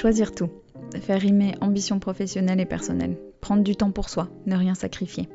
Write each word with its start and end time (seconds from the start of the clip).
Choisir 0.00 0.32
tout. 0.32 0.48
Faire 1.00 1.20
rimer 1.20 1.56
ambition 1.60 1.98
professionnelle 1.98 2.60
et 2.60 2.66
personnelle. 2.66 3.16
Prendre 3.40 3.64
du 3.64 3.74
temps 3.74 3.90
pour 3.90 4.08
soi, 4.08 4.28
ne 4.46 4.54
rien 4.54 4.76
sacrifier. 4.76 5.28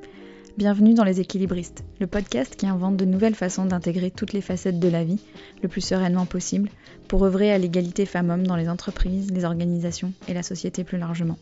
Bienvenue 0.58 0.94
dans 0.94 1.04
Les 1.04 1.20
Équilibristes, 1.20 1.84
le 2.00 2.08
podcast 2.08 2.56
qui 2.56 2.66
invente 2.66 2.96
de 2.96 3.04
nouvelles 3.04 3.36
façons 3.36 3.66
d'intégrer 3.66 4.10
toutes 4.10 4.32
les 4.32 4.40
facettes 4.40 4.80
de 4.80 4.88
la 4.88 5.04
vie 5.04 5.20
le 5.62 5.68
plus 5.68 5.82
sereinement 5.82 6.26
possible 6.26 6.70
pour 7.10 7.26
œuvrer 7.26 7.52
à 7.52 7.58
l'égalité 7.58 8.06
femmes-hommes 8.06 8.48
dans 8.48 8.56
les 8.56 8.70
entreprises, 8.70 9.32
les 9.32 9.44
organisations 9.44 10.14
et 10.30 10.34
la 10.34 10.44
société 10.44 10.86
plus 10.86 10.98
largement. 10.98 11.38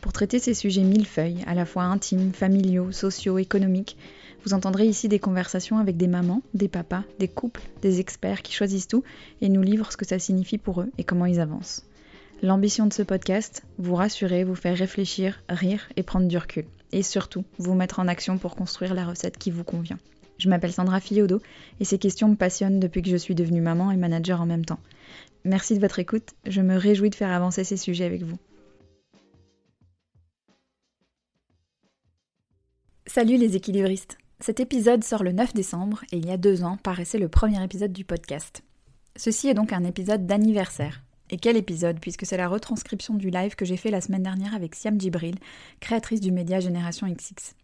Pour 0.00 0.12
traiter 0.12 0.38
ces 0.38 0.54
sujets 0.54 0.84
millefeuilles, 0.84 1.42
à 1.48 1.54
la 1.54 1.66
fois 1.66 1.82
intimes, 1.82 2.32
familiaux, 2.32 2.92
sociaux, 2.92 3.38
économiques, 3.38 3.96
vous 4.44 4.54
entendrez 4.54 4.86
ici 4.86 5.08
des 5.08 5.18
conversations 5.18 5.78
avec 5.78 5.96
des 5.96 6.06
mamans, 6.06 6.42
des 6.54 6.68
papas, 6.68 7.02
des 7.18 7.26
couples, 7.26 7.62
des 7.82 7.98
experts 7.98 8.42
qui 8.42 8.52
choisissent 8.52 8.86
tout 8.86 9.02
et 9.40 9.48
nous 9.48 9.62
livrent 9.62 9.90
ce 9.90 9.96
que 9.96 10.06
ça 10.06 10.20
signifie 10.20 10.58
pour 10.58 10.82
eux 10.82 10.92
et 10.98 11.02
comment 11.02 11.26
ils 11.26 11.40
avancent. 11.40 11.84
L'ambition 12.44 12.84
de 12.84 12.92
ce 12.92 13.02
podcast, 13.02 13.62
vous 13.78 13.94
rassurer, 13.94 14.44
vous 14.44 14.54
faire 14.54 14.76
réfléchir, 14.76 15.42
rire 15.48 15.88
et 15.96 16.02
prendre 16.02 16.28
du 16.28 16.36
recul. 16.36 16.66
Et 16.92 17.02
surtout, 17.02 17.42
vous 17.56 17.72
mettre 17.72 18.00
en 18.00 18.06
action 18.06 18.36
pour 18.36 18.54
construire 18.54 18.92
la 18.92 19.06
recette 19.06 19.38
qui 19.38 19.50
vous 19.50 19.64
convient. 19.64 19.98
Je 20.36 20.50
m'appelle 20.50 20.74
Sandra 20.74 21.00
Fiodo 21.00 21.40
et 21.80 21.86
ces 21.86 21.96
questions 21.96 22.28
me 22.28 22.34
passionnent 22.34 22.80
depuis 22.80 23.00
que 23.00 23.08
je 23.08 23.16
suis 23.16 23.34
devenue 23.34 23.62
maman 23.62 23.90
et 23.90 23.96
manager 23.96 24.42
en 24.42 24.44
même 24.44 24.66
temps. 24.66 24.78
Merci 25.46 25.74
de 25.74 25.80
votre 25.80 26.00
écoute, 26.00 26.34
je 26.44 26.60
me 26.60 26.76
réjouis 26.76 27.08
de 27.08 27.14
faire 27.14 27.30
avancer 27.30 27.64
ces 27.64 27.78
sujets 27.78 28.04
avec 28.04 28.22
vous. 28.22 28.36
Salut 33.06 33.38
les 33.38 33.56
équilibristes 33.56 34.18
Cet 34.40 34.60
épisode 34.60 35.02
sort 35.02 35.24
le 35.24 35.32
9 35.32 35.54
décembre 35.54 36.04
et 36.12 36.18
il 36.18 36.26
y 36.26 36.30
a 36.30 36.36
deux 36.36 36.62
ans 36.62 36.76
paraissait 36.76 37.16
le 37.16 37.28
premier 37.28 37.64
épisode 37.64 37.94
du 37.94 38.04
podcast. 38.04 38.62
Ceci 39.16 39.48
est 39.48 39.54
donc 39.54 39.72
un 39.72 39.84
épisode 39.84 40.26
d'anniversaire. 40.26 41.00
Et 41.30 41.38
quel 41.38 41.56
épisode, 41.56 42.00
puisque 42.00 42.26
c'est 42.26 42.36
la 42.36 42.48
retranscription 42.48 43.14
du 43.14 43.30
live 43.30 43.54
que 43.54 43.64
j'ai 43.64 43.76
fait 43.76 43.90
la 43.90 44.00
semaine 44.00 44.22
dernière 44.22 44.54
avec 44.54 44.74
Siam 44.74 45.00
Djibril, 45.00 45.36
créatrice 45.80 46.20
du 46.20 46.32
média 46.32 46.60
Génération 46.60 47.06
XX. 47.06 47.54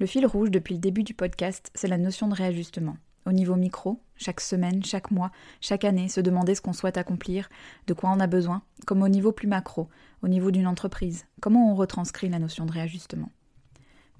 Le 0.00 0.06
fil 0.06 0.26
rouge 0.26 0.50
depuis 0.50 0.74
le 0.74 0.80
début 0.80 1.04
du 1.04 1.14
podcast, 1.14 1.70
c'est 1.74 1.88
la 1.88 1.98
notion 1.98 2.26
de 2.26 2.34
réajustement. 2.34 2.96
Au 3.26 3.32
niveau 3.32 3.54
micro, 3.54 4.00
chaque 4.16 4.40
semaine, 4.40 4.82
chaque 4.82 5.10
mois, 5.10 5.30
chaque 5.60 5.84
année, 5.84 6.08
se 6.08 6.20
demander 6.20 6.54
ce 6.54 6.62
qu'on 6.62 6.72
souhaite 6.72 6.96
accomplir, 6.96 7.48
de 7.86 7.94
quoi 7.94 8.10
on 8.10 8.18
a 8.18 8.26
besoin, 8.26 8.62
comme 8.86 9.02
au 9.02 9.08
niveau 9.08 9.30
plus 9.30 9.46
macro, 9.46 9.88
au 10.22 10.28
niveau 10.28 10.50
d'une 10.50 10.66
entreprise, 10.66 11.26
comment 11.40 11.70
on 11.70 11.74
retranscrit 11.76 12.28
la 12.28 12.38
notion 12.38 12.66
de 12.66 12.72
réajustement? 12.72 13.30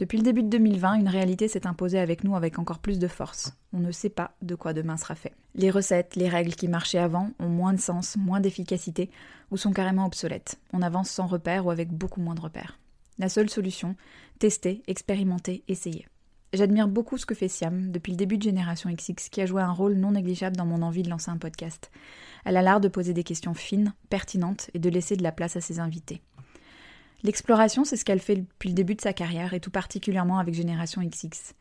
Depuis 0.01 0.17
le 0.17 0.25
début 0.25 0.43
de 0.43 0.49
2020, 0.49 0.95
une 0.95 1.09
réalité 1.09 1.47
s'est 1.47 1.67
imposée 1.67 1.99
avec 1.99 2.25
nous 2.25 2.35
avec 2.35 2.59
encore 2.59 2.79
plus 2.79 2.99
de 2.99 3.07
force. 3.07 3.53
On 3.75 3.81
ne 3.81 3.93
sait 3.93 4.09
pas 4.09 4.35
de 4.41 4.55
quoi 4.55 4.73
demain 4.73 4.97
sera 4.97 5.15
fait. 5.15 5.35
Les 5.55 5.71
recettes, 5.71 6.17
les 6.17 6.31
règles 6.31 6.55
qui 6.55 6.69
marchaient 6.69 6.97
avant 6.97 7.33
ont 7.39 7.51
moins 7.51 7.75
de 7.75 7.81
sens, 7.81 8.17
moins 8.17 8.41
d'efficacité 8.41 9.11
ou 9.51 9.59
sont 9.59 9.75
carrément 9.75 10.07
obsolètes. 10.07 10.59
On 10.73 10.81
avance 10.81 11.11
sans 11.11 11.27
repère 11.27 11.67
ou 11.67 11.71
avec 11.71 11.93
beaucoup 11.93 12.23
moins 12.23 12.35
de 12.35 12.41
repères. 12.41 12.79
La 13.19 13.29
seule 13.29 13.51
solution, 13.51 13.95
tester, 14.39 14.83
expérimenter, 14.87 15.65
essayer. 15.69 16.07
J'admire 16.55 16.89
beaucoup 16.89 17.19
ce 17.19 17.27
que 17.27 17.35
fait 17.35 17.49
Siam 17.49 17.93
depuis 17.93 18.13
le 18.13 18.17
début 18.17 18.39
de 18.39 18.43
Génération 18.43 18.91
XX, 18.91 19.29
qui 19.29 19.43
a 19.43 19.47
joué 19.47 19.61
un 19.61 19.71
rôle 19.71 19.97
non 19.97 20.13
négligeable 20.13 20.57
dans 20.57 20.65
mon 20.65 20.81
envie 20.81 21.03
de 21.03 21.11
lancer 21.11 21.31
un 21.31 21.37
podcast. 21.37 21.91
Elle 22.47 22.57
a 22.57 22.63
l'art 22.63 22.81
de 22.81 22.89
poser 22.89 23.13
des 23.13 23.23
questions 23.23 23.53
fines, 23.53 23.93
pertinentes 24.09 24.71
et 24.73 24.79
de 24.79 24.89
laisser 24.89 25.17
de 25.17 25.23
la 25.23 25.31
place 25.31 25.57
à 25.57 25.61
ses 25.61 25.79
invités. 25.79 26.23
L'exploration, 27.23 27.85
c'est 27.85 27.97
ce 27.97 28.05
qu'elle 28.05 28.21
fait 28.21 28.37
depuis 28.37 28.71
le 28.71 28.75
début 28.75 28.95
de 28.95 29.03
sa 29.03 29.13
carrière 29.13 29.53
et 29.53 29.61
tout 29.61 29.71
particulièrement 29.71 30.39
avec 30.39 30.55
Génération 30.55 31.03
XX. 31.03 31.55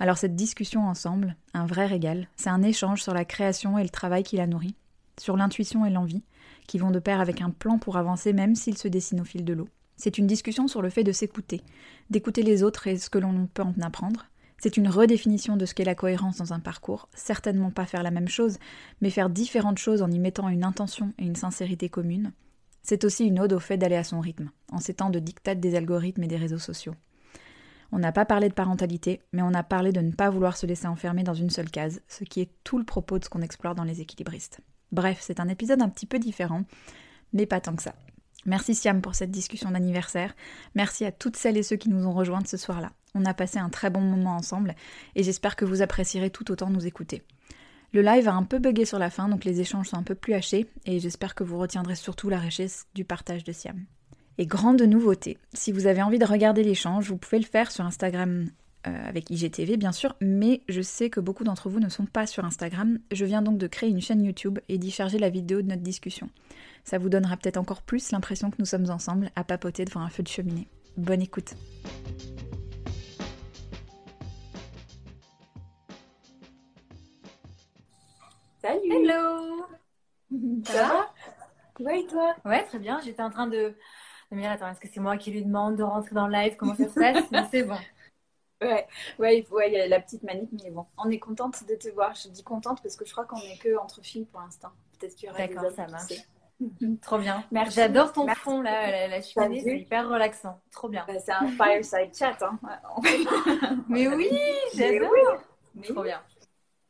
Alors 0.00 0.18
cette 0.18 0.34
discussion 0.34 0.88
ensemble, 0.88 1.36
un 1.54 1.66
vrai 1.66 1.86
régal, 1.86 2.28
c'est 2.34 2.50
un 2.50 2.62
échange 2.62 3.00
sur 3.00 3.14
la 3.14 3.24
création 3.24 3.78
et 3.78 3.84
le 3.84 3.90
travail 3.90 4.24
qui 4.24 4.36
la 4.36 4.48
nourrit, 4.48 4.74
sur 5.20 5.36
l'intuition 5.36 5.86
et 5.86 5.90
l'envie, 5.90 6.24
qui 6.66 6.78
vont 6.78 6.90
de 6.90 6.98
pair 6.98 7.20
avec 7.20 7.42
un 7.42 7.50
plan 7.50 7.78
pour 7.78 7.96
avancer 7.96 8.32
même 8.32 8.56
s'il 8.56 8.76
se 8.76 8.88
dessine 8.88 9.20
au 9.20 9.24
fil 9.24 9.44
de 9.44 9.52
l'eau. 9.52 9.68
C'est 9.96 10.18
une 10.18 10.26
discussion 10.26 10.66
sur 10.66 10.82
le 10.82 10.90
fait 10.90 11.04
de 11.04 11.12
s'écouter, 11.12 11.62
d'écouter 12.10 12.42
les 12.42 12.64
autres 12.64 12.88
et 12.88 12.98
ce 12.98 13.08
que 13.08 13.18
l'on 13.18 13.46
peut 13.46 13.62
en 13.62 13.74
apprendre. 13.82 14.26
C'est 14.58 14.76
une 14.76 14.88
redéfinition 14.88 15.56
de 15.56 15.66
ce 15.66 15.74
qu'est 15.74 15.84
la 15.84 15.94
cohérence 15.94 16.38
dans 16.38 16.52
un 16.52 16.60
parcours, 16.60 17.08
certainement 17.14 17.70
pas 17.70 17.86
faire 17.86 18.02
la 18.02 18.10
même 18.10 18.28
chose, 18.28 18.58
mais 19.00 19.10
faire 19.10 19.30
différentes 19.30 19.78
choses 19.78 20.02
en 20.02 20.10
y 20.10 20.18
mettant 20.18 20.48
une 20.48 20.64
intention 20.64 21.12
et 21.18 21.24
une 21.24 21.36
sincérité 21.36 21.88
commune. 21.88 22.32
C'est 22.84 23.04
aussi 23.04 23.24
une 23.24 23.40
ode 23.40 23.54
au 23.54 23.58
fait 23.58 23.78
d'aller 23.78 23.96
à 23.96 24.04
son 24.04 24.20
rythme, 24.20 24.50
en 24.70 24.78
ces 24.78 24.94
temps 24.94 25.10
de 25.10 25.18
dictate 25.18 25.58
des 25.58 25.74
algorithmes 25.74 26.22
et 26.22 26.28
des 26.28 26.36
réseaux 26.36 26.58
sociaux. 26.58 26.94
On 27.92 27.98
n'a 27.98 28.12
pas 28.12 28.26
parlé 28.26 28.48
de 28.48 28.54
parentalité, 28.54 29.22
mais 29.32 29.40
on 29.40 29.54
a 29.54 29.62
parlé 29.62 29.90
de 29.90 30.00
ne 30.00 30.12
pas 30.12 30.28
vouloir 30.28 30.56
se 30.56 30.66
laisser 30.66 30.86
enfermer 30.86 31.22
dans 31.22 31.34
une 31.34 31.48
seule 31.48 31.70
case, 31.70 32.02
ce 32.08 32.24
qui 32.24 32.42
est 32.42 32.50
tout 32.62 32.76
le 32.76 32.84
propos 32.84 33.18
de 33.18 33.24
ce 33.24 33.30
qu'on 33.30 33.40
explore 33.40 33.74
dans 33.74 33.84
les 33.84 34.02
équilibristes. 34.02 34.60
Bref, 34.92 35.18
c'est 35.22 35.40
un 35.40 35.48
épisode 35.48 35.80
un 35.80 35.88
petit 35.88 36.04
peu 36.04 36.18
différent, 36.18 36.64
mais 37.32 37.46
pas 37.46 37.60
tant 37.60 37.74
que 37.74 37.82
ça. 37.82 37.94
Merci 38.46 38.74
Siam 38.74 39.00
pour 39.00 39.14
cette 39.14 39.30
discussion 39.30 39.70
d'anniversaire. 39.70 40.34
Merci 40.74 41.06
à 41.06 41.12
toutes 41.12 41.36
celles 41.36 41.56
et 41.56 41.62
ceux 41.62 41.76
qui 41.76 41.88
nous 41.88 42.06
ont 42.06 42.12
rejointes 42.12 42.48
ce 42.48 42.58
soir-là. 42.58 42.92
On 43.14 43.24
a 43.24 43.32
passé 43.32 43.58
un 43.58 43.70
très 43.70 43.88
bon 43.88 44.02
moment 44.02 44.36
ensemble 44.36 44.74
et 45.14 45.22
j'espère 45.22 45.56
que 45.56 45.64
vous 45.64 45.80
apprécierez 45.80 46.28
tout 46.28 46.50
autant 46.52 46.68
nous 46.68 46.86
écouter. 46.86 47.22
Le 47.94 48.02
live 48.02 48.26
a 48.26 48.34
un 48.34 48.42
peu 48.42 48.58
bugué 48.58 48.84
sur 48.84 48.98
la 48.98 49.08
fin, 49.08 49.28
donc 49.28 49.44
les 49.44 49.60
échanges 49.60 49.90
sont 49.90 49.96
un 49.96 50.02
peu 50.02 50.16
plus 50.16 50.34
hachés, 50.34 50.66
et 50.84 50.98
j'espère 50.98 51.36
que 51.36 51.44
vous 51.44 51.58
retiendrez 51.58 51.94
surtout 51.94 52.28
la 52.28 52.40
richesse 52.40 52.88
du 52.96 53.04
partage 53.04 53.44
de 53.44 53.52
Siam. 53.52 53.84
Et 54.36 54.46
grande 54.46 54.82
nouveauté, 54.82 55.38
si 55.52 55.70
vous 55.70 55.86
avez 55.86 56.02
envie 56.02 56.18
de 56.18 56.24
regarder 56.24 56.64
l'échange, 56.64 57.08
vous 57.08 57.16
pouvez 57.16 57.38
le 57.38 57.44
faire 57.44 57.70
sur 57.70 57.86
Instagram 57.86 58.46
euh, 58.88 59.08
avec 59.08 59.30
IGTV 59.30 59.76
bien 59.76 59.92
sûr, 59.92 60.16
mais 60.20 60.62
je 60.68 60.82
sais 60.82 61.08
que 61.08 61.20
beaucoup 61.20 61.44
d'entre 61.44 61.70
vous 61.70 61.78
ne 61.78 61.88
sont 61.88 62.04
pas 62.04 62.26
sur 62.26 62.44
Instagram. 62.44 62.98
Je 63.12 63.24
viens 63.24 63.42
donc 63.42 63.58
de 63.58 63.68
créer 63.68 63.90
une 63.90 64.00
chaîne 64.00 64.24
YouTube 64.24 64.58
et 64.68 64.76
d'y 64.76 64.90
charger 64.90 65.20
la 65.20 65.30
vidéo 65.30 65.62
de 65.62 65.68
notre 65.68 65.82
discussion. 65.82 66.30
Ça 66.82 66.98
vous 66.98 67.08
donnera 67.08 67.36
peut-être 67.36 67.58
encore 67.58 67.82
plus 67.82 68.10
l'impression 68.10 68.50
que 68.50 68.56
nous 68.58 68.66
sommes 68.66 68.90
ensemble 68.90 69.30
à 69.36 69.44
papoter 69.44 69.84
devant 69.84 70.00
un 70.00 70.10
feu 70.10 70.24
de 70.24 70.28
cheminée. 70.28 70.66
Bonne 70.96 71.22
écoute. 71.22 71.54
Salut 78.64 78.80
Hello 78.90 79.66
Ça, 80.64 80.88
va? 80.88 81.14
Ouais, 81.80 82.00
et 82.00 82.06
toi? 82.06 82.34
Ouais, 82.46 82.64
très 82.64 82.78
bien. 82.78 82.98
J'étais 83.04 83.22
en 83.22 83.28
train 83.28 83.46
de, 83.46 83.74
de 84.30 84.36
me 84.36 84.40
dire, 84.40 84.50
attends, 84.50 84.70
est-ce 84.70 84.80
que 84.80 84.88
c'est 84.88 85.00
moi 85.00 85.18
qui 85.18 85.32
lui 85.32 85.44
demande 85.44 85.76
de 85.76 85.82
rentrer 85.82 86.14
dans 86.14 86.26
le 86.28 86.32
live? 86.32 86.56
Comment 86.56 86.74
ça 86.74 86.88
se 86.88 86.94
passe? 86.94 87.30
Mais 87.30 87.44
c'est 87.50 87.64
bon. 87.64 87.76
Ouais, 88.62 88.86
ouais, 89.18 89.40
il 89.40 89.52
ouais, 89.52 89.72
y 89.72 89.76
a 89.78 89.86
la 89.88 90.00
petite 90.00 90.22
manip, 90.22 90.48
mais 90.62 90.70
bon. 90.70 90.86
On 90.96 91.10
est 91.10 91.18
contente 91.18 91.64
de 91.68 91.74
te 91.74 91.88
voir. 91.90 92.14
Je 92.14 92.28
dis 92.28 92.42
contente 92.42 92.80
parce 92.82 92.96
que 92.96 93.04
je 93.04 93.12
crois 93.12 93.26
qu'on 93.26 93.36
est 93.36 93.58
que 93.58 93.76
entre 93.76 94.00
filles 94.00 94.24
pour 94.24 94.40
l'instant. 94.40 94.70
Peut-être 94.98 95.14
qu'il 95.16 95.28
y 95.28 95.30
aura 95.30 95.38
D'accord, 95.40 95.70
ça 95.72 95.86
marche. 95.88 96.14
Trop 97.02 97.18
bien. 97.18 97.44
Merci. 97.52 97.74
J'adore 97.74 98.12
ton 98.12 98.24
Merci. 98.24 98.40
fond, 98.40 98.62
là, 98.62 98.90
la, 98.90 99.08
la 99.08 99.20
cheminée, 99.20 99.60
c'est 99.60 99.80
hyper 99.80 100.08
relaxant. 100.08 100.58
Trop 100.70 100.88
bien. 100.88 101.04
Bah, 101.06 101.18
c'est 101.18 101.32
un 101.32 101.46
fireside 101.48 102.14
chat. 102.16 102.38
Hein. 102.42 102.58
Mais 103.88 104.08
oui, 104.08 104.30
j'adore. 104.74 105.10
Mais 105.74 105.88
Trop 105.88 106.04
bien. 106.04 106.22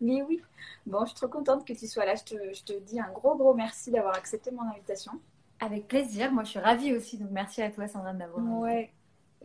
Mais 0.01 0.23
oui. 0.23 0.41
Bon, 0.87 1.01
je 1.03 1.11
suis 1.11 1.17
trop 1.17 1.29
contente 1.29 1.67
que 1.67 1.73
tu 1.73 1.87
sois 1.87 2.05
là. 2.05 2.15
Je 2.15 2.25
te, 2.25 2.55
je 2.55 2.65
te 2.65 2.73
dis 2.81 3.01
un 3.01 3.11
gros, 3.11 3.37
gros 3.37 3.55
merci 3.55 3.91
d'avoir 3.91 4.15
accepté 4.17 4.51
mon 4.51 4.63
invitation. 4.71 5.13
Avec 5.61 5.89
plaisir. 5.89 6.33
Moi, 6.33 6.45
je 6.45 6.51
suis 6.51 6.59
ravie 6.59 6.93
aussi. 6.95 7.17
Donc, 7.19 7.31
merci 7.31 7.63
à 7.63 7.71
toi, 7.71 7.87
Sandra, 7.87 8.11
invitée. 8.11 8.31
Ouais. 8.41 8.93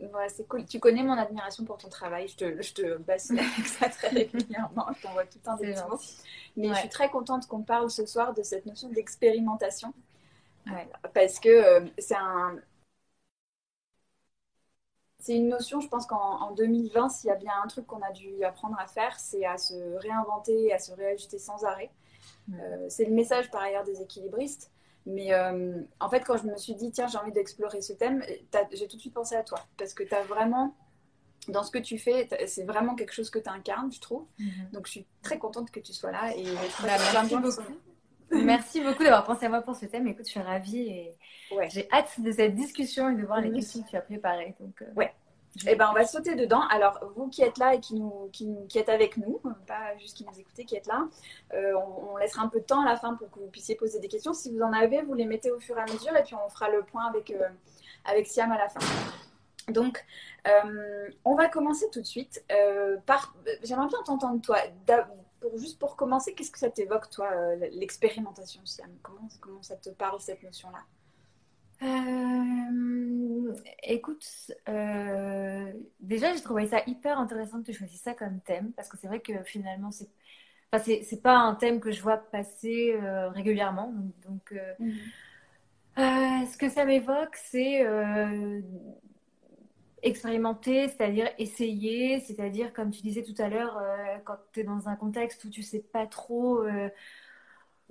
Ouais, 0.00 0.28
c'est 0.28 0.48
cool. 0.48 0.64
Tu 0.64 0.80
connais 0.80 1.02
mon 1.02 1.12
admiration 1.12 1.64
pour 1.64 1.76
ton 1.76 1.88
travail. 1.88 2.26
Je 2.28 2.36
te, 2.36 2.62
je 2.62 2.72
te 2.72 2.96
bassine 2.98 3.38
avec 3.38 3.66
ça 3.66 3.88
très 3.88 4.08
régulièrement. 4.08 4.86
Je 4.96 5.02
t'envoie 5.02 5.26
tout 5.26 5.38
temps 5.38 5.56
des 5.56 5.74
mots. 5.74 5.98
Mais 6.56 6.68
je 6.68 6.74
suis 6.74 6.88
très 6.88 7.10
contente 7.10 7.46
qu'on 7.46 7.62
parle 7.62 7.90
ce 7.90 8.06
soir 8.06 8.32
de 8.32 8.42
cette 8.42 8.66
notion 8.66 8.88
d'expérimentation. 8.88 9.92
Ouais. 10.66 10.88
Parce 11.14 11.38
que 11.38 11.48
euh, 11.48 11.86
c'est 11.98 12.16
un... 12.16 12.56
C'est 15.20 15.36
une 15.36 15.48
notion, 15.48 15.80
je 15.80 15.88
pense 15.88 16.06
qu'en 16.06 16.40
en 16.40 16.52
2020, 16.52 17.08
s'il 17.10 17.28
y 17.28 17.30
a 17.30 17.36
bien 17.36 17.52
un 17.62 17.66
truc 17.66 17.86
qu'on 17.86 18.00
a 18.02 18.10
dû 18.10 18.42
apprendre 18.42 18.78
à 18.78 18.86
faire, 18.86 19.18
c'est 19.18 19.44
à 19.44 19.58
se 19.58 19.74
réinventer, 19.98 20.72
à 20.72 20.78
se 20.78 20.92
réajuster 20.92 21.38
sans 21.38 21.64
arrêt. 21.64 21.90
Mm. 22.48 22.54
Euh, 22.60 22.86
c'est 22.88 23.04
le 23.04 23.12
message 23.12 23.50
par 23.50 23.62
ailleurs 23.62 23.84
des 23.84 24.00
équilibristes. 24.00 24.70
Mais 25.06 25.32
euh, 25.32 25.80
en 25.98 26.08
fait, 26.08 26.20
quand 26.20 26.36
je 26.36 26.46
me 26.46 26.56
suis 26.56 26.74
dit, 26.74 26.90
tiens, 26.90 27.06
j'ai 27.06 27.18
envie 27.18 27.32
d'explorer 27.32 27.80
ce 27.80 27.92
thème, 27.92 28.22
j'ai 28.72 28.88
tout 28.88 28.96
de 28.96 29.00
suite 29.00 29.14
pensé 29.14 29.34
à 29.34 29.42
toi. 29.42 29.60
Parce 29.76 29.94
que 29.94 30.02
tu 30.02 30.14
as 30.14 30.22
vraiment, 30.24 30.74
dans 31.48 31.62
ce 31.62 31.70
que 31.70 31.78
tu 31.78 31.98
fais, 31.98 32.28
c'est 32.46 32.64
vraiment 32.64 32.94
quelque 32.94 33.12
chose 33.12 33.30
que 33.30 33.38
tu 33.38 33.48
incarnes, 33.48 33.92
je 33.92 34.00
trouve. 34.00 34.26
Mhm. 34.38 34.70
Donc 34.72 34.86
je 34.86 34.92
suis 34.92 35.06
très 35.22 35.38
contente 35.38 35.70
que 35.70 35.80
tu 35.80 35.92
sois 35.92 36.12
là. 36.12 36.36
Et 36.36 36.44
Bah, 36.82 36.96
merci 37.12 37.36
beaucoup. 37.36 37.89
Merci 38.44 38.80
beaucoup 38.80 39.02
d'avoir 39.02 39.24
pensé 39.24 39.46
à 39.46 39.48
moi 39.48 39.60
pour 39.60 39.74
ce 39.74 39.86
thème. 39.86 40.06
Écoute, 40.06 40.26
je 40.26 40.30
suis 40.32 40.40
ravie 40.40 40.88
et 40.88 41.14
Ouais. 41.54 41.68
j'ai 41.68 41.88
hâte 41.90 42.20
de 42.20 42.30
cette 42.30 42.54
discussion 42.54 43.08
et 43.10 43.16
de 43.16 43.26
voir 43.26 43.40
les 43.40 43.50
questions 43.52 43.82
que 43.82 43.88
tu 43.90 43.96
as 43.96 44.00
préparées. 44.02 44.54
Donc, 44.60 44.82
euh, 44.82 44.86
Ouais. 44.96 45.12
Eh 45.66 45.74
ben, 45.74 45.88
on 45.90 45.94
va 45.94 46.06
sauter 46.06 46.36
dedans. 46.36 46.62
Alors, 46.70 47.00
vous 47.16 47.26
qui 47.28 47.42
êtes 47.42 47.58
là 47.58 47.74
et 47.74 47.80
qui, 47.80 47.94
nous, 47.96 48.28
qui, 48.32 48.48
qui 48.68 48.78
êtes 48.78 48.88
avec 48.88 49.16
nous, 49.16 49.40
pas 49.66 49.96
juste 49.98 50.16
qui 50.16 50.24
nous 50.24 50.38
écoutez, 50.38 50.64
qui 50.64 50.76
êtes 50.76 50.86
là, 50.86 51.08
euh, 51.54 51.72
on, 51.74 52.12
on 52.12 52.16
laissera 52.18 52.42
un 52.44 52.48
peu 52.48 52.60
de 52.60 52.64
temps 52.64 52.82
à 52.82 52.84
la 52.84 52.96
fin 52.96 53.14
pour 53.14 53.28
que 53.32 53.40
vous 53.40 53.48
puissiez 53.48 53.74
poser 53.74 53.98
des 53.98 54.06
questions. 54.06 54.32
Si 54.32 54.52
vous 54.54 54.62
en 54.62 54.72
avez, 54.72 55.02
vous 55.02 55.14
les 55.14 55.24
mettez 55.24 55.50
au 55.50 55.58
fur 55.58 55.76
et 55.76 55.80
à 55.80 55.86
mesure 55.92 56.16
et 56.16 56.22
puis 56.22 56.36
on 56.36 56.48
fera 56.50 56.70
le 56.70 56.82
point 56.84 57.06
avec, 57.06 57.32
euh, 57.32 57.48
avec 58.04 58.28
Siam 58.28 58.52
à 58.52 58.58
la 58.58 58.68
fin. 58.68 58.78
Donc, 59.72 60.04
on 61.24 61.34
va 61.34 61.48
commencer 61.48 61.86
tout 61.92 62.00
de 62.00 62.06
suite 62.06 62.44
par. 63.06 63.34
J'aimerais 63.64 63.88
bien 63.88 64.02
t'entendre, 64.04 64.40
toi. 64.40 64.58
Pour, 65.40 65.56
juste 65.58 65.78
pour 65.78 65.96
commencer, 65.96 66.34
qu'est-ce 66.34 66.50
que 66.50 66.58
ça 66.58 66.70
t'évoque, 66.70 67.10
toi, 67.10 67.30
euh, 67.32 67.56
l'expérimentation, 67.72 68.60
Siam? 68.64 68.90
Comment, 69.02 69.28
comment 69.40 69.62
ça 69.62 69.76
te 69.76 69.90
parle, 69.90 70.20
cette 70.20 70.42
notion-là? 70.42 70.80
Euh, 71.82 73.54
écoute, 73.82 74.26
euh, 74.68 75.72
déjà 75.98 76.34
j'ai 76.34 76.42
trouvé 76.42 76.66
ça 76.66 76.82
hyper 76.86 77.18
intéressant 77.18 77.60
que 77.60 77.66
tu 77.66 77.72
choisisses 77.72 78.02
ça 78.02 78.12
comme 78.12 78.40
thème 78.40 78.72
parce 78.76 78.88
que 78.88 78.98
c'est 78.98 79.06
vrai 79.06 79.20
que 79.20 79.42
finalement 79.44 79.90
c'est 79.90 80.08
enfin, 80.70 80.84
c'est 80.84 81.22
pas 81.22 81.38
un 81.38 81.54
thème 81.54 81.80
que 81.80 81.90
je 81.90 82.02
vois 82.02 82.18
passer 82.18 82.94
euh, 83.02 83.30
régulièrement 83.30 83.94
donc, 84.26 84.54
mhm. 84.78 84.92
ce 85.96 86.56
que 86.58 86.68
ça 86.68 86.84
m'évoque 86.84 87.34
c'est 87.36 87.82
expérimenter, 90.02 90.88
c'est-à-dire 90.88 91.28
essayer, 91.38 92.20
c'est-à-dire 92.20 92.72
comme 92.72 92.90
tu 92.90 93.02
disais 93.02 93.22
tout 93.22 93.34
à 93.38 93.48
l'heure 93.48 93.80
quand 94.24 94.36
tu 94.52 94.60
es 94.60 94.64
dans 94.64 94.88
un 94.88 94.96
contexte 94.96 95.44
où 95.44 95.50
tu 95.50 95.62
sais 95.62 95.80
pas 95.80 96.06
trop 96.06 96.62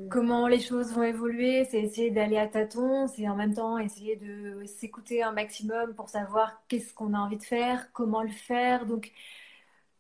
comment 0.10 0.48
les 0.48 0.62
choses 0.62 0.94
vont 0.94 1.04
évoluer, 1.04 1.66
c'est 1.66 1.82
essayer 1.82 2.10
d'aller 2.10 2.38
à 2.38 2.48
tâtons, 2.48 3.08
c'est 3.08 3.28
en 3.28 3.36
même 3.36 3.54
temps 3.54 3.78
essayer 3.78 4.16
de 4.16 4.64
s'écouter 4.66 5.24
un 5.24 5.34
maximum 5.34 5.94
pour 5.94 6.10
savoir 6.10 6.62
qu'est-ce 6.70 6.94
qu'on 6.94 7.14
a 7.14 7.18
envie 7.20 7.38
de 7.38 7.44
faire, 7.44 7.92
comment 7.92 8.22
le 8.24 8.30
faire. 8.30 8.86
Donc, 8.86 9.12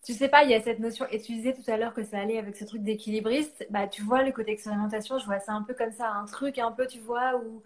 tu 0.04 0.14
sais 0.14 0.30
pas, 0.30 0.44
il 0.44 0.52
y 0.52 0.54
a 0.54 0.62
cette 0.62 0.80
notion, 0.80 1.06
et 1.12 1.20
tu 1.22 1.34
disais 1.34 1.54
tout 1.54 1.70
à 1.70 1.76
l'heure 1.78 1.94
que 1.94 2.04
ça 2.04 2.20
allait 2.20 2.38
avec 2.38 2.56
ce 2.56 2.64
truc 2.64 2.82
d'équilibriste, 2.84 3.68
bah 3.70 3.88
tu 3.88 4.02
vois, 4.02 4.24
le 4.24 4.32
côté 4.32 4.52
expérimentation, 4.52 5.20
je 5.20 5.26
vois 5.26 5.40
ça 5.40 5.52
un 5.54 5.64
peu 5.64 5.74
comme 5.74 5.92
ça, 5.92 6.12
un 6.12 6.26
truc 6.26 6.58
un 6.60 6.72
peu, 6.72 6.88
tu 6.88 7.00
vois, 7.00 7.36
où, 7.38 7.62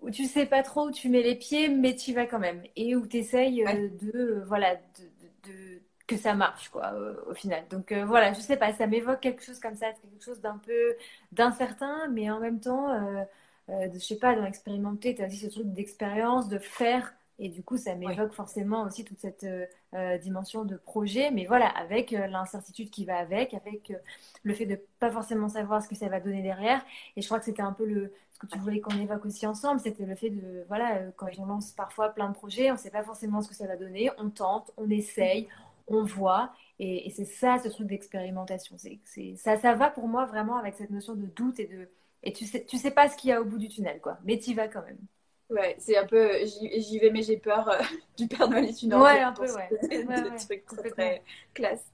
où 0.00 0.10
tu 0.10 0.26
sais 0.26 0.46
pas 0.46 0.62
trop 0.62 0.88
où 0.88 0.90
tu 0.90 1.08
mets 1.08 1.22
les 1.22 1.34
pieds, 1.34 1.68
mais 1.68 1.94
tu 1.94 2.12
vas 2.12 2.26
quand 2.26 2.38
même, 2.38 2.62
et 2.76 2.96
où 2.96 3.06
tu 3.06 3.18
essayes 3.18 3.64
euh, 3.66 3.88
de, 4.00 4.42
voilà, 4.46 4.76
de 4.76 4.80
que 6.08 6.16
ça 6.16 6.34
marche 6.34 6.70
quoi 6.70 6.92
au, 7.28 7.34
final. 7.34 7.64
Donc 7.70 7.92
euh, 7.92 8.04
voilà, 8.04 8.32
je 8.32 8.40
sais 8.40 8.56
pas, 8.56 8.72
ça 8.72 8.86
m'évoque 8.88 9.20
quelque 9.20 9.44
chose 9.44 9.60
comme 9.60 9.76
ça, 9.76 9.92
quelque 9.92 10.24
chose 10.24 10.40
d'un 10.40 10.58
peu 10.58 10.96
d'incertain, 11.32 12.08
mais 12.08 12.30
en 12.30 12.40
même 12.40 12.60
temps, 12.60 12.90
euh, 12.90 13.22
euh, 13.68 13.88
de, 13.88 13.94
je 13.94 14.04
sais 14.04 14.16
pas, 14.16 14.34
expérimenter. 14.48 15.14
Tu 15.14 15.22
as 15.22 15.26
dit 15.26 15.36
ce 15.36 15.46
truc 15.46 15.66
d'expérience, 15.72 16.48
de 16.48 16.58
faire, 16.58 17.14
et 17.38 17.50
du 17.50 17.62
coup, 17.62 17.76
ça 17.76 17.94
m'évoque 17.94 18.32
forcément 18.32 18.82
aussi 18.84 19.04
toute 19.04 19.18
cette 19.20 19.46
dimension 20.22 20.64
de 20.64 20.76
projet, 20.76 21.30
mais 21.30 21.46
voilà, 21.46 21.66
avec 21.68 22.10
l'incertitude 22.10 22.90
qui 22.90 23.06
va 23.06 23.16
avec, 23.16 23.54
avec 23.54 23.92
le 24.42 24.54
fait 24.54 24.66
de 24.66 24.78
pas 25.00 25.10
forcément 25.10 25.48
savoir 25.48 25.82
ce 25.82 25.88
que 25.88 25.94
ça 25.94 26.08
va 26.08 26.20
donner 26.20 26.42
derrière. 26.42 26.84
Et 27.16 27.22
je 27.22 27.26
crois 27.26 27.38
que 27.38 27.46
c'était 27.46 27.62
un 27.62 27.72
peu 27.72 27.86
le 27.86 28.12
ce 28.32 28.38
que 28.38 28.46
tu 28.46 28.58
voulais 28.58 28.80
qu'on 28.80 28.96
évoque 28.96 29.24
aussi 29.26 29.46
ensemble, 29.46 29.80
c'était 29.80 30.04
le 30.04 30.14
fait 30.14 30.30
de 30.30 30.64
voilà, 30.68 31.00
quand 31.16 31.26
on 31.38 31.46
lance 31.46 31.72
parfois 31.72 32.10
plein 32.10 32.28
de 32.28 32.34
projets, 32.34 32.70
on 32.70 32.76
sait 32.76 32.90
pas 32.90 33.02
forcément 33.02 33.40
ce 33.40 33.48
que 33.48 33.54
ça 33.54 33.66
va 33.66 33.76
donner, 33.76 34.10
on 34.18 34.30
tente, 34.30 34.70
on 34.76 34.88
essaye 34.90 35.48
on 35.88 36.04
voit. 36.04 36.52
Et, 36.78 37.10
c'est 37.10 37.24
ça, 37.24 37.58
ce 37.58 37.68
truc 37.68 37.88
d'expérimentation. 37.88 38.76
C'est, 38.78 39.36
ça, 39.36 39.58
ça 39.58 39.74
va 39.74 39.90
pour 39.90 40.08
moi 40.08 40.26
vraiment 40.26 40.56
avec 40.56 40.76
cette 40.76 40.90
notion 40.90 41.14
de 41.14 41.26
doute 41.26 41.58
et 41.60 41.66
de. 41.66 41.88
Et 42.22 42.32
tu 42.32 42.46
sais, 42.46 42.64
tu 42.64 42.78
sais 42.78 42.90
pas 42.90 43.08
ce 43.08 43.16
qu'il 43.16 43.30
y 43.30 43.32
a 43.32 43.40
au 43.40 43.44
bout 43.44 43.58
du 43.58 43.68
tunnel, 43.68 44.00
quoi. 44.00 44.18
Mais 44.24 44.38
tu 44.38 44.54
vas 44.54 44.68
quand 44.68 44.82
même. 44.82 44.98
Ouais, 45.50 45.76
c'est 45.78 45.96
un 45.96 46.06
peu. 46.06 46.44
J'y, 46.44 46.98
vais, 46.98 47.10
mais 47.10 47.22
j'ai 47.22 47.38
peur 47.38 47.68
euh, 47.68 47.80
du 48.18 48.28
Père 48.28 48.48
Noël 48.48 48.66
est 48.66 48.82
une 48.82 48.94
Ouais, 48.94 49.20
un 49.20 49.32
peu, 49.32 49.50
ouais. 49.50 49.68
trucs 50.36 50.66
très, 50.66 50.90
très 50.90 51.22
classe. 51.54 51.84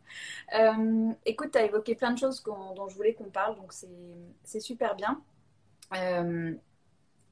Euh, 0.59 1.12
écoute, 1.25 1.53
tu 1.53 1.59
as 1.59 1.65
évoqué 1.65 1.95
plein 1.95 2.12
de 2.12 2.19
choses 2.19 2.43
dont 2.43 2.89
je 2.89 2.95
voulais 2.97 3.15
qu'on 3.15 3.31
parle, 3.31 3.56
donc 3.56 3.73
c'est, 3.73 4.61
super 4.61 4.97
bien. 4.97 5.23
Euh, 5.95 6.55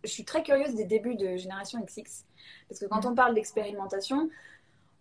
je 0.04 0.08
suis 0.08 0.24
très 0.24 0.42
curieuse 0.42 0.74
des 0.74 0.84
débuts 0.84 1.16
de 1.16 1.36
Génération 1.36 1.80
XX, 1.80 2.24
parce 2.68 2.80
que 2.80 2.86
quand 2.86 3.04
on 3.04 3.14
parle 3.14 3.34
d'expérimentation, 3.34 4.30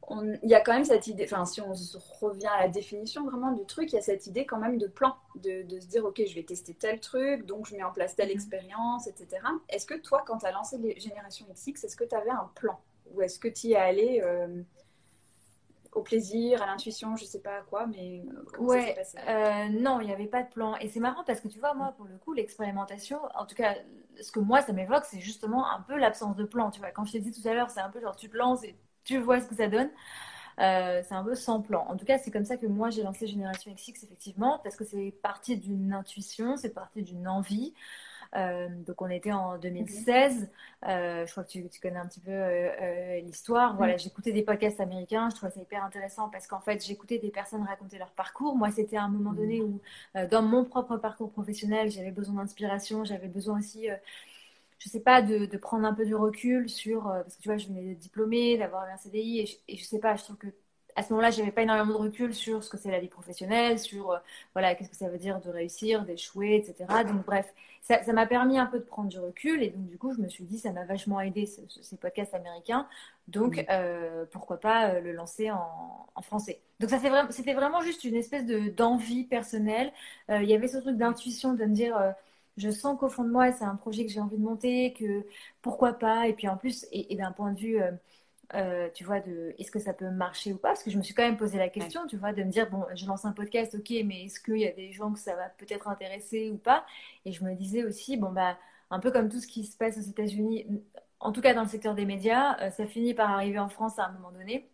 il 0.10 0.50
y 0.50 0.56
a 0.56 0.62
quand 0.62 0.74
même 0.74 0.86
cette 0.86 1.08
idée, 1.08 1.24
enfin 1.26 1.46
si 1.46 1.62
on 1.62 1.74
revient 2.20 2.48
à 2.48 2.62
la 2.62 2.68
définition 2.68 3.26
vraiment 3.26 3.52
du 3.52 3.66
truc, 3.66 3.92
il 3.92 3.96
y 3.96 4.00
a 4.00 4.02
cette 4.02 4.28
idée 4.28 4.46
quand 4.46 4.58
même 4.58 4.78
de 4.78 4.88
plan, 4.88 5.16
de, 5.36 5.64
se 5.80 5.88
dire 5.88 6.06
ok 6.06 6.22
je 6.28 6.36
vais 6.36 6.44
tester 6.44 6.74
tel 6.74 7.00
truc, 7.00 7.46
donc 7.46 7.68
je 7.68 7.76
mets 7.76 7.84
en 7.84 7.92
place 7.92 8.16
telle 8.16 8.30
mhm. 8.30 8.36
expérience, 8.36 9.08
etc. 9.08 9.42
Est-ce 9.70 9.86
que 9.86 9.94
toi 9.96 10.24
quand 10.26 10.40
tu 10.40 10.46
as 10.46 10.52
lancé 10.52 10.78
les 10.78 11.00
générations 11.00 11.46
XX, 11.54 11.84
est-ce 11.84 11.96
que 11.96 12.04
tu 12.04 12.16
avais 12.16 12.32
un 12.32 12.50
plan? 12.56 12.80
Ou 13.14 13.22
est-ce 13.22 13.40
que 13.40 13.48
tu 13.48 13.68
y 13.68 13.74
es 13.74 13.76
allé 13.76 14.22
euh, 14.24 14.64
au 15.92 16.02
plaisir, 16.02 16.62
à 16.62 16.66
l'intuition, 16.66 17.16
je 17.16 17.26
sais 17.26 17.42
pas 17.42 17.58
à 17.58 17.62
quoi, 17.62 17.86
mais 17.86 18.24
comment 18.54 18.70
ouais, 18.70 18.82
ça 18.82 18.88
s'est 18.88 18.94
passé? 18.94 19.18
euh, 19.28 19.70
Non, 19.80 20.00
il 20.00 20.08
n'y 20.08 20.14
avait 20.14 20.28
pas 20.28 20.44
de 20.44 20.50
plan. 20.50 20.78
Et 20.78 20.88
c'est 20.88 21.02
marrant 21.02 21.24
parce 21.26 21.42
que 21.42 21.48
tu 21.48 21.60
vois, 21.60 21.74
moi 21.74 21.94
pour 21.98 22.06
le 22.06 22.18
coup, 22.18 22.34
l'expérimentation, 22.34 23.20
en 23.36 23.46
tout 23.46 23.56
cas 23.56 23.76
ce 24.20 24.32
que 24.32 24.40
moi 24.40 24.62
ça 24.62 24.74
m'évoque, 24.74 25.06
c'est 25.06 25.20
justement 25.20 25.70
un 25.70 25.82
peu 25.82 25.98
l'absence 25.98 26.36
de 26.36 26.46
plan. 26.46 26.72
Tu 26.72 26.80
vois, 26.80 26.92
quand 26.92 27.06
je 27.06 27.14
t'ai 27.14 27.20
dit 27.20 27.32
tout 27.32 27.48
à 27.48 27.54
l'heure, 27.54 27.70
c'est 27.70 27.82
un 27.82 27.90
peu 27.90 28.00
genre 28.00 28.16
tu 28.16 28.30
te 28.30 28.38
lances 28.38 28.64
et 28.64 28.76
tu 29.04 29.18
vois 29.18 29.42
ce 29.42 29.48
que 29.48 29.56
ça 29.56 29.68
donne. 29.68 29.90
Euh, 30.60 31.02
c'est 31.08 31.16
un 31.16 31.24
peu 31.24 31.36
sans 31.36 31.62
plan. 31.62 31.86
En 31.88 31.98
tout 31.98 32.06
cas, 32.06 32.18
c'est 32.18 32.32
comme 32.32 32.46
ça 32.46 32.58
que 32.58 32.68
moi 32.68 32.90
j'ai 32.90 33.04
lancé 33.04 33.28
Génération 33.28 33.74
XX, 33.74 34.04
effectivement, 34.04 34.60
parce 34.64 34.76
que 34.76 34.84
c'est 34.84 35.14
parti 35.24 35.58
d'une 35.58 35.94
intuition, 35.94 36.58
c'est 36.58 36.74
parti 36.74 37.02
d'une 37.04 37.28
envie. 37.28 37.74
Euh, 38.38 38.70
donc 38.70 39.02
on 39.02 39.10
était 39.10 39.32
en 39.32 39.58
2016. 39.58 40.50
Euh, 40.88 41.26
je 41.26 41.32
crois 41.32 41.44
que 41.44 41.50
tu, 41.50 41.68
connais 41.82 41.98
un 41.98 42.06
petit 42.06 42.20
peu 42.20 42.32
l'histoire. 43.22 43.76
Voilà, 43.76 43.98
j'écoutais 43.98 44.32
des 44.32 44.44
podcasts 44.44 44.80
américains. 44.80 45.30
Je 45.30 45.36
trouvais 45.36 45.52
ça 45.52 45.60
hyper 45.62 45.84
intéressant 45.84 46.30
parce 46.30 46.48
qu'en 46.48 46.62
fait 46.62 46.86
j'écoutais 46.86 47.18
des 47.18 47.30
personnes 47.32 47.64
raconter 47.64 47.98
leur 47.98 48.12
parcours. 48.12 48.56
Moi, 48.56 48.72
c'était 48.72 48.98
à 48.98 49.04
un 49.04 49.10
moment 49.10 49.34
donné 49.34 49.62
où, 49.62 49.82
dans 50.30 50.44
mon 50.44 50.64
propre 50.64 50.98
parcours 50.98 51.32
professionnel, 51.32 51.90
j'avais 51.90 52.12
besoin 52.12 52.36
d'inspiration. 52.36 53.04
J'avais 53.04 53.28
besoin 53.28 53.60
aussi 53.60 53.88
je 54.82 54.90
sais 54.90 55.00
pas, 55.00 55.22
de, 55.22 55.46
de, 55.46 55.58
prendre 55.58 55.86
un 55.86 55.94
peu 55.94 56.06
du 56.06 56.16
recul 56.16 56.68
sur, 56.68 57.08
euh, 57.08 57.22
parce 57.22 57.36
que 57.36 57.42
tu 57.42 57.50
vois, 57.50 57.58
je 57.58 57.68
venais 57.68 57.94
de 57.94 58.00
diplômer, 58.00 58.58
d'avoir 58.58 58.84
un 58.84 58.98
CDI, 58.98 59.42
et 59.42 59.46
je, 59.46 59.56
et 59.68 59.78
je 59.78 59.84
sais 59.84 60.00
pas, 60.00 60.16
je 60.16 60.24
trouve 60.24 60.38
que 60.38 60.48
à 60.96 61.04
ce 61.04 61.14
moment-là, 61.14 61.30
j'avais 61.32 61.52
pas 61.52 61.62
énormément 61.62 61.94
de 62.00 62.04
recul 62.04 62.34
sur 62.34 62.64
ce 62.64 62.70
que 62.70 62.78
c'est 62.78 62.92
la 62.92 63.00
vie 63.00 63.08
professionnelle, 63.08 63.80
sur 63.80 64.12
euh, 64.12 64.18
voilà, 64.54 64.76
qu'est-ce 64.76 64.90
que 64.90 64.96
ça 64.96 65.08
veut 65.08 65.20
dire 65.20 65.40
de 65.40 65.50
réussir, 65.50 66.04
d'échouer, 66.04 66.56
etc. 66.56 67.04
Donc 67.06 67.26
bref, 67.26 67.54
ça, 67.82 68.04
ça 68.04 68.12
m'a 68.12 68.26
permis 68.26 68.58
un 68.60 68.66
peu 68.66 68.80
de 68.80 68.84
prendre 68.84 69.08
du 69.08 69.18
recul 69.20 69.64
et 69.64 69.70
donc 69.70 69.88
du 69.88 69.98
coup, 69.98 70.14
je 70.14 70.20
me 70.20 70.28
suis 70.28 70.44
dit, 70.44 70.58
ça 70.58 70.72
m'a 70.74 70.84
vachement 70.84 71.22
aidé 71.22 71.46
ces 71.46 71.98
podcasts 71.98 72.34
américains, 72.34 72.88
donc 73.30 73.64
euh, 73.70 74.26
pourquoi 74.32 74.60
pas 74.60 75.00
le 75.00 75.14
lancer 75.14 75.50
en, 75.52 76.08
en 76.14 76.22
français. 76.22 76.60
Donc 76.82 76.90
ça 76.90 77.00
c'était 77.30 77.54
vraiment 77.54 77.82
juste 77.82 78.04
une 78.04 78.16
espèce 78.16 78.46
de 78.46 78.70
d'envie 78.70 79.24
personnelle. 79.24 79.94
Il 80.30 80.44
y 80.44 80.54
avait 80.56 80.68
ce 80.68 80.78
truc 80.80 80.98
d'intuition 80.98 81.54
de 81.54 81.64
me 81.64 81.74
dire 81.74 82.14
je 82.62 82.70
sens 82.72 82.98
qu'au 83.00 83.10
fond 83.10 83.24
de 83.24 83.30
moi, 83.32 83.52
c'est 83.52 83.64
un 83.66 83.76
projet 83.76 84.06
que 84.06 84.12
j'ai 84.12 84.20
envie 84.20 84.38
de 84.38 84.44
monter, 84.44 84.94
que 84.94 85.26
pourquoi 85.62 85.94
pas. 85.94 86.28
Et 86.28 86.34
puis 86.34 86.48
en 86.48 86.58
plus, 86.58 86.86
et, 86.92 87.16
d'un 87.16 87.32
point 87.32 87.52
de 87.54 87.60
vue, 87.60 87.82
euh, 87.82 87.92
euh, 88.56 88.90
tu 88.94 89.04
vois, 89.04 89.20
de 89.22 89.56
est-ce 89.60 89.72
que 89.72 89.80
ça 89.80 89.94
peut 89.94 90.10
marcher 90.10 90.54
ou 90.54 90.58
pas? 90.58 90.70
Parce 90.70 90.84
que 90.84 90.92
je 90.92 90.98
me 90.98 91.04
suis 91.04 91.14
quand 91.14 91.24
même 91.24 91.38
posé 91.38 91.58
la 91.58 91.70
question, 91.70 92.06
tu 92.08 92.18
vois, 92.18 92.34
de 92.34 92.44
me 92.44 92.52
dire, 92.52 92.70
bon, 92.70 92.86
je 92.96 93.06
lance 93.08 93.26
un 93.26 93.32
podcast, 93.34 93.76
ok, 93.76 93.90
mais 94.06 94.26
est-ce 94.26 94.40
qu'il 94.40 94.58
y 94.58 94.68
a 94.68 94.72
des 94.72 94.92
gens 94.92 95.12
que 95.14 95.20
ça 95.20 95.36
va 95.36 95.50
peut-être 95.50 95.88
intéresser 95.88 96.50
ou 96.52 96.58
pas? 96.58 96.86
Et 97.26 97.32
je 97.32 97.44
me 97.44 97.56
disais 97.56 97.84
aussi, 97.84 98.18
bon, 98.18 98.32
bah, 98.32 98.58
un 98.92 99.00
peu 99.00 99.12
comme 99.12 99.30
tout 99.30 99.40
ce 99.40 99.48
qui 99.48 99.66
se 99.66 99.78
passe 99.78 99.98
aux 99.98 100.02
États-Unis, 100.02 100.66
en 101.20 101.32
tout 101.32 101.42
cas 101.42 101.54
dans 101.54 101.64
le 101.64 101.70
secteur 101.70 101.96
des 101.96 102.06
médias, 102.06 102.60
euh, 102.62 102.72
ça 102.72 102.86
finit 102.88 103.14
par 103.14 103.32
arriver 103.32 103.60
en 103.60 103.70
France 103.70 104.00
à 104.00 104.06
un 104.08 104.12
moment 104.12 104.32
donné. 104.32 104.70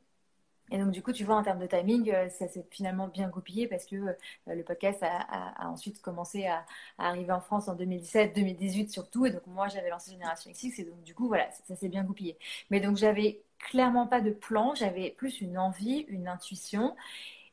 Et 0.71 0.77
donc, 0.77 0.91
du 0.91 1.01
coup, 1.01 1.13
tu 1.13 1.23
vois, 1.23 1.35
en 1.35 1.43
termes 1.43 1.59
de 1.59 1.65
timing, 1.65 2.11
euh, 2.11 2.29
ça 2.29 2.47
s'est 2.47 2.65
finalement 2.71 3.07
bien 3.07 3.29
goupillé 3.29 3.67
parce 3.67 3.85
que 3.85 3.95
euh, 3.95 4.13
le 4.47 4.63
podcast 4.63 5.01
a, 5.03 5.67
ensuite 5.67 6.01
commencé 6.01 6.45
à, 6.45 6.65
arriver 6.97 7.31
en 7.31 7.41
France 7.41 7.67
en 7.67 7.75
2017, 7.75 8.35
2018 8.35 8.91
surtout. 8.91 9.25
Et 9.25 9.31
donc, 9.31 9.45
moi, 9.47 9.67
j'avais 9.67 9.89
lancé 9.89 10.11
Génération 10.11 10.51
XX 10.51 10.79
et 10.79 10.83
donc, 10.83 11.03
du 11.03 11.15
coup, 11.15 11.27
voilà, 11.27 11.49
ça, 11.51 11.75
s'est 11.75 11.89
bien 11.89 12.03
goupillé. 12.03 12.37
Mais 12.69 12.79
donc, 12.79 12.97
j'avais 12.97 13.41
clairement 13.59 14.07
pas 14.07 14.21
de 14.21 14.31
plan, 14.31 14.75
j'avais 14.75 15.11
plus 15.11 15.41
une 15.41 15.57
envie, 15.57 16.05
une 16.09 16.27
intuition. 16.27 16.95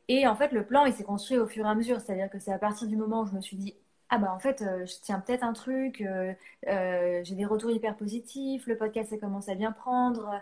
Et 0.08 0.26
en 0.26 0.36
fait, 0.36 0.52
le 0.52 0.66
plan, 0.66 0.84
il 0.86 0.92
s'est 0.92 1.04
construit 1.04 1.38
au 1.38 1.46
fur 1.46 1.66
et 1.66 1.68
à 1.68 1.74
mesure. 1.74 2.00
C'est-à-dire 2.00 2.30
que 2.30 2.38
c'est 2.38 2.52
à 2.52 2.58
partir 2.58 2.88
du 2.88 2.96
moment 2.96 3.22
où 3.22 3.26
je 3.26 3.32
me 3.32 3.40
suis 3.40 3.56
dit, 3.56 3.74
ah 4.14 4.18
bah 4.18 4.32
en 4.32 4.38
fait, 4.38 4.62
euh, 4.62 4.86
je 4.86 4.94
tiens 5.02 5.18
peut-être 5.18 5.42
un 5.42 5.52
truc, 5.52 6.00
euh, 6.00 6.32
euh, 6.68 7.20
j'ai 7.24 7.34
des 7.34 7.44
retours 7.44 7.72
hyper 7.72 7.96
positifs, 7.96 8.64
le 8.68 8.76
podcast 8.76 9.10
ça 9.10 9.18
commence 9.18 9.48
à 9.48 9.56
bien 9.56 9.72
prendre, 9.72 10.40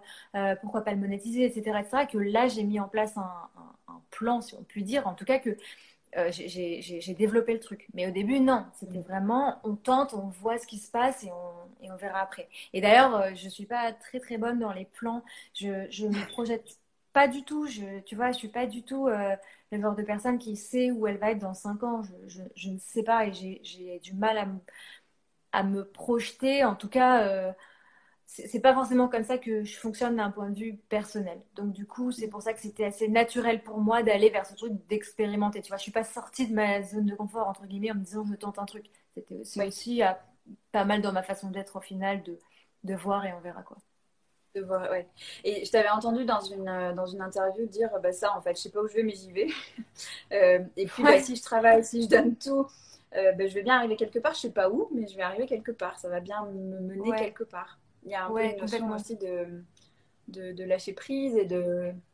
pourquoi 0.60 0.82
pas 0.82 0.92
le 0.92 0.98
monétiser, 0.98 1.46
etc. 1.46 1.78
etc. 1.80 2.06
que 2.06 2.18
là 2.18 2.48
j'ai 2.48 2.64
mis 2.64 2.80
en 2.80 2.88
place 2.88 3.16
un, 3.16 3.48
plan, 4.10 4.42
si 4.42 4.54
on 4.54 4.62
peut 4.62 4.82
dire, 4.82 5.06
en 5.06 5.14
tout 5.14 5.24
cas 5.24 5.38
que 5.38 5.56
j'ai 6.30 7.14
développé 7.16 7.54
le 7.54 7.60
truc. 7.60 7.88
Mais 7.94 8.06
au 8.06 8.10
début, 8.10 8.40
non, 8.40 8.66
c'était 8.74 9.00
vraiment, 9.00 9.58
on 9.64 9.74
tente, 9.74 10.12
on 10.12 10.28
voit 10.28 10.58
ce 10.58 10.66
qui 10.66 10.78
se 10.78 10.90
passe 10.90 11.24
et 11.24 11.30
on, 11.32 11.84
et 11.86 11.90
on 11.90 11.96
verra 11.96 12.20
après. 12.20 12.48
Et 12.74 12.82
d'ailleurs, 12.82 13.34
je 13.34 13.48
suis 13.48 13.64
pas 13.66 13.92
très 13.92 14.20
très 14.20 14.36
bonne 14.36 14.58
dans 14.58 14.72
les 14.72 14.84
plans, 14.84 15.24
je, 15.54 15.86
je 15.90 16.06
me 16.06 16.26
projette 16.28 16.78
pas 17.14 17.28
du 17.28 17.42
tout, 17.44 17.66
je, 17.66 18.00
tu 18.00 18.16
vois, 18.16 18.32
je 18.32 18.38
suis 18.38 18.48
pas 18.48 18.66
du 18.66 18.82
tout 18.82 19.08
le 19.76 19.82
genre 19.82 19.96
de 19.96 20.02
personne 20.02 20.38
qui 20.38 20.56
sait 20.56 20.90
où 20.90 21.06
elle 21.06 21.18
va 21.18 21.30
être 21.32 21.38
dans 21.38 21.54
5 21.54 21.82
ans. 21.82 22.02
Je, 22.26 22.70
ne 22.70 22.78
sais 22.78 23.02
pas 23.02 23.26
et 23.26 23.32
j'ai 23.32 24.00
du 24.00 24.14
mal 24.14 24.38
à 24.38 24.46
me, 24.46 24.58
à 25.52 25.62
me, 25.62 25.84
projeter. 25.84 26.64
En 26.64 26.74
tout 26.76 26.88
cas, 26.88 27.26
euh, 27.26 27.52
c'est 28.26 28.60
pas 28.60 28.74
forcément 28.74 29.08
comme 29.08 29.24
ça 29.24 29.38
que 29.38 29.64
je 29.64 29.76
fonctionne 29.78 30.16
d'un 30.16 30.30
point 30.30 30.50
de 30.50 30.58
vue 30.58 30.76
personnel. 30.88 31.40
Donc 31.54 31.72
du 31.72 31.86
coup, 31.86 32.12
c'est 32.12 32.28
pour 32.28 32.42
ça 32.42 32.52
que 32.54 32.60
c'était 32.60 32.84
assez 32.84 33.08
naturel 33.08 33.62
pour 33.62 33.78
moi 33.78 34.02
d'aller 34.02 34.30
vers 34.30 34.46
ce 34.46 34.54
truc 34.54 34.72
d'expérimenter. 34.88 35.62
Tu 35.62 35.68
vois, 35.68 35.78
je 35.78 35.82
suis 35.82 35.92
pas 35.92 36.04
sortie 36.04 36.48
de 36.48 36.54
ma 36.54 36.82
zone 36.82 37.06
de 37.06 37.14
confort 37.14 37.48
entre 37.48 37.66
guillemets 37.66 37.92
en 37.92 37.96
me 37.96 38.04
disant 38.04 38.24
je 38.24 38.34
tente 38.34 38.58
un 38.58 38.66
truc. 38.66 38.86
C'était 39.14 39.36
aussi, 39.36 39.62
aussi 39.62 40.02
pas 40.72 40.84
mal 40.84 41.02
dans 41.02 41.12
ma 41.12 41.22
façon 41.22 41.50
d'être 41.50 41.76
au 41.76 41.80
final 41.80 42.22
de, 42.22 42.38
de 42.84 42.94
voir 42.94 43.24
et 43.26 43.32
on 43.34 43.40
verra 43.40 43.62
quoi 43.62 43.78
de 44.54 44.62
voir, 44.62 44.90
ouais. 44.90 45.06
Et 45.44 45.64
je 45.64 45.70
t'avais 45.70 45.88
entendu 45.88 46.24
dans 46.24 46.40
une, 46.40 46.68
euh, 46.68 46.92
dans 46.92 47.06
une 47.06 47.20
interview 47.20 47.66
dire 47.66 47.90
bah, 48.02 48.12
ça, 48.12 48.36
en 48.36 48.40
fait, 48.40 48.56
je 48.56 48.62
sais 48.62 48.70
pas 48.70 48.80
où 48.80 48.88
je 48.88 48.94
vais, 48.94 49.02
mais 49.02 49.14
j'y 49.14 49.32
vais. 49.32 49.48
Euh, 50.32 50.60
et 50.78 50.86
puis, 50.86 51.02
bah, 51.02 51.20
si 51.20 51.36
je 51.36 51.42
travaille, 51.42 51.84
si 51.84 52.02
je 52.02 52.08
donne 52.08 52.34
tout, 52.36 52.66
euh, 53.14 53.32
bah, 53.32 53.46
je 53.46 53.54
vais 53.54 53.62
bien 53.62 53.76
arriver 53.76 53.96
quelque 53.96 54.18
part. 54.18 54.32
Je 54.32 54.40
sais 54.40 54.50
pas 54.50 54.70
où, 54.70 54.88
mais 54.92 55.06
je 55.06 55.14
vais 55.14 55.22
arriver 55.22 55.46
quelque 55.46 55.72
part. 55.72 55.98
Ça 55.98 56.08
va 56.08 56.20
bien 56.20 56.46
me 56.46 56.80
mener 56.80 57.12
quelque 57.16 57.44
part. 57.44 57.78
Il 58.04 58.10
y 58.10 58.14
a 58.14 58.24
un 58.24 58.30
peu 58.30 58.42
une 58.42 58.56
notion 58.56 58.90
aussi 58.90 59.16
de, 59.16 59.62
de, 60.28 60.64
lâcher 60.64 60.94
prise 60.94 61.36
et 61.36 61.46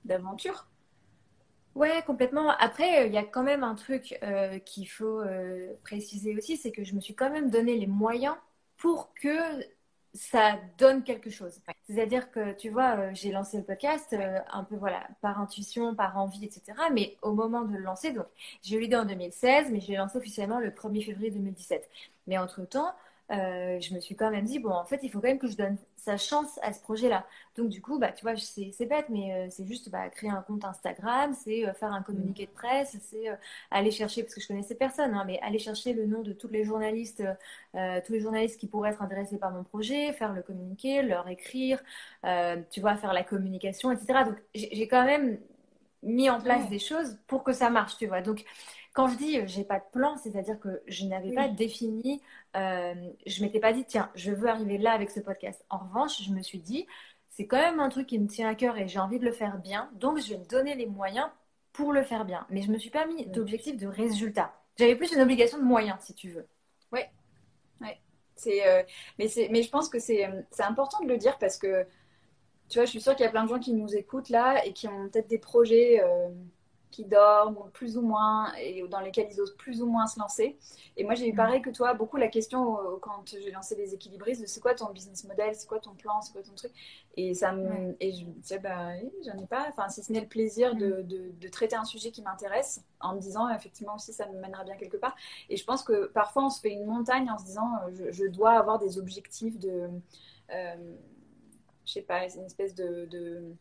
d'aventure. 0.05 0.67
Ouais, 1.77 2.03
complètement. 2.05 2.51
Après, 2.59 3.07
il 3.07 3.13
y 3.13 3.19
a 3.19 3.23
quand 3.23 3.45
même 3.45 3.63
un 3.63 3.77
truc 3.77 4.19
euh, 4.25 4.59
qu'il 4.59 4.89
faut 4.89 5.23
préciser 5.85 6.37
aussi, 6.37 6.57
c'est 6.57 6.73
que 6.73 6.83
je 6.83 6.95
me 6.95 7.01
suis 7.01 7.15
quand 7.15 7.31
même 7.31 7.51
donné 7.51 7.77
les 7.77 7.87
moyens 7.87 8.35
pour 8.77 9.15
que 9.15 9.63
ça 10.15 10.59
donne 10.79 11.05
quelque 11.05 11.31
chose. 11.31 11.61
C'est-à-dire 11.87 12.31
que, 12.31 12.53
tu 12.53 12.71
vois, 12.71 12.97
euh, 12.99 13.11
j'ai 13.15 13.31
lancé 13.33 13.59
le 13.59 13.63
podcast 13.65 14.15
un 14.53 14.65
peu, 14.65 14.77
voilà, 14.77 15.07
par 15.21 15.41
intuition, 15.41 15.95
par 15.95 16.17
envie, 16.19 16.45
etc. 16.45 16.63
Mais 16.93 17.17
au 17.23 17.33
moment 17.33 17.63
de 17.63 17.73
le 17.73 17.81
lancer, 17.81 18.13
donc, 18.13 18.27
j'ai 18.63 18.77
eu 18.77 18.81
l'idée 18.81 18.97
en 18.97 19.05
2016, 19.05 19.71
mais 19.71 19.81
je 19.81 19.89
l'ai 19.89 19.97
lancé 19.97 20.19
officiellement 20.19 20.61
le 20.61 20.71
1er 20.71 21.03
février 21.03 21.31
2017. 21.31 21.89
Mais 22.27 22.39
entre-temps, 22.39 22.95
euh, 23.31 23.79
je 23.81 23.95
me 23.95 24.01
suis 24.01 24.17
quand 24.17 24.31
même 24.31 24.45
dit, 24.45 24.59
bon, 24.59 24.71
en 24.71 24.85
fait, 24.85 25.01
il 25.03 25.11
faut 25.11 25.21
quand 25.21 25.29
même 25.29 25.39
que 25.39 25.49
je 25.49 25.57
donne 25.57 25.77
sa 25.97 26.17
chance 26.17 26.59
à 26.63 26.73
ce 26.73 26.81
projet-là. 26.81 27.27
Donc, 27.57 27.69
du 27.69 27.83
coup, 27.83 27.99
bah, 27.99 28.13
tu 28.13 28.23
vois, 28.23 28.35
c'est 28.37 28.87
bête, 28.87 29.07
mais 29.11 29.35
euh, 29.35 29.47
c'est 29.51 29.67
juste 29.67 29.91
bah, 29.91 30.09
créer 30.09 30.31
un 30.31 30.43
compte 30.43 30.65
Instagram, 30.65 31.35
c'est 31.35 31.69
euh, 31.69 31.75
faire 31.75 31.93
un 31.93 32.03
communiqué 32.03 32.47
de 32.47 32.51
presse, 32.51 32.97
c'est 33.03 33.27
aller 33.71 33.91
chercher, 33.91 34.23
parce 34.23 34.35
que 34.35 34.41
je 34.41 34.49
connaissais 34.49 34.75
personne, 34.75 35.15
hein, 35.15 35.25
mais 35.27 35.39
aller 35.41 35.59
chercher 35.59 35.93
le 35.93 36.07
nom 36.07 36.23
de 36.23 36.33
tous 36.33 36.49
les 36.49 36.65
journalistes, 36.65 37.23
tous 37.75 38.13
les 38.13 38.21
journalistes 38.21 38.59
qui 38.59 38.67
pourraient 38.67 38.91
être 38.91 39.03
intéressés 39.03 39.39
par 39.39 39.51
mon 39.51 39.65
projet, 39.65 40.13
faire 40.13 40.33
le 40.33 40.43
communiqué, 40.43 41.03
leur 41.03 41.29
écrire, 41.29 41.83
tu 42.71 42.81
vois, 42.81 42.97
faire 42.97 43.13
la 43.13 43.25
communication, 43.25 43.93
etc. 43.93 44.25
Donc, 44.25 44.37
j'ai 44.55 44.89
quand 44.89 45.05
même 45.05 45.39
mis 46.03 46.31
en 46.31 46.41
place 46.41 46.69
des 46.69 46.79
choses 46.79 47.19
pour 47.27 47.43
que 47.45 47.53
ça 47.53 47.71
marche, 47.71 47.97
tu 47.99 48.07
vois. 48.07 48.23
Donc, 48.23 48.45
quand 48.99 49.07
je 49.07 49.17
dis 49.17 49.39
j'ai 49.47 49.63
pas 49.63 49.79
de 49.79 49.85
plan, 49.93 50.17
c'est-à-dire 50.17 50.59
que 50.59 50.83
je 50.89 51.05
n'avais 51.05 51.33
pas 51.33 51.47
défini, 51.47 52.21
euh, 52.57 52.95
je 53.27 53.45
m'étais 53.45 53.61
pas 53.61 53.73
dit 53.73 53.85
tiens, 53.85 54.11
je 54.17 54.33
veux 54.33 54.49
arriver 54.49 54.77
là 54.77 54.91
avec 54.91 55.11
ce 55.11 55.21
podcast. 55.21 55.65
En 55.71 55.79
revanche, 55.79 56.21
je 56.21 56.33
me 56.33 56.43
suis 56.43 56.59
dit 56.59 56.85
c'est 57.29 57.47
quand 57.47 57.59
même 57.59 57.79
un 57.79 57.91
truc 57.91 58.09
qui 58.09 58.19
me 58.19 58.27
tient 58.27 58.49
à 58.49 58.57
cœur 58.57 58.77
et 58.77 58.89
j'ai 58.89 58.99
envie 58.99 59.21
de 59.21 59.25
le 59.25 59.31
faire 59.31 59.59
bien, 59.59 59.89
donc 59.93 60.19
je 60.19 60.31
vais 60.31 60.39
me 60.39 60.45
donner 60.47 60.75
les 60.75 60.87
moyens 60.87 61.29
pour 61.73 61.93
le 61.93 62.03
faire 62.03 62.25
bien. 62.25 62.45
Mais 62.51 62.61
je 62.61 62.73
me 62.73 62.79
suis 62.79 62.91
pas 62.91 63.07
mis 63.07 63.25
d'objectif 63.27 63.77
de 63.77 63.87
résultat. 63.87 64.53
J'avais 64.77 64.97
plus 64.97 65.13
une 65.13 65.21
obligation 65.21 65.59
de 65.59 65.63
moyens, 65.63 65.99
si 66.01 66.13
tu 66.13 66.31
veux. 66.31 66.49
Oui, 66.91 67.03
ouais. 67.81 68.01
C'est, 68.35 68.67
euh, 68.67 68.83
mais, 69.21 69.29
c'est, 69.29 69.49
mais 69.51 69.63
je 69.63 69.71
pense 69.71 69.89
que 69.89 70.01
c'est, 70.01 70.29
c'est 70.51 70.65
important 70.65 71.05
de 71.05 71.09
le 71.09 71.19
dire 71.19 71.39
parce 71.39 71.57
que, 71.57 71.87
tu 72.69 72.79
vois, 72.81 72.85
je 72.85 72.91
suis 72.91 73.01
sûre 73.01 73.15
qu'il 73.15 73.25
y 73.25 73.29
a 73.29 73.31
plein 73.31 73.45
de 73.45 73.49
gens 73.49 73.61
qui 73.61 73.75
nous 73.75 73.95
écoutent 73.95 74.29
là 74.29 74.67
et 74.67 74.73
qui 74.73 74.89
ont 74.89 75.09
peut-être 75.09 75.29
des 75.29 75.39
projets. 75.39 76.03
Euh, 76.03 76.31
qui 76.91 77.05
dorment 77.05 77.71
plus 77.73 77.97
ou 77.97 78.03
moins 78.03 78.53
et 78.55 78.87
dans 78.89 79.01
lesquels 79.01 79.29
ils 79.31 79.41
osent 79.41 79.57
plus 79.57 79.83
ou 79.83 79.87
moins 79.87 80.07
se 80.07 80.19
lancer. 80.19 80.59
Et 80.97 81.05
moi, 81.05 81.15
j'ai 81.15 81.29
eu 81.29 81.33
mm. 81.33 81.37
pareil 81.37 81.63
que 81.63 81.71
toi, 81.71 81.95
beaucoup 81.95 82.17
la 82.17 82.29
question 82.29 82.79
euh, 82.79 82.97
quand 83.01 83.25
j'ai 83.27 83.51
lancé 83.51 83.77
les 83.77 83.95
équilibristes 83.95 84.41
de 84.41 84.47
c'est 84.47 84.61
quoi 84.61 84.75
ton 84.75 84.91
business 84.91 85.25
model, 85.25 85.55
c'est 85.55 85.67
quoi 85.67 85.81
ton 85.81 85.95
plan, 85.95 86.21
c'est 86.23 86.33
quoi 86.33 86.43
ton 86.43 86.55
truc? 86.55 86.73
Et, 87.17 87.35
ça 87.35 87.53
me, 87.53 87.97
et 88.01 88.13
je 88.13 88.25
me 88.25 88.33
disais, 88.33 88.59
bah, 88.59 88.93
j'en 89.25 89.37
ai 89.39 89.47
pas, 89.47 89.67
enfin, 89.69 89.89
si 89.89 90.03
ce 90.03 90.13
n'est 90.13 90.21
le 90.21 90.29
plaisir 90.29 90.75
de, 90.75 91.03
mm. 91.03 91.39
de, 91.39 91.49
traiter 91.49 91.77
un 91.77 91.85
sujet 91.85 92.11
qui 92.11 92.23
m'intéresse 92.23 92.83
en 93.01 93.15
me 93.15 93.21
disant, 93.21 93.49
effectivement, 93.51 93.97
aussi, 93.97 94.13
ça 94.13 94.27
me 94.29 94.39
mènera 94.41 94.65
bien 94.65 94.77
quelque 94.77 94.97
part. 94.97 95.15
Et 95.51 95.57
je 95.57 95.65
pense 95.65 95.83
que 95.83 96.07
parfois, 96.07 96.47
on 96.47 96.51
se 96.51 96.61
fait 96.61 96.73
une 96.73 96.87
montagne 96.87 97.31
en 97.31 97.39
se 97.39 97.45
disant, 97.45 97.71
euh, 97.87 98.09
je, 98.11 98.25
dois 98.27 98.53
avoir 98.53 98.79
des 98.79 98.99
objectifs 98.99 99.59
de. 99.59 99.89
Euh, 100.51 100.97
je 101.85 101.93
sais 101.93 102.03
pas, 102.03 102.27
une 102.29 102.45
espèce 102.45 102.75
de 102.75 103.57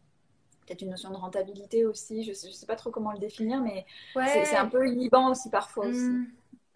peut-être 0.67 0.81
une 0.81 0.89
notion 0.91 1.09
de 1.09 1.15
rentabilité 1.15 1.85
aussi. 1.85 2.23
Je 2.23 2.31
ne 2.31 2.35
sais, 2.35 2.65
pas 2.65 2.75
trop 2.75 2.91
comment 2.91 3.11
le 3.11 3.19
définir, 3.19 3.61
mais 3.61 3.85
c'est 4.13 4.55
un 4.55 4.67
peu 4.67 4.87
inhibant 4.87 5.31
aussi 5.31 5.49
parfois. 5.49 5.87
Aussi. 5.87 5.99
Mmh. 5.99 6.27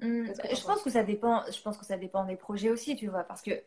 Mmh. 0.01 0.33
Je 0.55 0.65
pense 0.65 0.81
que 0.81 0.89
ça 0.89 1.03
dépend. 1.03 1.43
Je 1.51 1.61
pense 1.61 1.77
que 1.77 1.85
ça 1.85 1.97
dépend 1.97 2.25
des 2.25 2.35
projets 2.35 2.69
aussi, 2.69 2.95
tu 2.95 3.07
vois, 3.07 3.23
parce 3.23 3.41
que 3.41 3.51
euh, 3.51 3.61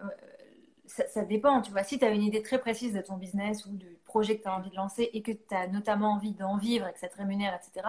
ça, 0.87 1.25
dépend. 1.25 1.61
Tu 1.61 1.71
vois, 1.71 1.85
si 1.85 1.99
tu 1.99 2.05
as 2.05 2.11
une 2.11 2.23
idée 2.23 2.43
très 2.43 2.59
précise 2.59 2.93
de 2.93 3.01
ton 3.01 3.17
business 3.17 3.65
ou 3.67 3.71
du 3.71 3.99
projet 4.15 4.39
que 4.39 4.43
tu 4.43 4.49
as 4.49 4.55
envie 4.57 4.71
de 4.71 4.77
lancer 4.77 5.11
et 5.13 5.23
que 5.23 5.33
tu 5.33 5.55
as 5.55 5.67
notamment 5.67 6.13
envie 6.13 6.35
d'en 6.35 6.57
vivre 6.57 6.87
et 6.87 6.93
que 6.93 7.01
ça 7.01 7.09
te 7.09 7.17
rémunère, 7.17 7.53
etc., 7.53 7.85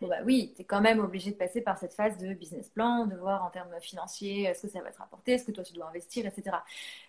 bon, 0.00 0.08
bah 0.08 0.16
oui, 0.24 0.52
tu 0.56 0.62
es 0.62 0.64
quand 0.64 0.80
même 0.80 0.98
obligé 0.98 1.30
de 1.30 1.36
passer 1.36 1.60
par 1.60 1.78
cette 1.78 1.94
phase 1.94 2.18
de 2.18 2.34
business 2.34 2.68
plan, 2.70 3.06
de 3.06 3.14
voir 3.14 3.44
en 3.44 3.50
termes 3.50 3.72
financiers 3.80 4.42
est-ce 4.46 4.62
que 4.62 4.68
ça 4.68 4.82
va 4.82 4.90
te 4.90 4.98
rapporter, 4.98 5.34
est-ce 5.34 5.44
que 5.44 5.52
toi 5.52 5.62
tu 5.62 5.72
dois 5.72 5.86
investir, 5.86 6.26
etc. 6.26 6.56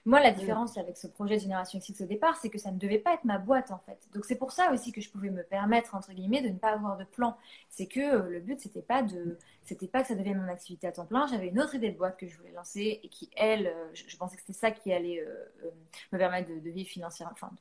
Moi, 0.06 0.20
la 0.20 0.30
différence 0.30 0.78
avec 0.78 0.96
ce 0.96 1.08
projet 1.08 1.38
de 1.38 1.42
Génération 1.42 1.80
XX 1.80 2.02
au 2.02 2.06
départ, 2.06 2.38
c'est 2.38 2.50
que 2.50 2.60
ça 2.60 2.70
ne 2.70 2.78
devait 2.78 3.00
pas 3.00 3.16
être 3.16 3.26
ma 3.26 3.40
boîte 3.40 3.72
en 3.72 3.80
fait. 3.80 3.98
Donc 4.14 4.26
c'est 4.26 4.38
pour 4.38 4.52
ça 4.52 4.72
aussi 4.72 4.92
que 4.92 5.02
je 5.02 5.10
pouvais 5.10 5.32
me 5.32 5.42
permettre, 5.42 5.96
entre 5.96 6.14
guillemets, 6.14 6.44
de 6.44 6.50
ne 6.50 6.60
pas 6.60 6.74
avoir 6.74 6.98
de 6.98 7.04
plan. 7.04 7.38
C'est 7.68 7.88
que 7.88 8.00
euh, 8.00 8.30
le 8.30 8.42
but, 8.42 8.60
c'était 8.60 8.84
pas 8.84 9.02
de 9.02 9.40
c'était 9.64 9.88
pas 9.88 10.02
que 10.02 10.08
ça 10.08 10.16
devienne 10.16 10.42
mon 10.42 10.50
activité 10.50 10.88
à 10.88 10.92
temps 10.92 11.06
plein. 11.06 11.28
J'avais 11.28 11.48
une 11.48 11.60
autre 11.60 11.76
idée 11.76 11.92
de 11.92 11.98
boîte 11.98 12.18
que 12.18 12.28
je 12.28 12.36
voulais 12.38 12.52
lancer 12.52 13.00
et 13.04 13.10
qui, 13.10 13.30
elle, 13.36 13.68
euh, 13.68 13.90
je, 13.94 14.18
pensais 14.18 14.36
que 14.36 14.42
c'était 14.42 14.58
ça 14.58 14.72
qui 14.72 14.92
allait 14.92 15.22
euh, 15.22 15.46
euh, 15.66 15.72
me 16.12 16.18
permettre 16.18 16.50
de, 16.50 16.70
vivre 16.70 16.90
financièrement, 16.90 17.34
enfin, 17.34 17.52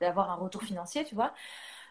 d'avoir 0.00 0.30
un 0.30 0.36
retour 0.36 0.62
financier, 0.62 1.04
tu 1.04 1.14
vois. 1.14 1.32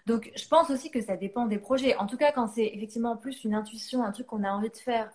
Donc, 0.05 0.31
je 0.35 0.47
pense 0.47 0.69
aussi 0.69 0.91
que 0.91 1.01
ça 1.01 1.17
dépend 1.17 1.45
des 1.45 1.59
projets. 1.59 1.95
En 1.97 2.07
tout 2.07 2.17
cas, 2.17 2.31
quand 2.31 2.47
c'est 2.47 2.65
effectivement 2.65 3.17
plus 3.17 3.43
une 3.43 3.53
intuition, 3.53 4.03
un 4.03 4.11
truc 4.11 4.27
qu'on 4.27 4.43
a 4.43 4.51
envie 4.51 4.69
de 4.69 4.77
faire 4.77 5.11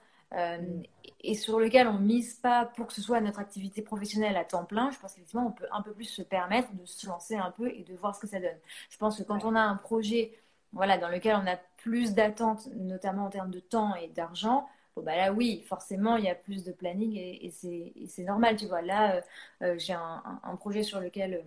et 1.21 1.35
sur 1.35 1.61
lequel 1.61 1.87
on 1.87 1.99
mise 1.99 2.35
pas 2.35 2.65
pour 2.65 2.89
que 2.89 2.93
ce 2.93 3.01
soit 3.01 3.21
notre 3.21 3.39
activité 3.39 3.83
professionnelle 3.83 4.37
à 4.37 4.45
temps 4.45 4.65
plein, 4.65 4.91
je 4.91 4.99
pense 4.99 5.15
qu'effectivement, 5.15 5.47
on 5.47 5.53
peut 5.53 5.67
un 5.73 5.81
peu 5.81 5.93
plus 5.93 6.05
se 6.05 6.23
permettre 6.23 6.73
de 6.75 6.85
se 6.85 7.07
lancer 7.07 7.37
un 7.37 7.51
peu 7.51 7.69
et 7.69 7.85
de 7.85 7.95
voir 7.95 8.15
ce 8.15 8.21
que 8.21 8.27
ça 8.27 8.41
donne. 8.41 8.59
Je 8.91 8.97
pense 8.99 9.17
que 9.17 9.23
quand 9.23 9.45
on 9.45 9.55
a 9.55 9.61
un 9.61 9.77
projet 9.77 10.33
voilà, 10.75 10.99
dans 10.99 11.09
lequel 11.09 11.37
on 11.37 11.47
a 11.47 11.57
plus 11.79 12.15
d'attentes, 12.15 12.69
notamment 12.75 13.27
en 13.27 13.31
termes 13.31 13.51
de 13.51 13.61
temps 13.61 13.95
et 13.95 14.09
d'argent, 14.09 14.69
bon, 14.97 15.03
bah 15.03 15.17
là, 15.17 15.33
oui, 15.33 15.63
forcément, 15.69 16.17
il 16.17 16.25
y 16.25 16.29
a 16.29 16.35
plus 16.35 16.65
de 16.65 16.73
planning 16.73 17.17
et, 17.17 17.51
c'est 17.51 18.25
normal, 18.25 18.57
tu 18.57 18.67
vois. 18.67 18.83
Là, 18.83 19.17
euh, 19.17 19.21
euh, 19.63 19.75
j'ai 19.79 19.95
un, 19.95 20.57
projet 20.59 20.83
sur 20.83 21.01
lequel 21.01 21.35
euh, 21.35 21.43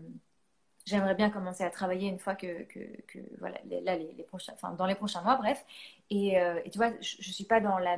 j'aimerais 0.88 1.16
bien 1.16 1.30
commencer 1.30 1.64
à 1.64 1.70
travailler 1.70 2.10
une 2.10 2.20
fois 2.20 2.36
que, 2.36 2.64
que, 2.64 3.20
voilà, 3.40 3.58
là, 3.84 3.96
les, 3.96 4.24
prochains, 4.24 4.54
enfin, 4.54 4.72
dans 4.74 4.86
les 4.86 4.96
prochains 4.96 5.22
mois, 5.22 5.36
bref. 5.36 5.66
Et, 6.10 6.38
tu 6.72 6.78
vois, 6.78 6.92
je, 7.02 7.18
ne 7.18 7.34
suis 7.34 7.46
pas 7.46 7.60
dans 7.60 7.78
la 7.78 7.98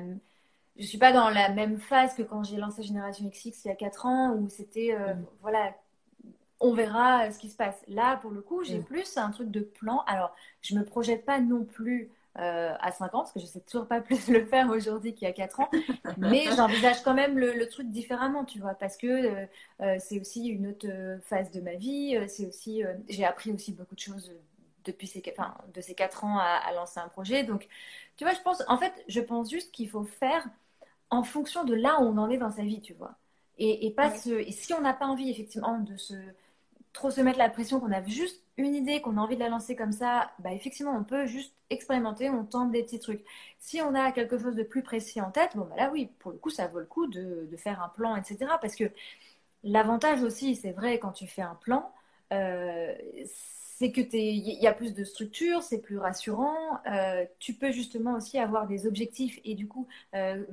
je 0.77 0.85
suis 0.85 0.97
pas 0.97 1.11
dans 1.11 1.29
la 1.29 1.49
même 1.49 1.77
phase 1.77 2.13
que 2.15 2.21
quand 2.21 2.43
j'ai 2.43 2.55
lancé 2.55 2.83
Génération 2.83 3.27
XX 3.27 3.65
il 3.65 3.67
y 3.67 3.71
a 3.71 3.75
4 3.75 4.05
ans 4.05 4.33
où 4.33 4.47
c'était 4.47 4.95
mm. 4.97 5.25
voilà 5.41 5.73
on 6.59 6.73
verra 6.73 7.25
euh, 7.25 7.31
ce 7.31 7.39
qui 7.39 7.49
se 7.49 7.55
passe. 7.55 7.81
Là, 7.87 8.17
pour 8.17 8.31
le 8.31 8.41
coup, 8.41 8.63
j'ai 8.63 8.79
mm. 8.79 8.83
plus 8.83 9.17
un 9.17 9.31
truc 9.31 9.49
de 9.51 9.61
plan. 9.61 10.03
Alors, 10.07 10.35
je 10.61 10.75
me 10.75 10.83
projette 10.83 11.25
pas 11.25 11.39
non 11.39 11.63
plus 11.63 12.09
euh, 12.37 12.73
à 12.79 12.91
50, 12.91 13.23
parce 13.23 13.33
que 13.33 13.39
je 13.39 13.45
sais 13.45 13.59
toujours 13.61 13.87
pas 13.87 14.01
plus 14.01 14.27
le 14.29 14.45
faire 14.45 14.69
aujourd'hui 14.69 15.13
qu'il 15.13 15.27
y 15.27 15.31
a 15.31 15.33
4 15.33 15.59
ans, 15.61 15.69
mais 16.17 16.45
j'envisage 16.55 17.01
quand 17.03 17.13
même 17.13 17.37
le, 17.37 17.67
truc 17.67 17.89
différemment, 17.89 18.45
tu 18.45 18.59
vois, 18.59 18.75
parce 18.75 18.97
que 18.97 19.07
euh, 19.81 19.95
c'est 19.99 20.19
aussi 20.19 20.47
une 20.47 20.67
autre 20.67 20.87
phase 21.25 21.51
de 21.51 21.59
ma 21.61 21.75
vie. 21.75 22.17
C'est 22.27 22.45
aussi, 22.45 22.83
j'ai 23.09 23.25
appris 23.25 23.51
aussi 23.51 23.73
beaucoup 23.73 23.95
de 23.95 23.99
choses 23.99 24.31
depuis 24.85 25.07
ces, 25.07 25.23
enfin, 25.31 25.55
de 25.73 25.81
ces 25.81 25.95
4 25.95 26.23
ans 26.23 26.37
à, 26.37 26.71
lancer 26.73 26.99
un 26.99 27.09
projet. 27.09 27.43
Donc, 27.43 27.67
tu 28.15 28.23
vois, 28.23 28.33
je 28.33 28.41
pense, 28.41 28.63
en 28.67 28.77
fait, 28.77 28.93
je 29.07 29.21
pense 29.21 29.49
juste 29.49 29.71
qu'il 29.71 29.89
faut 29.89 30.03
faire 30.03 30.45
en 31.09 31.23
fonction 31.23 31.63
de 31.63 31.73
là 31.73 31.99
où 31.99 32.03
on 32.03 32.17
en 32.17 32.29
est 32.29 32.37
dans 32.37 32.51
sa 32.51 32.63
vie, 32.63 32.81
tu 32.81 32.93
vois. 32.93 33.15
Et, 33.57 33.91
pas 33.91 34.13
et 34.25 34.51
si 34.51 34.73
on 34.73 34.79
n'a 34.79 34.93
pas 34.93 35.05
envie 35.05 35.29
effectivement 35.29 35.79
de 35.79 35.97
se 35.97 36.13
trop 36.93 37.11
se 37.11 37.19
mettre 37.19 37.37
la 37.37 37.49
pression 37.49 37.81
qu'on 37.81 37.91
a 37.91 38.01
juste 38.03 38.41
une 38.59 38.75
idée, 38.75 39.01
qu'on 39.01 39.17
a 39.17 39.21
envie 39.21 39.35
de 39.35 39.41
la 39.41 39.49
lancer 39.49 39.75
comme 39.75 39.91
ça, 39.91 40.31
bah 40.39 40.53
effectivement, 40.53 40.95
on 40.95 41.03
peut 41.03 41.25
juste 41.25 41.55
expérimenter, 41.69 42.29
on 42.29 42.45
tente 42.45 42.71
des 42.71 42.83
petits 42.83 42.99
trucs. 42.99 43.23
Si 43.59 43.81
on 43.81 43.95
a 43.95 44.11
quelque 44.11 44.37
chose 44.37 44.55
de 44.55 44.63
plus 44.63 44.83
précis 44.83 45.21
en 45.21 45.31
tête, 45.31 45.55
bon, 45.55 45.65
bah 45.65 45.75
là, 45.77 45.89
oui, 45.91 46.09
pour 46.19 46.31
le 46.31 46.37
coup, 46.37 46.49
ça 46.49 46.67
vaut 46.67 46.79
le 46.79 46.85
coup 46.85 47.07
de, 47.07 47.47
faire 47.57 47.81
un 47.81 47.89
plan, 47.89 48.15
etc. 48.15 48.37
Parce 48.61 48.75
que 48.75 48.85
l'avantage 49.63 50.23
aussi, 50.23 50.55
c'est 50.55 50.71
vrai, 50.71 50.99
quand 50.99 51.11
tu 51.11 51.27
fais 51.27 51.41
un 51.41 51.55
plan, 51.55 51.91
euh, 52.33 52.93
c'est 53.79 53.91
que 53.91 54.01
il 54.13 54.61
y 54.61 54.67
a 54.67 54.73
plus 54.73 54.93
de 54.93 55.03
structure, 55.05 55.63
c'est 55.63 55.81
plus 55.81 55.97
rassurant. 55.97 56.81
Euh, 56.91 57.25
tu 57.39 57.53
peux 57.53 57.71
justement 57.71 58.15
aussi 58.15 58.37
avoir 58.37 58.67
des 58.67 58.85
objectifs 58.87 59.39
et 59.45 59.55
du 59.55 59.67
coup 59.69 59.87
euh, 60.15 60.43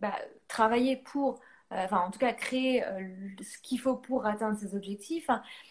bah, 0.00 0.14
travailler 0.48 0.96
pour 0.96 1.40
enfin 1.70 1.98
en 2.00 2.10
tout 2.10 2.18
cas 2.18 2.32
créer 2.32 2.84
euh, 2.84 3.08
ce 3.42 3.58
qu'il 3.58 3.80
faut 3.80 3.96
pour 3.96 4.26
atteindre 4.26 4.58
ses 4.58 4.74
objectifs. 4.74 5.28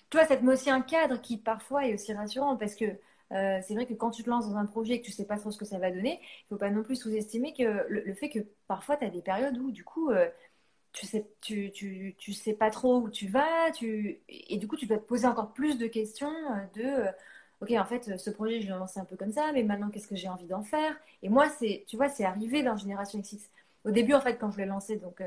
toi, 0.10 0.26
ça 0.26 0.38
te 0.38 0.44
met 0.44 0.54
aussi 0.54 0.70
un 0.70 0.82
cadre 0.82 1.22
qui 1.22 1.38
parfois 1.38 1.88
est 1.88 1.94
aussi 1.94 2.14
rassurant 2.14 2.58
parce 2.58 2.76
que 2.76 2.86
euh, 3.32 3.60
c'est 3.64 3.74
vrai 3.74 3.86
que 3.86 3.94
quand 3.94 4.12
tu 4.12 4.24
te 4.24 4.30
lances 4.30 4.50
dans 4.50 4.58
un 4.58 4.66
projet 4.66 4.96
et 4.96 5.02
que 5.02 5.06
tu 5.06 5.12
sais 5.12 5.26
pas 5.26 5.38
trop 5.38 5.52
ce 5.52 5.58
que 5.58 5.66
ça 5.66 5.80
va 5.80 5.92
donner, 5.92 6.20
il 6.22 6.48
faut 6.50 6.58
pas 6.58 6.70
non 6.70 6.84
plus 6.84 6.96
sous-estimer 6.96 7.54
que 7.54 7.86
le, 7.90 8.14
fait 8.14 8.30
que 8.30 8.40
parfois 8.68 8.98
tu 8.98 9.06
as 9.06 9.10
des 9.10 9.22
périodes 9.22 9.58
où 9.58 9.72
du 9.72 9.84
coup 9.84 10.12
tu 10.94 11.06
sais, 11.06 11.28
tu, 11.42 11.72
tu, 11.72 12.16
tu, 12.18 12.34
sais 12.34 12.54
pas 12.54 12.70
trop 12.72 13.00
où 13.02 13.10
tu 13.10 13.28
vas, 13.28 13.72
tu, 13.74 14.22
et 14.30 14.58
du 14.58 14.68
coup 14.68 14.78
tu 14.78 14.86
dois 14.86 14.98
te 14.98 15.04
poser 15.06 15.28
encore 15.28 15.54
plus 15.54 15.78
de 15.78 15.88
questions 15.88 16.32
de 16.76 17.06
ok 17.62 17.72
en 17.72 17.86
fait 17.86 18.18
ce 18.18 18.30
projet 18.30 18.62
je 18.62 18.68
l'ai 18.68 18.74
lancé 18.74 19.00
un 19.00 19.06
peu 19.06 19.16
comme 19.18 19.32
ça, 19.32 19.52
mais 19.54 19.64
maintenant 19.64 19.90
qu'est-ce 19.90 20.08
que 20.08 20.16
j'ai 20.16 20.30
envie 20.30 20.48
d'en 20.48 20.64
faire? 20.64 20.96
Et 21.24 21.30
moi 21.30 21.50
c'est, 21.50 21.84
tu 21.88 21.98
vois, 21.98 22.10
c'est 22.10 22.26
arrivé 22.26 22.64
dans 22.64 22.78
Génération 22.78 23.20
XX. 23.20 23.50
Au 23.86 23.92
début 23.92 24.14
en 24.14 24.22
fait 24.22 24.38
quand 24.38 24.52
je 24.52 24.58
l'ai 24.58 24.66
lancé 24.66 24.98
donc 24.98 25.22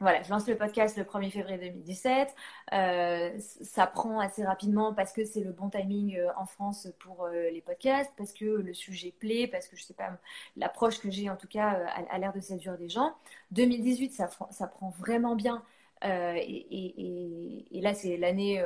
voilà, 0.00 0.22
je 0.22 0.30
lance 0.30 0.46
le 0.46 0.56
podcast 0.56 0.96
le 0.96 1.02
1er 1.02 1.30
février 1.30 1.58
2017. 1.58 2.34
Euh, 2.72 3.36
ça 3.38 3.86
prend 3.88 4.20
assez 4.20 4.44
rapidement 4.44 4.94
parce 4.94 5.12
que 5.12 5.24
c'est 5.24 5.40
le 5.40 5.50
bon 5.50 5.70
timing 5.70 6.16
euh, 6.16 6.28
en 6.36 6.46
France 6.46 6.88
pour 7.00 7.24
euh, 7.24 7.50
les 7.50 7.60
podcasts, 7.60 8.12
parce 8.16 8.32
que 8.32 8.44
le 8.44 8.72
sujet 8.74 9.12
plaît, 9.18 9.48
parce 9.48 9.66
que 9.66 9.76
je 9.76 9.82
sais 9.82 9.94
pas, 9.94 10.16
l'approche 10.56 11.00
que 11.00 11.10
j'ai 11.10 11.28
en 11.30 11.36
tout 11.36 11.48
cas 11.48 11.70
a, 12.10 12.18
l'air 12.18 12.32
de 12.32 12.40
séduire 12.40 12.78
des 12.78 12.88
gens. 12.88 13.14
2018, 13.50 14.12
ça, 14.12 14.30
ça 14.50 14.66
prend 14.68 14.90
vraiment 14.90 15.34
bien 15.34 15.64
et, 16.04 17.80
là, 17.82 17.92
c'est 17.92 18.16
l'année 18.16 18.62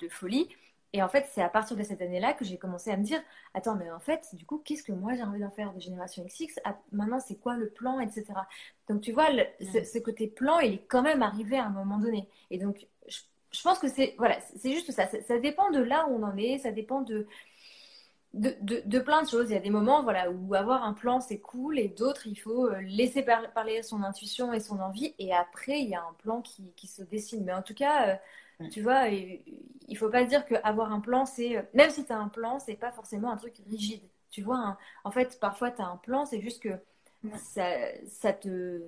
de, 0.00 0.08
folie. 0.08 0.48
Et 0.94 1.02
en 1.02 1.08
fait, 1.08 1.26
c'est 1.32 1.42
à 1.42 1.48
partir 1.48 1.76
de 1.76 1.82
cette 1.82 2.00
année-là 2.00 2.34
que 2.34 2.44
j'ai 2.44 2.56
commencé 2.56 2.88
à 2.88 2.96
me 2.96 3.02
dire, 3.02 3.20
attends, 3.52 3.74
mais 3.74 3.90
en 3.90 3.98
fait, 3.98 4.28
du 4.34 4.46
coup, 4.46 4.62
qu'est-ce 4.64 4.84
que 4.84 4.92
moi 4.92 5.16
j'ai 5.16 5.24
envie 5.24 5.40
d'en 5.40 5.50
faire 5.50 5.72
de 5.72 5.80
Génération 5.80 6.24
XX 6.24 6.60
ah, 6.64 6.78
Maintenant, 6.92 7.18
c'est 7.18 7.34
quoi 7.34 7.56
le 7.56 7.68
plan, 7.68 7.98
etc. 7.98 8.26
Donc, 8.88 9.00
tu 9.00 9.10
vois, 9.10 9.26
ce, 9.60 9.98
côté 9.98 10.28
plan, 10.28 10.60
il 10.60 10.74
est 10.74 10.86
quand 10.86 11.02
même 11.02 11.20
arrivé 11.24 11.58
à 11.58 11.66
un 11.66 11.70
moment 11.70 11.98
donné. 11.98 12.28
Et 12.52 12.58
donc, 12.58 12.86
je, 13.08 13.62
pense 13.64 13.80
que 13.80 13.88
c'est 13.88 14.14
voilà, 14.18 14.38
c'est 14.56 14.70
juste 14.70 14.92
ça. 14.92 15.08
ça. 15.08 15.38
dépend 15.40 15.68
de 15.72 15.80
là 15.80 16.06
où 16.08 16.14
on 16.14 16.22
en 16.22 16.36
est, 16.36 16.58
ça 16.58 16.70
dépend 16.70 17.02
de 17.02 17.26
de, 18.32 18.56
de, 18.84 18.98
plein 19.00 19.22
de 19.22 19.28
choses. 19.28 19.50
Il 19.50 19.54
y 19.54 19.56
a 19.56 19.60
des 19.60 19.70
moments 19.70 20.02
voilà, 20.02 20.30
où 20.30 20.54
avoir 20.54 20.84
un 20.84 20.92
plan, 20.92 21.20
c'est 21.20 21.38
cool, 21.38 21.78
et 21.78 21.88
d'autres, 21.88 22.26
il 22.26 22.36
faut 22.36 22.66
euh, 22.68 22.80
laisser 22.82 23.22
parler 23.22 23.82
son 23.82 24.02
intuition 24.02 24.52
et 24.52 24.60
son 24.60 24.80
envie, 24.80 25.14
et 25.18 25.32
après, 25.32 25.80
il 25.80 25.88
y 25.88 25.94
a 25.94 26.02
un 26.02 26.12
plan 26.18 26.40
qui, 26.40 26.72
qui 26.76 26.86
se 26.86 27.02
dessine. 27.02 27.44
Mais 27.44 27.52
en 27.52 27.62
tout 27.62 27.74
cas, 27.74 28.10
euh, 28.10 28.16
tu 28.70 28.82
vois, 28.82 29.08
il 29.08 29.96
faut 29.96 30.08
pas 30.08 30.24
dire 30.24 30.46
qu'avoir 30.46 30.92
un 30.92 31.00
plan, 31.00 31.26
c'est... 31.26 31.68
Même 31.74 31.90
si 31.90 32.04
tu 32.04 32.12
as 32.12 32.18
un 32.18 32.28
plan, 32.28 32.58
c'est 32.58 32.76
pas 32.76 32.92
forcément 32.92 33.30
un 33.30 33.36
truc 33.36 33.54
rigide. 33.68 34.02
Tu 34.30 34.42
vois, 34.42 34.78
en 35.04 35.10
fait, 35.10 35.38
parfois, 35.40 35.70
tu 35.70 35.82
as 35.82 35.86
un 35.86 35.96
plan, 35.96 36.24
c'est 36.24 36.40
juste 36.40 36.62
que 36.62 36.78
ça, 37.36 37.68
ça 38.06 38.32
te... 38.32 38.82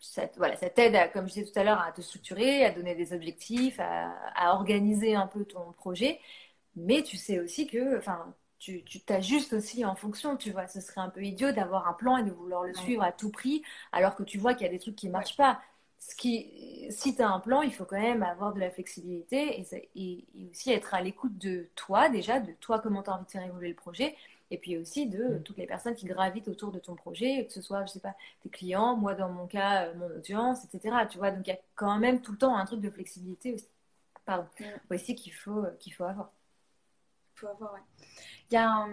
Ça, 0.00 0.28
voilà, 0.36 0.56
ça 0.56 0.68
t'aide, 0.68 1.10
comme 1.12 1.28
je 1.28 1.34
disais 1.34 1.50
tout 1.50 1.58
à 1.58 1.64
l'heure, 1.64 1.80
à 1.80 1.90
te 1.90 2.02
structurer, 2.02 2.64
à 2.64 2.70
donner 2.70 2.94
des 2.94 3.14
objectifs, 3.14 3.80
à, 3.80 4.10
à 4.34 4.52
organiser 4.52 5.14
un 5.14 5.26
peu 5.26 5.44
ton 5.46 5.72
projet. 5.72 6.20
Mais 6.76 7.02
tu 7.02 7.16
sais 7.16 7.38
aussi 7.38 7.66
que, 7.66 7.96
enfin, 7.96 8.34
tu 8.58 8.82
t'ajustes 9.06 9.52
aussi 9.52 9.84
en 9.84 9.94
fonction, 9.94 10.36
tu 10.36 10.50
vois. 10.50 10.66
Ce 10.66 10.80
serait 10.80 11.00
un 11.00 11.08
peu 11.08 11.22
idiot 11.22 11.52
d'avoir 11.52 11.88
un 11.88 11.92
plan 11.94 12.16
et 12.18 12.22
de 12.24 12.30
vouloir 12.30 12.64
le 12.64 12.74
suivre 12.74 13.02
à 13.02 13.12
tout 13.12 13.30
prix, 13.30 13.62
alors 13.92 14.14
que 14.16 14.22
tu 14.22 14.36
vois 14.38 14.54
qu'il 14.54 14.66
y 14.66 14.68
a 14.68 14.72
des 14.72 14.78
trucs 14.78 14.96
qui 14.96 15.06
ne 15.06 15.12
marchent 15.12 15.36
pas. 15.36 15.60
Ce 16.06 16.14
qui, 16.14 16.86
si 16.90 17.16
tu 17.16 17.22
as 17.22 17.30
un 17.30 17.40
plan, 17.40 17.62
il 17.62 17.72
faut 17.72 17.86
quand 17.86 17.98
même 17.98 18.22
avoir 18.22 18.52
de 18.52 18.60
la 18.60 18.70
flexibilité 18.70 19.64
et, 19.94 20.24
aussi 20.50 20.70
être 20.70 20.92
à 20.92 21.00
l'écoute 21.00 21.38
de 21.38 21.70
toi, 21.76 22.10
déjà, 22.10 22.40
de 22.40 22.52
toi, 22.60 22.78
comment 22.78 23.02
tu 23.02 23.08
as 23.08 23.14
envie 23.14 23.24
de 23.24 23.30
faire 23.30 23.42
évoluer 23.42 23.70
le 23.70 23.74
projet, 23.74 24.14
et 24.50 24.58
puis 24.58 24.76
aussi 24.76 25.06
de 25.06 25.24
mm. 25.24 25.42
toutes 25.44 25.56
les 25.56 25.66
personnes 25.66 25.94
qui 25.94 26.04
gravitent 26.04 26.48
autour 26.48 26.72
de 26.72 26.78
ton 26.78 26.94
projet, 26.94 27.46
que 27.46 27.52
ce 27.54 27.62
soit, 27.62 27.86
je 27.86 27.92
sais 27.92 28.00
pas, 28.00 28.14
tes 28.42 28.50
clients, 28.50 28.96
moi 28.96 29.14
dans 29.14 29.30
mon 29.30 29.46
cas, 29.46 29.86
euh, 29.86 29.94
mon 29.94 30.14
audience, 30.14 30.62
etc. 30.66 30.94
Tu 31.10 31.16
vois, 31.16 31.30
donc 31.30 31.46
il 31.46 31.50
y 31.50 31.54
a 31.54 31.58
quand 31.74 31.98
même 31.98 32.20
tout 32.20 32.32
le 32.32 32.38
temps 32.38 32.54
un 32.54 32.66
truc 32.66 32.82
de 32.82 32.90
flexibilité 32.90 33.54
aussi, 33.54 33.68
pardon, 34.26 34.46
mm. 34.60 34.94
aussi 34.94 35.14
qu'il 35.14 35.32
faut, 35.32 35.64
qu'il 35.80 35.94
faut 35.94 36.04
avoir. 36.04 36.30
Il 37.34 37.40
faut 37.40 37.48
avoir, 37.48 37.72
ouais. 37.72 37.80
Il 38.50 38.54
y 38.54 38.56
a 38.58 38.86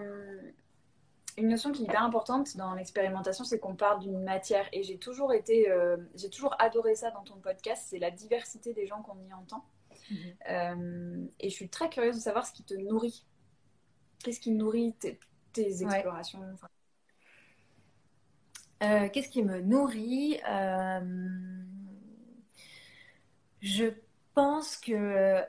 une 1.38 1.48
notion 1.48 1.72
qui 1.72 1.82
est 1.82 1.86
hyper 1.86 2.02
importante 2.02 2.56
dans 2.56 2.74
l'expérimentation, 2.74 3.44
c'est 3.44 3.58
qu'on 3.58 3.74
parle 3.74 4.00
d'une 4.00 4.22
matière. 4.22 4.68
Et 4.72 4.82
j'ai 4.82 4.98
toujours 4.98 5.32
été, 5.32 5.70
euh, 5.70 5.96
j'ai 6.14 6.30
toujours 6.30 6.54
adoré 6.58 6.94
ça 6.94 7.10
dans 7.10 7.22
ton 7.22 7.36
podcast, 7.36 7.86
c'est 7.88 7.98
la 7.98 8.10
diversité 8.10 8.74
des 8.74 8.86
gens 8.86 9.02
qu'on 9.02 9.18
y 9.28 9.32
entend. 9.32 9.64
Mhm. 10.10 10.16
Euh, 10.50 11.26
et 11.40 11.48
je 11.48 11.54
suis 11.54 11.68
très 11.68 11.88
curieuse 11.88 12.16
de 12.16 12.20
savoir 12.20 12.46
ce 12.46 12.52
qui 12.52 12.64
te 12.64 12.74
nourrit. 12.74 13.24
Qu'est-ce 14.22 14.40
qui 14.40 14.52
nourrit 14.52 14.94
tes, 14.94 15.18
explorations 15.82 16.40
euh, 18.82 19.08
Qu'est-ce 19.08 19.28
qui 19.28 19.42
me 19.42 19.60
nourrit 19.60 20.38
Je 23.60 23.86
pense 24.34 24.76
que 24.76 25.42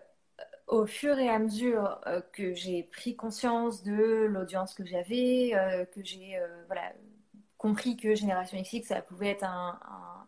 au 0.73 0.87
fur 0.87 1.19
et 1.19 1.29
à 1.29 1.37
mesure 1.37 2.01
euh, 2.07 2.19
que 2.31 2.55
j'ai 2.55 2.81
pris 2.81 3.15
conscience 3.15 3.83
de 3.83 4.25
l'audience 4.25 4.73
que 4.73 4.83
j'avais, 4.83 5.51
euh, 5.53 5.85
que 5.85 6.03
j'ai 6.03 6.35
euh, 6.37 6.63
compris 7.59 7.95
que 7.95 8.15
Génération 8.15 8.59
XX, 8.59 8.87
ça 8.87 9.01
pouvait 9.03 9.29
être 9.29 9.43
un, 9.43 9.79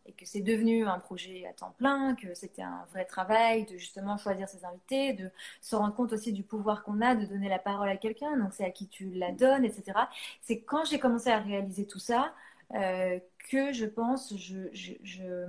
et 0.05 0.13
que 0.13 0.23
c'est 0.25 0.41
devenu 0.41 0.85
un 0.85 0.99
projet 0.99 1.47
à 1.47 1.53
temps 1.53 1.73
plein, 1.79 2.13
que 2.13 2.35
c'était 2.35 2.61
un 2.61 2.85
vrai 2.91 3.05
travail 3.05 3.65
de 3.65 3.75
justement 3.77 4.17
choisir 4.17 4.47
ses 4.47 4.63
invités, 4.65 5.13
de 5.13 5.31
se 5.61 5.75
rendre 5.75 5.95
compte 5.95 6.13
aussi 6.13 6.31
du 6.31 6.43
pouvoir 6.43 6.83
qu'on 6.83 7.01
a 7.01 7.15
de 7.15 7.25
donner 7.25 7.49
la 7.49 7.59
parole 7.59 7.89
à 7.89 7.97
quelqu'un, 7.97 8.37
donc 8.37 8.53
c'est 8.53 8.65
à 8.65 8.69
qui 8.69 8.87
tu 8.87 9.09
la 9.13 9.31
donnes, 9.31 9.65
etc. 9.65 10.07
C'est 10.41 10.61
quand 10.61 10.85
j'ai 10.85 10.99
commencé 10.99 11.31
à 11.31 11.39
réaliser 11.39 11.87
tout 11.87 11.99
ça 11.99 12.33
que 12.71 13.73
je 13.73 13.85
pense, 13.85 14.35
je, 14.37 14.69
je 14.73 15.45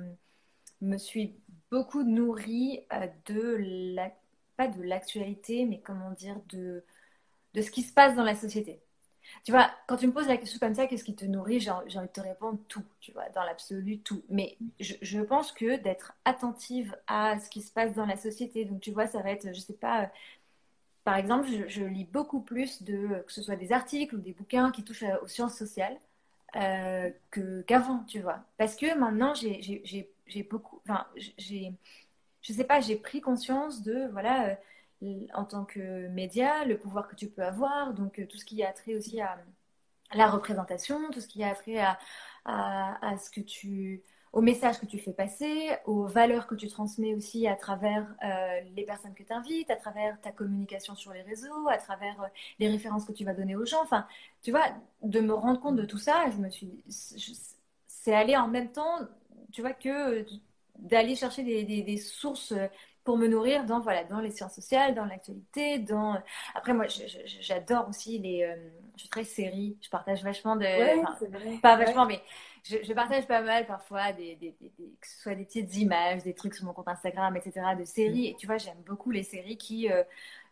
me 0.80 0.96
suis 0.96 1.34
beaucoup 1.70 2.02
nourrie 2.02 2.80
de 3.26 3.56
la 3.94 4.10
pas 4.56 4.68
de 4.68 4.82
l'actualité, 4.82 5.66
mais 5.66 5.80
comment 5.80 6.10
dire, 6.12 6.40
de, 6.48 6.84
de 7.54 7.62
ce 7.62 7.70
qui 7.70 7.82
se 7.82 7.92
passe 7.92 8.14
dans 8.14 8.24
la 8.24 8.34
société. 8.34 8.80
Tu 9.44 9.52
vois, 9.52 9.70
quand 9.86 9.96
tu 9.96 10.06
me 10.06 10.12
poses 10.12 10.28
la 10.28 10.36
question 10.36 10.58
comme 10.58 10.74
ça, 10.74 10.86
qu'est-ce 10.86 11.04
qui 11.04 11.14
te 11.14 11.24
nourrit 11.24 11.60
J'ai 11.60 11.70
envie 11.70 11.88
de 11.90 12.12
te 12.12 12.20
répondre 12.20 12.58
tout, 12.68 12.84
tu 13.00 13.12
vois, 13.12 13.28
dans 13.30 13.42
l'absolu, 13.42 13.98
tout. 14.00 14.22
Mais 14.28 14.56
je, 14.80 15.20
pense 15.20 15.52
que 15.52 15.76
d'être 15.76 16.14
attentive 16.24 16.96
à 17.06 17.38
ce 17.40 17.50
qui 17.50 17.62
se 17.62 17.72
passe 17.72 17.94
dans 17.94 18.06
la 18.06 18.16
société, 18.16 18.64
donc 18.64 18.80
tu 18.80 18.92
vois, 18.92 19.06
ça 19.06 19.22
va 19.22 19.30
être, 19.30 19.52
je 19.54 19.60
sais 19.60 19.74
pas, 19.74 20.02
euh, 20.04 20.06
par 21.04 21.16
exemple, 21.16 21.48
je, 21.68 21.84
lis 21.84 22.04
beaucoup 22.04 22.40
plus 22.40 22.82
de, 22.82 23.22
que 23.26 23.32
ce 23.32 23.42
soit 23.42 23.56
des 23.56 23.72
articles 23.72 24.16
ou 24.16 24.18
des 24.18 24.32
bouquins 24.32 24.70
qui 24.72 24.84
touchent 24.84 25.04
aux 25.22 25.28
sciences 25.28 25.56
sociales 25.56 25.96
euh, 26.56 27.10
qu'avant, 27.66 28.04
tu 28.08 28.20
vois. 28.20 28.40
Parce 28.58 28.76
que 28.76 28.96
maintenant, 28.98 29.34
j'ai 29.34 30.42
beaucoup, 30.50 30.80
enfin, 30.84 31.06
j'ai 31.38 31.74
je 32.46 32.52
sais 32.52 32.64
pas, 32.64 32.80
j'ai 32.80 32.96
pris 32.96 33.20
conscience 33.20 33.82
de, 33.82 34.08
voilà, 34.12 34.56
euh, 35.02 35.26
en 35.34 35.44
tant 35.44 35.64
que 35.64 36.08
média, 36.08 36.64
le 36.64 36.78
pouvoir 36.78 37.08
que 37.08 37.16
tu 37.16 37.28
peux 37.28 37.42
avoir, 37.42 37.92
donc 37.92 38.20
euh, 38.20 38.26
tout 38.26 38.38
ce 38.38 38.44
qui 38.44 38.62
a 38.62 38.72
trait 38.72 38.94
aussi 38.94 39.20
à 39.20 39.38
la 40.14 40.28
représentation, 40.30 41.10
tout 41.10 41.20
ce 41.20 41.26
qui 41.26 41.42
a 41.42 41.54
trait 41.54 41.78
à, 42.44 43.18
ce 43.18 43.30
que 43.30 43.40
tu, 43.40 44.04
au 44.32 44.40
message 44.40 44.78
que 44.78 44.86
tu 44.86 44.98
fais 45.00 45.12
passer, 45.12 45.70
aux 45.86 46.06
valeurs 46.06 46.46
que 46.46 46.54
tu 46.54 46.68
transmets 46.68 47.14
aussi 47.14 47.48
à 47.48 47.56
travers 47.56 48.06
euh, 48.24 48.60
les 48.76 48.84
personnes 48.84 49.14
que 49.14 49.24
tu 49.24 49.32
invites, 49.32 49.70
à 49.70 49.76
travers 49.76 50.20
ta 50.20 50.30
communication 50.30 50.94
sur 50.94 51.12
les 51.12 51.22
réseaux, 51.22 51.68
à 51.68 51.78
travers 51.78 52.30
les 52.60 52.68
références 52.68 53.04
que 53.04 53.12
tu 53.12 53.24
vas 53.24 53.34
donner 53.34 53.56
aux 53.56 53.66
gens. 53.66 53.82
Enfin, 53.82 54.06
tu 54.42 54.52
vois, 54.52 54.68
de 55.02 55.20
me 55.20 55.34
rendre 55.34 55.58
compte 55.60 55.76
de 55.76 55.84
tout 55.84 55.98
ça, 55.98 56.30
je 56.30 56.36
me 56.36 56.48
suis, 56.48 56.84
c'est 57.88 58.14
aller 58.14 58.36
en 58.36 58.46
même 58.46 58.70
temps, 58.70 59.00
tu 59.52 59.62
vois, 59.62 59.72
que 59.72 60.24
d'aller 60.78 61.16
chercher 61.16 61.42
des, 61.42 61.96
sources 61.98 62.52
pour 63.06 63.16
me 63.16 63.28
nourrir 63.28 63.64
dans 63.64 63.80
voilà 63.80 64.04
dans 64.04 64.20
les 64.20 64.30
sciences 64.30 64.54
sociales, 64.54 64.94
dans 64.94 65.04
l'actualité, 65.04 65.78
dans 65.78 66.20
après 66.54 66.74
moi 66.74 66.86
j'adore 67.40 67.88
aussi 67.88 68.18
les 68.18 68.42
euh, 68.42 68.56
je 68.96 69.02
suis 69.02 69.08
très 69.08 69.24
série, 69.24 69.76
je 69.80 69.88
partage 69.88 70.22
vachement 70.24 70.56
de 70.56 71.60
pas 71.60 71.76
vachement 71.76 72.04
mais 72.04 72.20
je, 72.64 72.92
partage 72.92 73.26
pas 73.28 73.42
mal 73.42 73.64
parfois 73.64 74.12
des, 74.12 74.36
que 75.00 75.06
ce 75.06 75.22
soit 75.22 75.36
des 75.36 75.44
petites 75.44 75.76
images, 75.76 76.24
des 76.24 76.34
trucs 76.34 76.54
sur 76.54 76.66
mon 76.66 76.72
compte 76.72 76.88
Instagram 76.88 77.34
etc 77.36 77.60
de 77.78 77.84
séries. 77.84 78.28
Mm. 78.28 78.32
et 78.32 78.36
tu 78.38 78.46
vois 78.46 78.58
j'aime 78.58 78.82
beaucoup 78.84 79.12
les 79.12 79.22
séries 79.22 79.56
qui 79.56 79.90
euh, 79.90 80.02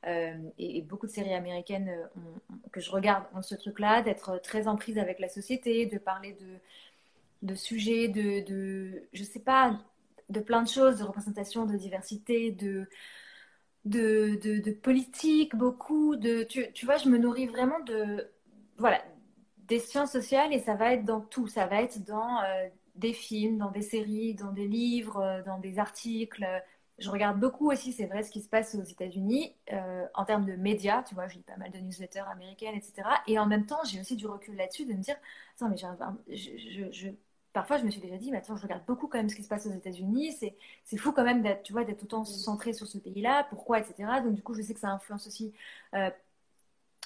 euh, 0.06 0.34
et, 0.56 0.80
beaucoup 0.82 1.06
de 1.06 1.12
séries 1.12 1.34
américaines 1.34 1.90
que 2.70 2.80
je 2.80 2.90
regarde 2.90 3.24
ont 3.34 3.42
ce 3.42 3.56
truc 3.56 3.80
là 3.80 4.00
d'être 4.00 4.40
très 4.40 4.68
en 4.68 4.76
prise 4.76 4.98
avec 4.98 5.18
la 5.18 5.28
société, 5.28 5.86
de 5.86 5.98
parler 5.98 6.34
de 6.34 6.58
de 7.42 7.54
sujets 7.54 8.08
de, 8.08 8.46
de 8.46 9.02
je 9.12 9.24
sais 9.24 9.40
pas 9.40 9.78
de 10.30 10.40
plein 10.40 10.62
de 10.62 10.68
choses, 10.68 10.98
de 10.98 11.04
représentation, 11.04 11.66
de 11.66 11.76
diversité, 11.76 12.50
de, 12.52 12.88
de, 13.84 14.38
de, 14.42 14.70
politique, 14.72 15.56
beaucoup. 15.56 16.16
De, 16.16 16.44
tu, 16.44 16.72
tu, 16.72 16.86
vois, 16.86 16.96
je 16.96 17.08
me 17.08 17.18
nourris 17.18 17.46
vraiment 17.46 17.80
de, 17.80 18.28
voilà, 18.78 19.02
des 19.68 19.78
sciences 19.78 20.12
sociales 20.12 20.52
et 20.52 20.58
ça 20.60 20.74
va 20.74 20.92
être 20.94 21.04
dans 21.04 21.20
tout. 21.20 21.46
Ça 21.46 21.66
va 21.66 21.82
être 21.82 22.04
dans 22.04 22.42
euh, 22.42 22.68
des 22.94 23.12
films, 23.12 23.58
dans 23.58 23.70
des 23.70 23.82
séries, 23.82 24.34
dans 24.34 24.52
des 24.52 24.68
livres, 24.68 25.18
euh, 25.20 25.42
dans 25.42 25.58
des 25.58 25.78
articles. 25.78 26.46
Je 26.98 27.10
regarde 27.10 27.40
beaucoup 27.40 27.72
aussi, 27.72 27.92
c'est 27.92 28.06
vrai, 28.06 28.22
ce 28.22 28.30
qui 28.30 28.40
se 28.40 28.48
passe 28.48 28.76
aux 28.76 28.82
États-Unis 28.82 29.56
euh, 29.72 30.06
en 30.14 30.24
termes 30.24 30.44
de 30.44 30.54
médias. 30.54 31.02
Tu 31.02 31.14
vois, 31.14 31.26
je 31.26 31.34
lis 31.34 31.42
pas 31.42 31.56
mal 31.56 31.72
de 31.72 31.78
newsletters 31.78 32.20
américaines, 32.30 32.76
etc. 32.76 33.02
Et 33.26 33.38
en 33.38 33.46
même 33.46 33.66
temps, 33.66 33.82
j'ai 33.84 34.00
aussi 34.00 34.14
du 34.14 34.26
recul 34.26 34.54
là-dessus 34.56 34.86
de 34.86 34.92
me 34.92 35.02
dire, 35.02 35.16
attends, 35.56 35.70
mais 35.70 36.36
je, 36.36 37.08
parfois 37.54 37.78
je 37.78 37.84
me 37.84 37.90
suis 37.90 38.00
déjà 38.00 38.18
dit, 38.18 38.30
mais 38.30 38.38
attends, 38.38 38.56
je 38.56 38.62
regarde 38.62 38.82
beaucoup 38.86 39.06
quand 39.06 39.16
même 39.16 39.30
ce 39.30 39.36
qui 39.36 39.44
se 39.44 39.48
passe 39.48 39.64
aux 39.66 39.72
États-Unis, 39.72 40.32
c'est, 40.38 40.56
c'est 40.84 40.98
fou 40.98 41.12
quand 41.12 41.24
même 41.24 41.40
d'être, 41.40 41.62
tu 41.62 41.72
vois, 41.72 41.84
d'être 41.84 42.02
autant 42.02 42.22
mm. 42.22 42.26
centré 42.26 42.72
sur 42.74 42.86
ce 42.86 42.98
pays-là, 42.98 43.46
pourquoi, 43.48 43.78
etc. 43.78 43.94
Donc 44.22 44.34
du 44.34 44.42
coup, 44.42 44.54
je 44.54 44.60
sais 44.60 44.74
que 44.74 44.80
ça 44.80 44.88
influence 44.88 45.26
aussi, 45.28 45.54
euh, 45.94 46.10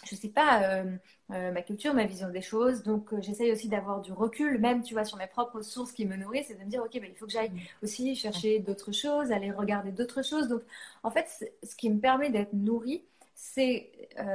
je 0.05 0.17
sais 0.17 0.31
pas, 0.31 0.63
euh, 0.63 0.97
euh, 1.33 1.53
ma 1.53 1.61
culture, 1.61 1.93
ma 1.93 2.07
vision 2.07 2.31
des 2.31 2.41
choses. 2.41 2.83
Donc 2.83 3.15
j'essaye 3.21 3.53
aussi 3.53 3.69
d'avoir 3.69 4.01
du 4.01 4.11
recul, 4.11 4.59
même, 4.59 4.83
tu 4.83 4.95
vois, 4.95 5.05
sur 5.05 5.19
mes 5.19 5.27
propres 5.27 5.61
sources 5.61 5.93
qui 5.93 6.07
me 6.07 6.17
nourrissent, 6.17 6.51
et 6.51 6.55
de 6.55 6.65
me 6.65 6.71
dire, 6.71 6.83
ok, 6.83 6.93
ben, 6.95 7.11
il 7.11 7.15
faut 7.15 7.27
que 7.27 7.33
j'aille 7.33 7.51
mm. 7.51 7.85
aussi 7.85 8.17
chercher 8.17 8.59
d'autres 8.59 8.93
choses, 8.93 9.31
aller 9.31 9.53
regarder 9.53 9.93
d'autres 9.93 10.25
choses. 10.25 10.49
Donc 10.49 10.63
en 11.03 11.11
fait, 11.11 11.55
ce 11.63 11.77
qui 11.77 11.91
me 11.91 12.01
permet 12.01 12.31
d'être 12.31 12.55
nourri, 12.55 13.05
c'est 13.35 13.93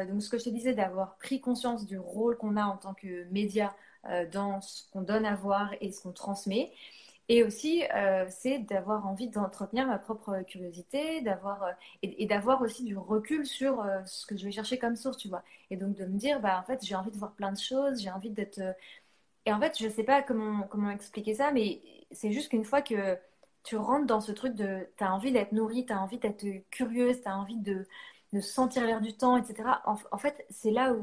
donc 0.08 0.22
ce 0.22 0.30
que 0.30 0.38
je 0.38 0.46
te 0.46 0.50
disais, 0.50 0.74
d'avoir 0.74 1.18
pris 1.18 1.42
conscience 1.42 1.86
du 1.86 1.98
rôle 1.98 2.38
qu'on 2.38 2.56
a 2.56 2.64
en 2.64 2.78
tant 2.78 2.94
que 2.94 3.26
média 3.32 3.76
euh, 3.76 3.78
dans 4.32 4.62
ce 4.62 4.84
qu'on 4.92 5.02
donne 5.02 5.26
à 5.26 5.36
voir 5.36 5.72
et 5.82 5.92
ce 5.92 6.02
qu'on 6.02 6.12
transmet. 6.12 6.72
Et 7.30 7.44
aussi, 7.44 7.84
euh, 7.96 8.26
c'est 8.30 8.60
d'avoir 8.60 9.08
envie 9.08 9.30
d'entretenir 9.30 9.88
ma 9.88 9.98
propre 9.98 10.42
curiosité, 10.42 11.22
d'avoir 11.22 11.64
euh, 11.64 11.72
et, 12.02 12.26
d'avoir 12.26 12.62
aussi 12.62 12.84
du 12.84 12.98
recul 12.98 13.46
sur 13.46 13.86
ce 14.06 14.26
que 14.26 14.38
je 14.38 14.46
vais 14.46 14.52
chercher 14.52 14.78
comme 14.78 14.96
source, 14.98 15.18
tu 15.18 15.30
vois. 15.30 15.44
Et 15.70 15.78
donc 15.78 15.96
de 15.96 16.06
me 16.06 16.18
dire, 16.18 16.42
bah 16.42 16.60
en 16.60 16.64
fait, 16.64 16.84
j'ai 16.84 16.96
envie 16.96 17.12
de 17.12 17.18
voir 17.18 17.32
plein 17.34 17.52
de 17.54 17.58
choses, 17.60 18.02
j'ai 18.02 18.12
envie 18.12 18.30
d'être. 18.30 18.60
Et 19.46 19.54
en 19.54 19.60
fait, 19.60 19.78
je 19.80 19.90
sais 19.90 20.04
pas 20.04 20.22
comment 20.22 20.64
comment 20.70 20.90
expliquer 20.92 21.36
ça, 21.36 21.52
mais 21.52 21.82
c'est 22.12 22.32
juste 22.32 22.50
qu'une 22.50 22.66
fois 22.66 22.82
que 22.82 23.18
tu 23.64 23.78
rentres 23.78 24.06
dans 24.08 24.22
ce 24.22 24.32
truc 24.32 24.56
de, 24.56 24.88
tu 24.98 25.04
as 25.04 25.14
envie 25.14 25.32
d'être 25.32 25.54
nourrie, 25.54 25.86
tu 25.86 25.94
as 25.94 26.02
envie 26.02 26.20
d'être 26.20 26.46
curieuse, 26.72 27.22
tu 27.22 27.28
as 27.30 27.38
envie 27.38 27.58
de, 27.58 27.88
de 28.34 28.42
sentir 28.42 28.86
l'air 28.86 29.00
du 29.00 29.14
temps, 29.16 29.38
etc. 29.38 29.70
En, 29.86 30.18
fait, 30.18 30.44
c'est 30.50 30.72
là 30.72 30.94
où, 30.94 31.02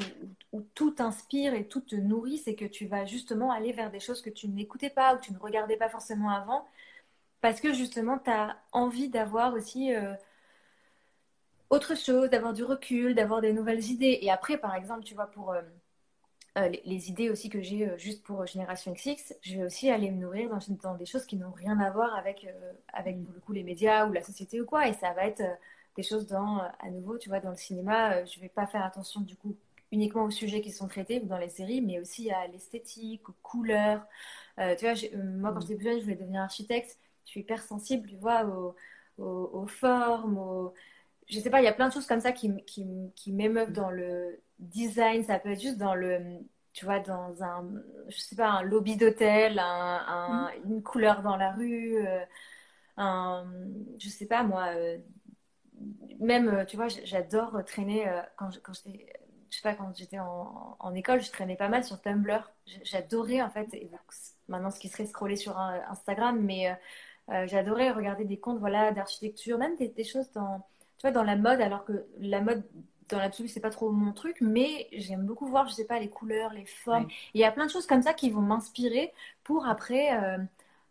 où, 0.52 0.62
tout 0.74 0.90
t'inspire 0.90 1.54
et 1.54 1.68
tout 1.68 1.80
te 1.80 1.94
nourrit, 1.94 2.38
c'est 2.38 2.56
que 2.56 2.64
tu 2.64 2.86
vas 2.86 3.04
justement 3.06 3.52
aller 3.52 3.72
vers 3.72 3.90
des 3.92 4.00
choses 4.00 4.20
que 4.20 4.30
tu 4.30 4.48
n'écoutais 4.48 4.90
pas 4.90 5.14
ou 5.14 5.18
que 5.18 5.22
tu 5.22 5.32
ne 5.32 5.38
regardais 5.38 5.76
pas 5.76 5.88
forcément 5.88 6.30
avant, 6.30 6.66
parce 7.40 7.60
que 7.60 7.72
justement, 7.72 8.18
tu 8.18 8.30
as 8.30 8.56
envie 8.72 9.08
d'avoir 9.08 9.54
aussi 9.54 9.94
euh, 9.94 10.12
autre 11.70 11.96
chose, 11.96 12.30
d'avoir 12.30 12.52
du 12.52 12.64
recul, 12.64 13.14
d'avoir 13.14 13.40
des 13.40 13.52
nouvelles 13.52 13.84
idées. 13.84 14.18
Et 14.22 14.30
après, 14.30 14.58
par 14.58 14.74
exemple, 14.74 15.04
tu 15.04 15.14
vois, 15.14 15.28
pour 15.28 15.52
euh, 15.52 15.62
euh, 16.58 16.68
les, 16.84 17.10
idées 17.10 17.30
aussi 17.30 17.48
que 17.48 17.62
j'ai 17.62 17.96
juste 17.96 18.24
pour 18.24 18.44
Génération 18.46 18.92
XX, 18.92 19.34
je 19.42 19.56
vais 19.58 19.64
aussi 19.64 19.88
aller 19.88 20.10
me 20.10 20.20
nourrir 20.20 20.50
dans, 20.82 20.96
des 20.96 21.06
choses 21.06 21.26
qui 21.26 21.36
n'ont 21.36 21.52
rien 21.52 21.78
à 21.78 21.90
voir 21.90 22.12
avec, 22.16 22.46
avec, 22.92 23.24
pour 23.24 23.34
le 23.34 23.40
coup, 23.40 23.52
les 23.52 23.62
médias 23.62 24.06
ou 24.08 24.12
la 24.12 24.22
société 24.22 24.60
ou 24.60 24.66
quoi. 24.66 24.88
Et 24.88 24.94
ça 24.94 25.12
va 25.12 25.26
être 25.26 25.42
des 25.96 26.03
choses 26.03 26.26
dans, 26.26 26.59
à 26.59 26.90
nouveau, 26.90 27.18
tu 27.18 27.29
vois, 27.29 27.40
dans 27.40 27.50
le 27.50 27.57
cinéma, 27.57 28.24
je 28.24 28.40
vais 28.40 28.48
pas 28.48 28.66
faire 28.66 28.85
attention 28.85 29.20
du 29.20 29.37
coup 29.37 29.57
uniquement 29.92 30.24
aux 30.24 30.31
sujets 30.31 30.61
qui 30.61 30.70
sont 30.70 30.87
traités 30.88 31.20
dans 31.20 31.38
les 31.38 31.48
séries, 31.48 31.81
mais 31.81 31.98
aussi 32.00 32.31
à 32.31 32.46
l'esthétique, 32.46 33.29
aux 33.29 33.35
couleurs. 33.42 34.07
tu 34.57 34.87
vois, 34.87 34.94
moi, 35.16 35.53
quand 35.53 35.59
mm. 35.59 35.62
j'étais 35.62 35.74
plus 35.76 35.85
jeune, 35.85 35.98
je 35.98 36.05
voulais 36.05 36.16
devenir 36.16 36.42
architecte 36.42 36.98
je 37.31 37.35
suis 37.35 37.40
hyper 37.40 37.62
sensible, 37.62 38.09
tu 38.09 38.16
vois, 38.16 38.44
aux, 39.18 39.66
formes, 39.68 40.38
aux... 40.38 40.74
je 41.29 41.38
sais 41.38 41.50
pas, 41.50 41.61
il 41.61 41.64
y 41.64 41.68
a 41.68 41.72
plein 41.72 41.88
de 41.88 41.92
choses 41.92 42.07
comme 42.07 42.20
ça 42.20 42.33
qui, 42.33 42.64
qui, 42.64 42.87
qui 43.14 43.33
m'émeuvent 43.33 43.72
dans 43.72 43.90
le 43.90 44.40
design. 44.59 45.22
Ça 45.24 45.38
peut 45.38 45.50
être 45.50 45.61
juste 45.61 45.79
dans 45.79 45.94
le, 45.94 46.18
tu 46.72 46.85
vois, 46.85 47.00
dans 47.00 47.42
un, 47.42 47.68
je 48.09 48.18
sais 48.18 48.37
pas, 48.37 48.48
un 48.50 48.62
lobby 48.62 48.96
d'hôtel, 48.96 49.59
un, 49.61 50.50
mm. 50.64 50.70
une 50.70 50.83
couleur 50.83 51.22
dans 51.22 51.37
la 51.37 51.53
rue, 51.53 52.05
euh, 52.07 52.24
un, 52.96 53.46
je 53.98 54.09
sais 54.09 54.26
pas 54.26 54.42
moi, 54.42 54.68
euh, 54.74 54.98
même, 56.20 56.48
euh, 56.48 56.64
tu 56.64 56.76
vois, 56.76 56.88
j'adore 56.88 57.62
traîner 57.66 58.06
quand, 58.36 58.50
quand 58.62 58.72
j'étais 58.72 59.06
je 59.50 59.56
sais 59.56 59.62
pas, 59.62 59.74
quand 59.74 59.92
j'étais 59.96 60.20
en, 60.20 60.76
en, 60.78 60.94
école, 60.94 61.20
je 61.20 61.30
traînais 61.32 61.56
pas 61.56 61.68
mal 61.68 61.82
sur 61.82 62.00
Tumblr. 62.00 62.52
J'adorais 62.84 63.42
en 63.42 63.50
fait, 63.50 63.66
maintenant 64.46 64.70
ce 64.70 64.78
qui 64.78 64.88
serait 64.88 65.06
scroller 65.06 65.34
sur 65.34 65.58
Instagram, 65.58 66.40
mais 66.40 66.68
euh, 67.30 67.46
j'adorais 67.46 67.90
regarder 67.90 68.24
des 68.24 68.38
comptes 68.38 68.58
voilà, 68.58 68.92
d'architecture, 68.92 69.58
même 69.58 69.76
des, 69.76 70.04
choses 70.04 70.30
dans, 70.32 70.66
tu 70.98 71.02
vois, 71.02 71.12
dans 71.12 71.22
la 71.22 71.36
mode, 71.36 71.60
alors 71.60 71.84
que 71.84 72.06
la 72.18 72.40
mode, 72.40 72.64
dans 73.08 73.18
l'absolu, 73.18 73.48
c'est 73.48 73.60
pas 73.60 73.70
trop 73.70 73.90
mon 73.90 74.12
truc, 74.12 74.38
mais 74.40 74.88
j'aime 74.92 75.24
beaucoup 75.26 75.46
voir, 75.46 75.68
je 75.68 75.74
sais 75.74 75.84
pas, 75.84 76.00
les 76.00 76.08
couleurs, 76.08 76.52
les 76.52 76.66
formes. 76.66 77.08
Il 77.34 77.40
y 77.40 77.44
a 77.44 77.52
plein 77.52 77.66
de 77.66 77.70
choses 77.70 77.86
comme 77.86 78.02
ça 78.02 78.14
qui 78.14 78.30
vont 78.30 78.40
m'inspirer 78.40 79.12
pour 79.44 79.66
après. 79.66 80.16
Euh, 80.16 80.38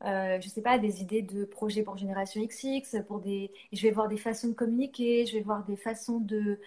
euh, 0.05 0.39
je 0.41 0.47
sais 0.47 0.61
pas, 0.61 0.77
des 0.77 1.01
idées 1.01 1.21
de 1.21 1.45
projets 1.45 1.83
pour 1.83 1.97
Génération 1.97 2.43
XX, 2.45 3.03
pour 3.07 3.19
des... 3.19 3.51
je 3.73 3.81
vais 3.81 3.91
voir 3.91 4.07
des 4.07 4.17
façons 4.17 4.49
de 4.49 4.53
communiquer, 4.53 5.25
je 5.25 5.33
vais 5.33 5.43
voir 5.43 5.63
des 5.65 5.75
façons 5.75 6.19
de... 6.19 6.59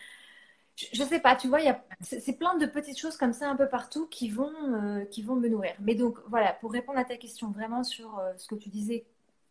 Je, 0.76 1.02
sais 1.02 1.20
pas, 1.20 1.36
tu 1.36 1.48
vois, 1.48 1.60
c'est 2.00 2.38
plein 2.38 2.56
de 2.56 2.66
petites 2.66 2.98
choses 2.98 3.16
comme 3.18 3.34
ça 3.34 3.48
un 3.50 3.56
peu 3.56 3.68
partout 3.68 4.06
qui 4.06 4.30
vont, 4.30 4.52
euh, 4.74 5.04
qui 5.04 5.22
vont 5.22 5.36
me 5.36 5.48
nourrir. 5.48 5.74
Mais 5.80 5.94
donc, 5.94 6.18
voilà, 6.28 6.54
pour 6.54 6.72
répondre 6.72 6.98
à 6.98 7.04
ta 7.04 7.16
question 7.16 7.50
vraiment 7.50 7.84
sur 7.84 8.20
ce 8.38 8.46
que 8.46 8.54
tu 8.54 8.70
disais, 8.70 9.04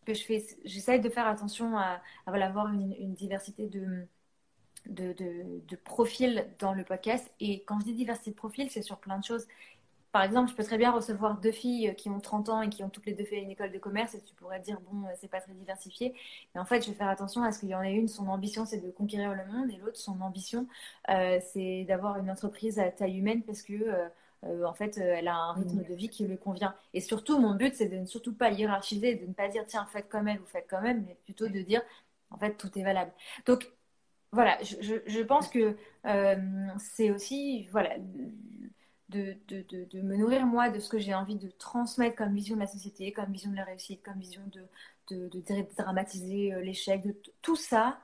que 0.06 0.14
je 0.14 0.24
fais, 0.24 0.46
j'essaie 0.66 1.00
de 1.00 1.10
faire 1.10 1.28
attention 1.28 1.78
à, 1.78 2.02
voilà, 2.28 2.48
avoir 2.48 2.68
une, 2.74 3.14
diversité 3.14 3.68
de, 3.68 4.08
de, 4.88 5.14
de, 5.14 5.76
profils 5.76 6.48
dans 6.60 6.74
le 6.74 6.84
podcast. 6.84 7.32
Et 7.40 7.64
quand 7.64 7.80
je 7.80 7.86
dis 7.86 7.94
diversité 7.94 8.32
de 8.32 8.36
profils, 8.36 8.70
c'est 8.70 8.82
sur 8.82 8.98
plein 8.98 9.20
de 9.20 9.24
choses. 9.24 9.48
Par 10.12 10.24
exemple, 10.24 10.50
je 10.52 10.56
peux 10.56 10.64
très 10.64 10.78
bien 10.78 10.92
recevoir 10.92 11.40
deux 11.40 11.52
filles 11.52 11.96
qui 11.96 12.10
ont 12.10 12.20
30 12.20 12.50
ans 12.50 12.62
et 12.62 12.70
qui 12.70 12.84
ont 12.84 12.90
toutes 12.90 13.06
les 13.06 13.14
deux 13.14 13.24
fait 13.24 13.42
une 13.42 13.50
école 13.50 13.72
de 13.72 13.80
commerce 13.80 14.14
et 14.16 14.22
tu 14.22 14.36
pourrais 14.36 14.60
dire, 14.60 14.80
bon, 14.92 15.08
c'est 15.20 15.30
pas 15.30 15.42
très 15.42 15.54
diversifié. 15.54 16.14
Mais 16.54 16.62
en 16.62 16.66
fait, 16.66 16.84
je 16.84 16.90
vais 16.92 16.96
faire 16.96 17.10
attention 17.10 17.44
à 17.44 17.52
ce 17.52 17.60
qu'il 17.60 17.70
y 17.70 17.76
en 17.76 17.82
ait 17.82 17.94
une, 17.94 18.08
son 18.08 18.28
ambition, 18.28 18.66
c'est 18.66 18.80
de 18.80 18.92
conquérir 18.92 19.34
le 19.34 19.46
monde 19.46 19.70
et 19.72 19.78
l'autre, 19.78 19.98
son 19.98 20.20
ambition, 20.22 20.68
euh, 21.10 21.40
c'est 21.54 21.86
d'avoir 21.86 22.18
une 22.20 22.30
entreprise 22.30 22.80
à 22.80 22.90
taille 22.92 23.18
humaine 23.18 23.44
parce 23.44 23.62
que 23.62 23.74
euh, 23.74 24.08
euh, 24.46 24.64
en 24.66 24.74
fait, 24.74 24.98
euh, 24.98 25.16
elle 25.18 25.28
a 25.28 25.36
un 25.36 25.54
rythme 25.54 25.80
mm. 25.82 25.84
de 25.84 25.94
vie 25.94 26.10
qui 26.10 26.26
lui 26.26 26.38
convient. 26.38 26.76
Et 26.94 27.02
surtout, 27.02 27.40
mon 27.40 27.56
but, 27.56 27.76
c'est 27.76 27.88
de 27.88 27.98
ne 27.98 28.06
surtout 28.06 28.34
pas 28.34 28.52
hiérarchiser, 28.52 29.16
de 29.16 29.26
ne 29.28 29.34
pas 29.34 29.48
dire, 29.48 29.66
tiens, 29.68 29.86
faites 29.86 30.10
comme 30.10 30.28
elle 30.28 30.42
ou 30.42 30.46
faites 30.46 30.68
comme 30.68 30.86
elle, 30.86 31.02
mais 31.02 31.16
plutôt 31.26 31.48
de 31.48 31.62
dire, 31.62 31.82
en 32.32 32.38
fait, 32.38 32.56
tout 32.58 32.78
est 32.78 32.84
valable. 32.84 33.12
Donc, 33.46 33.72
voilà, 34.32 34.58
je, 34.64 35.22
pense 35.24 35.50
que 35.50 35.76
euh, 36.06 36.36
c'est 36.80 37.12
aussi, 37.12 37.68
voilà, 37.72 37.98
de, 39.12 39.36
de, 39.48 40.02
me 40.02 40.16
nourrir, 40.16 40.46
moi, 40.46 40.70
de 40.70 40.80
ce 40.80 40.90
que 40.90 41.00
j'ai 41.00 41.14
envie 41.14 41.36
de 41.36 41.50
transmettre 41.50 42.16
comme 42.16 42.34
vision 42.34 42.56
de 42.56 42.62
la 42.62 42.68
société, 42.68 43.12
comme 43.12 43.32
vision 43.32 43.52
de 43.52 43.58
la 43.58 43.66
réussite, 43.66 44.02
comme 44.04 44.20
vision 44.20 44.42
de, 44.52 45.30
de, 45.30 45.76
dramatiser 45.78 46.54
l'échec, 46.62 47.02
de 47.04 47.16
tout 47.42 47.56
ça 47.56 47.98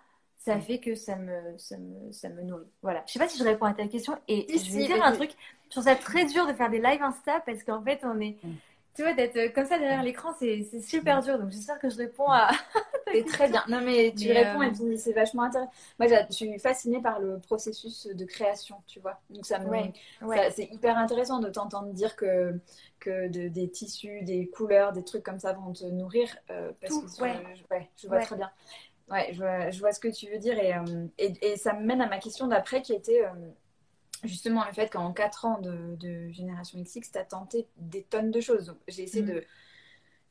ça 0.48 0.62
fait 0.62 0.80
que 0.80 0.96
ça 0.96 1.18
me, 1.18 1.58
ça 1.58 1.78
me, 1.78 2.12
ça 2.12 2.30
me 2.30 2.42
nourrit. 2.42 2.68
Voilà. 2.82 3.04
Je 3.06 3.14
sais 3.14 3.20
pas 3.20 3.28
si 3.28 3.38
je 3.38 3.44
réponds 3.44 3.66
à 3.66 3.74
ta 3.74 3.88
question. 3.88 4.18
Et 4.30 4.48
je 4.50 4.72
vais 4.72 4.86
dire 4.86 5.04
un 5.04 5.12
truc. 5.12 5.32
Je 5.66 5.72
trouve 5.72 5.84
ça 5.84 5.96
très 5.96 6.26
dur 6.26 6.48
de 6.48 6.54
faire 6.54 6.70
des 6.70 6.80
lives 6.80 7.04
Insta 7.04 7.42
parce 7.42 7.64
qu'en 7.64 7.82
fait, 7.84 8.00
on 8.04 8.20
est. 8.22 8.38
Mm. 8.42 8.54
Tu 8.98 9.04
vois, 9.04 9.14
d'être 9.14 9.38
euh, 9.38 9.50
comme 9.54 9.68
ça 9.68 9.78
derrière 9.78 10.02
l'écran, 10.02 10.34
c'est 10.40 10.64
super 10.82 11.22
dur. 11.22 11.38
Donc, 11.38 11.52
j'espère 11.52 11.78
que 11.78 11.88
je 11.88 11.98
réponds 11.98 12.32
à. 12.32 12.50
c'est 13.14 13.26
très 13.26 13.48
bien. 13.48 13.64
Non, 13.68 13.80
mais 13.80 14.12
tu 14.18 14.32
réponds 14.32 14.64
et 14.64 14.70
euh, 14.70 14.72
puis 14.72 14.98
c'est 14.98 15.14
vachement 15.14 15.44
intéressant. 15.44 15.70
Moi, 16.00 16.08
je 16.10 16.34
suis 16.34 16.58
fascinée 16.58 17.00
par 17.00 17.20
le 17.20 17.38
processus 17.38 18.08
de 18.08 18.26
création, 18.26 18.78
tu 18.88 19.00
vois. 19.00 19.20
Donc, 19.30 19.46
ça 19.46 19.60
me. 19.60 19.70
C'est 20.50 20.68
hyper 20.74 20.98
intéressant 20.98 21.38
de 21.38 21.50
t'entendre 21.50 21.94
dire 21.94 22.16
que, 22.16 22.60
que 23.00 23.28
de, 23.28 23.50
des 23.50 23.70
tissus, 23.70 24.24
des 24.24 24.48
couleurs, 24.48 24.94
des 24.94 25.04
trucs 25.04 25.22
comme 25.22 25.40
ça 25.40 25.54
vont 25.54 25.74
te 25.74 25.86
nourrir. 25.86 26.36
Euh, 26.50 26.72
parce 26.82 26.92
Tout, 26.92 27.02
que 27.02 27.22
ouais. 27.22 27.90
je 27.98 28.08
vois 28.08 28.22
très 28.22 28.36
bien. 28.36 28.50
Ouais, 29.12 29.30
je 29.32 29.38
vois, 29.38 29.70
je 29.70 29.80
vois, 29.80 29.92
ce 29.92 30.00
que 30.00 30.08
tu 30.08 30.28
veux 30.32 30.40
dire. 30.40 30.58
Et, 30.58 30.74
et, 31.20 31.52
et, 31.52 31.56
ça 31.56 31.74
me 31.74 31.86
mène 31.86 32.02
à 32.02 32.08
ma 32.08 32.18
question 32.18 32.48
d'après 32.48 32.82
qui 32.82 32.94
était 32.94 33.22
justement 34.24 34.66
le 34.66 34.74
fait 34.74 34.90
qu'en 34.90 35.14
4 35.14 35.46
ans 35.46 35.60
de, 35.60 36.30
Génération 36.32 36.80
XX, 36.82 37.12
tu 37.12 37.18
as 37.18 37.24
tenté 37.24 37.68
des 37.78 38.04
tonnes 38.04 38.32
de 38.32 38.42
choses. 38.42 38.76
J'ai 38.88 39.04
essayé 39.04 39.24
mm. 39.24 39.28
de 39.28 39.44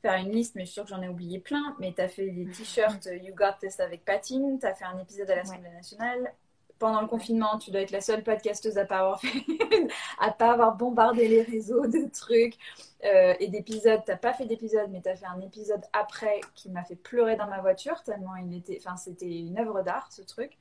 faire 0.03 0.14
une 0.14 0.33
liste, 0.33 0.55
mais 0.55 0.62
je 0.62 0.66
suis 0.66 0.75
sûre 0.75 0.85
que 0.85 0.90
j'en 0.90 1.03
ai 1.03 1.09
oublié 1.09 1.38
plein. 1.38 1.77
Mais 1.79 1.92
tu 1.92 2.01
as 2.01 2.09
fait 2.09 2.31
des 2.31 2.46
t-shirts 2.46 3.07
You 3.07 3.35
Got 3.35 3.59
This 3.61 3.81
avec 3.81 4.05
Patine, 4.05 4.59
tu 4.59 4.66
as 4.66 4.75
fait 4.75 4.85
un 4.85 4.99
épisode 4.99 5.31
à 5.31 5.37
l'Assemblée 5.37 5.70
nationale. 5.70 6.33
Pendant 6.79 7.01
le 7.01 7.07
confinement, 7.07 7.59
tu 7.59 7.70
dois 7.70 7.81
être 7.81 7.90
la 7.90 8.03
seule 8.03 8.22
podcasteuse 8.22 8.77
à 8.77 8.85
pas 8.85 8.99
avoir 8.99 9.22
à 10.20 10.31
pas 10.31 10.53
avoir 10.53 10.77
bombardé 10.77 11.27
les 11.27 11.40
réseaux 11.40 11.87
de 11.87 12.07
trucs 12.11 12.59
euh, 13.03 13.33
et 13.40 13.49
d'épisodes. 13.49 14.03
T'as 14.05 14.16
pas 14.16 14.35
fait 14.35 14.44
d'épisode, 14.44 14.90
mais 14.90 15.01
tu 15.01 15.09
as 15.09 15.16
fait 15.16 15.25
un 15.25 15.40
épisode 15.40 15.81
après 15.94 16.40
qui 16.55 16.68
m'a 16.68 16.85
fait 16.85 16.96
pleurer 16.96 17.37
dans 17.37 17.46
ma 17.46 17.62
voiture 17.62 18.03
tellement 18.03 18.37
il 18.37 18.55
était, 18.55 18.79
enfin 18.85 18.96
c'était 18.96 19.38
une 19.38 19.59
œuvre 19.59 19.83
d'art 19.83 20.12
ce 20.12 20.20
truc 20.20 20.59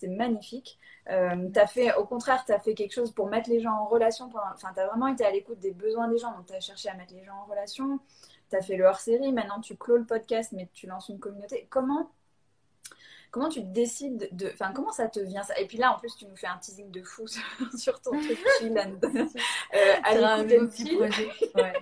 c'était 0.00 0.12
magnifique. 0.12 0.78
Euh, 1.10 1.48
as 1.56 1.66
fait, 1.66 1.94
au 1.94 2.04
contraire, 2.04 2.44
tu 2.44 2.52
as 2.52 2.60
fait 2.60 2.74
quelque 2.74 2.92
chose 2.92 3.12
pour 3.12 3.28
mettre 3.28 3.50
les 3.50 3.60
gens 3.60 3.72
en 3.72 3.86
relation. 3.86 4.30
Enfin, 4.54 4.72
tu 4.74 4.80
as 4.80 4.86
vraiment 4.86 5.08
été 5.08 5.24
à 5.24 5.30
l'écoute 5.30 5.58
des 5.58 5.72
besoins 5.72 6.08
des 6.08 6.18
gens. 6.18 6.32
Donc, 6.32 6.46
tu 6.46 6.54
as 6.54 6.60
cherché 6.60 6.88
à 6.88 6.94
mettre 6.94 7.14
les 7.14 7.24
gens 7.24 7.34
en 7.34 7.50
relation. 7.50 8.00
Tu 8.50 8.56
as 8.56 8.62
fait 8.62 8.76
le 8.76 8.84
hors-série. 8.84 9.32
Maintenant, 9.32 9.60
tu 9.60 9.76
clôt 9.76 9.96
le 9.96 10.04
podcast, 10.04 10.52
mais 10.52 10.68
tu 10.72 10.86
lances 10.86 11.08
une 11.08 11.18
communauté. 11.18 11.66
Comment 11.70 12.10
Comment 13.30 13.48
tu 13.48 13.62
décides 13.62 14.28
de. 14.32 14.50
Enfin, 14.52 14.72
comment 14.74 14.90
ça 14.90 15.08
te 15.08 15.20
vient 15.20 15.44
ça? 15.44 15.56
Et 15.58 15.66
puis 15.66 15.78
là, 15.78 15.94
en 15.94 15.98
plus, 15.98 16.16
tu 16.16 16.26
nous 16.26 16.36
fais 16.36 16.48
un 16.48 16.56
teasing 16.56 16.90
de 16.90 17.02
fou 17.02 17.26
sur 17.76 18.00
ton 18.00 18.10
truc 18.10 18.38
chill 18.58 18.76
euh, 18.76 19.24
à 20.02 20.42
petit 20.42 20.96
projet. 20.96 21.28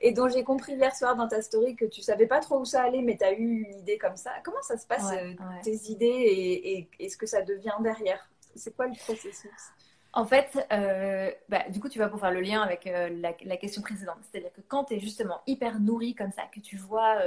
Et 0.00 0.12
dont 0.12 0.28
j'ai 0.28 0.44
compris 0.44 0.74
hier 0.74 0.94
soir 0.94 1.16
dans 1.16 1.28
ta 1.28 1.42
story 1.42 1.76
que 1.76 1.84
tu 1.84 2.00
savais 2.00 2.26
pas 2.26 2.40
trop 2.40 2.58
où 2.58 2.64
ça 2.64 2.82
allait, 2.82 3.02
mais 3.02 3.16
tu 3.16 3.24
as 3.24 3.32
eu 3.32 3.62
une 3.62 3.78
idée 3.78 3.98
comme 3.98 4.16
ça. 4.16 4.32
Comment 4.42 4.62
ça 4.62 4.78
se 4.78 4.86
passe, 4.86 5.12
euh, 5.12 5.32
tes 5.62 5.90
idées 5.90 6.06
et, 6.06 6.88
et, 6.98 7.08
ce 7.08 7.16
que 7.16 7.26
ça 7.26 7.42
devient 7.42 7.76
derrière? 7.80 8.26
C'est 8.54 8.74
quoi 8.74 8.86
le 8.86 8.94
processus? 8.94 9.50
En 10.12 10.24
fait, 10.24 10.66
euh, 10.72 11.30
bah, 11.48 11.68
du 11.68 11.80
coup, 11.80 11.88
tu 11.88 11.98
vas 11.98 12.08
pouvoir 12.08 12.30
faire 12.30 12.40
le 12.40 12.46
lien 12.46 12.62
avec 12.62 12.86
euh, 12.86 13.08
la, 13.20 13.34
la, 13.44 13.56
question 13.56 13.82
précédente. 13.82 14.18
C'est-à-dire 14.30 14.52
que 14.52 14.60
quand 14.68 14.84
tu 14.84 14.94
es 14.94 15.00
justement 15.00 15.40
hyper 15.46 15.80
nourri 15.80 16.14
comme 16.14 16.30
ça, 16.30 16.42
que 16.54 16.60
tu 16.60 16.76
vois 16.76 17.18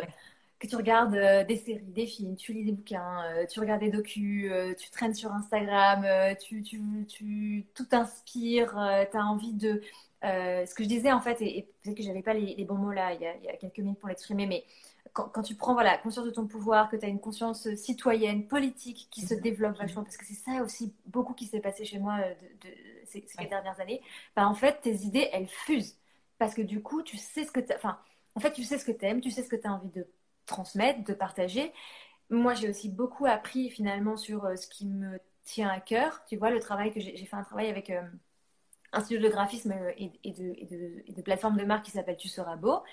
que 0.60 0.68
tu 0.68 0.76
regardes 0.76 1.16
euh, 1.16 1.44
des 1.44 1.58
séries, 1.58 1.82
des 1.82 2.08
films, 2.08 2.36
tu 2.36 2.54
lis 2.54 2.64
des 2.64 2.72
bouquins, 2.72 3.24
euh, 3.26 3.46
tu 3.46 3.60
regardes 3.60 3.82
des 3.82 3.92
docus, 3.92 4.50
euh, 4.52 4.74
tu 4.74 4.90
traînes 4.90 5.14
sur 5.14 5.32
Instagram, 5.32 6.06
tu, 6.40 6.64
tu, 6.64 6.82
tu, 7.08 7.68
tout 7.76 7.86
t'inspire, 7.86 8.72
tu 9.12 9.18
as 9.18 9.26
envie 9.26 9.54
de... 9.54 9.82
ce 10.24 10.74
que 10.74 10.84
je 10.84 10.90
disais 10.90 11.12
en 11.12 11.22
fait, 11.22 11.42
et, 11.42 11.68
peut-être 11.84 11.98
que 11.98 12.04
j'avais 12.04 12.24
pas 12.24 12.34
les, 12.34 12.66
bons 12.66 12.76
mots 12.76 12.92
là 12.92 13.14
il 13.14 13.22
y, 13.22 13.28
a, 13.28 13.36
il 13.36 13.44
y 13.44 13.50
a 13.50 13.58
quelques 13.58 13.80
minutes 13.80 14.00
pour 14.00 14.10
l'exprimer, 14.10 14.48
mais 14.48 14.64
quand, 15.14 15.30
quand, 15.30 15.44
tu 15.44 15.56
prends 15.56 15.74
voilà, 15.74 15.98
conscience 15.98 16.26
de 16.26 16.32
ton 16.32 16.48
pouvoir, 16.48 16.90
que 16.90 16.96
tu 16.96 17.06
as 17.06 17.10
une 17.10 17.20
conscience 17.20 17.74
citoyenne, 17.76 18.48
politique 18.48 19.08
qui 19.12 19.22
se 19.22 19.34
développe 19.36 19.78
vachement, 19.78 20.04
parce 20.04 20.18
que 20.18 20.26
c'est 20.26 20.34
ça 20.34 20.64
aussi 20.64 20.94
beaucoup 21.06 21.34
qui 21.34 21.46
s'est 21.46 21.60
passé 21.60 21.86
chez 21.86 22.00
moi 22.00 22.18
de, 22.20 22.70
ces, 23.06 23.24
dernières 23.48 23.80
années, 23.80 24.02
bah, 24.36 24.48
en 24.48 24.54
fait 24.56 24.82
tes 24.82 24.96
idées 24.96 25.30
elles 25.32 25.48
fusent. 25.48 25.98
Parce 26.40 26.54
que 26.54 26.62
du 26.62 26.84
coup, 26.84 27.02
tu 27.02 27.18
sais 27.18 27.46
ce 27.46 27.52
que 27.52 27.60
tu 27.60 27.74
Enfin, 27.74 27.98
en 28.36 28.40
fait, 28.40 28.52
tu 28.52 28.64
sais 28.64 28.78
ce 28.78 28.86
que 28.86 28.92
tu 28.92 29.06
aimes, 29.06 29.22
tu 29.22 29.32
sais 29.32 29.42
ce 29.42 29.50
que 29.50 29.56
tu 29.56 29.66
as 29.66 29.74
envie 29.74 29.90
de 29.90 30.06
transmettre, 30.48 31.04
de 31.04 31.14
partager. 31.14 31.72
Moi, 32.30 32.54
j'ai 32.56 32.70
aussi 32.70 32.90
beaucoup 32.90 33.26
appris 33.26 33.70
finalement 33.70 34.18
sur 34.18 34.46
euh, 34.46 34.56
ce 34.56 34.68
qui 34.68 34.86
me 34.86 35.20
tient 35.46 35.70
à 35.70 35.80
cœur. 35.80 36.24
Tu 36.28 36.36
vois, 36.36 36.50
le 36.50 36.60
travail 36.60 36.92
que 36.92 37.00
j'ai 37.00 37.16
fait 37.16 37.36
un 37.36 37.44
travail 37.44 37.70
avec, 37.70 37.90
euh, 37.90 38.02
un 38.92 39.02
studio 39.02 39.22
de 39.28 39.32
graphisme 39.32 39.72
euh, 39.72 39.92
et, 39.98 40.32
de, 40.32 41.14
de, 41.14 41.22
plateforme 41.22 41.58
de 41.58 41.64
marque 41.64 41.86
qui 41.86 41.92
s'appelle 41.92 42.18
Tu 42.18 42.28
seras 42.28 42.58
beau. 42.58 42.84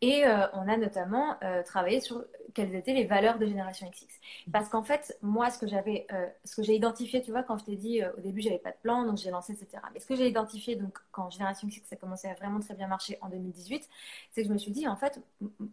Et 0.00 0.24
on 0.52 0.68
a 0.68 0.76
notamment 0.76 1.36
travaillé 1.64 2.00
sur 2.00 2.24
quelles 2.54 2.72
étaient 2.76 2.94
les 2.94 3.04
valeurs 3.04 3.38
de 3.38 3.46
Génération 3.46 3.90
XX. 3.90 4.06
Parce 4.52 4.68
qu'en 4.68 4.82
fait, 4.84 5.18
moi, 5.22 5.50
ce 5.50 5.58
que 5.58 5.66
j'avais, 5.66 6.06
ce 6.44 6.54
que 6.54 6.62
j'ai 6.62 6.76
identifié, 6.76 7.20
tu 7.20 7.32
vois, 7.32 7.42
quand 7.42 7.58
je 7.58 7.64
t'ai 7.64 7.74
dit 7.74 8.02
au 8.16 8.20
début, 8.20 8.40
j'avais 8.40 8.60
pas 8.60 8.70
de 8.70 8.76
plan, 8.80 9.04
donc 9.04 9.16
j'ai 9.16 9.30
lancé, 9.30 9.54
etc. 9.54 9.82
Mais 9.92 9.98
ce 9.98 10.06
que 10.06 10.14
j'ai 10.14 10.28
identifié, 10.28 10.76
donc, 10.76 10.98
quand 11.10 11.30
Génération 11.30 11.66
XX 11.66 11.92
a 11.92 11.96
commencé 11.96 12.28
à 12.28 12.34
vraiment 12.34 12.60
très 12.60 12.74
bien 12.74 12.86
marcher 12.86 13.18
en 13.22 13.28
2018, 13.28 13.88
c'est 14.30 14.42
que 14.42 14.48
je 14.48 14.52
me 14.52 14.58
suis 14.58 14.70
dit, 14.70 14.86
en 14.86 14.96
fait, 14.96 15.20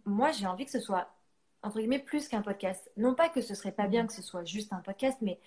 moi, 0.06 0.32
j'ai 0.32 0.48
envie 0.48 0.66
que 0.66 0.72
ce 0.72 0.80
soit, 0.80 1.08
entre 1.66 1.80
guillemets, 1.80 2.00
plus 2.00 2.28
qu'un 2.28 2.42
podcast. 2.42 2.92
Non 2.98 3.16
pas 3.16 3.30
que 3.30 3.42
ce 3.42 3.56
serait 3.56 3.72
pas 3.72 3.88
bien 3.88 4.06
que 4.08 4.14
ce 4.14 4.22
soit 4.22 4.46
juste 4.46 4.72
un 4.72 4.80
podcast, 4.80 5.18
mais 5.22 5.40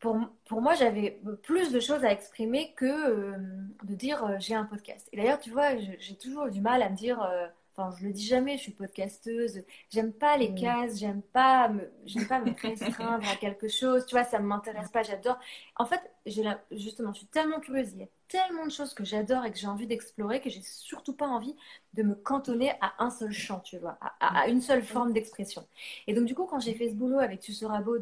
pour, 0.00 0.16
pour 0.46 0.60
moi, 0.60 0.74
j'avais 0.74 1.20
plus 1.42 1.72
de 1.72 1.80
choses 1.80 2.04
à 2.04 2.12
exprimer 2.12 2.72
que 2.76 2.84
euh, 2.86 3.36
de 3.84 3.94
dire 3.94 4.24
euh, 4.24 4.36
j'ai 4.38 4.54
un 4.54 4.64
podcast. 4.64 5.08
Et 5.12 5.16
d'ailleurs, 5.16 5.40
tu 5.40 5.50
vois, 5.50 5.76
j'ai 5.76 6.16
toujours 6.16 6.48
du 6.50 6.60
mal 6.60 6.82
à 6.82 6.90
me 6.90 6.96
dire, 6.96 7.20
euh, 7.22 7.46
enfin, 7.76 7.94
je 7.98 8.06
le 8.06 8.12
dis 8.12 8.24
jamais, 8.24 8.56
je 8.58 8.62
suis 8.62 8.72
podcasteuse. 8.72 9.64
J'aime 9.90 10.12
pas 10.12 10.36
les 10.36 10.50
mm. 10.50 10.54
cases, 10.54 10.98
j'aime 10.98 11.22
pas 11.22 11.68
me, 11.68 11.90
pas 12.28 12.40
me 12.40 12.52
restreindre 12.62 13.28
à 13.28 13.36
quelque 13.36 13.68
chose. 13.68 14.06
Tu 14.06 14.14
vois, 14.14 14.24
ça 14.24 14.38
ne 14.38 14.44
m'intéresse 14.46 14.90
pas, 14.90 15.02
j'adore. 15.02 15.38
En 15.76 15.86
fait, 15.86 16.00
j'ai 16.26 16.44
justement, 16.70 17.12
je 17.12 17.18
suis 17.18 17.26
tellement 17.26 17.58
curieuse. 17.58 17.92
Il 17.94 18.00
y 18.00 18.04
a 18.04 18.08
tellement 18.28 18.66
de 18.66 18.70
choses 18.70 18.94
que 18.94 19.04
j'adore 19.04 19.44
et 19.44 19.50
que 19.50 19.58
j'ai 19.58 19.66
envie 19.66 19.86
d'explorer 19.86 20.40
que 20.40 20.50
j'ai 20.50 20.60
surtout 20.62 21.14
pas 21.14 21.26
envie 21.26 21.56
de 21.94 22.02
me 22.02 22.14
cantonner 22.14 22.72
à 22.80 22.92
un 23.02 23.10
seul 23.10 23.32
champ, 23.32 23.60
tu 23.60 23.78
vois, 23.78 23.98
à, 24.20 24.48
une 24.48 24.60
seule 24.60 24.82
forme 24.82 25.12
d'expression. 25.12 25.66
Et 26.06 26.14
donc, 26.14 26.26
du 26.26 26.34
coup, 26.34 26.44
quand 26.44 26.60
j'ai 26.60 26.74
fait 26.74 26.90
ce 26.90 26.94
boulot 26.94 27.18
avec 27.18 27.40
Tu 27.40 27.52
seras 27.52 27.80
beau 27.80 27.96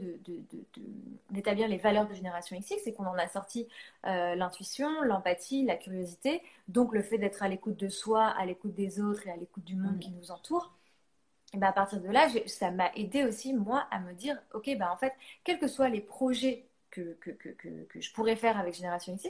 d'établir 1.31 1.69
les 1.69 1.79
valeurs 1.79 2.09
de 2.09 2.15
Génération 2.15 2.59
XX, 2.59 2.75
c'est 2.83 2.93
qu'on 2.93 3.07
en 3.07 3.15
a 3.15 3.29
sorti 3.29 3.69
euh, 4.07 4.35
l'intuition, 4.35 5.03
l'empathie, 5.03 5.65
la 5.65 5.77
curiosité, 5.77 6.43
donc 6.69 6.93
le 6.93 7.03
fait 7.03 7.19
d'être 7.19 7.43
à 7.43 7.49
l'écoute 7.49 7.77
de 7.77 7.89
soi, 7.89 8.27
à 8.27 8.45
l'écoute 8.45 8.75
des 8.75 9.01
autres 9.01 9.27
et 9.27 9.31
à 9.31 9.37
l'écoute 9.37 9.65
du 9.65 9.77
monde 9.77 9.99
qui 9.99 10.11
nous 10.11 10.31
entoure. 10.31 10.73
Et 11.55 11.59
ben 11.59 11.69
à 11.69 11.73
partir 11.73 12.01
de 12.01 12.09
là, 12.09 12.29
ça 12.47 12.71
m'a 12.71 12.91
aidé 12.97 13.25
aussi, 13.25 13.55
moi, 13.55 13.87
à 13.91 14.01
me 14.01 14.13
dire, 14.13 14.37
OK, 14.53 14.67
ben 14.77 14.91
en 14.91 14.97
fait, 14.97 15.13
quels 15.45 15.59
que 15.59 15.69
soient 15.69 15.89
les 15.89 16.01
projets 16.01 16.67
que, 16.91 17.17
que, 17.21 17.31
que, 17.31 17.85
que, 17.89 18.01
je 18.01 18.13
pourrais 18.13 18.37
faire 18.37 18.59
avec 18.59 18.75
Génération 18.75 19.15
XX, 19.15 19.29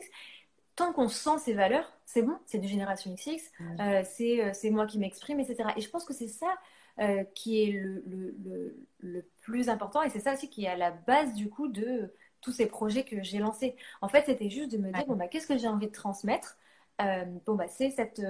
tant 0.76 0.92
qu'on 0.92 1.08
sent 1.08 1.38
ces 1.38 1.54
valeurs, 1.54 1.90
c'est 2.04 2.22
bon, 2.22 2.36
c'est 2.44 2.58
du 2.58 2.68
Génération 2.68 3.12
XX, 3.14 3.42
euh, 3.80 4.02
euh, 4.20 4.50
c'est 4.52 4.70
moi 4.70 4.86
qui 4.86 4.98
m'exprime, 4.98 5.40
etc. 5.40 5.70
Et 5.76 5.80
je 5.80 5.90
pense 5.90 6.04
que 6.04 6.14
c'est 6.14 6.28
ça 6.28 6.54
euh, 7.00 7.24
qui 7.34 7.62
est 7.62 7.72
le, 7.72 8.04
le, 8.06 8.76
le, 9.00 9.22
plus 9.42 9.68
important 9.68 10.02
et 10.02 10.10
c'est 10.10 10.20
ça 10.20 10.34
aussi 10.34 10.48
qui 10.48 10.64
est 10.64 10.68
à 10.68 10.76
la 10.76 10.90
base 10.90 11.34
du 11.34 11.48
coup 11.48 11.68
de 11.68 12.12
tous 12.40 12.52
ces 12.52 12.66
projets 12.66 13.04
que 13.04 13.22
j'ai 13.22 13.38
lancés. 13.38 13.74
En 14.02 14.08
fait, 14.08 14.24
c'était 14.26 14.50
juste 14.50 14.70
de 14.70 14.78
me 14.78 14.92
dire, 14.92 15.06
bon, 15.06 15.16
bah, 15.16 15.28
qu'est-ce 15.28 15.46
que 15.46 15.58
j'ai 15.58 15.68
envie 15.68 15.88
de 15.88 15.92
transmettre? 15.92 16.58
Bon, 16.98 17.54
bah, 17.54 17.68
c'est 17.68 17.90
cette 17.90 18.22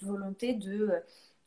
volonté 0.00 0.54
de 0.54 0.92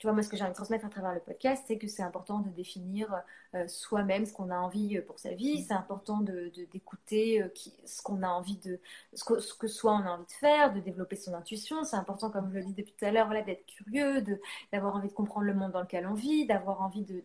tu 0.01 0.07
vois, 0.07 0.13
moi, 0.13 0.23
ce 0.23 0.29
que 0.29 0.35
j'ai 0.35 0.41
envie 0.41 0.53
de 0.53 0.55
transmettre 0.55 0.83
à 0.83 0.89
travers 0.89 1.13
le 1.13 1.19
podcast, 1.19 1.63
c'est 1.67 1.77
que 1.77 1.87
c'est 1.87 2.01
important 2.01 2.39
de 2.39 2.49
définir 2.49 3.21
euh, 3.53 3.67
soi-même 3.67 4.25
ce 4.25 4.33
qu'on 4.33 4.49
a 4.49 4.57
envie 4.57 4.97
euh, 4.97 5.03
pour 5.05 5.19
sa 5.19 5.35
vie. 5.35 5.61
C'est 5.61 5.75
important 5.75 6.21
d'écouter 6.21 7.37
de, 7.37 7.43
euh, 7.43 7.49
ce 7.85 8.01
qu'on 8.01 8.23
a 8.23 8.27
envie 8.27 8.57
de, 8.57 8.79
ce 9.13 9.23
que, 9.23 9.39
ce 9.39 9.53
que, 9.53 9.67
soit 9.67 9.93
on 9.93 9.99
a 9.99 10.09
envie 10.09 10.25
de 10.25 10.31
faire, 10.31 10.73
de 10.73 10.79
développer 10.79 11.17
son 11.17 11.35
intuition. 11.35 11.83
C'est 11.83 11.97
important, 11.97 12.31
comme 12.31 12.49
je 12.51 12.57
le 12.57 12.65
dis 12.65 12.73
depuis 12.73 12.95
tout 12.97 13.05
à 13.05 13.11
l'heure, 13.11 13.27
voilà, 13.27 13.43
d'être 13.43 13.63
curieux, 13.67 14.25
d'avoir 14.73 14.95
envie 14.95 15.07
de 15.07 15.13
comprendre 15.13 15.45
le 15.45 15.53
monde 15.53 15.71
dans 15.71 15.81
lequel 15.81 16.07
on 16.07 16.15
vit, 16.15 16.47
d'avoir 16.47 16.81
envie 16.81 17.03
de, 17.03 17.23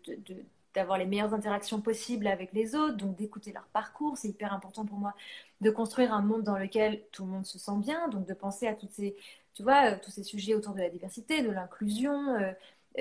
d'avoir 0.76 0.98
les 0.98 1.06
meilleures 1.06 1.32
interactions 1.32 1.80
possibles 1.80 2.26
avec 2.26 2.52
les 2.52 2.74
autres, 2.74 2.98
donc 2.98 3.16
d'écouter 3.16 3.50
leur 3.50 3.64
parcours. 3.68 4.18
C'est 4.18 4.28
hyper 4.28 4.52
important 4.52 4.84
pour 4.84 4.98
moi 4.98 5.14
de 5.62 5.70
construire 5.70 6.12
un 6.12 6.20
monde 6.20 6.42
dans 6.42 6.58
lequel 6.58 7.02
tout 7.12 7.24
le 7.24 7.30
monde 7.30 7.46
se 7.46 7.58
sent 7.58 7.78
bien, 7.78 8.08
donc 8.08 8.26
de 8.26 8.34
penser 8.34 8.68
à 8.68 8.74
toutes 8.74 8.92
ces, 8.92 9.16
tu 9.54 9.62
vois, 9.62 9.92
euh, 9.92 9.96
tous 10.02 10.10
ces 10.10 10.22
sujets 10.22 10.54
autour 10.54 10.74
de 10.74 10.80
la 10.80 10.90
diversité, 10.90 11.40
de 11.40 11.50
l'inclusion. 11.50 12.34
Euh, 12.34 12.52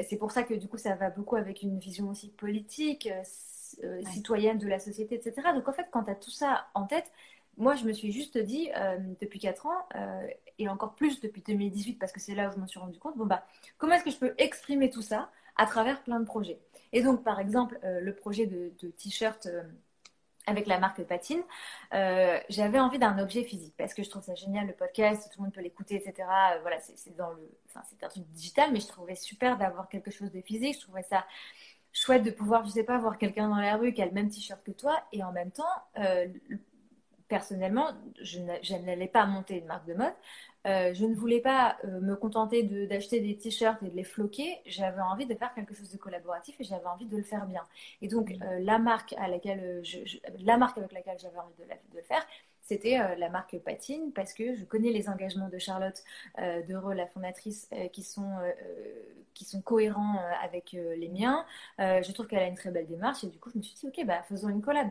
c'est 0.08 0.16
pour 0.16 0.32
ça 0.32 0.44
que 0.44 0.54
du 0.54 0.70
coup, 0.70 0.78
ça 0.78 0.96
va 0.96 1.10
beaucoup 1.10 1.36
avec 1.36 1.64
une 1.64 1.78
vision 1.78 2.08
aussi 2.10 2.30
politique, 2.30 3.10
euh, 3.84 4.02
citoyenne 4.14 4.58
de 4.58 4.68
la 4.70 4.80
société, 4.80 5.16
etc. 5.16 5.50
Donc 5.54 5.68
en 5.68 5.74
fait, 5.74 5.88
quand 5.92 6.04
tu 6.06 6.12
as 6.12 6.16
tout 6.16 6.32
ça 6.32 6.68
en 6.76 6.86
tête, 6.86 7.12
moi, 7.58 7.76
je 7.76 7.84
me 7.84 7.92
suis 7.92 8.12
juste 8.14 8.38
dit, 8.38 8.70
depuis 9.22 9.40
4 9.40 9.66
ans, 9.66 9.88
et 10.60 10.68
encore 10.68 10.94
plus 10.96 11.22
depuis 11.22 11.42
2018, 11.42 11.94
parce 11.94 12.12
que 12.12 12.20
c'est 12.20 12.36
là 12.36 12.50
où 12.50 12.52
je 12.54 12.60
me 12.60 12.68
suis 12.68 12.80
rendu 12.80 13.00
compte, 13.00 13.18
bon, 13.18 13.26
bah, 13.26 13.46
comment 13.78 13.94
est-ce 13.94 14.04
que 14.04 14.12
je 14.12 14.18
peux 14.18 14.34
exprimer 14.38 14.90
tout 14.90 15.02
ça 15.02 15.30
à 15.56 15.66
travers 15.66 16.02
plein 16.04 16.20
de 16.20 16.26
projets 16.26 16.60
Et 16.94 17.02
donc, 17.04 17.24
par 17.24 17.40
exemple, 17.40 17.80
le 17.84 18.16
projet 18.16 18.46
de, 18.46 18.70
t-shirt 18.92 19.48
avec 20.48 20.68
la 20.68 20.80
marque 20.80 21.04
Patine, 21.04 21.42
euh, 21.94 22.40
j'avais 22.50 22.80
envie 22.80 23.00
d'un 23.00 23.18
objet 23.20 23.44
physique 23.44 23.74
parce 23.78 23.94
que 23.94 24.04
je 24.04 24.10
trouve 24.10 24.24
ça 24.24 24.36
génial 24.36 24.68
le 24.68 24.74
podcast, 24.74 25.30
tout 25.32 25.40
le 25.40 25.46
monde 25.46 25.54
peut 25.54 25.62
l'écouter, 25.62 25.96
etc. 25.96 26.14
Euh, 26.20 26.60
voilà, 26.62 26.78
c'est 26.80 27.16
dans 27.16 27.32
le, 27.32 27.50
c'est 27.68 28.04
un 28.04 28.10
truc 28.10 28.24
digital, 28.30 28.72
mais 28.72 28.80
je 28.80 28.88
trouvais 28.88 29.16
super 29.16 29.58
d'avoir 29.58 29.90
quelque 29.90 30.12
chose 30.12 30.32
de 30.32 30.42
physique. 30.42 30.76
Je 30.76 30.82
trouvais 30.82 31.04
ça 31.04 31.26
chouette 31.94 32.24
de 32.24 32.32
pouvoir, 32.32 32.66
je 32.66 32.72
sais 32.72 32.84
pas, 32.84 32.98
voir 32.98 33.18
quelqu'un 33.18 33.50
dans 33.50 33.56
la 33.56 33.78
rue 33.78 33.94
qui 33.94 34.02
a 34.02 34.06
le 34.06 34.12
même 34.12 34.30
t-shirt 34.30 34.62
que 34.64 34.72
toi 34.72 35.02
et 35.12 35.24
en 35.24 35.32
même 35.32 35.52
temps, 35.52 35.64
euh, 36.00 36.28
personnellement, 37.28 37.88
je 38.22 38.40
n'allais 38.40 39.08
pas 39.08 39.26
monter 39.26 39.58
une 39.58 39.66
marque 39.66 39.88
de 39.88 39.94
mode. 39.94 40.14
Euh, 40.66 40.94
je 40.94 41.06
ne 41.06 41.14
voulais 41.14 41.42
pas 41.42 41.78
euh, 41.84 42.02
me 42.02 42.16
contenter 42.16 42.64
d'acheter 42.64 43.20
des 43.20 43.38
t-shirts 43.38 43.82
et 43.84 43.90
de 43.90 43.96
les 43.96 44.04
floquer. 44.04 44.62
J'avais 44.66 45.02
envie 45.02 45.28
de 45.28 45.36
faire 45.36 45.54
quelque 45.54 45.76
chose 45.76 45.92
de 45.92 45.98
collaboratif 45.98 46.56
et 46.60 46.64
j'avais 46.64 46.88
envie 46.88 47.06
de 47.06 47.18
le 47.18 47.24
faire 47.24 47.46
bien. 47.46 47.64
Et 48.02 48.08
donc, 48.08 48.32
euh, 48.32 48.60
la, 48.60 48.80
marque 48.80 49.14
à 49.18 49.28
laquelle 49.28 49.84
la 50.40 50.58
marque 50.58 50.78
avec 50.78 50.92
laquelle 50.92 51.20
j'avais 51.20 51.38
envie 51.38 51.54
de, 51.60 51.96
le 51.96 52.02
faire, 52.02 52.26
c'était 52.62 52.98
la 53.18 53.30
marque 53.30 53.60
Patine 53.60 54.12
parce 54.12 54.34
que 54.34 54.56
je 54.56 54.66
connais 54.66 54.92
les 54.92 55.08
engagements 55.08 55.50
de 55.50 55.60
Charlotte 55.60 56.04
Dereau, 56.68 56.94
la 56.94 57.06
fondatrice, 57.06 57.70
qui, 57.94 58.02
sont, 58.02 58.40
qui 59.36 59.46
sont 59.46 59.62
cohérents 59.62 60.18
avec 60.44 60.72
les 60.72 61.10
miens. 61.10 61.46
je 61.78 62.12
trouve 62.12 62.26
qu'elle 62.26 62.40
a 62.40 62.48
une 62.48 62.56
très 62.56 62.72
belle 62.72 62.88
démarche 62.88 63.24
et 63.24 63.28
du 63.28 63.38
coup, 63.38 63.52
je 63.52 63.60
me 63.60 63.64
suis 63.64 63.76
dit, 63.76 63.88
ok, 63.88 64.04
bah, 64.08 64.24
faisons 64.24 64.50
une 64.50 64.64
collab 64.64 64.90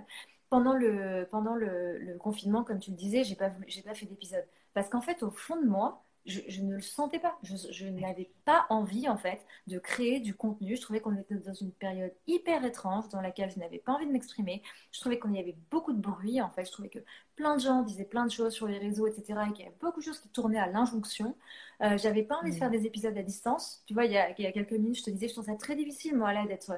pendant 0.54 0.74
le, 0.74 1.26
pendant 1.32 1.56
le, 1.56 2.16
confinement, 2.20 2.62
comme 2.62 2.78
tu 2.78 2.92
le 2.92 2.96
disais, 2.96 3.24
j'ai 3.24 3.34
pas, 3.34 3.50
j'ai 3.66 3.82
pas 3.82 3.92
fait 3.92 4.06
d'épisode. 4.06 4.44
Parce 4.72 4.88
qu'en 4.88 5.00
fait, 5.00 5.24
au 5.24 5.30
fond 5.32 5.60
de 5.60 5.66
moi, 5.66 6.04
je, 6.26 6.62
ne 6.62 6.76
le 6.76 6.80
sentais 6.80 7.18
pas. 7.18 7.36
Je, 7.42 7.88
n'avais 7.88 8.30
pas 8.44 8.64
envie, 8.70 9.08
en 9.08 9.16
fait, 9.16 9.44
de 9.66 9.80
créer 9.80 10.20
du 10.20 10.32
contenu. 10.32 10.76
Je 10.76 10.80
trouvais 10.80 11.00
qu'on 11.00 11.16
était 11.16 11.34
dans 11.34 11.54
une 11.54 11.72
période 11.72 12.12
hyper 12.28 12.64
étrange 12.64 13.08
dans 13.08 13.20
laquelle 13.20 13.50
je 13.50 13.58
n'avais 13.58 13.78
pas 13.78 13.94
envie 13.94 14.06
de 14.06 14.12
m'exprimer. 14.12 14.62
Je 14.92 15.00
trouvais 15.00 15.18
qu'on 15.18 15.32
y 15.32 15.40
avait 15.40 15.56
beaucoup 15.72 15.92
de 15.92 16.00
bruit, 16.00 16.40
en 16.40 16.50
fait. 16.50 16.66
Je 16.66 16.70
trouvais 16.70 16.88
que 16.88 17.00
plein 17.34 17.56
de 17.56 17.60
gens 17.60 17.82
disaient 17.82 18.04
plein 18.04 18.24
de 18.24 18.30
choses 18.30 18.52
sur 18.52 18.68
les 18.68 18.78
réseaux, 18.78 19.08
etc. 19.08 19.40
Et 19.48 19.52
qu'il 19.54 19.64
y 19.64 19.68
avait 19.68 19.76
beaucoup 19.80 19.98
de 19.98 20.04
choses 20.04 20.20
qui 20.20 20.28
tournaient 20.28 20.60
à 20.60 20.68
l'injonction. 20.68 21.36
Euh, 21.82 21.98
j'avais 21.98 22.22
pas 22.22 22.36
envie 22.36 22.50
de 22.50 22.54
mmh. 22.54 22.58
faire 22.60 22.70
des 22.70 22.86
épisodes 22.86 23.18
à 23.18 23.22
distance. 23.22 23.82
Tu 23.86 23.92
vois, 23.92 24.04
il 24.04 24.12
y, 24.12 24.18
a, 24.18 24.30
il 24.38 24.44
y 24.44 24.46
a 24.46 24.52
quelques 24.52 24.72
minutes, 24.72 24.98
je 24.98 25.02
te 25.02 25.10
disais, 25.10 25.26
je 25.26 25.32
trouve 25.32 25.46
ça 25.46 25.56
très 25.56 25.74
difficile, 25.74 26.16
moi, 26.16 26.32
là, 26.32 26.46
d'être 26.46 26.72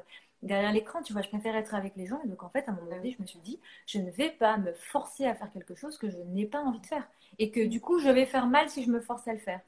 derrière 0.47 0.73
l'écran, 0.73 1.03
tu 1.03 1.13
vois, 1.13 1.23
je 1.23 1.29
préfère 1.29 1.57
être 1.57 1.75
avec 1.75 1.97
les 1.97 2.07
gens. 2.07 2.21
Et 2.25 2.29
donc, 2.29 2.43
en 2.43 2.49
fait, 2.49 2.69
à 2.69 2.73
un 2.73 2.75
moment 2.75 2.91
donné, 2.91 3.13
je 3.17 3.23
me 3.23 3.27
suis 3.27 3.39
dit, 3.41 3.61
je 3.87 3.99
ne 3.99 4.11
vais 4.11 4.31
pas 4.31 4.57
me 4.59 4.73
forcer 4.73 5.27
à 5.27 5.35
faire 5.35 5.51
quelque 5.53 5.75
chose 5.75 5.99
que 5.99 6.11
je 6.11 6.19
n'ai 6.19 6.47
pas 6.47 6.61
envie 6.61 6.81
de 6.81 6.87
faire. 6.87 7.07
Et 7.39 7.51
que 7.51 7.65
du 7.67 7.81
coup, 7.81 7.99
je 7.99 8.09
vais 8.09 8.27
faire 8.27 8.47
mal 8.47 8.69
si 8.69 8.83
je 8.85 8.91
me 8.91 9.01
force 9.01 9.27
à 9.29 9.33
le 9.33 9.39
faire. 9.39 9.61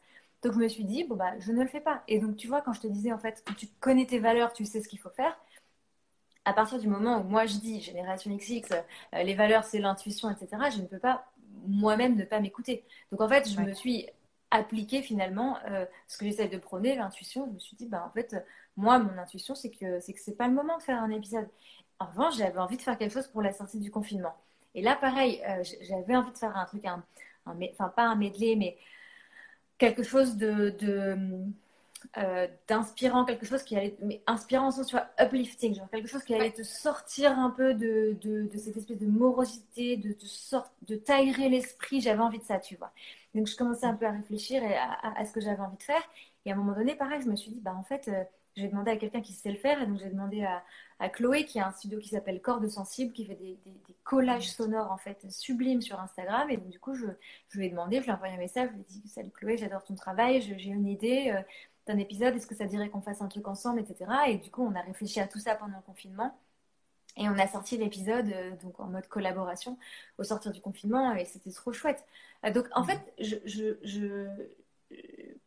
Donc, 0.43 0.55
je 0.55 0.59
me 0.59 0.69
suis 0.69 0.85
dit, 0.85 1.05
bon, 1.05 1.17
bah, 1.17 1.33
je 1.41 1.53
ne 1.53 1.63
le 1.63 1.69
fais 1.69 1.81
pas. 1.81 2.03
Et 2.09 2.19
donc, 2.19 2.37
tu 2.37 2.49
vois, 2.49 2.63
quand 2.63 2.73
je 2.73 2.81
te 2.81 2.87
disais, 2.87 3.13
en 3.13 3.19
fait, 3.19 3.45
que 3.45 3.53
tu 3.55 3.67
connais 3.81 4.07
tes 4.07 4.19
valeurs, 4.19 4.53
tu 4.53 4.65
sais 4.65 4.81
ce 4.81 4.89
qu'il 4.89 4.99
faut 4.99 5.11
faire, 5.11 5.37
à 6.45 6.55
partir 6.55 6.79
du 6.79 6.89
moment 6.89 7.21
où 7.21 7.25
moi 7.25 7.45
je 7.45 7.59
dis 7.59 7.81
génération 7.81 8.35
XX, 8.35 8.73
euh, 8.73 9.23
les 9.23 9.35
valeurs 9.35 9.65
c'est 9.65 9.79
l'intuition, 9.79 10.31
etc., 10.31 10.71
je 10.75 10.81
ne 10.81 10.87
peux 10.87 10.99
pas 10.99 11.27
moi-même 11.67 12.17
ne 12.17 12.25
pas 12.25 12.41
m'écouter. 12.41 12.85
Donc 13.13 13.21
en 13.21 13.29
fait, 13.29 13.49
je 13.49 13.61
me 13.61 13.75
suis 13.75 14.07
appliquée 14.51 15.03
finalement 15.03 15.59
euh, 15.71 15.85
ce 16.07 16.19
que 16.19 16.25
j'essaie 16.25 16.49
de 16.49 16.59
prôner, 16.59 16.95
l'intuition. 16.97 17.47
Je 17.47 17.53
me 17.55 17.59
suis 17.59 17.77
dit, 17.77 17.87
bah 17.87 18.05
en 18.07 18.11
fait, 18.11 18.37
moi, 18.77 18.99
mon 18.99 19.19
intuition, 19.19 19.55
c'est 19.55 19.71
que 19.71 20.01
c'est 20.01 20.13
que 20.13 20.21
c'est 20.21 20.37
pas 20.37 20.49
le 20.49 20.55
moment 20.55 20.79
de 20.79 20.83
faire 20.83 21.03
un 21.03 21.11
épisode. 21.11 21.49
En 21.99 22.07
revanche, 22.07 22.37
j'avais 22.37 22.59
envie 22.59 22.77
de 22.77 22.83
faire 22.83 22.97
quelque 22.97 23.13
chose 23.13 23.29
pour 23.29 23.43
la 23.43 23.53
sortie 23.53 23.79
du 23.79 23.91
confinement. 23.91 24.35
Et 24.75 24.83
là, 24.83 24.97
pareil, 24.97 25.43
euh, 25.49 25.63
j'avais 25.83 26.17
envie 26.17 26.33
de 26.33 26.39
faire 26.39 26.57
un 26.57 26.65
truc, 26.65 26.85
un, 26.85 27.05
enfin 27.47 27.89
pas 27.89 28.05
un 28.05 28.15
medley, 28.15 28.55
mais 28.57 28.79
quelque 29.79 30.03
chose 30.03 30.37
de, 30.37 30.75
euh, 32.17 32.47
d'inspirant, 32.69 33.25
quelque 33.25 33.47
chose 33.47 33.63
qui 33.63 33.77
allait, 33.77 33.97
mais 34.03 34.23
inspirant 34.27 34.69
en 34.69 34.71
sens, 34.71 34.87
tu 34.87 34.97
vois, 34.97 35.09
uplifting, 35.19 35.75
genre 35.75 35.91
quelque 35.91 36.09
chose 36.09 36.23
qui 36.23 36.35
allait 36.35 36.53
te 36.53 36.63
sortir 36.63 37.39
un 37.39 37.51
peu 37.51 37.75
de, 37.75 38.17
de, 38.23 38.49
cette 38.57 38.77
espèce 38.77 38.99
de 38.99 39.07
morosité, 39.07 39.97
de, 39.97 40.11
de, 40.11 40.59
de 40.87 40.97
t'aérer 40.97 41.49
l'esprit. 41.49 42.01
J'avais 42.01 42.21
envie 42.21 42.39
de 42.39 42.45
ça, 42.45 42.59
tu 42.59 42.77
vois. 42.77 42.93
Donc 43.35 43.47
je 43.47 43.57
commençais 43.57 43.87
un 43.87 43.95
peu 43.95 44.07
à 44.07 44.13
réfléchir 44.13 44.63
à, 44.65 45.21
à, 45.21 45.25
ce 45.25 45.33
que 45.33 45.41
j'avais 45.41 45.61
envie 45.61 45.77
de 45.77 45.83
faire. 45.83 46.03
Et 46.45 46.51
à 46.51 46.55
un 46.55 46.57
moment 46.57 46.75
donné, 46.75 46.95
pareil, 46.95 47.21
je 47.23 47.29
me 47.29 47.37
suis 47.37 47.51
dit, 47.51 47.61
bah 47.61 47.75
en 47.75 47.83
fait, 47.83 48.09
euh, 48.09 48.25
j'ai 48.59 48.69
demandé 48.69 48.91
à 48.91 48.97
quelqu'un 48.97 49.21
qui 49.21 49.33
sait 49.33 49.51
le 49.51 49.57
faire. 49.57 49.81
Et 49.81 49.87
donc, 49.87 49.99
j'ai 49.99 50.11
demandé 50.11 50.45
à, 50.45 51.09
Chloé, 51.11 51.45
qui 51.45 51.61
a 51.61 51.69
un 51.69 51.73
studio 51.73 52.01
qui 52.01 52.09
s'appelle 52.09 52.41
Cordes 52.43 52.69
Sensibles, 52.69 53.13
qui 53.13 53.25
fait 53.25 53.37
des, 53.37 53.59
collages 54.03 54.51
sonores, 54.51 54.91
en 54.91 54.97
fait, 54.97 55.31
sublimes 55.31 55.83
sur 55.83 56.01
Instagram. 56.01 56.51
Et 56.51 56.57
donc, 56.57 56.69
du 56.71 56.81
coup, 56.81 56.95
je, 56.95 57.07
je 57.49 57.59
lui 57.59 57.67
ai 57.67 57.71
demandé, 57.71 57.99
je 57.99 58.05
lui 58.05 58.11
ai 58.11 58.15
envoyé 58.15 58.35
un 58.35 58.39
message, 58.39 58.71
je 58.71 58.75
lui 58.75 58.81
ai 58.81 59.01
dit 59.01 59.09
Salut 59.09 59.31
Chloé, 59.31 59.57
j'adore 59.57 59.85
ton 59.85 59.95
travail, 59.95 60.41
j'ai 60.41 60.71
une 60.71 60.89
idée 60.89 61.33
euh, 61.35 61.43
d'un 61.89 61.99
épisode, 61.99 62.35
est-ce 62.37 62.47
que 62.47 62.55
ça 62.55 62.67
dirait 62.67 62.89
qu'on 62.89 63.01
fasse 63.01 63.21
un 63.23 63.29
truc 63.29 63.49
ensemble, 63.49 63.81
etc. 63.81 64.11
Et 64.29 64.37
du 64.37 64.51
coup, 64.51 64.65
on 64.65 64.75
a 64.75 64.81
réfléchi 64.81 65.21
à 65.21 65.27
tout 65.27 65.39
ça 65.39 65.55
pendant 65.55 65.77
le 65.77 65.83
confinement. 65.83 66.39
Et 67.17 67.29
on 67.29 67.39
a 67.39 67.49
sorti 67.49 67.77
l'épisode 67.77 68.33
donc 68.63 68.79
en 68.79 68.87
mode 68.87 69.09
collaboration 69.09 69.77
au 70.19 70.25
sortir 70.25 70.53
du 70.53 70.61
confinement 70.61 71.13
et 71.15 71.25
c'était 71.25 71.51
trop 71.51 71.73
chouette. 71.73 72.05
donc 72.55 72.67
en 72.77 72.85
fait, 72.85 73.01
je, 73.19 73.37
je, 73.83 74.29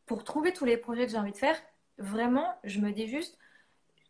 pour 0.06 0.25
trouver 0.25 0.51
tous 0.51 0.65
les 0.65 0.75
projets 0.75 1.06
que 1.06 1.12
j'ai 1.13 1.17
envie 1.17 1.32
de 1.32 1.38
faire, 1.38 1.56
vraiment, 1.97 2.54
je 2.65 2.82
me 2.82 2.91
dis 2.91 3.08
juste 3.08 3.38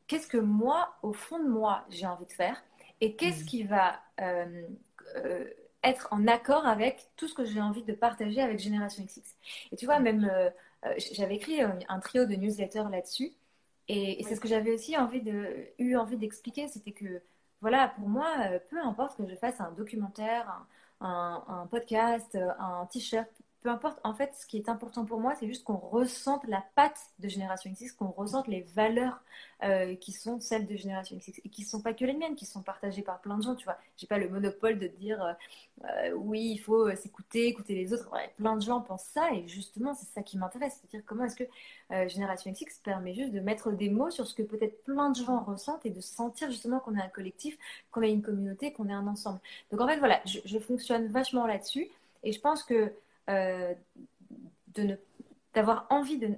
qu'est-ce 0.08 0.26
que 0.26 0.38
moi, 0.38 0.96
au 1.04 1.14
fond 1.14 1.38
de 1.38 1.48
moi, 1.48 1.86
j'ai 1.90 2.08
envie 2.08 2.26
de 2.26 2.32
faire 2.32 2.64
et 3.00 3.16
qu'est-ce 3.16 3.44
qui 3.46 3.62
va 3.62 4.02
être 5.84 6.08
en 6.12 6.28
accord 6.28 6.68
avec 6.68 7.10
tout 7.16 7.28
ce 7.28 7.34
que 7.34 7.46
j'ai 7.46 7.62
envie 7.62 7.84
de 7.84 7.94
partager 7.94 8.42
avec 8.42 8.60
Génération 8.60 9.04
XX. 9.04 9.22
Et 9.72 9.76
tu 9.76 9.86
vois, 9.86 10.00
même, 10.00 10.30
euh, 10.32 10.50
euh, 10.50 10.50
j'avais 11.14 11.36
écrit 11.36 11.62
un, 11.62 12.00
trio 12.00 12.26
de 12.26 12.36
newsletters 12.36 12.86
là-dessus. 12.92 13.32
Et, 13.88 14.24
c'est 14.24 14.36
ce 14.36 14.42
que 14.42 14.48
j'avais 14.48 14.74
aussi 14.74 14.98
envie 14.98 15.22
de, 15.22 15.68
eu 15.80 15.96
envie 15.96 16.18
d'expliquer, 16.18 16.68
c'était 16.68 16.92
que, 16.92 17.22
voilà, 17.62 17.90
pour 17.90 18.08
moi, 18.08 18.28
euh, 18.52 18.60
peu 18.70 18.80
importe 18.80 19.18
que 19.18 19.28
je 19.28 19.36
fasse 19.36 19.60
un 19.60 19.72
documentaire, 19.72 20.66
un 21.02 21.68
podcast, 21.72 22.38
un 22.60 22.86
t-shirt, 22.86 23.30
peu 23.62 23.70
importe, 23.70 24.00
en 24.04 24.14
fait, 24.14 24.34
ce 24.36 24.48
qui 24.48 24.58
est 24.58 24.70
important 24.70 25.06
pour 25.06 25.20
moi, 25.20 25.36
c'est 25.40 25.48
juste 25.48 25.64
qu'on 25.64 25.78
ressente 25.78 26.48
la 26.48 26.64
patte 26.76 27.00
de 27.20 27.28
Génération 27.28 27.72
XX, 27.72 27.92
qu'on 27.92 28.10
ressente 28.10 28.48
les 28.48 28.62
valeurs 28.62 29.22
euh, 29.64 29.96
qui 29.96 30.12
sont 30.12 30.40
celles 30.40 30.66
de 30.66 30.76
Génération 30.76 31.16
XX 31.16 31.40
et 31.46 31.50
qui 31.50 31.62
ne 31.62 31.68
sont 31.68 31.82
pas 31.82 31.94
que 31.94 32.04
les 32.04 32.14
miennes, 32.14 32.36
qui 32.36 32.48
sont 32.48 32.64
partagées 32.64 33.04
par 33.04 33.22
plein 33.22 33.38
de 33.38 33.44
gens. 33.44 33.54
Tu 33.54 33.66
vois, 33.66 33.78
j'ai 33.98 34.08
pas 34.08 34.18
le 34.18 34.30
monopole 34.30 34.80
de 34.80 34.88
dire 34.88 35.24
euh, 35.24 35.34
euh, 35.86 36.12
oui, 36.14 36.54
il 36.54 36.58
faut 36.58 36.90
s'écouter, 36.96 37.48
écouter 37.48 37.76
les 37.76 37.94
autres. 37.94 38.10
plein 38.38 38.56
de 38.56 38.62
gens 38.64 38.82
pensent 38.82 39.10
ça 39.14 39.32
et 39.32 39.48
justement, 39.48 39.94
c'est 39.94 40.08
ça 40.08 40.24
qui 40.24 40.40
m'intéresse. 40.40 40.80
C'est-à-dire 40.82 41.06
comment 41.06 41.26
est-ce 41.26 41.36
que 41.36 42.08
Génération 42.08 42.52
XX 42.52 42.80
permet 42.80 43.14
juste 43.14 43.32
de 43.34 43.42
mettre 43.42 43.72
des 43.72 43.90
mots 43.90 44.10
sur 44.10 44.26
ce 44.26 44.34
que 44.34 44.44
peut-être 44.44 44.84
plein 44.86 45.12
de 45.12 45.18
gens 45.18 45.44
ressentent 45.44 45.86
et 45.86 45.90
de 45.92 46.02
sentir 46.02 46.50
justement 46.50 46.80
qu'on 46.80 46.96
est 46.96 47.02
un 47.02 47.10
collectif, 47.10 47.58
qu'on 47.92 48.02
est 48.02 48.12
une 48.12 48.22
communauté, 48.24 48.74
qu'on 48.74 48.88
est 48.90 48.94
un 48.94 49.08
ensemble. 49.08 49.40
Donc 49.72 49.82
en 49.82 49.88
fait, 49.88 49.98
voilà, 49.98 50.22
je, 50.26 50.40
je 50.46 50.58
fonctionne 50.58 51.08
vachement 51.08 51.46
là-dessus 51.46 51.90
et 52.24 52.32
je 52.32 52.40
pense 52.40 52.64
que 52.64 52.94
euh, 53.30 53.74
d'avoir 55.54 55.88
envie 55.90 56.18
de, 56.18 56.38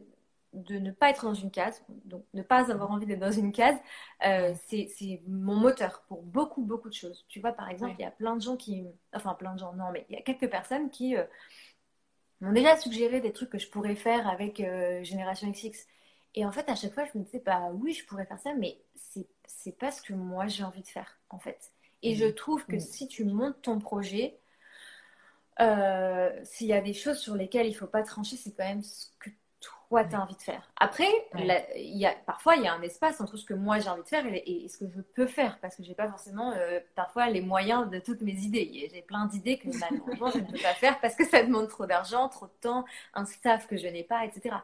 de 0.54 0.80
ne 0.80 0.92
pas 0.92 1.10
être 1.10 1.26
dans 1.26 1.34
une 1.34 1.52
case, 1.52 1.84
donc 2.06 2.26
ne 2.34 2.42
pas 2.42 2.72
avoir 2.72 2.92
envie 2.92 3.06
d'être 3.06 3.20
dans 3.20 3.32
une 3.32 3.52
case, 3.52 3.78
euh, 4.26 4.54
c'est 4.68 5.22
mon 5.28 5.56
moteur 5.56 6.04
pour 6.08 6.22
beaucoup, 6.24 6.64
beaucoup 6.64 6.90
de 6.90 6.94
choses. 6.94 7.26
Tu 7.30 7.40
vois, 7.40 7.52
par 7.52 7.70
exemple, 7.70 7.96
il 8.00 8.04
y 8.04 8.08
a 8.08 8.12
plein 8.12 8.36
de 8.36 8.42
gens 8.42 8.58
qui, 8.58 8.86
enfin 9.14 9.34
plein 9.34 9.54
de 9.54 9.60
gens, 9.60 9.74
non, 9.74 9.92
mais 9.92 10.06
il 10.10 10.16
y 10.16 10.20
a 10.20 10.22
quelques 10.22 10.50
personnes 10.50 10.90
qui 10.90 11.16
euh, 11.16 11.24
m'ont 12.42 12.54
déjà 12.54 12.78
suggéré 12.78 13.22
des 13.22 13.34
trucs 13.34 13.50
que 13.50 13.60
je 13.60 13.70
pourrais 13.70 13.96
faire 13.96 14.28
avec 14.28 14.58
Génération 15.04 15.50
XX. 15.50 15.88
Et 16.36 16.46
en 16.46 16.52
fait, 16.52 16.68
à 16.70 16.76
chaque 16.76 16.94
fois, 16.94 17.06
je 17.06 17.18
me 17.18 17.24
disais, 17.24 17.42
bah 17.46 17.70
oui, 17.74 17.94
je 17.94 18.06
pourrais 18.06 18.26
faire 18.26 18.40
ça, 18.40 18.54
mais 18.56 18.80
c'est 19.46 19.78
pas 19.78 19.92
ce 19.92 20.02
que 20.02 20.14
moi 20.14 20.48
j'ai 20.48 20.64
envie 20.64 20.82
de 20.82 20.88
faire, 20.88 21.20
en 21.30 21.40
fait. 21.40 21.72
Et 22.02 22.16
je 22.16 22.26
trouve 22.26 22.66
que 22.66 22.80
si 22.80 23.08
tu 23.08 23.24
montes 23.24 23.62
ton 23.62 23.80
projet, 23.80 24.38
euh, 25.60 26.32
s'il 26.44 26.68
y 26.68 26.74
a 26.74 26.82
des 26.82 26.94
choses 26.94 27.18
sur 27.18 27.36
lesquelles 27.36 27.68
il 27.68 27.74
ne 27.74 27.78
faut 27.78 27.88
pas 27.88 28.04
trancher, 28.04 28.38
c'est 28.38 28.52
quand 28.56 28.66
même 28.66 28.84
ce 28.84 29.08
que 29.20 29.30
toi, 29.60 30.04
tu 30.04 30.16
as 30.16 30.22
envie 30.22 30.36
de 30.36 30.42
faire. 30.42 30.68
Après, 30.78 31.08
il 31.36 31.98
y 31.98 32.06
a, 32.06 32.14
parfois, 32.26 32.56
il 32.56 32.64
y 32.64 32.68
a 32.68 32.74
un 32.74 32.82
espace 32.82 33.22
entre 33.22 33.38
ce 33.38 33.46
que 33.46 33.54
moi, 33.54 33.80
j'ai 33.80 33.90
envie 33.90 34.02
de 34.02 34.08
faire 34.08 34.26
et, 34.28 34.68
ce 34.68 34.78
que 34.78 34.86
je 34.90 35.02
peux 35.02 35.28
faire, 35.28 35.60
parce 35.60 35.76
que 35.76 35.84
je 35.84 35.90
n'ai 35.90 35.96
pas 35.96 36.08
forcément, 36.10 36.52
euh, 36.52 36.80
parfois, 36.96 37.30
les 37.30 37.42
moyens 37.42 37.90
de 37.90 38.00
toutes 38.00 38.22
mes 38.22 38.34
idées. 38.34 38.90
J'ai 38.92 39.02
plein 39.04 39.28
d'idées 39.28 39.60
que, 39.60 39.70
malheureusement, 39.78 40.32
je 40.32 40.40
ne 40.40 40.52
peux 40.52 40.58
pas 40.58 40.74
faire 40.74 41.00
parce 41.00 41.16
que 41.16 41.26
ça 41.26 41.44
demande 41.44 41.68
trop 41.70 41.86
d'argent, 41.86 42.28
trop 42.28 42.48
de 42.48 42.52
temps, 42.62 42.86
un 43.14 43.26
staff 43.26 43.68
que 43.68 43.78
je 43.78 43.88
n'ai 43.88 44.04
pas, 44.04 44.26
etc. 44.26 44.56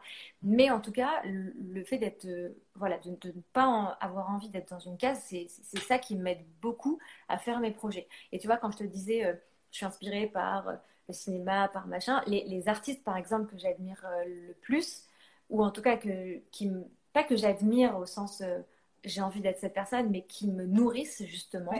Mais 0.42 0.70
en 0.70 0.80
tout 0.80 0.92
cas, 0.92 1.22
le, 1.24 1.84
fait 1.84 1.98
d'être, 1.98 2.26
euh, 2.26 2.48
voilà, 2.74 2.98
de, 2.98 3.10
ne 3.10 3.40
pas 3.52 3.96
avoir 4.00 4.30
envie 4.30 4.48
d'être 4.48 4.70
dans 4.70 4.80
une 4.80 4.96
case, 4.96 5.20
c'est 5.28 5.48
ça 5.78 5.98
qui 5.98 6.16
m'aide 6.16 6.44
beaucoup 6.60 6.98
à 7.28 7.38
faire 7.38 7.60
mes 7.60 7.70
projets. 7.70 8.08
Et 8.32 8.38
tu 8.38 8.48
vois, 8.48 8.56
quand 8.56 8.72
je 8.72 8.78
te 8.78 8.84
disais 8.84 9.40
je 9.70 9.76
suis 9.76 9.86
inspirée 9.86 10.26
par 10.26 10.68
euh, 10.68 10.74
le 11.08 11.14
cinéma, 11.14 11.68
par 11.68 11.86
machin. 11.86 12.22
Les, 12.26 12.68
artistes, 12.68 13.04
par 13.04 13.16
exemple, 13.16 13.52
que 13.52 13.58
j'admire 13.58 14.02
euh, 14.04 14.24
le 14.48 14.54
plus, 14.54 15.04
ou 15.48 15.64
en 15.64 15.70
tout 15.70 15.82
cas 15.82 15.96
que, 15.96 16.38
qui, 16.50 16.70
pas 17.12 17.24
que 17.24 17.36
j'admire 17.36 17.96
au 17.96 18.06
sens 18.06 18.40
euh, 18.40 18.60
j'ai 19.02 19.22
envie 19.22 19.40
d'être 19.40 19.58
cette 19.58 19.72
personne, 19.72 20.10
mais 20.10 20.22
qui 20.22 20.46
me 20.46 20.66
nourrissent 20.66 21.24
justement. 21.24 21.72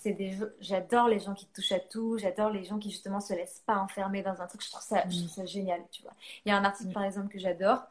C'est 0.00 0.12
des, 0.12 0.36
j'adore 0.60 1.06
les 1.06 1.20
gens 1.20 1.34
qui 1.34 1.46
touchent 1.46 1.70
à 1.70 1.78
tout, 1.78 2.18
j'adore 2.18 2.50
les 2.50 2.64
gens 2.64 2.78
qui 2.78 2.90
justement 2.90 3.20
se 3.20 3.32
laissent 3.32 3.62
pas 3.64 3.76
enfermer 3.76 4.22
dans 4.22 4.42
un 4.42 4.46
truc. 4.48 4.64
Je 4.64 4.68
trouve 4.68 4.82
ça, 4.82 5.04
mm. 5.04 5.46
génial, 5.46 5.80
tu 5.92 6.02
vois. 6.02 6.14
Il 6.44 6.48
y 6.48 6.52
a 6.52 6.56
un 6.56 6.64
artiste 6.64 6.90
mm. 6.90 6.94
par 6.94 7.04
exemple 7.04 7.28
que 7.28 7.38
j'adore, 7.38 7.82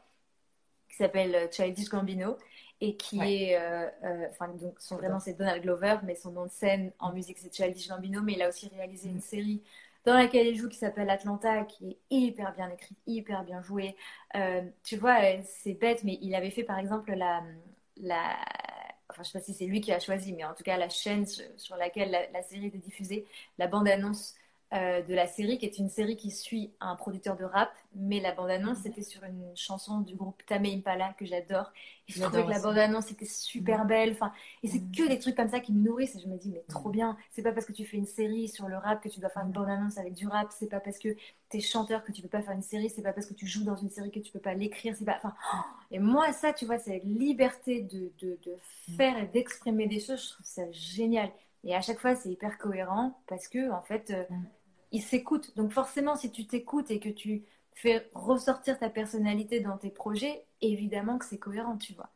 qui 0.90 0.96
s'appelle 0.96 1.48
Childish 1.50 1.88
Gambino, 1.88 2.36
et 2.80 2.96
qui 2.96 3.20
est, 3.20 3.58
euh, 3.58 3.88
euh, 4.04 4.26
enfin, 4.30 4.48
donc 4.48 4.80
son 4.80 4.96
vrai 4.96 5.08
nom 5.08 5.18
c'est 5.18 5.34
Donald 5.34 5.62
Glover, 5.62 5.96
mais 6.04 6.14
son 6.14 6.30
nom 6.32 6.46
de 6.46 6.50
scène 6.50 6.92
en 7.00 7.12
musique 7.12 7.38
c'est 7.38 7.52
Childish 7.54 7.88
Gambino, 7.88 8.22
mais 8.22 8.34
il 8.34 8.42
a 8.42 8.48
aussi 8.48 8.68
réalisé 8.68 9.08
une 9.08 9.16
mm. 9.16 9.20
série 9.20 9.62
dans 10.04 10.14
laquelle 10.14 10.46
il 10.46 10.56
joue 10.56 10.68
qui 10.68 10.78
s'appelle 10.78 11.10
Atlanta, 11.10 11.64
qui 11.64 11.90
est 11.90 11.98
hyper 12.10 12.54
bien 12.54 12.70
écrite, 12.70 12.96
hyper 13.06 13.44
bien 13.44 13.60
jouée. 13.62 13.96
Euh, 14.36 14.62
tu 14.84 14.96
vois, 14.96 15.18
c'est 15.44 15.74
bête, 15.74 16.04
mais 16.04 16.18
il 16.22 16.34
avait 16.34 16.50
fait 16.50 16.62
par 16.64 16.78
exemple 16.78 17.12
la, 17.12 17.42
la, 17.96 18.36
enfin 19.10 19.22
je 19.22 19.30
sais 19.30 19.38
pas 19.38 19.44
si 19.44 19.54
c'est 19.54 19.66
lui 19.66 19.80
qui 19.80 19.92
a 19.92 20.00
choisi, 20.00 20.32
mais 20.32 20.44
en 20.44 20.54
tout 20.54 20.62
cas 20.62 20.76
la 20.76 20.88
chaîne 20.88 21.26
sur 21.56 21.76
laquelle 21.76 22.10
la, 22.10 22.30
la 22.30 22.42
série 22.42 22.66
était 22.66 22.78
diffusée, 22.78 23.26
la 23.58 23.66
bande-annonce 23.66 24.34
euh, 24.74 25.00
de 25.00 25.14
la 25.14 25.26
série, 25.26 25.56
qui 25.56 25.64
est 25.64 25.78
une 25.78 25.88
série 25.88 26.14
qui 26.14 26.30
suit 26.30 26.70
un 26.80 26.94
producteur 26.94 27.36
de 27.36 27.44
rap, 27.44 27.70
mais 27.94 28.20
la 28.20 28.32
bande-annonce, 28.32 28.76
mhm. 28.78 28.82
c'était 28.82 29.02
sur 29.02 29.24
une 29.24 29.56
chanson 29.56 30.00
du 30.00 30.14
groupe 30.14 30.42
Tame 30.44 30.66
Impala 30.66 31.14
que 31.18 31.24
j'adore. 31.24 31.72
Et 32.06 32.12
je 32.12 32.22
trouvais 32.22 32.44
que 32.44 32.50
la 32.50 32.60
bande-annonce 32.60 33.10
était 33.10 33.24
super 33.24 33.84
mhm. 33.84 33.88
belle. 33.88 34.12
Enfin, 34.12 34.30
et 34.62 34.68
c'est 34.68 34.80
que 34.80 35.08
des 35.08 35.18
trucs 35.18 35.36
comme 35.36 35.48
ça 35.48 35.60
qui 35.60 35.72
me 35.72 35.82
nourrissent. 35.82 36.16
Et 36.16 36.20
je 36.20 36.28
me 36.28 36.36
dis, 36.36 36.50
mais 36.50 36.62
trop 36.68 36.90
bien. 36.90 37.16
C'est 37.30 37.42
pas 37.42 37.52
parce 37.52 37.64
que 37.64 37.72
tu 37.72 37.86
fais 37.86 37.96
une 37.96 38.04
série 38.04 38.46
sur 38.46 38.68
le 38.68 38.76
rap 38.76 39.02
que 39.02 39.08
tu 39.08 39.20
dois 39.20 39.30
faire 39.30 39.42
une 39.42 39.52
bande-annonce 39.52 39.96
avec 39.96 40.12
du 40.12 40.28
rap. 40.28 40.48
C'est 40.50 40.68
pas 40.68 40.80
parce 40.80 40.98
que 40.98 41.16
tu 41.48 41.56
es 41.56 41.60
chanteur 41.60 42.04
que 42.04 42.12
tu 42.12 42.20
peux 42.20 42.28
pas 42.28 42.42
faire 42.42 42.54
une 42.54 42.60
série. 42.60 42.90
C'est 42.90 43.00
pas 43.00 43.14
parce 43.14 43.26
que 43.26 43.34
tu 43.34 43.46
joues 43.46 43.64
dans 43.64 43.76
une 43.76 43.88
série 43.88 44.10
que 44.10 44.20
tu 44.20 44.32
peux 44.32 44.38
pas 44.38 44.52
l'écrire. 44.52 44.94
C'est 44.98 45.06
pas. 45.06 45.16
Enfin, 45.16 45.34
et 45.90 45.98
moi, 45.98 46.30
ça, 46.34 46.52
tu 46.52 46.66
vois, 46.66 46.78
cette 46.78 47.04
liberté 47.04 47.80
de, 47.80 48.12
de, 48.20 48.38
de 48.44 48.52
mhm. 48.88 48.96
faire 48.96 49.16
et 49.16 49.28
d'exprimer 49.28 49.86
des 49.86 50.00
choses, 50.00 50.22
je 50.22 50.28
trouve 50.34 50.46
ça 50.46 50.70
génial. 50.72 51.30
Et 51.64 51.74
à 51.74 51.80
chaque 51.80 51.98
fois, 51.98 52.14
c'est 52.14 52.28
hyper 52.28 52.58
cohérent 52.58 53.18
parce 53.26 53.48
que, 53.48 53.70
en 53.70 53.82
fait, 53.82 54.10
euh, 54.10 54.24
il 54.92 55.02
s'écoute. 55.02 55.56
Donc 55.56 55.72
forcément, 55.72 56.16
si 56.16 56.30
tu 56.30 56.46
t'écoutes 56.46 56.90
et 56.90 57.00
que 57.00 57.08
tu 57.08 57.44
fais 57.74 58.08
ressortir 58.14 58.78
ta 58.78 58.90
personnalité 58.90 59.60
dans 59.60 59.76
tes 59.76 59.90
projets, 59.90 60.44
évidemment 60.60 61.18
que 61.18 61.24
c'est 61.24 61.38
cohérent, 61.38 61.76
tu 61.76 61.92
vois. 61.94 62.10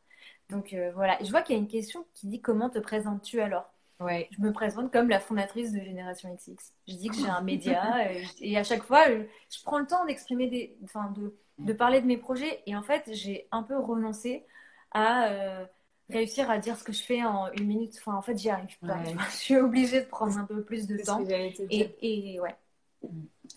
Donc 0.49 0.73
euh, 0.73 0.91
voilà. 0.93 1.17
je 1.21 1.29
vois 1.29 1.41
qu'il 1.41 1.55
y 1.55 1.59
a 1.59 1.61
une 1.61 1.67
question 1.67 2.05
qui 2.13 2.27
dit 2.27 2.41
comment 2.41 2.69
te 2.69 2.79
présentes-tu 2.79 3.41
alors? 3.41 3.69
Ouais. 3.99 4.27
Je 4.31 4.41
me 4.41 4.51
présente 4.51 4.91
comme 4.91 5.07
la 5.07 5.19
fondatrice 5.19 5.71
de 5.71 5.79
Génération 5.79 6.33
XX. 6.33 6.73
Je 6.87 6.95
dis 6.95 7.07
que 7.07 7.15
j'ai 7.15 7.29
un 7.29 7.41
média 7.43 8.11
et, 8.41 8.57
à 8.57 8.63
chaque 8.63 8.83
fois, 8.83 9.07
je, 9.07 9.63
prends 9.63 9.79
le 9.79 9.87
temps 9.87 10.05
d'exprimer 10.05 10.47
des, 10.47 10.75
enfin 10.83 11.13
de, 11.15 11.35
de, 11.59 11.73
parler 11.73 12.01
de 12.01 12.07
mes 12.07 12.17
projets 12.17 12.61
et 12.65 12.75
en 12.75 12.81
fait, 12.81 13.09
j'ai 13.13 13.47
un 13.51 13.63
peu 13.63 13.77
renoncé 13.79 14.45
à 14.91 15.27
euh, 15.29 15.65
réussir 16.09 16.49
à 16.49 16.57
dire 16.57 16.77
ce 16.77 16.83
que 16.83 16.91
je 16.91 17.03
fais 17.03 17.23
en 17.23 17.51
une 17.53 17.65
minute. 17.65 17.95
Enfin, 17.99 18.15
en 18.17 18.21
fait, 18.21 18.37
j'y 18.37 18.49
arrive 18.49 18.77
pas. 18.79 18.97
Je 19.31 19.35
suis 19.35 19.57
obligée 19.57 20.01
de 20.01 20.07
prendre 20.07 20.37
un 20.37 20.45
peu 20.45 20.63
plus 20.63 20.87
de 20.87 20.97
temps. 20.97 21.23
Et, 21.29 21.95
et, 22.01 22.39
ouais. 22.39 22.55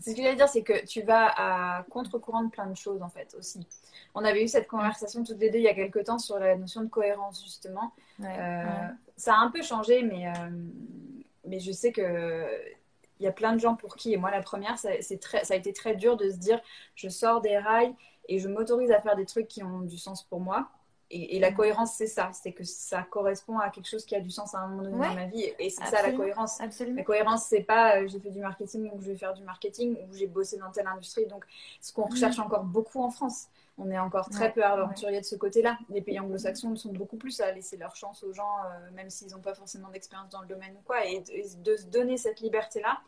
C'est 0.00 0.10
ce 0.10 0.16
que 0.16 0.22
j'allais 0.22 0.36
dire, 0.36 0.48
c'est 0.48 0.62
que 0.62 0.84
tu 0.84 1.02
vas 1.02 1.26
à 1.36 1.84
contre-courant 1.84 2.44
de 2.44 2.50
plein 2.50 2.66
de 2.66 2.76
choses 2.76 3.02
en 3.02 3.08
fait 3.08 3.34
aussi. 3.38 3.66
On 4.14 4.24
avait 4.24 4.42
eu 4.42 4.48
cette 4.48 4.66
conversation 4.66 5.24
toutes 5.24 5.38
les 5.38 5.50
deux 5.50 5.58
il 5.58 5.64
y 5.64 5.68
a 5.68 5.74
quelques 5.74 6.04
temps 6.04 6.18
sur 6.18 6.38
la 6.38 6.56
notion 6.56 6.82
de 6.82 6.88
cohérence 6.88 7.42
justement. 7.42 7.92
Euh, 8.20 8.64
ça 9.16 9.34
a 9.34 9.38
un 9.38 9.50
peu 9.50 9.62
changé, 9.62 10.02
mais, 10.02 10.28
euh, 10.28 10.50
mais 11.44 11.60
je 11.60 11.72
sais 11.72 11.92
que 11.92 12.46
il 13.18 13.24
y 13.24 13.26
a 13.26 13.32
plein 13.32 13.54
de 13.54 13.60
gens 13.60 13.76
pour 13.76 13.96
qui, 13.96 14.12
et 14.12 14.18
moi 14.18 14.30
la 14.30 14.42
première, 14.42 14.78
ça, 14.78 14.90
très, 15.20 15.44
ça 15.44 15.54
a 15.54 15.56
été 15.56 15.72
très 15.72 15.96
dur 15.96 16.16
de 16.16 16.28
se 16.30 16.36
dire 16.36 16.60
je 16.94 17.08
sors 17.08 17.40
des 17.40 17.56
rails 17.56 17.94
et 18.28 18.38
je 18.38 18.48
m'autorise 18.48 18.90
à 18.90 19.00
faire 19.00 19.16
des 19.16 19.24
trucs 19.24 19.48
qui 19.48 19.62
ont 19.62 19.80
du 19.80 19.96
sens 19.96 20.22
pour 20.22 20.40
moi. 20.40 20.68
Et, 21.10 21.38
la 21.38 21.52
cohérence, 21.52 21.94
c'est 21.94 22.08
ça, 22.08 22.30
c'est 22.32 22.52
que 22.52 22.64
ça 22.64 23.02
correspond 23.02 23.58
à 23.60 23.70
quelque 23.70 23.88
chose 23.88 24.04
qui 24.04 24.16
a 24.16 24.20
du 24.20 24.30
sens 24.30 24.54
à 24.54 24.58
un 24.58 24.68
moment 24.68 24.82
donné 24.82 25.06
dans 25.06 25.14
ma 25.14 25.26
vie. 25.26 25.44
Et 25.58 25.70
c'est 25.70 25.84
ça 25.84 26.02
la 26.02 26.12
cohérence. 26.12 26.60
Absolument. 26.60 26.96
La 26.96 27.04
cohérence, 27.04 27.44
c'est 27.44 27.62
pas 27.62 27.98
euh, 27.98 28.08
j'ai 28.08 28.18
fait 28.18 28.30
du 28.30 28.40
marketing 28.40 28.90
donc 28.90 29.00
je 29.02 29.12
vais 29.12 29.16
faire 29.16 29.32
du 29.32 29.44
marketing 29.44 29.96
ou 30.02 30.14
j'ai 30.14 30.26
bossé 30.26 30.58
dans 30.58 30.70
telle 30.72 30.88
industrie. 30.88 31.26
Donc, 31.26 31.44
ce 31.80 31.92
qu'on 31.92 32.06
recherche 32.06 32.38
mm. 32.38 32.42
encore 32.42 32.64
beaucoup 32.64 33.02
en 33.04 33.10
France, 33.10 33.46
on 33.78 33.88
est 33.90 33.98
encore 33.98 34.30
très 34.30 34.52
peu 34.52 34.64
aventurier 34.64 35.20
de 35.20 35.24
ce 35.24 35.36
côté-là. 35.36 35.78
Les 35.90 36.00
pays 36.00 36.18
anglo-saxons 36.18 36.74
sont 36.74 36.92
beaucoup 36.92 37.16
plus 37.16 37.40
à 37.40 37.52
laisser 37.52 37.76
leur 37.76 37.94
chance 37.94 38.24
aux 38.24 38.32
gens, 38.32 38.56
euh, 38.64 38.90
même 38.94 39.10
s'ils 39.10 39.30
n'ont 39.30 39.40
pas 39.40 39.54
forcément 39.54 39.90
d'expérience 39.90 40.30
dans 40.30 40.40
le 40.40 40.48
domaine 40.48 40.74
ou 40.76 40.82
quoi. 40.84 41.06
Et, 41.06 41.22
de 41.58 41.76
se 41.76 41.86
donner 41.86 42.16
cette 42.16 42.40
liberté-là, 42.40 42.98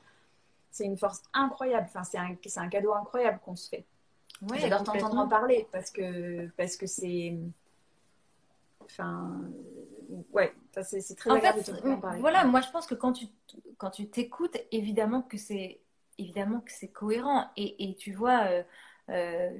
c'est 0.71 0.85
une 0.85 0.99
force 0.99 1.23
incroyable. 1.33 1.87
Enfin, 1.89 2.05
c'est 2.05 2.19
un, 2.19 2.37
un, 2.63 2.69
cadeau 2.69 2.93
incroyable 2.93 3.41
qu'on 3.45 3.57
se 3.57 3.69
fait. 3.69 3.85
J'adore 4.55 4.85
t'entendre 4.85 5.19
en 5.19 5.27
parler 5.27 5.67
parce 5.73 5.91
que 5.91 6.47
parce 6.57 6.77
que 6.77 6.87
c'est 6.87 7.37
Enfin, 8.91 9.41
ouais, 10.33 10.55
c'est 10.83 11.17
très 11.17 11.31
en 11.31 11.41
fait, 11.41 11.73
Voilà, 12.19 12.45
moi 12.45 12.61
je 12.61 12.71
pense 12.71 12.87
que 12.87 12.95
quand 12.95 13.13
tu 13.13 13.27
quand 13.77 13.91
tu 13.91 14.09
t'écoutes, 14.09 14.57
évidemment 14.73 15.23
que 15.23 15.37
c'est 15.37 15.81
évidemment 16.19 16.61
que 16.61 16.73
c'est 16.73 16.89
cohérent 16.89 17.47
et, 17.57 17.91
et, 17.91 17.95
tu 17.95 18.13
vois. 18.13 18.45
Euh, 18.47 18.63
euh, 19.11 19.59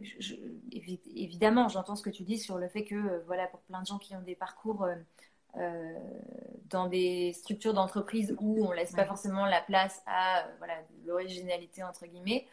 évidemment, 1.15 1.69
j'entends 1.69 1.97
ce 1.97 2.03
que 2.03 2.11
tu 2.11 2.23
dis 2.23 2.39
sur 2.39 2.59
le 2.59 2.69
fait 2.69 2.85
que, 2.85 2.95
euh, 2.95 3.23
voilà, 3.27 3.47
pour 3.47 3.61
plein 3.61 3.81
de 3.81 3.87
gens 3.87 3.99
qui 3.99 4.15
ont 4.15 4.21
des 4.21 4.35
parcours 4.35 4.87
dans 6.69 6.87
des 6.87 7.33
structures 7.33 7.75
d'entreprise 7.75 8.37
où 8.39 8.65
on 8.65 8.71
laisse 8.71 8.93
pas 8.93 9.07
forcément 9.07 9.47
la 9.47 9.61
place 9.63 10.03
à 10.07 10.47
voilà, 10.59 10.75
l'originalité 11.07 11.83
entre 11.83 12.07
guillemets. 12.07 12.47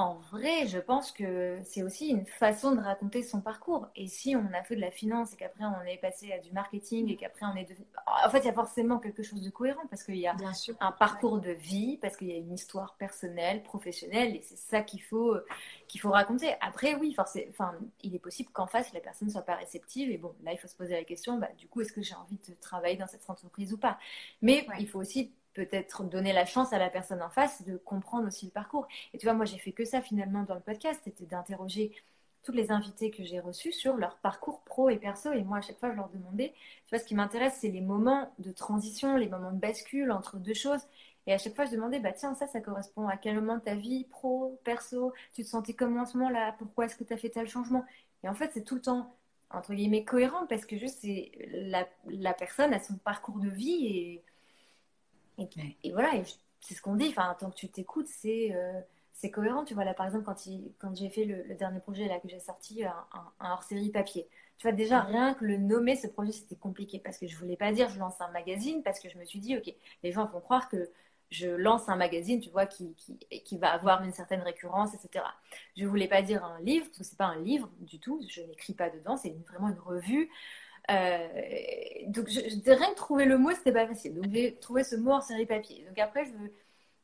En 0.00 0.14
vrai, 0.14 0.66
je 0.66 0.78
pense 0.78 1.12
que 1.12 1.60
c'est 1.62 1.82
aussi 1.82 2.08
une 2.08 2.24
façon 2.24 2.74
de 2.74 2.80
raconter 2.80 3.22
son 3.22 3.42
parcours. 3.42 3.86
Et 3.94 4.08
si 4.08 4.34
on 4.34 4.46
a 4.54 4.62
fait 4.62 4.74
de 4.74 4.80
la 4.80 4.90
finance 4.90 5.34
et 5.34 5.36
qu'après 5.36 5.64
on 5.64 5.82
est 5.82 5.98
passé 5.98 6.32
à 6.32 6.38
du 6.38 6.50
marketing 6.52 7.10
et 7.10 7.16
qu'après 7.16 7.44
on 7.44 7.54
est 7.54 7.64
devenu... 7.64 7.84
En 8.24 8.30
fait, 8.30 8.38
il 8.38 8.46
y 8.46 8.48
a 8.48 8.54
forcément 8.54 8.98
quelque 8.98 9.22
chose 9.22 9.42
de 9.42 9.50
cohérent 9.50 9.82
parce 9.90 10.02
qu'il 10.02 10.16
y 10.16 10.26
a 10.26 10.34
un 10.80 10.92
parcours 10.92 11.38
de 11.38 11.50
vie, 11.50 11.98
parce 11.98 12.16
qu'il 12.16 12.28
y 12.28 12.32
a 12.32 12.38
une 12.38 12.54
histoire 12.54 12.96
personnelle, 12.96 13.62
professionnelle, 13.62 14.34
et 14.36 14.40
c'est 14.40 14.56
ça 14.56 14.80
qu'il 14.80 15.02
faut, 15.02 15.36
qu'il 15.86 16.00
faut 16.00 16.12
raconter. 16.12 16.54
Après, 16.62 16.94
oui, 16.94 17.12
forcément, 17.12 17.50
enfin, 17.50 17.74
il 18.02 18.14
est 18.14 18.20
possible 18.20 18.48
qu'en 18.52 18.66
face, 18.66 18.94
la 18.94 19.00
personne 19.00 19.28
ne 19.28 19.32
soit 19.32 19.42
pas 19.42 19.56
réceptive. 19.56 20.10
Et 20.10 20.16
bon, 20.16 20.34
là, 20.42 20.52
il 20.52 20.58
faut 20.58 20.68
se 20.68 20.76
poser 20.76 20.94
la 20.94 21.04
question, 21.04 21.36
bah, 21.36 21.50
du 21.58 21.68
coup, 21.68 21.82
est-ce 21.82 21.92
que 21.92 22.00
j'ai 22.00 22.14
envie 22.14 22.38
de 22.48 22.54
travailler 22.54 22.96
dans 22.96 23.06
cette 23.06 23.28
entreprise 23.28 23.74
ou 23.74 23.76
pas? 23.76 23.98
Mais 24.40 24.66
il 24.78 24.88
faut 24.88 24.98
aussi 24.98 25.30
peut-être 25.54 26.04
donner 26.04 26.32
la 26.32 26.44
chance 26.46 26.72
à 26.72 26.78
la 26.78 26.90
personne 26.90 27.22
en 27.22 27.30
face 27.30 27.64
de 27.64 27.76
comprendre 27.76 28.26
aussi 28.26 28.46
le 28.46 28.52
parcours. 28.52 28.86
Et 29.12 29.18
tu 29.18 29.26
vois, 29.26 29.34
moi, 29.34 29.44
j'ai 29.44 29.58
fait 29.58 29.72
que 29.72 29.84
ça 29.84 30.00
finalement 30.00 30.42
dans 30.44 30.54
le 30.54 30.60
podcast, 30.60 31.00
c'était 31.04 31.26
d'interroger 31.26 31.92
toutes 32.42 32.54
les 32.54 32.70
invités 32.70 33.10
que 33.10 33.22
j'ai 33.22 33.40
reçus 33.40 33.72
sur 33.72 33.96
leur 33.96 34.16
parcours 34.18 34.62
pro 34.62 34.88
et 34.88 34.96
perso. 34.96 35.32
Et 35.32 35.42
moi, 35.42 35.58
à 35.58 35.60
chaque 35.60 35.78
fois, 35.78 35.90
je 35.90 35.96
leur 35.96 36.08
demandais, 36.08 36.54
tu 36.86 36.94
vois, 36.94 36.98
ce 36.98 37.04
qui 37.04 37.14
m'intéresse, 37.14 37.58
c'est 37.60 37.68
les 37.68 37.82
moments 37.82 38.32
de 38.38 38.50
transition, 38.50 39.16
les 39.16 39.28
moments 39.28 39.52
de 39.52 39.58
bascule 39.58 40.10
entre 40.10 40.38
deux 40.38 40.54
choses. 40.54 40.80
Et 41.26 41.32
à 41.34 41.38
chaque 41.38 41.54
fois, 41.54 41.66
je 41.66 41.72
demandais, 41.72 42.00
bah 42.00 42.12
tiens, 42.12 42.34
ça, 42.34 42.46
ça 42.46 42.60
correspond 42.60 43.06
à 43.08 43.16
quel 43.16 43.34
moment 43.34 43.56
de 43.56 43.62
ta 43.62 43.74
vie, 43.74 44.04
pro, 44.04 44.58
perso, 44.64 45.12
tu 45.34 45.44
te 45.44 45.48
sentais 45.48 45.74
comment 45.74 46.02
en 46.02 46.06
ce 46.06 46.16
moment-là, 46.16 46.54
pourquoi 46.58 46.86
est-ce 46.86 46.96
que 46.96 47.04
tu 47.04 47.12
as 47.12 47.18
fait 47.18 47.28
tel 47.28 47.46
changement? 47.48 47.84
Et 48.24 48.28
en 48.28 48.34
fait, 48.34 48.50
c'est 48.54 48.64
tout 48.64 48.74
le 48.76 48.80
temps, 48.80 49.14
entre 49.50 49.74
guillemets, 49.74 50.04
cohérent 50.04 50.46
parce 50.46 50.64
que 50.64 50.76
juste, 50.78 51.00
c'est 51.02 51.32
la, 51.52 51.86
la 52.06 52.32
personne 52.32 52.72
a 52.72 52.80
son 52.80 52.94
parcours 52.96 53.38
de 53.38 53.48
vie 53.48 53.86
et 53.86 54.24
et, 55.82 55.92
voilà, 55.92 56.10
c'est 56.60 56.74
ce 56.74 56.82
qu'on 56.82 56.96
dit. 56.96 57.08
Enfin, 57.08 57.36
tant 57.38 57.50
que 57.50 57.56
tu 57.56 57.68
t'écoutes, 57.68 58.08
c'est 58.08 58.54
euh, 58.54 58.80
c'est 59.20 59.30
cohérent. 59.30 59.64
Tu 59.64 59.74
vois, 59.74 59.84
là, 59.84 59.94
par 59.94 60.06
exemple, 60.06 60.24
quand, 60.24 60.36
quand 60.78 60.94
j'ai 60.96 61.10
fait 61.10 61.24
le, 61.24 61.54
dernier 61.54 61.80
projet 61.80 62.08
là, 62.08 62.18
que 62.20 62.28
j'ai 62.28 62.40
sorti, 62.40 62.84
un, 62.84 62.94
hors-série 63.40 63.90
papier, 63.90 64.28
tu 64.58 64.66
vois, 64.66 64.72
déjà, 64.72 65.00
rien 65.00 65.34
que 65.34 65.44
le 65.44 65.56
nommer, 65.56 65.96
ce 65.96 66.06
projet, 66.06 66.32
c'était 66.32 66.56
compliqué 66.56 66.98
parce 66.98 67.18
que 67.18 67.26
je 67.26 67.36
voulais 67.36 67.56
pas 67.56 67.72
dire 67.72 67.88
je 67.88 67.98
lance 67.98 68.20
un 68.20 68.30
magazine 68.30 68.82
parce 68.82 69.00
que 69.00 69.08
je 69.08 69.18
me 69.18 69.24
suis 69.24 69.38
dit, 69.38 69.56
OK, 69.56 69.72
les 70.02 70.12
gens 70.12 70.26
vont 70.26 70.40
croire 70.40 70.68
que 70.68 70.90
je 71.30 71.48
lance 71.48 71.88
un 71.88 71.96
magazine, 71.96 72.40
tu 72.40 72.50
vois, 72.50 72.66
qui, 72.66 72.94
qui, 72.96 73.16
qui 73.44 73.58
va 73.58 73.70
avoir 73.72 74.02
une 74.02 74.12
certaine 74.12 74.40
récurrence, 74.40 74.94
etc. 74.94 75.24
Je 75.76 75.86
voulais 75.86 76.08
pas 76.08 76.22
dire 76.22 76.44
un 76.44 76.60
livre, 76.60 76.86
parce 76.86 76.98
que 76.98 77.04
c'est 77.04 77.16
pas 77.18 77.26
un 77.26 77.38
livre 77.38 77.70
du 77.80 78.00
tout, 78.00 78.20
je 78.28 78.42
n'écris 78.42 78.74
pas 78.74 78.90
dedans, 78.90 79.16
c'est 79.16 79.34
vraiment 79.48 79.68
une 79.68 79.78
revue. 79.78 80.28
Euh, 80.90 81.28
donc, 82.06 82.28
je, 82.28 82.40
je, 82.40 82.70
rien 82.70 82.90
que 82.90 82.96
trouver 82.96 83.24
le 83.24 83.38
mot, 83.38 83.50
c'était 83.52 83.72
pas 83.72 83.86
facile. 83.86 84.14
Donc, 84.14 84.32
j'ai 84.32 84.56
trouvé 84.56 84.84
ce 84.84 84.96
mot 84.96 85.12
en 85.12 85.20
série 85.20 85.46
papier. 85.46 85.84
Donc, 85.88 85.98
après, 85.98 86.24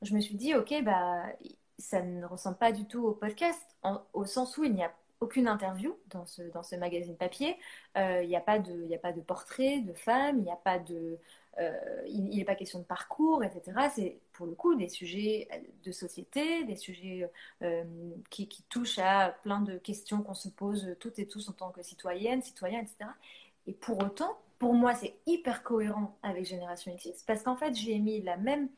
je, 0.02 0.14
me 0.14 0.20
suis 0.20 0.34
dit, 0.34 0.54
OK, 0.54 0.74
bah, 0.82 1.24
ça 1.78 2.02
ne 2.02 2.24
ressemble 2.26 2.56
pas 2.56 2.72
du 2.72 2.86
tout 2.86 3.04
au 3.04 3.12
podcast, 3.12 3.62
au 4.12 4.24
sens 4.24 4.56
où 4.58 4.64
il 4.64 4.74
n'y 4.74 4.82
a 4.82 4.92
aucune 5.20 5.48
interview 5.48 5.96
dans 6.10 6.26
ce, 6.26 6.76
magazine 6.76 7.16
papier. 7.16 7.56
Euh, 7.96 8.22
il 8.22 8.28
n'y 8.28 8.36
a, 8.36 8.40
pas 8.40 8.58
de, 8.58 9.20
portrait 9.20 9.80
de 9.80 9.92
femme, 9.94 10.38
il 10.38 10.44
n'y 10.44 10.50
a 10.50 10.56
pas 10.56 10.78
de. 10.78 11.18
Euh, 11.58 12.02
il 12.06 12.36
n'est 12.36 12.44
pas 12.44 12.54
question 12.54 12.80
de 12.80 12.84
parcours, 12.84 13.42
etc. 13.42 13.88
C'est 13.94 14.18
pour 14.34 14.44
le 14.44 14.54
coup 14.54 14.74
des 14.74 14.90
sujets 14.90 15.48
de 15.84 15.90
société, 15.90 16.64
des 16.64 16.76
sujets 16.76 17.30
qui, 18.28 18.46
qui, 18.46 18.62
touchent 18.64 18.98
à 18.98 19.34
plein 19.42 19.62
de 19.62 19.78
questions 19.78 20.20
qu'on 20.20 20.34
se 20.34 20.50
pose 20.50 20.96
toutes 21.00 21.18
et 21.18 21.26
tous 21.26 21.48
en 21.48 21.52
tant 21.52 21.70
que 21.70 21.82
citoyennes, 21.82 22.42
citoyens, 22.42 22.80
etc. 22.80 23.08
Et 23.66 23.72
pour 23.72 24.02
autant, 24.02 24.38
pour 24.58 24.74
moi, 24.74 24.94
c'est 24.94 25.14
hyper 25.26 25.62
cohérent 25.62 26.16
avec 26.22 26.46
Génération 26.46 26.94
XX 26.94 27.22
parce 27.26 27.42
qu'en 27.42 27.56
fait, 27.56 27.74
j'ai 27.74 27.98
mis 27.98 28.22
la 28.22 28.36
même 28.36 28.68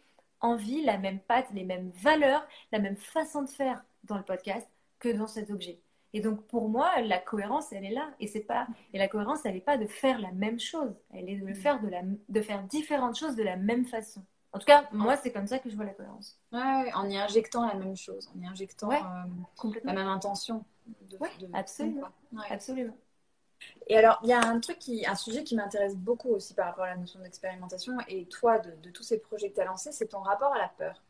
envie, 0.41 0.85
la 0.85 0.99
même 0.99 1.21
patte, 1.21 1.47
les 1.53 1.65
mêmes 1.65 1.91
valeurs, 2.03 2.47
la 2.73 2.79
même 2.79 2.97
façon 2.97 3.43
de 3.43 3.49
faire 3.49 3.85
dans 4.05 4.17
le 4.17 4.25
podcast 4.25 4.69
que 4.99 5.09
dans 5.09 5.27
cet 5.27 5.51
objet. 5.51 5.81
Et 6.15 6.21
donc 6.21 6.47
pour 6.47 6.69
moi, 6.69 7.01
la 7.03 7.19
cohérence, 7.19 7.73
elle 7.73 7.85
est 7.85 7.93
là. 7.93 8.11
Et 8.19 8.27
c'est 8.27 8.41
pas 8.41 8.67
et 8.93 8.99
la 8.99 9.09
cohérence, 9.09 9.45
elle 9.45 9.55
n'est 9.55 9.61
pas 9.61 9.77
de 9.77 9.87
faire 9.87 10.19
la 10.19 10.33
même 10.33 10.59
chose. 10.59 10.95
Elle 11.13 11.29
est 11.29 11.37
de 11.37 11.47
le 11.47 11.55
faire 11.55 11.81
de 11.81 11.89
la 11.89 12.03
de 12.29 12.41
faire 12.41 12.63
différentes 12.65 13.17
choses 13.17 13.37
de 13.37 13.43
la 13.43 13.57
même 13.57 13.85
façon. 13.85 14.25
En 14.53 14.59
tout 14.59 14.65
cas, 14.65 14.89
moi, 14.93 15.17
c'est 15.17 15.31
comme 15.31 15.47
ça 15.47 15.59
que 15.59 15.69
je 15.69 15.77
vois 15.77 15.85
la 15.85 15.93
cohérence. 15.93 16.41
Ouais, 16.53 16.93
en 16.95 17.09
y 17.09 17.19
injectant 17.19 17.67
la 17.67 17.75
même 17.75 17.97
chose, 17.97 18.31
en 18.35 18.41
y 18.41 18.47
injectant 18.47 18.91
euh, 18.91 19.71
la 19.85 19.93
même 19.93 20.09
intention. 20.09 20.65
De, 21.11 21.19
absolument. 21.53 22.09
absolument. 22.49 22.97
Et 23.89 23.97
alors, 23.97 24.19
il 24.23 24.29
y 24.29 24.33
a 24.33 24.41
un 24.41 24.61
truc, 24.61 24.79
qui, 24.79 25.07
un 25.07 25.15
sujet 25.15 25.45
qui 25.45 25.57
m'intéresse 25.57 25.97
beaucoup 25.97 26.29
aussi 26.29 26.55
par 26.55 26.67
rapport 26.67 26.85
à 26.85 26.89
la 26.89 26.97
notion 26.97 27.21
d'expérimentation, 27.21 27.97
et 28.07 28.27
toi, 28.27 28.59
de, 28.59 28.91
tous 28.91 29.03
ces 29.03 29.19
projets 29.19 29.51
que 29.51 29.55
tu 29.55 29.61
as 29.61 29.65
lancés, 29.65 29.93
c'est 29.93 30.09
ton 30.09 30.21
rapport 30.21 30.53
à 30.53 30.59
la 30.59 30.69
peur. 30.69 31.03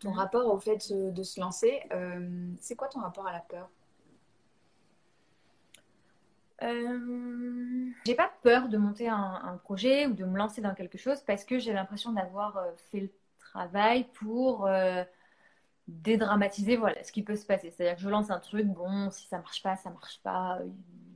Ton 0.00 0.10
mhm. 0.10 0.18
rapport 0.18 0.52
au 0.52 0.58
fait 0.58 0.90
de, 0.92 1.22
se 1.22 1.38
lancer. 1.38 1.82
Euh, 1.92 2.50
c'est 2.60 2.76
quoi 2.76 2.88
ton 2.88 3.00
rapport 3.00 3.26
à 3.26 3.32
la 3.32 3.40
peur? 3.40 3.68
Euh, 6.62 7.90
J'ai 8.06 8.14
pas 8.14 8.32
peur 8.42 8.68
de 8.68 8.78
monter 8.78 9.08
un, 9.08 9.60
projet 9.64 10.06
ou 10.06 10.14
de 10.14 10.24
me 10.24 10.38
lancer 10.38 10.60
dans 10.60 10.74
quelque 10.74 10.96
chose 10.96 11.20
parce 11.20 11.44
que 11.44 11.58
j'ai 11.58 11.72
l'impression 11.72 12.12
d'avoir 12.12 12.56
euh, 12.56 12.70
fait 12.90 13.00
le 13.00 13.10
travail 13.38 14.06
pour 14.14 14.68
dédramatiser 15.88 16.76
voilà, 16.76 17.02
ce 17.04 17.12
qui 17.12 17.22
peut 17.22 17.36
se 17.36 17.44
passer. 17.44 17.70
C'est-à-dire 17.70 17.96
que 17.96 18.00
je 18.02 18.08
lance 18.08 18.30
un 18.30 18.38
truc, 18.38 18.66
bon, 18.66 19.10
si 19.10 19.26
ça 19.26 19.38
marche 19.38 19.62
pas, 19.62 19.76
ça 19.76 19.90
marche 19.90 20.20
pas 20.22 20.60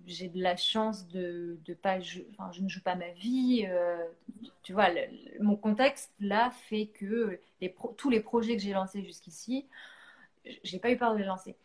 j'ai 0.06 0.28
de 0.28 0.40
la 0.40 0.56
chance 0.56 1.08
de, 1.08 1.58
de 1.64 1.74
pas 1.74 1.98
enfin, 2.30 2.50
je 2.52 2.62
ne 2.62 2.68
joue 2.68 2.80
pas 2.80 2.94
ma 2.94 3.10
vie 3.10 3.66
euh, 3.68 4.04
tu 4.62 4.72
vois 4.72 4.88
mon 5.40 5.56
contexte 5.56 6.12
là 6.20 6.50
fait 6.68 6.86
que 6.86 7.38
les 7.60 7.74
tous 7.96 8.08
les 8.08 8.20
projets 8.20 8.56
que 8.56 8.62
j'ai 8.62 8.72
lancés 8.72 9.02
jusqu'ici 9.02 9.66
j'ai 10.62 10.78
pas 10.78 10.90
eu 10.90 10.96
peur 10.96 11.12
de 11.12 11.18
les 11.18 11.24
lancer. 11.24 11.56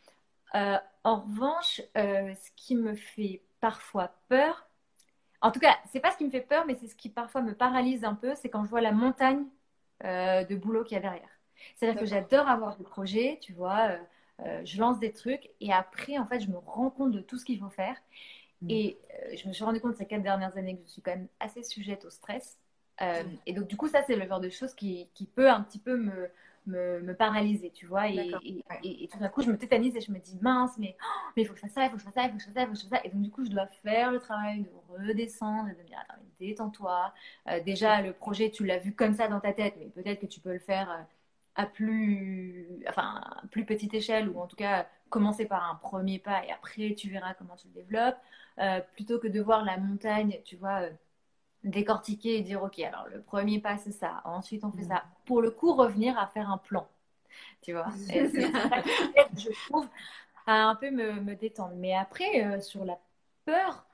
Euh, 0.56 0.78
en 1.04 1.18
revanche 1.18 1.82
euh, 1.96 2.34
ce 2.34 2.50
qui 2.56 2.76
me 2.76 2.96
fait 2.96 3.42
parfois 3.60 4.12
peur 4.28 4.68
en 5.42 5.52
tout 5.52 5.60
cas 5.60 5.78
c'est 5.92 6.00
pas 6.00 6.12
ce 6.12 6.18
qui 6.18 6.26
me 6.26 6.32
fait 6.32 6.42
peur 6.42 6.66
mais 6.66 6.76
c'est 6.76 6.88
ce 6.88 6.96
qui 6.96 7.10
parfois 7.10 7.42
me 7.42 7.54
paralyse 7.54 8.04
un 8.04 8.16
peu 8.16 8.34
c'est 8.36 8.50
quand 8.50 8.64
je 8.66 8.70
vois 8.70 8.82
la 8.82 8.92
montagne 8.92 9.46
de 10.04 10.56
boulot 10.56 10.84
qu'il 10.84 10.96
y 10.96 10.98
a 10.98 11.02
derrière. 11.02 11.30
C'est 11.76 11.88
à 11.88 11.92
dire 11.92 12.00
que 12.00 12.08
j'adore 12.08 12.50
avoir 12.50 12.76
des 12.76 12.84
projets 12.84 13.38
tu 13.40 13.54
vois 13.54 14.00
euh, 14.46 14.62
je 14.66 14.80
lance 14.80 15.00
des 15.00 15.12
trucs 15.12 15.50
et 15.60 15.72
après, 15.72 16.18
en 16.18 16.26
fait, 16.26 16.40
je 16.40 16.50
me 16.50 16.58
rends 16.58 16.90
compte 16.90 17.12
de 17.12 17.20
tout 17.20 17.38
ce 17.38 17.46
qu'il 17.46 17.60
faut 17.60 17.70
faire. 17.70 17.96
Mm. 18.62 18.70
Et 18.70 18.98
euh, 19.14 19.36
je 19.36 19.48
me 19.48 19.54
suis 19.54 19.64
rendu 19.64 19.80
compte 19.80 19.96
ces 19.96 20.06
quatre 20.06 20.24
dernières 20.24 20.56
années 20.58 20.78
que 20.78 20.84
je 20.86 20.92
suis 20.92 21.02
quand 21.02 21.12
même 21.12 21.28
assez 21.40 21.64
sujette 21.64 22.06
au 22.06 22.10
stress. 22.10 22.58
Euh, 23.02 23.24
mm. 23.24 23.38
Et 23.46 23.54
donc, 23.54 23.68
du 23.68 23.78
coup, 23.78 23.88
ça, 23.88 24.02
c'est 24.06 24.16
le 24.16 24.28
genre 24.28 24.40
de 24.40 24.50
choses 24.50 24.74
qui, 24.74 25.08
qui 25.14 25.26
peut 25.26 25.50
un 25.50 25.62
petit 25.62 25.78
peu 25.78 25.96
me, 25.96 26.30
me, 26.66 27.02
me 27.02 27.14
paralyser, 27.14 27.72
tu 27.72 27.86
vois. 27.86 28.10
Et, 28.10 28.32
et, 28.84 29.08
tout 29.08 29.20
d'un 29.20 29.30
coup, 29.30 29.44
je 29.44 29.52
me 29.52 29.58
tétanise 29.58 29.96
et 29.96 30.02
je 30.02 30.12
me 30.12 30.20
dis, 30.20 30.38
mince, 30.42 30.76
mais 30.80 30.96
oh, 31.00 31.30
mais 31.36 31.44
il 31.44 31.46
faut 31.46 31.54
que 31.54 31.60
je 31.60 31.66
fasse 31.66 31.74
ça, 31.74 31.86
il 31.86 31.90
faut 31.90 31.98
que 31.98 32.02
je 32.02 32.06
fasse 32.06 32.14
ça, 32.16 32.24
il 32.24 32.32
faut 32.32 32.38
que 32.38 32.42
je 32.42 32.48
fasse 32.48 32.54
ça, 32.56 32.62
il 32.62 32.68
faut 32.68 32.74
que 32.74 32.80
je 32.80 32.84
fasse 32.84 33.00
ça. 33.00 33.06
Et 33.06 33.10
donc, 33.10 33.22
du 33.22 33.30
coup, 33.30 33.46
je 33.46 33.50
dois 33.52 33.68
faire 33.68 34.12
le 34.12 34.20
travail 34.20 34.62
de 34.62 34.70
redescendre 35.08 35.70
et 35.70 35.74
de 35.74 35.78
me 35.78 35.84
dire, 35.84 36.00
attends, 36.00 36.22
détends-toi. 36.40 37.14
déjà, 37.64 38.02
le 38.02 38.14
projet, 38.14 38.50
tu 38.50 38.66
l'as 38.66 38.80
vu 38.80 38.96
comme 38.96 39.14
ça 39.14 39.28
dans 39.28 39.40
ta 39.40 39.54
tête, 39.54 39.76
mais 39.78 39.86
peut-être 39.86 40.20
que 40.20 40.26
tu 40.26 40.40
peux 40.40 40.54
le 40.54 40.60
faire 40.60 41.06
à 41.56 41.66
plus, 41.66 42.68
enfin, 42.88 43.22
plus 43.52 43.66
petite 43.66 43.94
échelle, 43.94 44.30
ou 44.30 44.40
en 44.40 44.48
tout 44.48 44.56
cas 44.56 44.88
commencer 45.10 45.46
par 45.46 45.70
un 45.70 45.76
premier 45.76 46.20
pas 46.20 46.46
et 46.46 46.52
après 46.52 46.96
tu 46.96 47.10
verras 47.10 47.34
comment 47.34 47.56
tu 47.56 47.68
le 47.68 47.74
développes, 47.74 48.18
euh, 48.60 48.80
plutôt 48.96 49.20
que 49.20 49.28
de 49.28 49.42
voir 49.42 49.64
la 49.66 49.78
montagne, 49.78 50.40
tu 50.46 50.56
vois, 50.56 50.82
euh, 50.82 50.90
décortiquer 51.64 52.38
et 52.38 52.42
dire, 52.42 52.64
ok, 52.64 52.80
alors 52.80 53.08
le 53.14 53.22
premier 53.22 53.60
pas 53.60 53.78
c'est 53.78 53.92
ça, 53.92 54.22
ensuite 54.24 54.64
on 54.64 54.72
fait 54.72 54.84
ça. 54.84 55.04
Pour 55.26 55.42
le 55.42 55.52
coup, 55.52 55.74
revenir 55.74 56.18
à 56.18 56.28
faire 56.28 56.50
un 56.50 56.58
plan, 56.58 56.88
tu 57.62 57.74
vois. 57.74 57.90
je 58.08 59.70
trouve, 59.70 59.88
à 60.48 60.64
un 60.70 60.76
peu 60.76 60.90
me, 60.90 61.20
me 61.20 61.36
détendre. 61.36 61.76
Mais 61.76 61.94
après, 61.94 62.46
euh, 62.46 62.62
sur 62.62 62.86
la 62.86 62.98
peur, 63.46 63.86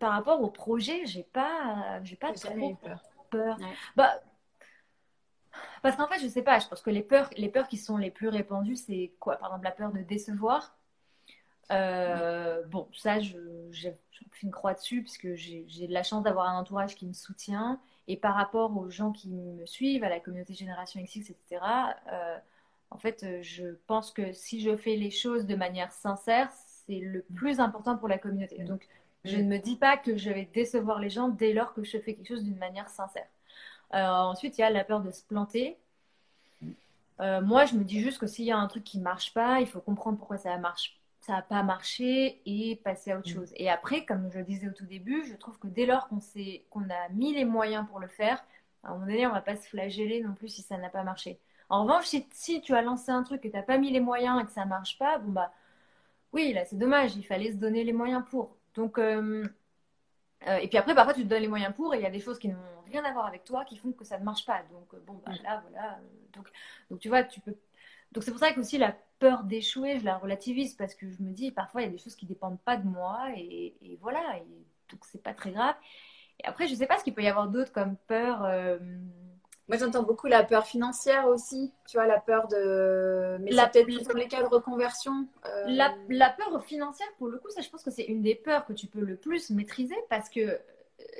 par 0.00 0.12
rapport 0.12 0.42
au 0.42 0.50
projet, 0.50 1.06
j'ai 1.06 1.22
pas, 1.22 2.00
j'ai 2.02 2.16
pas 2.16 2.32
trop 2.32 2.74
peur. 2.74 3.02
peur. 3.30 3.56
Bah, 3.94 4.20
parce 5.82 5.96
qu'en 5.96 6.06
fait, 6.06 6.18
je 6.20 6.28
sais 6.28 6.42
pas, 6.42 6.58
je 6.58 6.68
pense 6.68 6.82
que 6.82 6.90
les 6.90 7.02
peurs, 7.02 7.30
les 7.36 7.48
peurs 7.48 7.68
qui 7.68 7.76
sont 7.76 7.96
les 7.96 8.10
plus 8.10 8.28
répandues, 8.28 8.76
c'est 8.76 9.12
quoi? 9.20 9.36
Par 9.36 9.50
exemple, 9.50 9.64
la 9.64 9.70
peur 9.70 9.92
de 9.92 10.00
décevoir? 10.00 10.76
Euh, 11.72 12.64
bon, 12.66 12.88
ça, 12.92 13.20
j'ai 13.20 13.96
fait 14.32 14.42
une 14.42 14.50
croix 14.50 14.74
dessus 14.74 15.02
puisque 15.02 15.34
j'ai 15.34 15.86
de 15.86 15.92
la 15.92 16.02
chance 16.02 16.22
d'avoir 16.22 16.48
un 16.48 16.58
entourage 16.58 16.94
qui 16.96 17.06
me 17.06 17.12
soutient. 17.12 17.80
Et 18.08 18.16
par 18.16 18.34
rapport 18.34 18.76
aux 18.76 18.90
gens 18.90 19.12
qui 19.12 19.28
me 19.28 19.64
suivent, 19.66 20.02
à 20.02 20.08
la 20.08 20.18
communauté 20.18 20.54
Génération 20.54 21.00
XX, 21.00 21.30
etc., 21.30 21.62
euh, 22.12 22.36
en 22.90 22.98
fait, 22.98 23.24
je 23.42 23.76
pense 23.86 24.10
que 24.10 24.32
si 24.32 24.60
je 24.60 24.76
fais 24.76 24.96
les 24.96 25.10
choses 25.12 25.46
de 25.46 25.54
manière 25.54 25.92
sincère, 25.92 26.50
c'est 26.50 26.98
le 26.98 27.22
plus 27.36 27.60
important 27.60 27.96
pour 27.96 28.08
la 28.08 28.18
communauté. 28.18 28.64
Donc, 28.64 28.88
je 29.24 29.36
ne 29.36 29.44
me 29.44 29.58
dis 29.58 29.76
pas 29.76 29.96
que 29.96 30.16
je 30.16 30.30
vais 30.30 30.48
décevoir 30.52 30.98
les 30.98 31.10
gens 31.10 31.28
dès 31.28 31.52
lors 31.52 31.72
que 31.72 31.84
je 31.84 31.98
fais 31.98 32.14
quelque 32.14 32.28
chose 32.28 32.42
d'une 32.42 32.58
manière 32.58 32.88
sincère. 32.88 33.28
Euh, 33.94 34.06
ensuite, 34.06 34.58
il 34.58 34.60
y 34.60 34.64
a 34.64 34.70
la 34.70 34.84
peur 34.84 35.00
de 35.00 35.10
se 35.10 35.22
planter. 35.24 35.76
Euh, 37.20 37.40
moi, 37.40 37.64
je 37.66 37.74
me 37.74 37.84
dis 37.84 38.00
juste 38.00 38.18
que 38.18 38.26
s'il 38.26 38.44
y 38.44 38.52
a 38.52 38.58
un 38.58 38.66
truc 38.66 38.84
qui 38.84 38.98
marche 38.98 39.34
pas, 39.34 39.60
il 39.60 39.66
faut 39.66 39.80
comprendre 39.80 40.18
pourquoi 40.18 40.38
ça 40.38 40.56
marche 40.58 41.00
ça 41.20 41.34
n'a 41.34 41.42
pas 41.42 41.62
marché 41.62 42.40
et 42.46 42.76
passer 42.76 43.12
à 43.12 43.18
autre 43.18 43.30
mm. 43.30 43.34
chose. 43.34 43.52
Et 43.56 43.70
après, 43.70 44.04
comme 44.04 44.30
je 44.32 44.38
le 44.38 44.44
disais 44.44 44.68
au 44.68 44.72
tout 44.72 44.86
début, 44.86 45.24
je 45.26 45.34
trouve 45.36 45.58
que 45.58 45.68
dès 45.68 45.86
lors 45.86 46.08
qu'on 46.08 46.18
qu'on 46.70 46.90
a 46.90 47.08
mis 47.10 47.34
les 47.34 47.44
moyens 47.44 47.86
pour 47.88 48.00
le 48.00 48.08
faire, 48.08 48.42
à 48.82 48.88
un 48.88 48.92
moment 48.94 49.06
donné, 49.06 49.26
on 49.26 49.32
va 49.32 49.42
pas 49.42 49.56
se 49.56 49.68
flageller 49.68 50.22
non 50.22 50.34
plus 50.34 50.48
si 50.48 50.62
ça 50.62 50.76
n'a 50.78 50.88
pas 50.88 51.04
marché. 51.04 51.38
En 51.68 51.84
revanche, 51.84 52.06
si, 52.32 52.60
tu 52.62 52.74
as 52.74 52.82
lancé 52.82 53.10
un 53.12 53.22
truc 53.22 53.44
et 53.44 53.50
tu 53.50 53.56
n'as 53.56 53.62
pas 53.62 53.78
mis 53.78 53.90
les 53.90 54.00
moyens 54.00 54.40
et 54.42 54.44
que 54.44 54.52
ça 54.52 54.64
marche 54.64 54.98
pas, 54.98 55.18
bon 55.18 55.32
bah 55.32 55.52
oui, 56.32 56.52
là 56.52 56.64
c'est 56.64 56.78
dommage, 56.78 57.16
il 57.16 57.24
fallait 57.24 57.52
se 57.52 57.56
donner 57.56 57.84
les 57.84 57.92
moyens 57.92 58.24
pour. 58.30 58.56
Donc, 58.74 58.98
euh, 58.98 59.44
euh, 60.48 60.56
et 60.56 60.68
puis 60.68 60.78
après, 60.78 60.94
parfois 60.94 61.14
tu 61.14 61.22
te 61.22 61.28
donnes 61.28 61.42
les 61.42 61.48
moyens 61.48 61.74
pour 61.74 61.94
et 61.94 61.98
il 61.98 62.02
y 62.02 62.06
a 62.06 62.10
des 62.10 62.20
choses 62.20 62.38
qui 62.38 62.48
n'ont 62.48 62.56
rien 62.86 63.04
à 63.04 63.12
voir 63.12 63.26
avec 63.26 63.44
toi 63.44 63.64
qui 63.64 63.76
font 63.76 63.92
que 63.92 64.04
ça 64.04 64.18
ne 64.18 64.24
marche 64.24 64.46
pas. 64.46 64.62
Donc, 64.70 64.94
euh, 64.94 65.02
bon, 65.06 65.20
bah 65.24 65.32
là, 65.44 65.62
voilà. 65.68 65.98
Donc, 66.32 66.48
donc 66.90 67.00
tu 67.00 67.08
vois, 67.08 67.24
tu 67.24 67.40
peux. 67.40 67.54
Donc 68.12 68.24
c'est 68.24 68.30
pour 68.30 68.40
ça 68.40 68.52
que 68.52 68.60
aussi 68.60 68.78
la 68.78 68.96
peur 69.18 69.44
d'échouer, 69.44 70.00
je 70.00 70.04
la 70.04 70.16
relativise 70.18 70.74
parce 70.74 70.94
que 70.94 71.08
je 71.10 71.22
me 71.22 71.32
dis 71.32 71.50
parfois 71.52 71.82
il 71.82 71.84
y 71.84 71.88
a 71.88 71.90
des 71.90 71.98
choses 71.98 72.16
qui 72.16 72.26
dépendent 72.26 72.60
pas 72.60 72.76
de 72.76 72.86
moi 72.86 73.28
et, 73.36 73.98
voilà, 74.00 74.38
et 74.38 74.44
donc 74.90 75.04
c'est 75.04 75.22
pas 75.22 75.34
très 75.34 75.52
grave. 75.52 75.76
Et 76.42 76.46
après, 76.46 76.66
je 76.66 76.74
sais 76.74 76.86
pas 76.86 76.98
ce 76.98 77.04
qu'il 77.04 77.14
peut 77.14 77.22
y 77.22 77.28
avoir 77.28 77.48
d'autre 77.48 77.70
comme 77.70 77.96
peur. 78.08 78.44
Moi, 79.70 79.78
j'entends 79.78 80.02
beaucoup 80.02 80.26
la 80.26 80.42
peur 80.42 80.66
financière 80.66 81.28
aussi, 81.28 81.72
tu 81.86 81.96
vois, 81.96 82.04
la 82.04 82.18
peur 82.18 82.48
de. 82.48 83.38
Mais 83.40 83.52
la... 83.52 83.68
peut-être 83.68 83.84
plus 83.84 84.02
dans 84.02 84.14
les 84.14 84.26
cas 84.26 84.42
de 84.42 84.48
reconversion. 84.48 85.28
Euh. 85.46 85.64
La, 85.68 85.94
la, 86.08 86.28
peur 86.30 86.64
financière, 86.64 87.06
pour 87.18 87.28
le 87.28 87.38
coup, 87.38 87.50
ça, 87.50 87.60
je 87.60 87.70
pense 87.70 87.84
que 87.84 87.92
c'est 87.92 88.02
une 88.02 88.20
des 88.20 88.34
peurs 88.34 88.66
que 88.66 88.72
tu 88.72 88.88
peux 88.88 88.98
le 88.98 89.14
plus 89.14 89.50
maîtriser 89.50 89.94
parce 90.08 90.28
que 90.28 90.40
euh, 90.40 90.58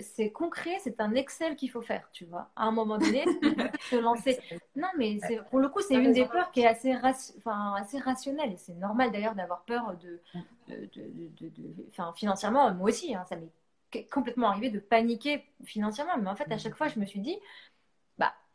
c'est 0.01 0.31
concret, 0.31 0.79
c'est 0.83 1.01
un 1.01 1.15
Excel 1.15 1.55
qu'il 1.55 1.71
faut 1.71 1.81
faire, 1.81 2.09
tu 2.13 2.25
vois. 2.25 2.51
À 2.57 2.65
un 2.65 2.73
moment 2.73 2.99
donné, 2.99 3.25
te 3.91 3.95
lancer. 3.95 4.41
Non, 4.75 4.89
mais 4.99 5.21
pour 5.51 5.61
le 5.61 5.69
coup, 5.69 5.81
c'est 5.81 5.95
une 5.95 6.13
des 6.13 6.25
peurs 6.25 6.51
qui 6.51 6.63
est 6.63 6.67
assez, 6.67 6.93
enfin, 7.39 7.75
assez 7.79 7.99
rationnelle. 7.99 8.53
Et 8.53 8.57
c'est 8.57 8.75
normal 8.75 9.13
d'ailleurs 9.13 9.37
d'avoir 9.37 9.61
peur 9.63 9.95
de. 10.03 10.21
de, 10.67 10.91
de, 10.97 11.53
enfin, 11.91 12.13
financièrement, 12.17 12.75
moi 12.75 12.89
aussi, 12.89 13.15
hein, 13.15 13.25
ça 13.29 13.37
m'est 13.37 14.05
complètement 14.11 14.49
arrivé 14.49 14.71
de 14.71 14.81
paniquer 14.81 15.45
financièrement. 15.65 16.19
Mais 16.19 16.31
en 16.31 16.35
fait, 16.35 16.51
à 16.51 16.59
chaque 16.59 16.75
fois, 16.75 16.89
je 16.89 16.99
me 16.99 17.07
suis 17.07 17.21
dit, 17.21 17.39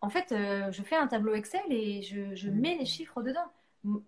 en 0.01 0.09
fait, 0.09 0.31
euh, 0.31 0.71
je 0.71 0.81
fais 0.83 0.95
un 0.95 1.07
tableau 1.07 1.33
Excel 1.33 1.61
et 1.69 2.01
je, 2.01 2.49
mets 2.49 2.75
les 2.75 2.85
chiffres 2.85 3.21
dedans. 3.21 3.45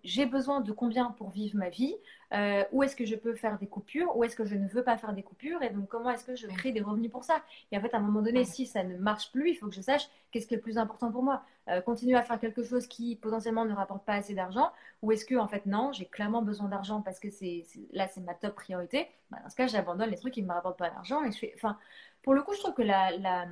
J'ai 0.02 0.26
besoin 0.26 0.60
de 0.60 0.72
combien 0.72 1.12
pour 1.12 1.30
vivre 1.30 1.56
ma 1.56 1.68
vie 1.68 1.94
euh, 2.32 2.64
Où 2.72 2.82
est-ce 2.82 2.96
que 2.96 3.04
je 3.04 3.14
peux 3.14 3.34
faire 3.34 3.58
des 3.58 3.68
coupures 3.68 4.16
Où 4.16 4.24
est-ce 4.24 4.34
que 4.34 4.44
je 4.44 4.56
ne 4.56 4.66
veux 4.68 4.82
pas 4.82 4.96
faire 4.96 5.12
des 5.12 5.22
coupures 5.22 5.62
Et 5.62 5.70
donc, 5.70 5.88
comment 5.88 6.10
est-ce 6.10 6.24
que 6.24 6.34
je 6.34 6.48
crée 6.48 6.72
des 6.72 6.80
revenus 6.80 7.12
pour 7.12 7.22
ça 7.22 7.42
Et 7.70 7.78
en 7.78 7.80
fait, 7.80 7.94
à 7.94 7.98
un 7.98 8.00
moment 8.00 8.20
donné, 8.20 8.44
si 8.44 8.66
ça 8.66 8.82
ne 8.82 8.96
marche 8.96 9.30
plus, 9.30 9.50
il 9.50 9.54
faut 9.54 9.68
que 9.68 9.74
je 9.74 9.80
sache 9.80 10.08
qu'est-ce 10.32 10.48
qui 10.48 10.54
est 10.54 10.56
le 10.56 10.62
plus 10.62 10.78
important 10.78 11.12
pour 11.12 11.22
moi. 11.22 11.42
Euh, 11.68 11.80
continuer 11.80 12.16
à 12.16 12.22
faire 12.22 12.40
quelque 12.40 12.64
chose 12.64 12.88
qui 12.88 13.14
potentiellement 13.16 13.66
ne 13.66 13.74
rapporte 13.74 14.04
pas 14.04 14.14
assez 14.14 14.34
d'argent 14.34 14.72
Ou 15.02 15.12
est-ce 15.12 15.24
que, 15.24 15.36
en 15.36 15.46
fait, 15.46 15.64
non, 15.66 15.92
j'ai 15.92 16.06
clairement 16.06 16.42
besoin 16.42 16.68
d'argent 16.68 17.00
parce 17.00 17.20
que 17.20 17.30
c'est 17.30 17.62
là, 17.92 18.08
c'est 18.08 18.20
ma 18.20 18.34
top 18.34 18.56
priorité 18.56 19.06
bah, 19.30 19.38
Dans 19.44 19.50
ce 19.50 19.54
cas, 19.54 19.68
j'abandonne 19.68 20.10
les 20.10 20.16
trucs 20.16 20.34
qui 20.34 20.42
ne 20.42 20.48
me 20.48 20.54
rapportent 20.54 20.78
pas 20.78 20.90
d'argent. 20.90 21.24
Et 21.24 21.30
je 21.30 21.38
fais... 21.38 21.52
enfin, 21.54 21.78
pour 22.22 22.34
le 22.34 22.42
coup, 22.42 22.52
je 22.54 22.58
trouve 22.58 22.74
que 22.74 22.82
la 22.82 23.16
la 23.16 23.46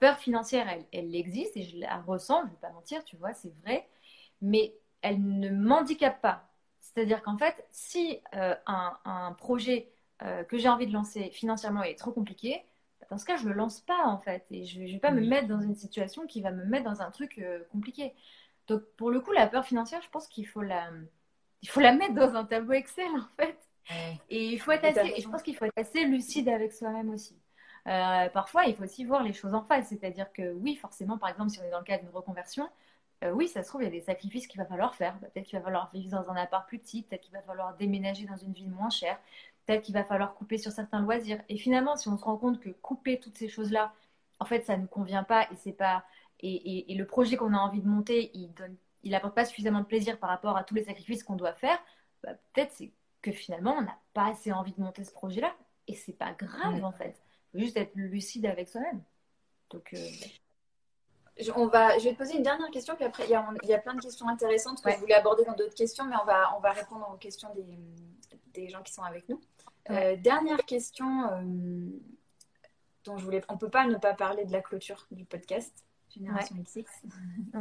peur 0.00 0.18
financière, 0.18 0.66
elle, 0.92 1.14
existe 1.14 1.56
et 1.56 1.62
je 1.62 1.78
la 1.78 2.00
ressens, 2.00 2.40
je 2.40 2.46
ne 2.46 2.50
vais 2.50 2.60
pas 2.60 2.70
mentir, 2.70 3.04
tu 3.04 3.16
vois, 3.16 3.32
c'est 3.34 3.52
vrai, 3.62 3.88
mais 4.40 4.74
elle 5.02 5.22
ne 5.22 5.50
m'handicape 5.50 6.20
pas. 6.20 6.48
C'est-à-dire 6.80 7.22
qu'en 7.22 7.38
fait, 7.38 7.64
si 7.70 8.20
euh, 8.34 8.54
un, 8.66 9.32
projet 9.38 9.92
euh, 10.22 10.44
que 10.44 10.58
j'ai 10.58 10.68
envie 10.68 10.86
de 10.86 10.92
lancer 10.92 11.30
financièrement 11.30 11.82
est 11.82 11.98
trop 11.98 12.10
compliqué, 12.10 12.62
bah, 13.00 13.06
dans 13.10 13.18
ce 13.18 13.24
cas, 13.24 13.36
je 13.36 13.44
ne 13.44 13.50
le 13.50 13.54
lance 13.54 13.80
pas 13.80 14.04
en 14.06 14.18
fait. 14.18 14.44
Et 14.50 14.64
je 14.64 14.80
ne 14.80 14.86
vais 14.86 14.98
pas 14.98 15.12
me 15.12 15.24
mettre 15.24 15.46
dans 15.46 15.60
une 15.60 15.74
situation 15.74 16.26
qui 16.26 16.40
va 16.40 16.50
me 16.50 16.64
mettre 16.64 16.84
dans 16.84 17.00
un 17.02 17.10
truc 17.10 17.38
euh, 17.38 17.60
compliqué. 17.70 18.12
Donc 18.66 18.82
pour 18.96 19.10
le 19.10 19.20
coup, 19.20 19.32
la 19.32 19.46
peur 19.46 19.64
financière, 19.64 20.02
je 20.02 20.10
pense 20.10 20.26
qu'il 20.26 20.46
faut 20.46 20.62
la, 20.62 20.90
il 21.62 21.68
faut 21.68 21.80
la 21.80 21.92
mettre 21.92 22.14
dans 22.14 22.34
un 22.34 22.44
tableau 22.44 22.72
Excel 22.72 23.10
en 23.16 23.28
fait. 23.36 23.58
Et 24.28 24.46
il 24.46 24.60
faut 24.60 24.70
être 24.70 24.84
assez, 24.84 25.20
je 25.20 25.28
pense 25.28 25.42
qu'il 25.42 25.56
faut 25.56 25.64
être 25.64 25.76
assez 25.76 26.04
lucide 26.04 26.48
avec 26.48 26.72
soi-même 26.72 27.10
aussi. 27.10 27.39
Euh, 27.86 28.28
parfois, 28.28 28.64
il 28.64 28.74
faut 28.74 28.84
aussi 28.84 29.04
voir 29.04 29.22
les 29.22 29.32
choses 29.32 29.54
en 29.54 29.62
face. 29.62 29.88
C'est-à-dire 29.88 30.32
que 30.32 30.52
oui, 30.52 30.76
forcément, 30.76 31.18
par 31.18 31.28
exemple, 31.30 31.50
si 31.50 31.60
on 31.60 31.64
est 31.64 31.70
dans 31.70 31.78
le 31.78 31.84
cas 31.84 31.98
d'une 31.98 32.10
reconversion, 32.10 32.68
euh, 33.24 33.32
oui, 33.32 33.48
ça 33.48 33.62
se 33.62 33.68
trouve, 33.68 33.82
il 33.82 33.84
y 33.84 33.88
a 33.88 33.90
des 33.90 34.00
sacrifices 34.00 34.46
qu'il 34.46 34.60
va 34.60 34.66
falloir 34.66 34.94
faire. 34.94 35.18
Bah, 35.20 35.28
peut-être 35.32 35.46
qu'il 35.46 35.58
va 35.58 35.64
falloir 35.64 35.90
vivre 35.92 36.10
dans 36.10 36.30
un 36.30 36.36
appart 36.36 36.66
plus 36.66 36.78
petit, 36.78 37.02
peut-être 37.02 37.22
qu'il 37.22 37.32
va 37.34 37.42
falloir 37.42 37.76
déménager 37.76 38.26
dans 38.26 38.36
une 38.36 38.52
ville 38.52 38.70
moins 38.70 38.90
chère, 38.90 39.18
peut-être 39.66 39.82
qu'il 39.82 39.94
va 39.94 40.04
falloir 40.04 40.34
couper 40.34 40.58
sur 40.58 40.72
certains 40.72 41.00
loisirs. 41.00 41.42
Et 41.48 41.56
finalement, 41.58 41.96
si 41.96 42.08
on 42.08 42.16
se 42.16 42.24
rend 42.24 42.36
compte 42.36 42.60
que 42.60 42.70
couper 42.70 43.18
toutes 43.20 43.36
ces 43.36 43.48
choses-là, 43.48 43.92
en 44.38 44.44
fait, 44.46 44.64
ça 44.64 44.76
ne 44.76 44.82
nous 44.82 44.88
convient 44.88 45.24
pas 45.24 45.44
et 45.50 45.56
c'est 45.56 45.72
pas 45.72 46.04
et, 46.42 46.94
le 46.94 47.06
projet 47.06 47.36
qu'on 47.36 47.52
a 47.52 47.58
envie 47.58 47.82
de 47.82 47.88
monter, 47.88 48.30
il 48.34 48.52
donne, 48.54 48.76
il 49.02 49.14
apporte 49.14 49.34
pas 49.34 49.44
suffisamment 49.44 49.80
de 49.80 49.84
plaisir 49.84 50.18
par 50.18 50.30
rapport 50.30 50.56
à 50.56 50.64
tous 50.64 50.74
les 50.74 50.84
sacrifices 50.84 51.22
qu'on 51.22 51.36
doit 51.36 51.52
faire. 51.52 51.78
Bah, 52.22 52.30
peut-être 52.52 52.72
c'est 52.72 52.92
que 53.22 53.32
finalement, 53.32 53.74
on 53.78 53.82
n'a 53.82 53.98
pas 54.14 54.30
assez 54.30 54.50
envie 54.52 54.72
de 54.72 54.80
monter 54.80 55.04
ce 55.04 55.12
projet-là 55.12 55.54
et 55.86 55.94
c'est 55.94 56.14
pas 56.14 56.32
grave 56.32 56.82
en 56.84 56.92
fait 56.92 57.20
juste 57.54 57.76
être 57.76 57.94
lucide 57.94 58.46
avec 58.46 58.68
soi-même. 58.68 59.02
Donc, 59.70 59.92
euh, 59.94 60.08
on 61.54 61.66
va, 61.66 61.98
je 61.98 62.04
vais 62.04 62.12
te 62.12 62.18
poser 62.18 62.36
une 62.36 62.42
dernière 62.42 62.70
question, 62.70 62.94
puis 62.96 63.04
après, 63.04 63.24
il 63.24 63.30
y 63.30 63.34
a, 63.34 63.48
il 63.62 63.68
y 63.68 63.74
a 63.74 63.78
plein 63.78 63.94
de 63.94 64.00
questions 64.00 64.28
intéressantes 64.28 64.82
que 64.82 64.90
je 64.90 64.96
voulais 64.96 65.14
aborder 65.14 65.44
dans 65.44 65.54
d'autres 65.54 65.74
questions, 65.74 66.04
mais 66.04 66.16
on 66.20 66.26
va, 66.26 66.56
on 66.56 66.60
va 66.60 66.72
répondre 66.72 67.08
aux 67.12 67.16
questions 67.16 67.48
des, 67.54 67.78
des 68.52 68.68
gens 68.68 68.82
qui 68.82 68.92
sont 68.92 69.02
avec 69.02 69.28
nous. 69.28 69.40
Euh, 69.90 70.16
dernière 70.16 70.64
question 70.64 71.30
euh, 71.32 71.40
dont 73.04 73.16
je 73.16 73.24
voulais. 73.24 73.42
On 73.48 73.54
ne 73.54 73.58
peut 73.58 73.70
pas 73.70 73.86
ne 73.86 73.96
pas 73.96 74.14
parler 74.14 74.44
de 74.44 74.52
la 74.52 74.60
clôture 74.60 75.06
du 75.10 75.24
podcast. 75.24 75.84
Génération 76.12 76.56
XX, 76.56 76.90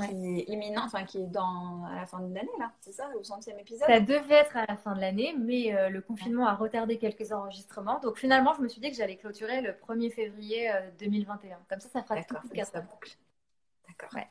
qui 0.07 0.39
est 0.39 0.49
imminent, 0.49 0.83
enfin 0.83 1.05
qui 1.05 1.19
est 1.19 1.27
dans, 1.27 1.85
à 1.85 1.95
la 1.95 2.05
fin 2.05 2.19
de 2.19 2.33
l'année, 2.33 2.49
là, 2.57 2.71
c'est 2.81 2.91
ça, 2.91 3.09
au 3.19 3.23
centième 3.23 3.59
épisode? 3.59 3.87
Ça 3.87 3.99
devait 3.99 4.35
être 4.35 4.57
à 4.57 4.65
la 4.67 4.75
fin 4.75 4.95
de 4.95 5.01
l'année, 5.01 5.35
mais 5.37 5.75
euh, 5.75 5.89
le 5.89 6.01
confinement 6.01 6.47
a 6.47 6.55
retardé 6.55 6.97
quelques 6.97 7.31
enregistrements. 7.31 7.99
Donc 7.99 8.17
finalement, 8.17 8.53
je 8.53 8.61
me 8.61 8.67
suis 8.67 8.81
dit 8.81 8.89
que 8.89 8.97
j'allais 8.97 9.17
clôturer 9.17 9.61
le 9.61 9.71
1er 9.73 10.11
février 10.11 10.71
2021. 10.99 11.51
Euh, 11.51 11.59
Comme 11.69 11.79
ça, 11.79 11.89
ça 11.89 12.01
fera 12.01 12.23
tout 12.23 12.35
ça 12.63 12.81
boucle. 12.81 13.17
D'accord. 13.87 14.09
Ouais. 14.15 14.27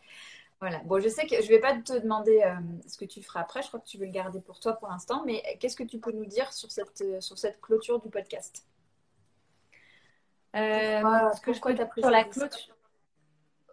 Voilà. 0.60 0.78
Bon, 0.80 1.00
je 1.00 1.08
sais 1.08 1.26
que 1.26 1.36
je 1.36 1.42
ne 1.42 1.48
vais 1.48 1.60
pas 1.60 1.76
te 1.76 1.96
demander 1.98 2.42
euh, 2.44 2.56
ce 2.88 2.98
que 2.98 3.04
tu 3.04 3.22
feras 3.22 3.40
après. 3.40 3.62
Je 3.62 3.68
crois 3.68 3.78
que 3.78 3.86
tu 3.86 3.98
veux 3.98 4.06
le 4.06 4.10
garder 4.12 4.40
pour 4.40 4.58
toi 4.58 4.72
pour 4.72 4.88
l'instant. 4.88 5.22
Mais 5.24 5.42
qu'est-ce 5.60 5.76
que 5.76 5.84
tu 5.84 6.00
peux 6.00 6.10
nous 6.10 6.26
dire 6.26 6.52
sur 6.52 6.72
cette, 6.72 7.04
sur 7.22 7.38
cette 7.38 7.60
clôture 7.60 8.00
du 8.00 8.10
podcast? 8.10 8.66
Ce 10.54 11.40
que 11.40 11.52
je 11.52 11.60
crois 11.60 11.76
sur 11.76 12.10
la 12.10 12.24
clôture. 12.24 12.78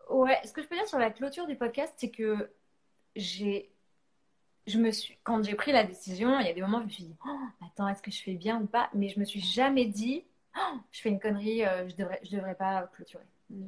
Ouais, 0.10 0.39
ce 0.43 0.51
que 0.51 0.62
je 0.62 0.68
peux 0.68 0.76
dire 0.76 0.88
sur 0.88 0.99
la 0.99 1.12
clôture 1.12 1.47
du 1.47 1.56
podcast, 1.56 1.93
c'est 1.97 2.10
que 2.10 2.51
j'ai. 3.16 3.72
Je 4.68 4.80
me 4.80 4.91
suis, 4.91 5.18
quand 5.24 5.43
j'ai 5.43 5.53
pris 5.53 5.72
la 5.72 5.84
décision, 5.84 6.39
il 6.39 6.47
y 6.47 6.49
a 6.49 6.53
des 6.53 6.62
moments 6.62 6.78
où 6.78 6.82
je 6.82 6.86
me 6.86 6.91
suis 6.91 7.03
dit, 7.03 7.16
oh, 7.28 7.39
attends, 7.66 7.88
est-ce 7.88 8.01
que 8.01 8.10
je 8.10 8.22
fais 8.22 8.34
bien 8.34 8.60
ou 8.60 8.66
pas? 8.66 8.89
Mais 8.95 9.10
je 9.10 9.20
me 9.20 9.26
suis 9.26 9.39
jamais 9.39 9.86
dit, 9.86 10.24
oh, 10.58 10.78
je 10.91 11.01
fais 11.01 11.10
une 11.10 11.20
connerie, 11.20 11.64
euh, 11.64 11.88
je 11.88 11.95
devrais, 11.95 12.20
je 12.24 12.36
devrais 12.36 12.56
pas 12.56 12.89
clôturer. 12.95 13.24
Mm. 13.51 13.68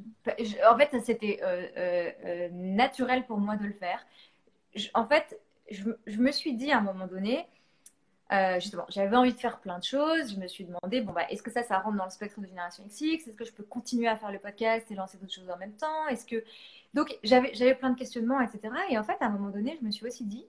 en 0.68 0.76
fait, 0.76 1.00
c'était 1.04 1.38
euh, 1.42 1.68
euh, 1.76 2.48
naturel 2.50 3.26
pour 3.26 3.38
moi 3.38 3.56
de 3.56 3.64
le 3.64 3.74
faire. 3.74 4.04
en 4.94 5.06
fait, 5.06 5.40
je, 5.70 5.90
je, 6.06 6.16
me 6.18 6.32
suis 6.32 6.54
dit 6.54 6.72
à 6.72 6.78
un 6.78 6.82
moment 6.82 7.06
donné, 7.06 7.46
euh, 8.30 8.60
justement, 8.60 8.84
j'avais 8.90 9.16
envie 9.16 9.32
de 9.32 9.38
faire 9.38 9.58
plein 9.58 9.78
de 9.78 9.84
choses. 9.84 10.34
Je 10.34 10.38
me 10.38 10.46
suis 10.46 10.64
demandé, 10.64 11.00
bon, 11.00 11.12
bah, 11.12 11.28
est-ce 11.30 11.42
que 11.42 11.50
ça, 11.50 11.62
ça 11.62 11.78
rentre 11.78 11.96
dans 11.96 12.04
le 12.04 12.10
spectre 12.10 12.40
de 12.40 12.46
Génération 12.46 12.84
XX 12.84 13.26
Est-ce 13.26 13.36
que 13.36 13.44
je 13.44 13.52
peux 13.52 13.62
continuer 13.62 14.06
à 14.06 14.16
faire 14.16 14.30
le 14.30 14.38
podcast 14.38 14.90
et 14.90 14.94
lancer 14.94 15.16
d'autres 15.16 15.32
choses 15.32 15.50
en 15.50 15.56
même 15.56 15.72
temps? 15.72 16.06
Est-ce 16.08 16.26
que... 16.26 16.44
Donc, 16.94 17.18
j'avais, 17.22 17.74
plein 17.74 17.90
de 17.90 17.98
questionnements, 17.98 18.40
etc. 18.40 18.74
Et 18.90 18.98
en 18.98 19.04
fait, 19.04 19.16
à 19.20 19.26
un 19.26 19.30
moment 19.30 19.50
donné, 19.50 19.78
je 19.80 19.86
me 19.86 19.90
suis 19.90 20.06
aussi 20.06 20.24
dit, 20.24 20.44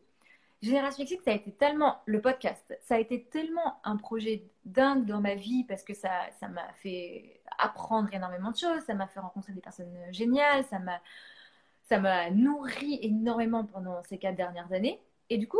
Génération 0.61 1.05
XX, 1.05 1.23
ça 1.23 1.31
a 1.31 1.35
été 1.35 1.51
tellement, 1.51 2.01
le 2.05 2.19
podcast, 2.19 2.77
ça 2.81 2.95
a 2.95 2.99
été 2.99 3.23
tellement 3.23 3.79
un 3.85 3.95
projet 3.95 4.43
dingue 4.65 5.05
dans 5.05 5.21
ma 5.21 5.35
vie 5.35 5.63
parce 5.63 5.83
que 5.83 5.93
ça, 5.93 6.11
ça 6.39 6.49
m'a 6.49 6.67
fait 6.81 7.39
apprendre 7.57 8.13
énormément 8.13 8.51
de 8.51 8.57
choses, 8.57 8.81
ça 8.81 8.93
m'a 8.93 9.07
fait 9.07 9.21
rencontrer 9.21 9.53
des 9.53 9.61
personnes 9.61 9.95
géniales, 10.11 10.65
ça 10.65 10.79
m'a, 10.79 10.99
ça 11.83 11.97
m'a 11.99 12.29
nourri 12.29 12.99
énormément 13.01 13.63
pendant 13.63 14.03
ces 14.03 14.17
quatre 14.17 14.35
dernières 14.35 14.71
années. 14.73 14.99
Et 15.29 15.37
du 15.37 15.47
coup, 15.47 15.59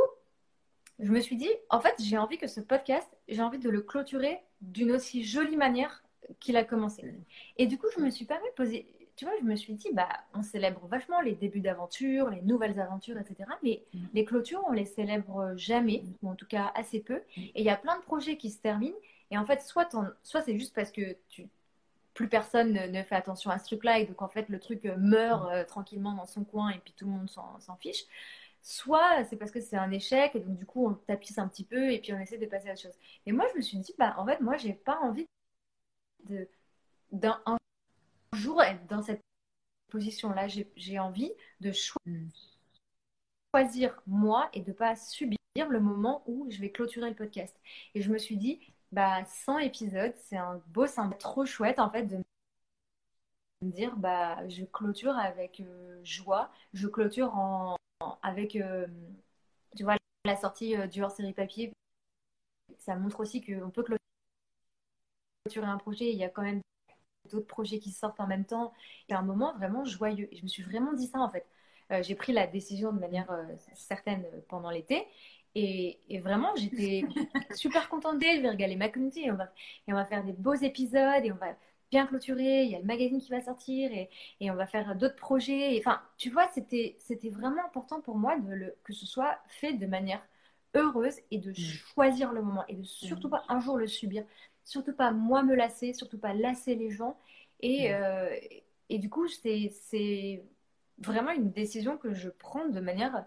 je 0.99 1.11
me 1.11 1.19
suis 1.21 1.37
dit, 1.37 1.49
en 1.69 1.79
fait, 1.79 1.95
j'ai 1.99 2.17
envie 2.17 2.37
que 2.37 2.47
ce 2.47 2.59
podcast, 2.59 3.07
j'ai 3.27 3.41
envie 3.41 3.59
de 3.59 3.69
le 3.69 3.81
clôturer 3.81 4.39
d'une 4.61 4.91
aussi 4.91 5.23
jolie 5.23 5.55
manière 5.55 6.03
qu'il 6.39 6.57
a 6.57 6.63
commencé. 6.63 7.13
Et 7.57 7.67
du 7.67 7.77
coup, 7.77 7.87
je 7.95 8.01
me 8.01 8.09
suis 8.09 8.25
permis 8.25 8.47
de 8.49 8.53
poser, 8.53 8.85
tu 9.15 9.25
vois, 9.25 9.33
je 9.39 9.45
me 9.45 9.55
suis 9.55 9.73
dit, 9.73 9.87
bah, 9.93 10.09
on 10.33 10.43
célèbre 10.43 10.85
vachement 10.87 11.21
les 11.21 11.35
débuts 11.35 11.61
d'aventure, 11.61 12.29
les 12.29 12.41
nouvelles 12.41 12.79
aventures, 12.79 13.17
etc. 13.17 13.49
Mais 13.63 13.83
mm. 13.93 13.99
les 14.13 14.25
clôtures, 14.25 14.63
on 14.67 14.73
les 14.73 14.85
célèbre 14.85 15.53
jamais, 15.55 16.03
ou 16.21 16.29
en 16.29 16.35
tout 16.35 16.47
cas 16.47 16.71
assez 16.75 16.99
peu. 16.99 17.15
Mm. 17.15 17.41
Et 17.41 17.51
il 17.55 17.63
y 17.63 17.69
a 17.69 17.77
plein 17.77 17.97
de 17.97 18.03
projets 18.03 18.37
qui 18.37 18.49
se 18.49 18.59
terminent. 18.59 18.95
Et 19.31 19.37
en 19.37 19.45
fait, 19.45 19.61
soit, 19.61 19.89
soit 20.23 20.41
c'est 20.41 20.57
juste 20.57 20.75
parce 20.75 20.91
que 20.91 21.15
tu, 21.29 21.47
plus 22.13 22.27
personne 22.27 22.73
ne, 22.73 23.03
fait 23.03 23.15
attention 23.15 23.51
à 23.51 23.59
ce 23.59 23.65
truc-là, 23.65 23.99
et 23.99 24.05
donc 24.05 24.21
en 24.21 24.27
fait, 24.27 24.49
le 24.49 24.59
truc 24.59 24.83
meurt 24.97 25.45
mm. 25.45 25.53
euh, 25.53 25.63
tranquillement 25.63 26.13
dans 26.13 26.25
son 26.25 26.43
coin, 26.43 26.71
et 26.71 26.79
puis 26.79 26.93
tout 26.97 27.05
le 27.05 27.11
monde 27.11 27.29
s'en 27.29 27.75
fiche 27.77 28.05
soit 28.61 29.23
c'est 29.25 29.37
parce 29.37 29.51
que 29.51 29.61
c'est 29.61 29.77
un 29.77 29.91
échec 29.91 30.35
et 30.35 30.39
donc 30.39 30.57
du 30.57 30.65
coup 30.65 30.87
on 30.87 30.93
tapisse 30.93 31.37
un 31.37 31.47
petit 31.47 31.65
peu 31.65 31.91
et 31.91 31.99
puis 31.99 32.13
on 32.13 32.19
essaie 32.19 32.37
de 32.37 32.45
passer 32.45 32.69
à 32.69 32.73
autre 32.73 32.81
chose. 32.81 32.97
Et 33.25 33.31
moi 33.31 33.45
je 33.51 33.57
me 33.57 33.61
suis 33.61 33.77
dit, 33.79 33.93
bah 33.97 34.15
en 34.17 34.25
fait 34.25 34.41
moi 34.41 34.57
j'ai 34.57 34.73
pas 34.73 34.99
envie 34.99 35.27
de 36.25 36.47
d'un 37.11 37.41
un 37.45 37.57
jour 38.33 38.61
être 38.61 38.85
dans 38.87 39.01
cette 39.01 39.21
position-là, 39.89 40.47
j'ai 40.47 40.99
envie 40.99 41.31
de 41.61 41.71
mm. 42.05 42.29
choisir 43.53 44.01
moi 44.07 44.49
et 44.53 44.61
de 44.61 44.71
pas 44.71 44.95
subir 44.95 45.37
le 45.69 45.79
moment 45.79 46.23
où 46.27 46.47
je 46.49 46.59
vais 46.61 46.71
clôturer 46.71 47.09
le 47.09 47.15
podcast. 47.15 47.55
Et 47.95 48.01
je 48.01 48.11
me 48.11 48.17
suis 48.17 48.37
dit, 48.37 48.59
bah 48.91 49.23
100 49.25 49.59
épisodes, 49.59 50.13
c'est 50.15 50.37
un 50.37 50.61
beau 50.67 50.87
symbole, 50.87 51.17
trop 51.17 51.45
chouette 51.45 51.79
en 51.79 51.89
fait 51.89 52.03
de 52.03 52.17
me 53.61 53.71
dire, 53.71 53.95
bah 53.97 54.47
je 54.47 54.63
clôture 54.65 55.17
avec 55.17 55.59
euh, 55.59 55.99
joie, 56.03 56.51
je 56.73 56.87
clôture 56.87 57.35
en, 57.35 57.75
avec, 58.21 58.55
euh, 58.55 58.87
tu 59.75 59.83
vois, 59.83 59.97
la 60.25 60.35
sortie 60.35 60.75
euh, 60.75 60.87
du 60.87 61.03
hors-série 61.03 61.33
papier. 61.33 61.73
Ça 62.77 62.95
montre 62.95 63.19
aussi 63.19 63.41
qu'on 63.41 63.69
peut 63.69 63.83
clôturer 65.45 65.67
un 65.67 65.77
projet, 65.77 66.11
il 66.11 66.17
y 66.17 66.23
a 66.23 66.29
quand 66.29 66.43
même 66.43 66.61
d'autres 67.31 67.47
projets 67.47 67.79
qui 67.79 67.91
sortent 67.91 68.19
en 68.19 68.27
même 68.27 68.45
temps. 68.45 68.73
Il 69.07 69.13
y 69.13 69.15
a 69.15 69.19
un 69.19 69.23
moment 69.23 69.53
vraiment 69.57 69.85
joyeux. 69.85 70.27
Et 70.31 70.37
je 70.37 70.43
me 70.43 70.47
suis 70.47 70.63
vraiment 70.63 70.93
dit 70.93 71.07
ça 71.07 71.19
en 71.19 71.29
fait. 71.29 71.45
j'ai 72.03 72.15
pris 72.15 72.33
la 72.33 72.47
décision 72.47 72.93
de 72.93 72.99
manière 72.99 73.27
certaine 73.75 74.25
pendant 74.47 74.69
l'été. 74.71 75.07
Et, 75.55 76.19
vraiment, 76.19 76.55
j'étais 76.55 77.03
super 77.55 77.89
contente 77.89 78.19
d'elle. 78.19 78.37
Je 78.37 78.41
vais 78.43 78.49
regarder 78.49 78.75
ma 78.75 78.89
communauté 78.89 79.25
et 79.25 79.31
on, 79.31 79.35
va, 79.35 79.51
et 79.87 79.93
on 79.93 79.95
va 79.95 80.05
faire 80.05 80.23
des 80.23 80.33
beaux 80.33 80.55
épisodes 80.55 81.23
et 81.23 81.31
on 81.31 81.35
va 81.35 81.55
bien 81.91 82.05
clôturer. 82.05 82.63
Il 82.63 82.71
y 82.71 82.75
a 82.75 82.79
le 82.79 82.85
magazine 82.85 83.19
qui 83.19 83.29
va 83.29 83.41
sortir 83.41 83.91
et, 83.91 84.09
et 84.39 84.51
on 84.51 84.55
va 84.55 84.67
faire 84.67 84.95
d'autres 84.95 85.15
projets. 85.15 85.77
enfin, 85.79 86.01
tu 86.17 86.29
vois, 86.29 86.47
c'était, 86.53 86.95
vraiment 87.29 87.65
important 87.65 88.01
pour 88.01 88.17
moi 88.17 88.37
de 88.37 88.53
le, 88.53 88.75
que 88.83 88.93
ce 88.93 89.05
soit 89.05 89.39
fait 89.47 89.73
de 89.73 89.85
manière 89.85 90.21
heureuse 90.75 91.15
et 91.31 91.37
de 91.37 91.51
mm. 91.51 91.55
choisir 91.55 92.31
le 92.31 92.41
moment 92.41 92.63
et 92.67 92.75
de 92.75 92.83
surtout 92.83 93.27
mm. 93.27 93.31
pas 93.31 93.43
un 93.49 93.59
jour 93.59 93.77
le 93.77 93.87
subir. 93.87 94.23
Surtout 94.65 94.93
pas 94.93 95.11
moi 95.11 95.43
me 95.43 95.55
lasser, 95.55 95.93
surtout 95.93 96.19
pas 96.19 96.33
lasser 96.33 96.75
les 96.75 96.91
gens. 96.91 97.17
Et, 97.61 97.89
mm. 97.89 97.93
euh, 97.93 98.29
et 98.89 98.99
du 98.99 99.09
coup, 99.09 99.27
c'est, 99.27 99.71
c'est 99.81 100.43
vraiment 100.99 101.31
une 101.31 101.51
décision 101.51 101.97
que 101.97 102.13
je 102.13 102.29
prends 102.29 102.67
de 102.67 102.79
manière 102.79 103.25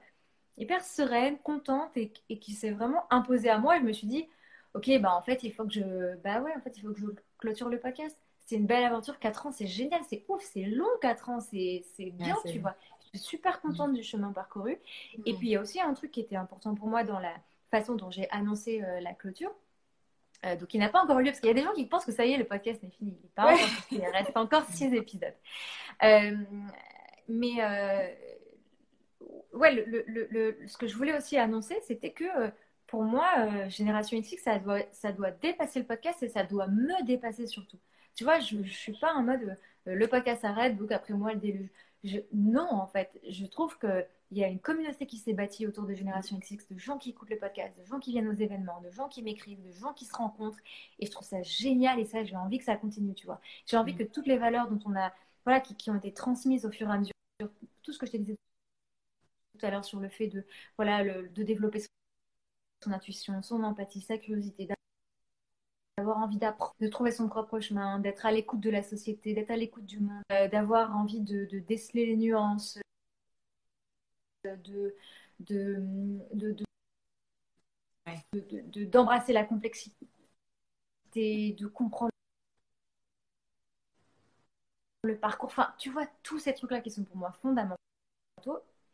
hyper 0.57 0.85
sereine, 0.85 1.39
contente 1.39 1.97
et, 1.97 2.13
qui 2.39 2.53
s'est 2.53 2.71
vraiment 2.71 3.05
imposée 3.11 3.51
à 3.51 3.59
moi. 3.59 3.77
Et 3.77 3.81
je 3.81 3.85
me 3.85 3.93
suis 3.93 4.07
dit, 4.07 4.29
ok, 4.75 4.91
bah 5.01 5.15
en 5.15 5.23
fait, 5.23 5.43
il 5.43 5.53
faut 5.53 5.65
que 5.65 5.73
je, 5.73 6.17
bah 6.23 6.41
ouais, 6.41 6.53
en 6.57 6.61
fait, 6.61 6.77
il 6.77 6.83
faut 6.83 6.93
que 6.93 7.01
je 7.01 7.07
clôture 7.39 7.69
le 7.69 7.81
podcast. 7.81 8.19
C'est 8.45 8.57
une 8.57 8.67
belle 8.67 8.85
aventure, 8.85 9.19
4 9.19 9.47
ans, 9.47 9.53
c'est 9.53 9.67
génial, 9.67 10.01
c'est 10.09 10.25
ouf, 10.29 10.43
c'est 10.43 10.65
long 10.65 10.89
4 11.01 11.29
ans, 11.31 11.41
c'est 11.41 11.85
bien, 11.99 12.37
tu 12.47 12.59
vois. 12.59 12.75
Je 13.13 13.19
suis 13.19 13.29
super 13.29 13.61
contente 13.61 13.93
du 13.93 14.03
chemin 14.03 14.33
parcouru. 14.33 14.79
Et 15.27 15.35
puis, 15.35 15.49
il 15.49 15.51
y 15.51 15.57
a 15.57 15.61
aussi 15.61 15.81
un 15.81 15.93
truc 15.95 16.11
qui 16.11 16.21
était 16.21 16.37
important 16.37 16.75
pour 16.75 16.89
moi 16.89 17.05
dans 17.05 17.19
la 17.19 17.35
façon 17.71 17.95
dont 17.95 18.11
j'ai 18.11 18.29
annoncé 18.31 18.83
euh, 18.83 19.01
la 19.01 19.13
clôture. 19.13 19.53
Euh, 20.45 20.57
donc, 20.57 20.73
il 20.75 20.81
n'a 20.81 20.89
pas 20.89 21.03
encore 21.03 21.19
lieu, 21.19 21.27
parce 21.27 21.41
qu'il 21.41 21.49
y 21.49 21.53
a 21.53 21.55
des 21.55 21.63
gens 21.63 21.73
qui 21.73 21.87
pensent 21.87 22.05
que 22.05 22.13
ça 22.13 22.25
y 22.25 22.33
est, 22.33 22.37
le 22.37 22.45
podcast 22.45 22.83
n'est 22.83 22.91
fini. 22.91 23.17
Il, 23.23 23.29
pas 23.31 23.55
il 23.91 24.05
reste 24.07 24.37
encore 24.37 24.65
6 24.65 24.85
épisodes. 24.95 25.35
Euh, 26.03 26.37
mais 27.29 27.57
ouais, 29.53 29.73
le, 29.75 30.05
le, 30.07 30.59
ce 30.67 30.77
que 30.77 30.87
je 30.87 30.97
voulais 30.97 31.17
aussi 31.17 31.37
annoncer, 31.39 31.79
c'était 31.87 32.13
que 32.13 32.25
pour 32.87 33.05
moi, 33.05 33.69
Génération 33.69 34.19
XX, 34.19 34.43
ça 34.43 34.59
doit, 34.59 34.81
ça 34.91 35.13
doit 35.13 35.31
dépasser 35.31 35.79
le 35.79 35.87
podcast 35.87 36.23
et 36.23 36.29
ça 36.29 36.45
doit 36.45 36.67
me 36.67 37.05
dépasser 37.05 37.47
surtout. 37.47 37.79
Tu 38.15 38.25
vois, 38.25 38.41
je 38.41 38.57
ne 38.57 38.65
suis 38.65 38.93
pas 38.99 39.15
en 39.15 39.23
mode 39.23 39.59
euh, 39.89 39.95
le 39.95 40.07
podcast 40.09 40.45
arrête, 40.45 40.77
donc 40.77 40.93
après 40.93 41.15
moi 41.15 41.33
le 41.33 41.41
déluge. 41.41 41.71
Je, 42.05 42.19
non, 42.33 42.69
en 42.71 42.87
fait, 42.87 43.21
je 43.29 43.47
trouve 43.47 43.79
qu'il 43.79 44.07
y 44.33 44.43
a 44.43 44.49
une 44.49 44.59
communauté 44.61 45.07
qui 45.07 45.19
s'est 45.19 45.35
bâtie 45.35 45.67
autour 45.67 45.87
de 45.87 45.95
Génération 45.95 46.39
XX, 46.39 46.67
de 46.69 46.79
gens 46.79 46.99
qui 46.99 47.11
écoutent 47.11 47.31
le 47.31 47.39
podcast, 47.39 47.79
de 47.79 47.85
gens 47.85 48.01
qui 48.01 48.11
viennent 48.11 48.29
aux 48.29 48.33
événements, 48.33 48.81
de 48.81 48.91
gens 48.91 49.09
qui 49.09 49.23
m'écrivent, 49.23 49.63
de 49.63 49.73
gens 49.73 49.93
qui 49.93 50.05
se 50.05 50.15
rencontrent. 50.15 50.59
Et 50.99 51.07
je 51.07 51.11
trouve 51.13 51.27
ça 51.27 51.43
génial 51.43 52.01
et 52.01 52.05
ça, 52.05 52.25
j'ai 52.25 52.37
envie 52.37 52.59
que 52.59 52.65
ça 52.65 52.77
continue, 52.77 53.15
tu 53.15 53.27
vois. 53.27 53.41
J'ai 53.67 53.77
envie 53.77 53.95
mm. 53.95 53.99
que 53.99 54.03
toutes 54.05 54.27
les 54.27 54.39
valeurs 54.39 54.69
dont 54.69 54.81
on 54.85 54.97
a, 54.97 55.13
voilà, 55.45 55.61
qui, 55.61 55.77
qui, 55.77 55.91
ont 55.91 55.97
été 55.97 56.13
transmises 56.13 56.67
au 56.67 56.73
fur 56.73 56.89
et 56.89 56.93
à 56.93 56.99
mesure, 56.99 57.13
tout 57.83 57.93
ce 57.93 57.99
que 57.99 58.07
je 58.07 58.13
te 58.13 58.17
disais 58.17 58.37
tout 59.59 59.67
à 59.67 59.71
l'heure 59.71 59.85
sur 59.85 60.01
le 60.01 60.09
fait 60.09 60.29
de, 60.29 60.45
voilà, 60.77 61.05
de 61.05 61.43
développer 61.43 61.81
son 62.83 62.93
intuition, 62.93 63.43
son 63.43 63.63
empathie, 63.63 64.01
sa 64.01 64.19
curiosité, 64.19 64.67
envie 66.19 66.39
d'apprendre, 66.39 66.75
de 66.81 66.89
trouver 66.89 67.11
son 67.11 67.29
propre 67.29 67.61
chemin, 67.61 67.99
d'être 67.99 68.27
à 68.27 68.33
l'écoute 68.33 68.61
de 68.61 68.71
la 68.71 68.83
société, 68.83 69.35
d'être 69.35 69.51
à 69.51 69.57
l'écoute 69.57 69.87
du 69.87 70.01
monde, 70.01 70.23
euh, 70.33 70.49
d'avoir 70.49 70.97
envie 70.97 71.21
de, 71.21 71.45
déceler 71.61 72.07
les 72.07 72.17
nuances, 72.17 72.79
de, 74.45 74.95
d'embrasser 78.85 79.33
la 79.33 79.45
complexité, 79.45 80.07
de 81.15 81.67
comprendre 81.67 82.13
le 85.05 85.17
parcours. 85.19 85.49
Enfin, 85.49 85.75
tu 85.79 85.91
vois, 85.91 86.07
tous 86.23 86.39
ces 86.39 86.55
trucs-là 86.55 86.81
qui 86.81 86.91
sont 86.91 87.05
pour 87.05 87.17
moi 87.17 87.33
fondamentaux 87.43 87.77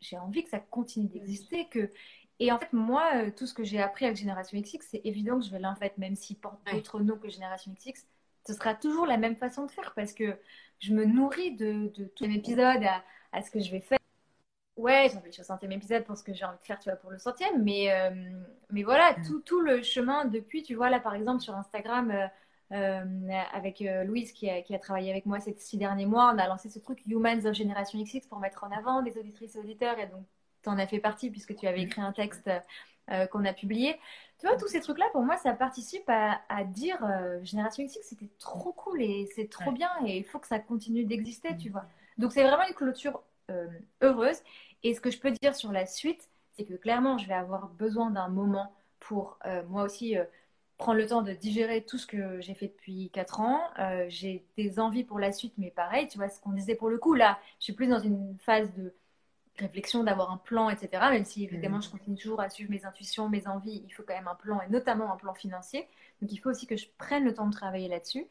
j'ai 0.01 0.17
envie 0.17 0.43
que 0.43 0.49
ça 0.49 0.59
continue 0.59 1.07
d'exister. 1.07 1.67
Que... 1.69 1.91
Et 2.39 2.51
en 2.51 2.57
fait, 2.57 2.71
moi, 2.71 3.11
euh, 3.15 3.31
tout 3.35 3.45
ce 3.45 3.53
que 3.53 3.63
j'ai 3.63 3.81
appris 3.81 4.05
avec 4.05 4.17
Génération 4.17 4.59
XX, 4.59 4.85
c'est 4.89 5.01
évident 5.03 5.39
que 5.39 5.45
je 5.45 5.51
vais 5.51 5.59
là, 5.59 5.71
en 5.71 5.75
fait, 5.75 5.97
même 5.97 6.15
s'il 6.15 6.37
porte 6.37 6.59
d'autres 6.71 7.01
noms 7.01 7.17
que 7.17 7.29
Génération 7.29 7.73
XX, 7.73 8.05
ce 8.47 8.53
sera 8.53 8.73
toujours 8.73 9.05
la 9.05 9.17
même 9.17 9.35
façon 9.35 9.65
de 9.65 9.71
faire 9.71 9.93
parce 9.93 10.13
que 10.13 10.37
je 10.79 10.93
me 10.93 11.05
nourris 11.05 11.55
de, 11.55 11.91
de 11.95 12.05
tous 12.05 12.23
les 12.25 12.35
épisodes 12.35 12.83
à, 12.83 13.03
à, 13.33 13.41
ce 13.41 13.51
que 13.51 13.59
je 13.59 13.69
vais 13.71 13.81
faire. 13.81 13.99
Ouais, 14.77 15.09
j'ai 15.11 15.17
envie 15.17 15.29
de 15.29 15.41
au 15.41 15.43
centième 15.43 15.73
épisode 15.73 16.05
pour 16.05 16.15
ce 16.15 16.23
que 16.23 16.33
j'ai 16.33 16.45
envie 16.45 16.57
de 16.57 16.63
faire, 16.63 16.79
tu 16.79 16.89
vois, 16.89 16.97
pour 16.97 17.11
le 17.11 17.17
centième. 17.17 17.61
Mais, 17.63 17.91
euh, 17.91 18.31
mais 18.71 18.83
voilà, 18.83 19.11
mm. 19.17 19.25
tout, 19.25 19.41
tout, 19.41 19.59
le 19.59 19.83
chemin 19.83 20.23
depuis, 20.23 20.63
tu 20.63 20.73
vois, 20.75 20.89
là, 20.89 21.01
par 21.01 21.15
exemple, 21.15 21.41
sur 21.41 21.53
Instagram, 21.53 22.11
euh, 22.11 22.27
euh, 22.71 23.41
avec 23.51 23.83
Louise 24.05 24.31
qui 24.31 24.49
a, 24.49 24.61
qui 24.61 24.73
a, 24.73 24.79
travaillé 24.79 25.11
avec 25.11 25.25
moi 25.25 25.41
ces 25.41 25.53
six 25.53 25.77
derniers 25.77 26.05
mois. 26.05 26.31
On 26.33 26.37
a 26.37 26.47
lancé 26.47 26.69
ce 26.69 26.79
truc 26.79 27.03
Humans 27.05 27.45
of 27.45 27.55
Generation 27.55 28.01
XX 28.01 28.25
pour 28.27 28.39
mettre 28.39 28.63
en 28.63 28.71
avant 28.71 29.01
des 29.01 29.17
auditrices 29.17 29.55
et 29.55 29.59
auditeurs. 29.59 29.99
Et 29.99 30.07
donc, 30.07 30.25
tu 30.63 30.69
en 30.69 30.77
as 30.77 30.87
fait 30.87 30.99
partie 30.99 31.29
puisque 31.29 31.55
tu 31.55 31.67
avais 31.67 31.81
écrit 31.81 32.01
un 32.01 32.11
texte 32.11 32.49
euh, 33.11 33.25
qu'on 33.27 33.45
a 33.45 33.53
publié. 33.53 33.99
Tu 34.39 34.47
vois, 34.47 34.55
tous 34.57 34.67
ces 34.67 34.79
trucs-là, 34.79 35.05
pour 35.11 35.23
moi, 35.23 35.37
ça 35.37 35.53
participe 35.53 36.07
à, 36.07 36.41
à 36.47 36.63
dire 36.63 36.99
Génération 37.43 37.83
XX, 37.83 37.99
c'était 38.01 38.29
trop 38.39 38.71
cool 38.71 39.01
et 39.01 39.27
c'est 39.35 39.49
trop 39.49 39.71
bien 39.71 39.89
et 40.05 40.17
il 40.17 40.23
faut 40.23 40.39
que 40.39 40.47
ça 40.47 40.59
continue 40.59 41.03
d'exister, 41.03 41.57
tu 41.57 41.69
vois. 41.69 41.85
Donc, 42.17 42.31
c'est 42.31 42.43
vraiment 42.43 42.65
une 42.65 42.73
clôture 42.73 43.21
heureuse. 44.01 44.37
Et 44.83 44.93
ce 44.93 45.01
que 45.01 45.11
je 45.11 45.19
peux 45.19 45.31
dire 45.31 45.55
sur 45.55 45.73
la 45.73 45.85
suite, 45.85 46.29
c'est 46.53 46.63
que 46.63 46.75
clairement, 46.75 47.17
je 47.17 47.27
vais 47.27 47.33
avoir 47.33 47.67
besoin 47.67 48.11
d'un 48.11 48.29
moment 48.29 48.71
pour 49.01 49.37
moi 49.67 49.83
aussi 49.83 50.15
prendre 50.79 50.97
le 50.97 51.07
temps 51.07 51.21
de 51.21 51.33
digérer 51.33 51.83
tout 51.83 51.97
ce 51.97 52.07
que 52.07 52.39
j'ai 52.39 52.55
fait 52.55 52.67
depuis 52.67 53.11
4 53.11 53.41
ans. 53.41 53.61
Euh, 53.79 54.05
j'ai 54.07 54.45
des 54.57 54.79
envies 54.79 55.03
pour 55.03 55.19
la 55.19 55.31
suite, 55.33 55.53
mais 55.57 55.71
pareil, 55.71 56.07
tu 56.07 56.17
vois, 56.17 56.29
ce 56.29 56.39
qu'on 56.39 56.53
disait 56.53 56.73
pour 56.73 56.89
le 56.89 56.97
coup, 56.97 57.13
là, 57.13 57.37
je 57.59 57.65
suis 57.65 57.73
plus 57.73 57.87
dans 57.87 57.99
une 57.99 58.35
phase 58.39 58.73
de 58.73 58.93
réflexion, 59.59 60.03
d'avoir 60.03 60.31
un 60.31 60.37
plan, 60.37 60.69
etc. 60.69 60.89
Même 61.11 61.25
si 61.25 61.43
évidemment, 61.43 61.77
mm. 61.77 61.83
je 61.83 61.89
continue 61.89 62.17
toujours 62.17 62.41
à 62.41 62.49
suivre 62.49 62.71
mes 62.71 62.85
intuitions, 62.85 63.29
mes 63.29 63.47
envies, 63.47 63.83
il 63.85 63.91
faut 63.91 64.03
quand 64.03 64.15
même 64.15 64.27
un 64.27 64.35
plan, 64.35 64.61
et 64.61 64.69
notamment 64.69 65.11
un 65.11 65.17
plan 65.17 65.33
financier. 65.33 65.87
Donc 66.21 66.31
il 66.31 66.37
faut 66.37 66.49
aussi 66.49 66.67
que 66.67 66.77
je 66.77 66.87
prenne 66.97 67.23
le 67.25 67.33
temps 67.33 67.47
de 67.47 67.53
travailler 67.53 67.87
là-dessus. 67.87 68.27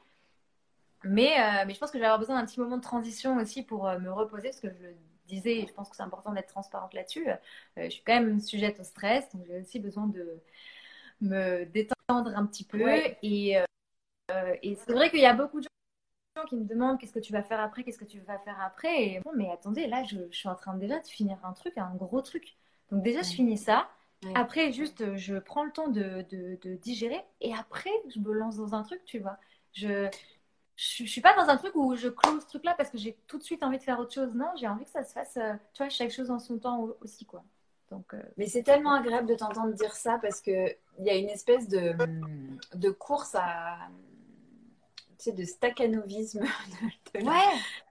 Mais, 1.05 1.39
euh, 1.39 1.65
mais 1.67 1.75
je 1.75 1.79
pense 1.79 1.91
que 1.91 1.99
je 1.99 2.01
vais 2.01 2.07
avoir 2.07 2.19
besoin 2.19 2.41
d'un 2.41 2.47
petit 2.47 2.59
moment 2.61 2.77
de 2.77 2.83
transition 2.83 3.37
aussi 3.37 3.63
pour 3.63 3.87
euh, 3.87 3.99
me 3.99 4.11
reposer, 4.13 4.49
parce 4.49 4.61
que 4.61 4.69
je 4.69 4.83
le 4.83 4.95
disais, 5.29 5.65
je 5.69 5.73
pense 5.73 5.89
que 5.89 5.97
c'est 5.97 6.03
important 6.03 6.33
d'être 6.33 6.49
transparente 6.49 6.95
là-dessus. 6.95 7.27
je 7.77 7.89
suis 7.89 8.03
quand 8.03 8.15
même 8.15 8.41
sujette 8.41 8.81
au 8.81 8.85
stress, 8.85 9.29
donc 9.35 9.45
j'ai 9.47 9.61
aussi 9.61 9.79
besoin 9.79 10.07
de 10.07 10.41
me 11.21 11.65
détendre 11.67 12.33
un 12.35 12.47
petit 12.47 12.65
peu. 12.65 12.83
Et, 13.23 13.59
euh, 14.31 14.55
et 14.63 14.77
c'est 14.77 14.93
vrai 14.93 15.11
qu'il 15.11 15.21
y 15.21 15.27
a 15.27 15.35
beaucoup 15.35 15.59
de 15.59 15.65
gens 15.65 15.69
qui 16.47 16.57
me 16.57 16.65
demandent 16.65 16.99
qu'est-ce 16.99 17.13
que 17.13 17.19
tu 17.19 17.33
vas 17.33 17.43
faire 17.43 17.61
après, 17.61 17.85
qu'est-ce 17.85 17.99
que 17.99 18.05
tu 18.05 18.21
vas 18.21 18.39
faire 18.39 18.61
après. 18.61 19.05
Et 19.05 19.21
bon, 19.21 19.33
mais 19.35 19.51
attendez, 19.51 19.87
là, 19.87 20.05
je, 20.05 20.19
suis 20.31 20.49
en 20.49 20.55
train 20.55 20.75
déjà 20.75 20.99
de 20.99 21.07
finir 21.07 21.39
un 21.45 21.53
truc, 21.53 21.77
un 21.79 21.95
gros 21.95 22.23
truc. 22.23 22.57
Donc 22.91 23.03
déjà, 23.03 23.23
je 23.23 23.33
finis 23.33 23.59
ça. 23.59 23.89
Après, 24.35 24.73
juste, 24.73 25.15
je 25.17 25.37
prends 25.37 25.65
le 25.65 25.71
temps 25.71 25.89
de, 25.89 26.25
de, 26.31 26.75
digérer 26.77 27.21
et 27.41 27.55
après, 27.55 27.93
je 28.13 28.19
me 28.19 28.33
lance 28.33 28.57
dans 28.57 28.75
un 28.75 28.83
truc, 28.83 29.05
tu 29.05 29.21
vois. 29.21 29.39
Je, 29.73 30.09
je, 30.75 31.05
suis 31.05 31.21
pas 31.21 31.35
dans 31.37 31.49
un 31.49 31.57
truc 31.57 31.75
où 31.77 31.95
je 31.95 32.09
close 32.09 32.43
ce 32.43 32.49
truc-là 32.49 32.75
parce 32.77 32.91
que 32.91 32.99
j'ai 32.99 33.17
tout 33.27 33.39
de 33.39 33.43
suite 33.45 33.63
envie 33.63 33.79
de 33.79 33.83
faire 33.83 34.01
autre 34.01 34.13
chose. 34.13 34.35
Non, 34.35 34.49
j'ai 34.57 34.67
envie 34.67 34.85
que 34.85 34.91
ça 34.91 35.05
se 35.05 35.13
fasse, 35.13 35.37
euh, 35.37 35.55
tu 35.73 35.83
vois, 35.83 35.89
chaque 35.89 36.11
chose 36.11 36.31
en 36.31 36.41
son 36.41 36.59
temps 36.59 36.89
aussi, 37.01 37.27
quoi. 37.27 37.45
Donc, 37.91 38.13
euh, 38.15 38.23
Mais 38.37 38.47
c'est 38.47 38.63
tellement 38.63 38.95
agréable 38.95 39.29
de 39.29 39.35
t'entendre 39.35 39.73
dire 39.73 39.95
ça 39.95 40.19
parce 40.21 40.41
qu'il 40.41 40.77
y 41.01 41.11
a 41.11 41.17
une 41.17 41.29
espèce 41.29 41.69
de, 41.69 41.95
de 42.75 42.91
course 42.91 43.35
à. 43.35 43.79
Tu 45.19 45.25
sais, 45.25 45.33
de 45.33 45.45
staccanovisme 45.45 46.41
de, 47.15 47.21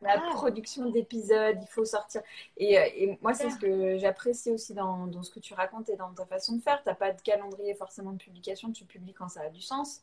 la, 0.01 0.19
production 0.31 0.89
d'épisodes, 0.89 1.57
il 1.61 1.67
faut 1.67 1.83
sortir. 1.83 2.21
Et, 2.55 2.77
euh, 2.77 2.85
et 2.95 3.19
moi, 3.21 3.33
c'est 3.33 3.49
ce 3.49 3.57
que 3.57 3.97
j'apprécie 3.97 4.49
aussi 4.51 4.73
dans, 4.73 5.07
dans, 5.07 5.23
ce 5.23 5.31
que 5.31 5.39
tu 5.39 5.53
racontes 5.53 5.89
et 5.89 5.97
dans 5.97 6.13
ta 6.13 6.25
façon 6.25 6.55
de 6.55 6.61
faire. 6.61 6.81
Tu 6.83 6.89
n'as 6.89 6.95
pas 6.95 7.11
de 7.11 7.21
calendrier 7.21 7.75
forcément 7.75 8.13
de 8.13 8.17
publication, 8.17 8.71
tu 8.71 8.85
publies 8.85 9.13
quand 9.13 9.27
ça 9.27 9.41
a 9.41 9.49
du 9.49 9.61
sens. 9.61 10.01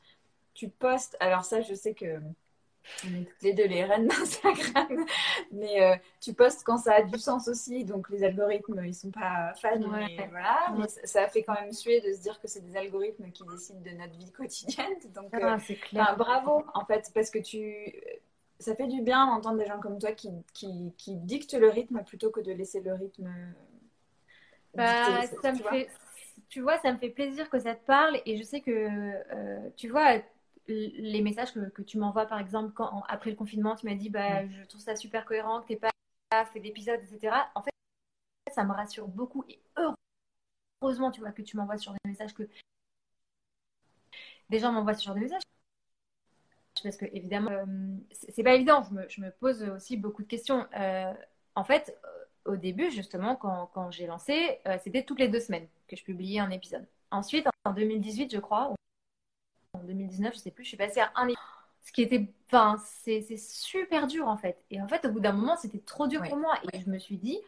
Tu 0.52 0.68
postes. 0.68 1.16
Alors, 1.18 1.44
ça, 1.44 1.62
je 1.62 1.74
sais 1.74 1.94
que 1.94 2.20
on 3.04 3.14
est 3.14 3.24
toutes 3.24 3.42
les 3.42 3.52
deux 3.52 3.66
les 3.66 3.84
reines 3.84 4.08
d'Instagram. 4.08 5.06
Mais 5.52 5.82
euh, 5.82 5.96
tu 6.20 6.32
postes 6.34 6.62
quand 6.64 6.78
ça 6.78 6.94
a 6.94 7.02
du 7.02 7.18
sens 7.18 7.48
aussi. 7.48 7.84
Donc 7.84 8.10
les 8.10 8.24
algorithmes, 8.24 8.84
ils 8.84 8.94
sont 8.94 9.10
pas 9.10 9.52
fans. 9.54 9.78
Mais 9.78 10.28
voilà. 10.30 10.72
ça, 11.04 11.28
fait 11.28 11.42
quand 11.42 11.54
même 11.54 11.72
suer 11.72 12.00
de 12.00 12.12
se 12.12 12.20
dire 12.20 12.40
que 12.40 12.48
c'est 12.48 12.60
des 12.60 12.76
algorithmes 12.76 13.30
qui 13.30 13.44
décident 13.44 13.80
de 13.80 13.90
notre 13.90 14.16
vie 14.16 14.32
quotidienne. 14.32 14.94
Donc 15.14 15.30
ah, 15.32 15.56
euh, 15.56 16.16
bravo 16.16 16.64
en 16.74 16.84
fait 16.84 17.10
parce 17.14 17.30
que 17.30 17.38
tu 17.38 17.94
ça 18.58 18.74
fait 18.76 18.86
du 18.86 19.02
bien 19.02 19.26
d'entendre 19.26 19.58
des 19.58 19.66
gens 19.66 19.80
comme 19.80 19.98
toi 19.98 20.12
qui, 20.12 20.30
qui, 20.52 20.94
qui, 20.96 21.16
dictent 21.16 21.54
le 21.54 21.68
rythme 21.68 22.02
plutôt 22.04 22.30
que 22.30 22.40
de 22.40 22.52
laisser 22.52 22.80
le 22.80 22.94
rythme. 22.94 23.30
Bah, 24.74 25.26
ça 25.42 25.52
me 25.52 25.58
fait 25.58 25.88
tu 26.48 26.60
vois, 26.60 26.78
ça 26.78 26.92
me 26.92 26.98
fait 26.98 27.08
plaisir 27.08 27.48
que 27.50 27.58
ça 27.58 27.74
te 27.74 27.84
parle 27.84 28.20
et 28.26 28.36
je 28.36 28.42
sais 28.42 28.60
que, 28.60 28.70
euh, 28.70 29.68
tu 29.76 29.88
vois, 29.88 30.18
les 30.66 31.22
messages 31.22 31.52
que, 31.52 31.82
tu 31.82 31.98
m'envoies, 31.98 32.26
par 32.26 32.40
exemple, 32.40 32.72
quand, 32.72 33.02
après 33.08 33.30
le 33.30 33.36
confinement, 33.36 33.76
tu 33.76 33.86
m'as 33.86 33.94
dit, 33.94 34.10
bah, 34.10 34.46
je 34.46 34.64
trouve 34.64 34.80
ça 34.80 34.96
super 34.96 35.24
cohérent, 35.24 35.60
que 35.60 35.74
tu 35.74 35.78
pas 35.78 35.90
fait 36.46 36.60
d'épisodes, 36.60 37.00
etc. 37.00 37.36
En 37.54 37.62
fait, 37.62 37.70
ça 38.52 38.64
me 38.64 38.72
rassure 38.72 39.08
beaucoup 39.08 39.44
et 39.48 39.60
heureusement, 40.82 41.10
tu 41.10 41.20
vois, 41.20 41.32
que 41.32 41.42
tu 41.42 41.56
m'envoies 41.56 41.78
sur 41.78 41.92
des 41.92 41.98
messages 42.10 42.34
que 42.34 42.48
des 44.50 44.58
gens 44.58 44.72
m'envoient 44.72 44.94
ce 44.94 45.04
genre 45.04 45.14
de 45.14 45.20
messages. 45.20 45.42
Parce 46.82 46.96
que, 46.96 47.06
évidemment, 47.06 47.50
euh, 47.50 47.64
c'est 48.10 48.42
pas 48.42 48.54
évident. 48.54 48.82
Je 49.08 49.20
me, 49.20 49.30
pose 49.30 49.62
aussi 49.62 49.96
beaucoup 49.96 50.22
de 50.22 50.28
questions. 50.28 50.66
Euh, 50.76 51.12
en 51.54 51.64
fait, 51.64 51.96
euh, 52.04 52.52
au 52.52 52.56
début, 52.56 52.90
justement, 52.90 53.36
quand, 53.36 53.70
quand 53.72 53.90
j'ai 53.90 54.06
lancé, 54.06 54.60
c'était 54.82 55.02
toutes 55.02 55.18
les 55.18 55.28
deux 55.28 55.40
semaines 55.40 55.66
que 55.88 55.96
je 55.96 56.04
publiais 56.04 56.40
un 56.40 56.50
épisode. 56.50 56.86
Ensuite, 57.10 57.46
en 57.64 57.72
2018, 57.72 58.34
je 58.34 58.38
crois, 58.38 58.74
en 59.74 59.84
2019, 59.84 60.34
je 60.34 60.38
sais 60.38 60.50
plus, 60.50 60.64
je 60.64 60.68
suis 60.68 60.76
passée 60.76 61.00
à 61.00 61.10
un 61.16 61.24
épisode. 61.24 61.38
Ce 61.82 61.92
qui 61.92 62.00
était, 62.00 62.26
enfin, 62.46 62.76
c'est 63.02 63.36
super 63.36 64.06
dur 64.06 64.26
en 64.26 64.38
fait. 64.38 64.64
Et 64.70 64.80
en 64.80 64.88
fait, 64.88 65.04
au 65.04 65.10
bout 65.10 65.20
d'un 65.20 65.32
moment, 65.32 65.56
c'était 65.56 65.80
trop 65.80 66.06
dur 66.06 66.22
pour 66.22 66.38
moi. 66.38 66.54
Et 66.72 66.80
je 66.80 66.88
me 66.88 66.98
suis 66.98 67.18
dit, 67.18 67.38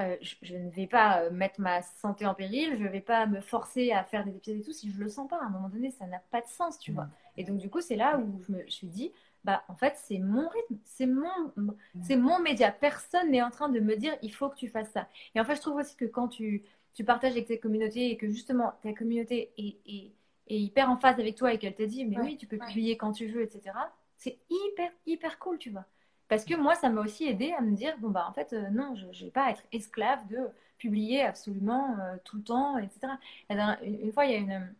euh, 0.00 0.16
je, 0.20 0.56
ne 0.56 0.70
vais 0.70 0.86
pas 0.86 1.22
euh, 1.22 1.30
mettre 1.30 1.60
ma 1.60 1.82
santé 1.82 2.24
en 2.24 2.34
péril, 2.34 2.76
je 2.76 2.82
ne 2.84 2.88
vais 2.88 3.00
pas 3.00 3.26
me 3.26 3.40
forcer 3.40 3.90
à 3.90 4.04
faire 4.04 4.24
des 4.24 4.36
épisodes 4.36 4.58
et 4.60 4.62
tout 4.62 4.72
si 4.72 4.90
je 4.90 4.98
le 4.98 5.08
sens 5.08 5.28
pas. 5.28 5.38
À 5.38 5.46
un 5.46 5.48
moment 5.48 5.68
donné, 5.68 5.90
ça 5.90 6.06
n'a 6.06 6.20
pas 6.30 6.40
de 6.40 6.46
sens, 6.46 6.78
tu 6.78 6.92
vois. 6.92 7.04
Mm. 7.04 7.12
Et 7.36 7.44
donc, 7.44 7.58
du 7.58 7.68
coup, 7.68 7.80
c'est 7.80 7.96
là 7.96 8.18
où 8.18 8.40
je 8.46 8.52
me 8.52 8.68
suis 8.68 8.86
dit, 8.86 9.12
bah, 9.44 9.64
en 9.68 9.74
fait, 9.74 9.94
c'est 9.96 10.18
mon 10.18 10.48
rythme, 10.48 10.78
c'est 10.84 11.06
mon, 11.06 11.52
mm. 11.56 11.72
c'est 12.02 12.16
mon 12.16 12.38
média. 12.38 12.70
Personne 12.70 13.30
n'est 13.30 13.42
en 13.42 13.50
train 13.50 13.68
de 13.68 13.80
me 13.80 13.96
dire, 13.96 14.16
il 14.22 14.32
faut 14.32 14.48
que 14.48 14.56
tu 14.56 14.68
fasses 14.68 14.90
ça. 14.90 15.08
Et 15.34 15.40
en 15.40 15.44
fait, 15.44 15.56
je 15.56 15.60
trouve 15.60 15.76
aussi 15.76 15.96
que 15.96 16.04
quand 16.04 16.28
tu, 16.28 16.62
tu 16.94 17.04
partages 17.04 17.32
avec 17.32 17.48
ta 17.48 17.56
communauté 17.56 18.10
et 18.10 18.16
que 18.16 18.28
justement, 18.28 18.74
ta 18.82 18.92
communauté 18.92 19.52
est, 19.58 19.78
est, 19.86 20.12
est 20.48 20.58
hyper 20.58 20.90
en 20.90 20.96
phase 20.96 21.18
avec 21.18 21.36
toi 21.36 21.52
et 21.52 21.58
qu'elle 21.58 21.74
te 21.74 21.82
dit, 21.82 22.04
mais 22.04 22.18
oui, 22.20 22.36
tu 22.36 22.46
peux 22.46 22.58
publier 22.58 22.96
quand 22.96 23.12
tu 23.12 23.26
veux, 23.26 23.42
etc. 23.42 23.76
C'est 24.16 24.38
hyper, 24.50 24.90
hyper 25.06 25.38
cool, 25.38 25.58
tu 25.58 25.70
vois. 25.70 25.84
Parce 26.28 26.44
que 26.44 26.54
moi, 26.54 26.74
ça 26.74 26.90
m'a 26.90 27.00
aussi 27.00 27.26
aidé 27.26 27.52
à 27.52 27.62
me 27.62 27.74
dire, 27.74 27.96
bon, 27.98 28.10
bah, 28.10 28.26
en 28.28 28.32
fait, 28.32 28.52
euh, 28.52 28.68
non, 28.70 28.94
je 28.94 29.06
ne 29.06 29.24
vais 29.24 29.30
pas 29.30 29.50
être 29.50 29.62
esclave 29.72 30.26
de 30.28 30.48
publier 30.76 31.22
absolument 31.22 31.96
euh, 32.00 32.16
tout 32.24 32.36
le 32.36 32.42
temps, 32.42 32.78
etc. 32.78 33.14
Une, 33.48 34.12
fois, 34.12 34.26
il 34.26 34.32
y 34.32 34.34
a 34.34 34.38
une. 34.38 34.74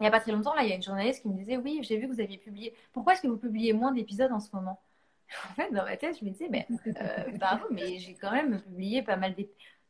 Il 0.00 0.02
n'y 0.02 0.08
a 0.08 0.10
pas 0.10 0.20
très 0.20 0.32
longtemps, 0.32 0.54
là, 0.54 0.62
il 0.64 0.68
y 0.68 0.72
a 0.72 0.76
une 0.76 0.82
journaliste 0.82 1.22
qui 1.22 1.28
me 1.28 1.36
disait 1.36 1.56
Oui, 1.56 1.80
j'ai 1.82 1.96
vu 1.96 2.08
que 2.08 2.12
vous 2.12 2.20
aviez 2.20 2.38
publié. 2.38 2.74
Pourquoi 2.92 3.12
est-ce 3.12 3.22
que 3.22 3.28
vous 3.28 3.36
publiez 3.36 3.72
moins 3.72 3.92
d'épisodes 3.92 4.32
en 4.32 4.40
ce 4.40 4.54
moment? 4.54 4.80
En 5.50 5.54
fait, 5.54 5.70
dans 5.72 5.84
ma 5.84 5.96
tête, 5.96 6.18
je 6.20 6.24
me 6.24 6.30
disais 6.30 6.48
Mais 6.48 6.66
euh, 6.86 7.64
mais 7.70 7.98
j'ai 7.98 8.14
quand 8.14 8.30
même 8.30 8.60
publié 8.60 9.02
pas 9.02 9.16
mal 9.16 9.34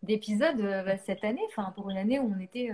d'épisodes 0.02 0.62
cette 1.04 1.24
année, 1.24 1.42
enfin, 1.48 1.72
pour 1.74 1.90
une 1.90 1.98
année 1.98 2.18
où 2.18 2.32
on 2.34 2.40
était 2.40 2.70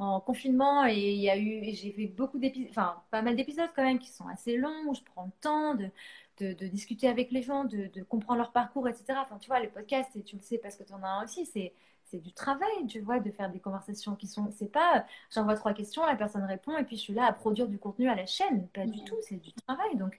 en 0.00 0.20
confinement 0.20 0.86
et 0.86 1.12
il 1.12 1.20
y 1.20 1.28
a 1.28 1.36
eu, 1.38 1.62
j'ai 1.74 1.92
fait 1.92 2.06
beaucoup 2.06 2.38
d'épisodes, 2.38 2.70
enfin, 2.70 3.02
pas 3.10 3.22
mal 3.22 3.36
d'épisodes 3.36 3.68
quand 3.76 3.84
même 3.84 3.98
qui 3.98 4.10
sont 4.10 4.26
assez 4.28 4.56
longs, 4.56 4.88
où 4.88 4.94
je 4.94 5.02
prends 5.02 5.24
le 5.26 5.32
temps 5.42 5.74
de, 5.74 5.90
de, 6.38 6.66
discuter 6.68 7.06
avec 7.06 7.30
les 7.30 7.42
gens, 7.42 7.64
de, 7.64 8.02
comprendre 8.04 8.38
leur 8.38 8.52
parcours, 8.52 8.88
etc. 8.88 9.18
Enfin, 9.22 9.38
tu 9.38 9.48
vois, 9.48 9.60
les 9.60 9.68
podcasts, 9.68 10.16
et 10.16 10.22
tu 10.22 10.36
le 10.36 10.42
sais 10.42 10.58
parce 10.58 10.76
que 10.76 10.84
tu 10.84 10.92
en 10.94 11.02
as 11.02 11.08
un 11.08 11.24
aussi, 11.24 11.46
c'est 11.46 11.74
c'est 12.04 12.18
du 12.18 12.32
travail, 12.32 12.86
tu 12.88 12.98
vois, 13.00 13.20
de 13.20 13.30
faire 13.30 13.50
des 13.50 13.60
conversations 13.60 14.16
qui 14.16 14.26
sont. 14.26 14.50
C'est 14.50 14.72
pas 14.72 15.04
j'envoie 15.32 15.54
trois 15.54 15.74
questions, 15.74 16.04
la 16.04 16.16
personne 16.16 16.42
répond 16.42 16.76
et 16.76 16.82
puis 16.84 16.96
je 16.96 17.02
suis 17.02 17.14
là 17.14 17.26
à 17.26 17.32
produire 17.32 17.68
du 17.68 17.78
contenu 17.78 18.08
à 18.08 18.16
la 18.16 18.26
chaîne. 18.26 18.66
Pas 18.68 18.86
du 18.86 19.04
tout, 19.04 19.16
c'est 19.20 19.36
du 19.36 19.52
travail. 19.52 19.96
Donc, 19.96 20.18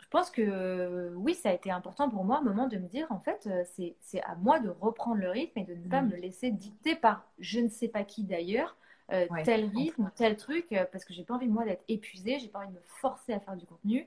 je 0.00 0.08
pense 0.08 0.30
que 0.30 1.12
oui, 1.16 1.34
ça 1.34 1.50
a 1.50 1.52
été 1.52 1.70
important 1.70 2.08
pour 2.08 2.24
moi, 2.24 2.38
un 2.38 2.42
moment 2.42 2.68
de 2.68 2.78
me 2.78 2.88
dire 2.88 3.06
en 3.10 3.18
fait, 3.20 3.46
euh, 3.48 3.64
c'est 4.00 4.22
à 4.22 4.34
moi 4.36 4.60
de 4.60 4.70
reprendre 4.70 5.16
le 5.16 5.28
rythme 5.30 5.58
et 5.58 5.64
de 5.64 5.74
ne 5.74 5.88
pas 5.88 6.00
me 6.02 6.16
laisser 6.16 6.50
dicter 6.50 6.94
par 6.94 7.26
je 7.38 7.60
ne 7.60 7.68
sais 7.68 7.88
pas 7.88 8.04
qui 8.04 8.22
d'ailleurs. 8.24 8.76
Euh, 9.12 9.26
tel 9.44 9.66
rythme, 9.66 10.10
tel 10.16 10.36
truc, 10.36 10.66
euh, 10.72 10.86
parce 10.90 11.04
que 11.04 11.12
j'ai 11.12 11.24
pas 11.24 11.34
envie 11.34 11.46
moi 11.46 11.64
d'être 11.64 11.84
épuisée, 11.88 12.38
j'ai 12.38 12.48
pas 12.48 12.60
envie 12.60 12.68
de 12.68 12.74
me 12.74 12.80
forcer 12.84 13.34
à 13.34 13.40
faire 13.40 13.56
du 13.56 13.66
contenu. 13.66 14.06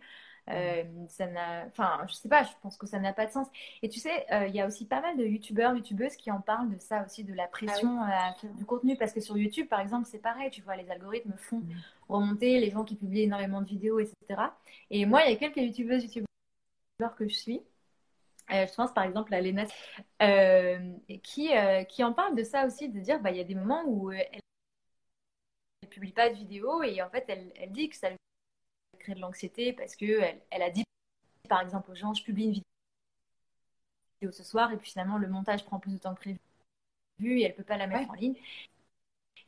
Euh, 0.50 0.84
ça 1.10 1.28
n'a, 1.28 1.66
enfin, 1.68 2.04
je 2.08 2.14
sais 2.14 2.30
pas, 2.30 2.44
je 2.44 2.50
pense 2.64 2.78
que 2.78 2.88
ça 2.88 3.00
n'a 3.00 3.14
pas 3.14 3.28
de 3.28 3.32
sens. 3.32 3.48
Et 3.84 3.90
tu 3.90 4.00
sais, 4.00 4.26
euh, 4.32 4.48
il 4.48 4.56
y 4.56 4.62
a 4.62 4.66
aussi 4.66 4.88
pas 4.88 5.02
mal 5.02 5.16
de 5.18 5.26
youtubeurs, 5.26 5.76
youtubeuses 5.76 6.16
qui 6.16 6.32
en 6.32 6.42
parlent 6.42 6.70
de 6.70 6.80
ça 6.80 7.06
aussi, 7.06 7.24
de 7.24 7.34
la 7.34 7.48
pression 7.48 8.00
ah 8.02 8.30
à 8.30 8.34
faire 8.34 8.54
du 8.54 8.66
contenu, 8.66 8.96
parce 8.98 9.14
que 9.14 9.20
sur 9.20 9.38
YouTube, 9.38 9.68
par 9.68 9.82
exemple, 9.82 10.08
c'est 10.10 10.20
pareil, 10.20 10.50
tu 10.50 10.62
vois, 10.62 10.76
les 10.78 10.90
algorithmes 10.90 11.34
font 11.38 11.60
mm. 11.60 11.76
remonter 12.10 12.60
les 12.60 12.72
gens 12.72 12.84
qui 12.84 12.96
publient 12.96 13.24
énormément 13.24 13.62
de 13.62 13.68
vidéos, 13.68 14.00
etc. 14.00 14.16
Et 14.90 15.06
moi, 15.06 15.26
il 15.26 15.32
y 15.32 15.34
a 15.34 15.38
quelques 15.38 15.58
youtubeuses, 15.58 16.04
youtubeurs 16.04 16.26
que 17.16 17.28
je 17.28 17.36
suis. 17.36 17.62
Je 18.50 18.74
pense 18.76 18.94
par 18.94 19.04
exemple 19.04 19.34
à 19.34 19.42
Lena 19.42 19.66
qui, 21.22 21.50
qui 21.90 22.04
en 22.06 22.14
parle 22.14 22.34
de 22.34 22.44
ça 22.44 22.66
aussi, 22.66 22.88
de 22.88 23.00
dire 23.02 23.20
bah, 23.20 23.30
il 23.30 23.38
y 23.38 23.42
a 23.42 23.44
des 23.44 23.56
moments 23.56 23.84
où 23.86 24.10
elle 24.10 24.40
publie 25.88 26.12
pas 26.12 26.30
de 26.30 26.36
vidéos 26.36 26.84
et 26.84 27.02
en 27.02 27.10
fait 27.10 27.26
elle, 27.28 27.52
elle 27.56 27.72
dit 27.72 27.90
que 27.90 27.96
ça 27.96 28.10
de 29.14 29.20
l'anxiété 29.20 29.74
parce 29.74 29.96
qu'elle 29.96 30.42
elle 30.50 30.62
a 30.62 30.70
dit, 30.70 30.84
par 31.50 31.62
exemple, 31.62 31.92
aux 31.92 31.96
gens, 31.96 32.14
je 32.14 32.24
publie 32.24 32.46
une 32.46 32.62
vidéo 34.22 34.32
ce 34.32 34.44
soir 34.44 34.72
et 34.72 34.78
puis 34.78 34.92
finalement 34.92 35.18
le 35.18 35.28
montage 35.28 35.66
prend 35.66 35.80
plus 35.80 35.94
de 35.94 35.98
temps 35.98 36.16
que 36.16 36.22
prévu 36.22 36.40
et 37.40 37.44
elle 37.44 37.56
peut 37.56 37.64
pas 37.64 37.78
la 37.78 37.88
mettre 37.88 38.10
en 38.10 38.14
ligne. 38.14 38.36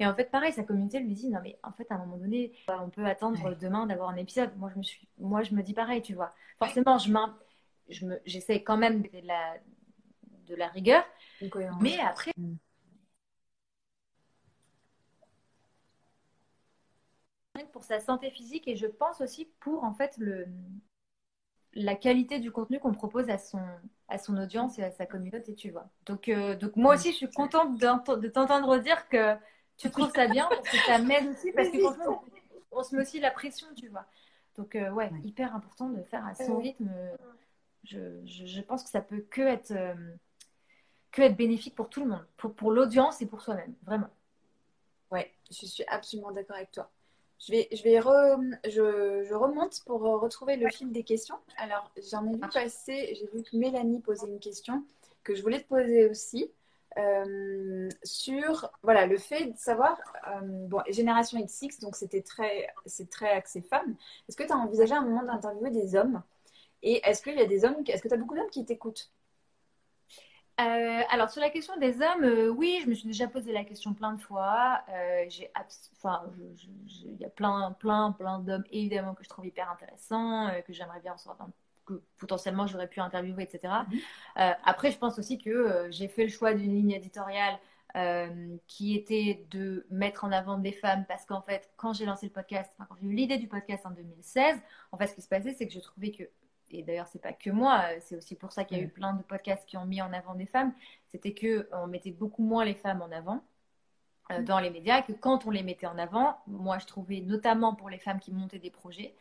Et 0.02 0.08
en 0.08 0.16
fait, 0.16 0.32
pareil, 0.32 0.54
sa 0.54 0.64
communauté 0.64 1.00
lui 1.00 1.14
dit 1.14 1.30
non 1.30 1.40
mais 1.44 1.58
en 1.64 1.72
fait 1.74 1.92
à 1.92 1.96
un 1.96 2.00
moment 2.00 2.18
donné, 2.18 2.54
on 2.68 2.90
peut 2.90 3.06
attendre 3.06 3.56
demain 3.56 3.86
d'avoir 3.86 4.10
un 4.10 4.18
épisode. 4.18 4.56
Moi 4.58 4.70
je 4.74 4.78
me 4.78 4.84
suis, 4.84 5.08
moi 5.18 5.44
je 5.44 5.54
me 5.54 5.62
dis 5.62 5.74
pareil, 5.74 6.02
tu 6.02 6.14
vois. 6.14 6.34
Forcément, 6.58 6.98
je 6.98 7.12
je 7.90 8.06
me, 8.06 8.22
j'essaie 8.26 8.64
quand 8.64 8.78
même 8.78 9.02
de 9.02 9.20
la, 9.24 9.56
de 10.46 10.56
la 10.56 10.68
rigueur, 10.70 11.04
mais 11.82 12.00
après. 12.00 12.32
Mm. 12.38 12.56
Pour 17.72 17.84
sa 17.84 18.00
santé 18.00 18.30
physique 18.32 18.68
et 18.68 18.76
je 18.76 18.88
pense 18.88 19.22
aussi 19.22 19.50
pour 19.60 19.84
en 19.84 19.94
fait 19.94 20.18
le, 20.18 20.46
la 21.74 21.96
qualité 21.96 22.40
du 22.40 22.52
contenu 22.52 22.80
qu'on 22.80 22.94
propose 22.94 23.30
à 23.30 23.38
son, 23.38 23.62
à 24.08 24.18
son 24.18 24.38
audience 24.38 24.80
et 24.80 24.84
à 24.84 24.92
sa 24.92 25.06
communauté, 25.06 25.56
tu 25.56 25.72
vois. 25.72 25.88
Donc, 26.06 26.30
euh, 26.30 26.56
donc 26.56 26.76
moi 26.76 26.96
aussi, 26.96 27.12
je 27.12 27.18
suis 27.18 27.30
contente 27.30 27.78
de 27.78 28.28
t'entendre 28.28 28.78
dire 28.80 29.08
que 29.08 29.36
tu 29.78 29.90
trouves 29.90 30.12
ça 30.12 30.28
bien 30.28 30.48
parce 30.50 30.68
que 30.68 30.78
ça 30.78 30.98
m'aide 31.00 31.28
aussi 31.28 31.52
parce 31.52 31.70
que 31.70 31.80
franchement, 31.80 32.24
on 32.72 32.84
se 32.84 32.96
met 32.96 33.02
aussi 33.02 33.20
la 33.20 33.32
pression, 33.32 33.68
tu 33.76 33.88
vois. 33.88 34.06
Donc, 34.58 34.76
euh, 34.76 34.90
ouais, 34.92 35.12
hyper 35.24 35.56
important 35.56 35.90
de 35.90 36.02
faire 36.04 36.26
à 36.26 36.36
son 36.36 36.58
rythme. 36.58 36.92
Je, 37.86 38.26
je, 38.26 38.62
pense 38.62 38.84
que 38.84 38.90
ça 38.90 39.02
peut 39.02 39.26
que 39.30 39.42
être, 39.42 39.72
euh, 39.72 39.94
que 41.12 41.22
être 41.22 41.38
bénéfique 41.38 41.76
pour 41.76 41.90
tout 41.90 42.04
le 42.04 42.10
monde, 42.10 42.26
pour, 42.36 42.54
pour 42.54 42.72
l'audience 42.72 43.22
et 43.22 43.26
pour 43.26 43.42
soi-même, 43.42 43.74
vraiment. 43.84 44.10
Ouais, 45.12 45.34
je 45.50 45.66
suis 45.66 45.86
absolument 45.88 46.32
d'accord 46.32 46.58
avec 46.58 46.72
toi. 46.72 46.92
Je 47.40 47.52
vais, 47.52 47.68
je, 47.72 47.84
vais 47.84 48.02
je, 48.66 49.24
je, 49.24 49.34
remonte 49.34 49.82
pour 49.86 50.02
retrouver 50.02 50.58
le 50.58 50.70
fil 50.70 50.92
des 50.92 51.04
questions. 51.04 51.38
Alors, 51.58 51.90
j'en 52.12 52.28
ai 52.28 52.34
vu 52.34 52.40
passer, 52.40 53.16
j'ai 53.16 53.28
vu 53.34 53.44
que 53.44 53.56
Mélanie 53.56 54.02
posait 54.02 54.28
une 54.28 54.40
question 54.40 54.84
que 55.24 55.36
je 55.36 55.42
voulais 55.42 55.62
te 55.62 55.68
poser 55.68 56.10
aussi. 56.10 56.52
Euh, 56.98 57.88
sur 58.04 58.72
voilà, 58.82 59.06
le 59.06 59.18
fait 59.18 59.46
de 59.46 59.58
savoir, 59.58 59.98
euh, 60.28 60.40
bon, 60.44 60.82
Génération 60.90 61.40
XX, 61.40 61.80
donc 61.80 61.96
c'était 61.96 62.22
très, 62.22 62.68
c'est 62.86 63.10
très 63.10 63.30
axé 63.30 63.62
femmes. 63.62 63.96
Est-ce 64.28 64.36
que 64.36 64.44
tu 64.44 64.52
as 64.52 64.58
envisagé 64.58 64.94
un 64.94 65.04
moment 65.04 65.24
d'interviewer 65.24 65.70
des 65.70 65.96
hommes? 65.96 66.22
Et 66.82 67.02
est-ce 67.08 67.22
qu'il 67.22 67.36
y 67.36 67.42
a 67.42 67.46
des 67.46 67.64
hommes, 67.64 67.76
est-ce 67.88 68.02
que 68.02 68.08
tu 68.08 68.14
as 68.14 68.18
beaucoup 68.18 68.36
d'hommes 68.36 68.50
qui 68.50 68.66
t'écoutent? 68.66 69.12
Euh, 70.60 71.02
alors 71.10 71.30
sur 71.30 71.42
la 71.42 71.50
question 71.50 71.78
des 71.78 72.02
hommes, 72.02 72.24
euh, 72.24 72.50
oui, 72.50 72.82
je 72.84 72.90
me 72.90 72.94
suis 72.94 73.08
déjà 73.08 73.28
posé 73.28 73.54
la 73.54 73.64
question 73.64 73.94
plein 73.94 74.14
de 74.14 74.22
fois. 74.22 74.82
Euh, 74.90 75.26
j'ai, 75.30 75.50
enfin, 75.98 76.24
il 76.44 77.18
y 77.20 77.26
a 77.26 77.30
plein, 77.30 77.76
plein, 77.80 78.12
plein 78.12 78.40
d'hommes 78.40 78.66
évidemment 78.72 79.14
que 79.14 79.24
je 79.24 79.30
trouve 79.30 79.46
hyper 79.46 79.70
intéressants, 79.72 80.50
que 80.68 80.74
j'aimerais 80.74 81.00
bien 81.00 81.14
recevoir, 81.14 81.38
que 81.86 82.02
potentiellement 82.18 82.68
j'aurais 82.68 82.88
pu 82.88 83.00
interviewer, 83.00 83.44
etc. 83.44 83.74
Mhm. 83.90 84.56
après, 84.66 84.92
je 84.92 84.98
pense 84.98 85.18
aussi 85.18 85.38
que 85.38 85.88
j'ai 85.92 86.08
fait 86.08 86.24
le 86.24 86.30
choix 86.30 86.54
d'une 86.54 86.74
ligne 86.74 86.92
éditoriale 86.92 87.58
qui 88.68 88.96
était 88.96 89.46
de 89.52 89.86
mettre 89.90 90.26
en 90.26 90.32
avant 90.32 90.58
des 90.58 90.74
femmes 90.74 91.06
parce 91.08 91.26
qu'en 91.26 91.42
fait, 91.42 91.72
quand 91.78 91.94
j'ai 91.94 92.06
lancé 92.06 92.26
le 92.26 92.32
podcast, 92.34 92.72
quand 92.78 92.96
j'ai 93.02 93.08
eu 93.08 93.14
l'idée 93.14 93.38
du 93.38 93.48
podcast 93.48 93.86
en 93.86 93.92
2016, 93.92 94.58
en 94.92 94.98
fait, 94.98 95.08
ce 95.08 95.16
qui 95.16 95.22
se 95.22 95.30
passait, 95.30 95.54
c'est 95.54 95.68
que 95.68 95.74
je 95.74 95.80
trouvais 95.80 96.12
que 96.12 96.24
et 96.72 96.84
d'ailleurs 96.84 97.08
c'est 97.08 97.22
pas 97.22 97.34
que 97.34 97.50
moi, 97.50 97.86
c'est 98.02 98.16
aussi 98.16 98.36
pour 98.36 98.52
ça 98.52 98.64
qu'il 98.64 98.78
y 98.78 98.80
a 98.82 98.84
eu 98.84 98.90
plein 98.90 99.14
de 99.14 99.24
podcasts 99.24 99.66
qui 99.68 99.78
ont 99.78 99.86
mis 99.86 100.02
en 100.02 100.14
avant 100.14 100.36
des 100.36 100.46
femmes, 100.46 100.74
c'était 101.08 101.34
que 101.34 101.70
on 101.74 101.88
mettait 101.88 102.12
beaucoup 102.12 102.44
moins 102.44 102.66
les 102.66 102.76
femmes 102.76 103.02
en 103.02 103.12
avant 103.12 103.42
euh, 104.32 104.40
mm. 104.40 104.46
dans 104.46 104.60
les 104.60 104.70
médias 104.70 105.02
que 105.02 105.14
quand 105.14 105.46
on 105.46 105.52
les 105.52 105.64
mettait 105.64 105.88
en 105.88 105.98
avant, 105.98 106.38
moi 106.48 106.78
je 106.80 106.86
trouvais 106.86 107.22
notamment 107.22 107.74
pour 107.74 107.90
les 107.90 108.00
femmes 108.00 108.20
qui 108.20 108.32
montaient 108.32 108.60
des 108.60 108.70
projets 108.70 109.16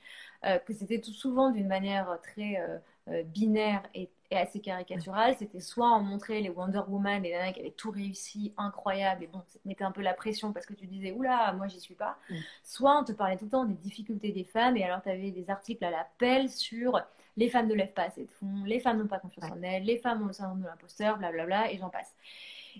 euh, 0.45 0.59
que 0.59 0.73
c'était 0.73 1.01
tout 1.01 1.13
souvent 1.13 1.51
d'une 1.51 1.67
manière 1.67 2.19
très 2.23 2.61
euh, 3.09 3.23
binaire 3.25 3.83
et, 3.95 4.11
assez 4.31 4.61
caricaturale. 4.61 5.35
C'était 5.39 5.61
soit 5.61 5.91
on 5.97 6.01
montrait 6.01 6.43
les 6.43 6.51
Wonder 6.51 6.83
Woman, 6.87 7.23
les 7.23 7.33
nanas 7.33 7.53
qui 7.53 7.61
avaient 7.61 7.71
tout 7.71 7.91
réussi, 7.91 8.53
incroyable, 8.59 9.25
et 9.25 9.27
bon, 9.27 9.41
ça 9.49 9.59
te 9.59 9.67
mettait 9.67 9.85
un 9.85 9.91
peu 9.91 10.03
la 10.03 10.13
pression 10.13 10.53
parce 10.53 10.67
que 10.67 10.75
tu 10.75 10.87
disais 10.87 11.13
oula, 11.13 11.55
moi 11.55 11.67
j'y 11.67 11.81
suis 11.81 11.95
pas. 11.95 12.19
Mm. 12.29 12.35
Soit 12.63 12.99
on 13.01 13.05
te 13.05 13.13
parlait 13.13 13.39
tout 13.39 13.47
le 13.47 13.51
temps 13.51 13.65
des 13.65 13.75
difficultés 13.75 14.33
des 14.33 14.45
femmes, 14.45 14.77
et 14.77 14.85
alors 14.85 15.03
tu 15.03 15.09
avais 15.09 15.31
des 15.31 15.49
articles 15.49 15.83
à 15.83 15.91
l'appel 15.91 16.51
sur 16.51 17.01
les 17.39 17.49
femmes 17.49 17.69
ne 17.69 17.75
lèvent 17.75 17.93
pas 17.93 18.05
assez 18.05 18.25
de 18.25 18.31
fonds, 18.33 18.65
les 18.67 18.81
femmes 18.81 18.99
n'ont 18.99 19.07
pas 19.07 19.21
confiance 19.21 19.51
en 19.51 19.63
elles, 19.63 19.85
les 19.85 19.99
femmes 19.99 20.23
ont 20.23 20.27
le 20.27 20.33
syndrome 20.33 20.61
de 20.61 20.67
l'imposteur, 20.67 21.19
blablabla, 21.19 21.71
et 21.73 21.79
j'en 21.79 21.89
passe. 21.89 22.15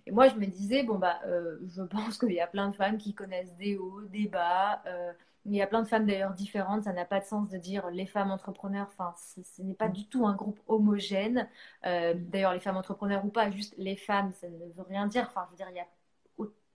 Et 0.07 0.11
moi, 0.11 0.29
je 0.29 0.35
me 0.35 0.47
disais, 0.47 0.83
bon, 0.83 0.99
bah, 0.99 1.21
euh, 1.27 1.59
je 1.69 1.83
pense 1.83 2.19
qu'il 2.19 2.33
y 2.33 2.41
a 2.41 2.47
plein 2.47 2.69
de 2.69 2.75
femmes 2.75 2.99
qui 2.99 3.15
connaissent 3.15 3.55
des 3.57 3.77
hauts, 3.77 4.03
des 4.03 4.27
bas. 4.27 4.83
Euh, 4.87 5.13
il 5.45 5.55
y 5.55 5.63
a 5.63 5.67
plein 5.67 5.83
de 5.83 5.89
femmes 5.89 6.07
d'ailleurs 6.07 6.35
différentes. 6.35 6.85
Ça 6.85 6.93
n'a 6.93 7.05
pas 7.05 7.21
de 7.21 7.25
sens 7.25 7.49
de 7.49 7.57
dire 7.57 7.89
les 7.91 8.07
femmes 8.07 8.31
entrepreneurs. 8.31 8.89
Enfin, 8.89 9.15
ce 9.17 9.63
n'est 9.63 9.75
pas 9.75 9.89
du 9.89 10.07
tout 10.07 10.27
un 10.27 10.35
groupe 10.35 10.61
homogène. 10.67 11.49
Euh, 11.87 12.15
d'ailleurs, 12.17 12.53
les 12.53 12.61
femmes 12.61 12.77
entrepreneurs 12.77 13.25
ou 13.25 13.29
pas, 13.29 13.51
juste 13.51 13.75
les 13.79 13.97
femmes, 13.97 14.33
ça 14.33 14.49
ne 14.49 14.57
veut 14.59 14.83
rien 14.89 15.07
dire. 15.07 15.27
Enfin, 15.29 15.47
je 15.47 15.51
veux 15.53 15.57
dire, 15.57 15.69
il 15.71 15.77
y 15.77 15.81
a 15.81 15.87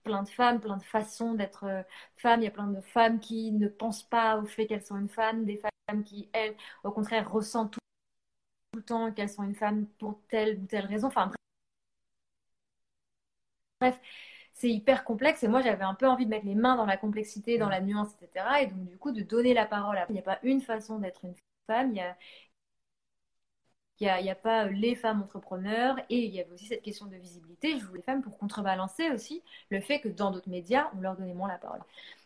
plein 0.02 0.22
de 0.22 0.28
femmes, 0.28 0.60
plein 0.60 0.76
de 0.76 0.82
façons 0.82 1.34
d'être 1.34 1.84
femme. 2.16 2.40
Il 2.40 2.44
y 2.44 2.48
a 2.48 2.50
plein 2.50 2.68
de 2.68 2.80
femmes 2.80 3.20
qui 3.20 3.52
ne 3.52 3.68
pensent 3.68 4.02
pas 4.02 4.38
au 4.38 4.44
fait 4.44 4.66
qu'elles 4.66 4.84
sont 4.84 4.98
une 4.98 5.08
femme, 5.08 5.44
des 5.44 5.56
femmes 5.56 5.70
qui, 6.04 6.28
elles, 6.32 6.56
au 6.82 6.90
contraire, 6.90 7.30
ressentent 7.30 7.72
tout, 7.72 7.80
le 8.76 8.82
temps 8.82 9.12
qu'elles 9.12 9.30
sont 9.30 9.44
une 9.44 9.54
femme 9.54 9.86
pour 9.98 10.20
telle 10.28 10.58
ou 10.60 10.66
telle 10.66 10.86
raison. 10.86 11.08
Enfin, 11.08 11.30
Bref, 13.80 14.00
c'est 14.52 14.70
hyper 14.70 15.04
complexe 15.04 15.42
et 15.42 15.48
moi 15.48 15.60
j'avais 15.60 15.84
un 15.84 15.94
peu 15.94 16.06
envie 16.08 16.24
de 16.24 16.30
mettre 16.30 16.46
les 16.46 16.54
mains 16.54 16.76
dans 16.76 16.86
la 16.86 16.96
complexité, 16.96 17.58
dans 17.58 17.68
la 17.68 17.80
nuance, 17.80 18.08
etc. 18.20 18.62
Et 18.62 18.66
donc 18.68 18.86
du 18.86 18.96
coup 18.98 19.12
de 19.12 19.22
donner 19.22 19.52
la 19.54 19.66
parole. 19.66 19.98
Il 20.08 20.12
n'y 20.12 20.18
a 20.20 20.22
pas 20.22 20.38
une 20.42 20.60
façon 20.60 20.98
d'être 20.98 21.24
une 21.24 21.34
femme, 21.66 21.90
il 21.92 21.96
y 21.98 22.00
a 22.00 22.16
il 24.00 24.22
n'y 24.22 24.30
a, 24.30 24.34
pas 24.34 24.66
les 24.66 24.94
femmes 24.96 25.22
entrepreneurs 25.22 25.96
et 26.10 26.18
il 26.26 26.34
y 26.34 26.40
avait 26.40 26.50
aussi 26.50 26.66
cette 26.66 26.82
question 26.82 27.06
de 27.06 27.16
visibilité. 27.16 27.78
Je 27.78 27.84
voulais 27.84 27.98
les 27.98 28.02
femmes 28.02 28.22
pour 28.22 28.38
contrebalancer 28.38 29.10
aussi 29.10 29.42
le 29.70 29.80
fait 29.80 30.00
que 30.00 30.08
dans 30.08 30.30
d'autres 30.30 30.48
médias, 30.50 30.90
on 30.96 31.00
leur 31.00 31.16
donnait 31.16 31.34
moins 31.34 31.48
la 31.48 31.58
parole. 31.58 31.80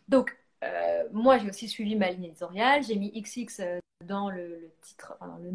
Donc, 0.08 0.36
euh, 0.64 1.08
moi, 1.12 1.38
j'ai 1.38 1.48
aussi 1.48 1.68
suivi 1.68 1.96
ma 1.96 2.10
ligne 2.10 2.24
éditoriale. 2.24 2.82
J'ai 2.82 2.96
mis 2.96 3.10
XX 3.12 3.60
euh, 3.60 3.78
dans 4.04 4.30
le, 4.30 4.72
titre, 4.82 5.16
dans 5.20 5.36
le 5.36 5.52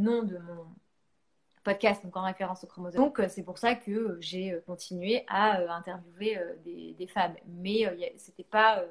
nom 0.00 0.22
de 0.22 0.38
mon, 0.38 0.66
podcast, 1.64 2.04
donc 2.04 2.16
en 2.16 2.22
référence 2.22 2.62
au 2.64 2.66
chromosome. 2.66 3.02
Donc, 3.02 3.20
euh, 3.20 3.28
c'est 3.28 3.42
pour 3.42 3.58
ça 3.58 3.74
que 3.74 4.18
j'ai 4.20 4.60
continué 4.66 5.24
à 5.28 5.56
interviewer 5.74 6.38
des, 6.64 7.06
femmes. 7.06 7.36
Mais 7.46 8.14
c'était 8.16 8.44
pas. 8.44 8.84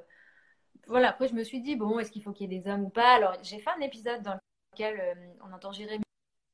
Voilà, 0.88 1.10
après, 1.10 1.28
je 1.28 1.34
me 1.34 1.44
suis 1.44 1.62
dit, 1.62 1.76
bon, 1.76 2.00
est-ce 2.00 2.12
qu'il 2.12 2.24
faut 2.24 2.34
qu'il 2.34 2.52
y 2.52 2.56
ait 2.56 2.60
des 2.60 2.70
hommes 2.70 2.86
ou 2.86 2.90
pas? 2.90 3.16
Alors, 3.16 3.38
j'ai 3.44 3.60
fait 3.60 3.70
un 3.70 3.82
épisode 3.82 4.22
dans 4.24 4.38
lequel 4.74 5.38
on 5.42 5.54
entend 5.54 5.72
Jérémy 5.72 6.04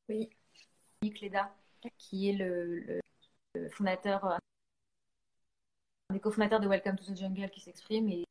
oui. 0.10 0.30
Cléda, 1.14 1.56
qui 1.98 2.30
est 2.30 2.34
le, 2.34 3.00
fondateur, 3.70 4.26
un 4.26 4.40
des 6.14 6.20
cofondateurs 6.20 6.60
de 6.60 6.68
Welcome 6.68 6.98
to 6.98 7.06
the 7.06 7.18
Jungle 7.18 7.50
qui 7.50 7.62
s'exprime 7.62 8.10
et 8.10 8.26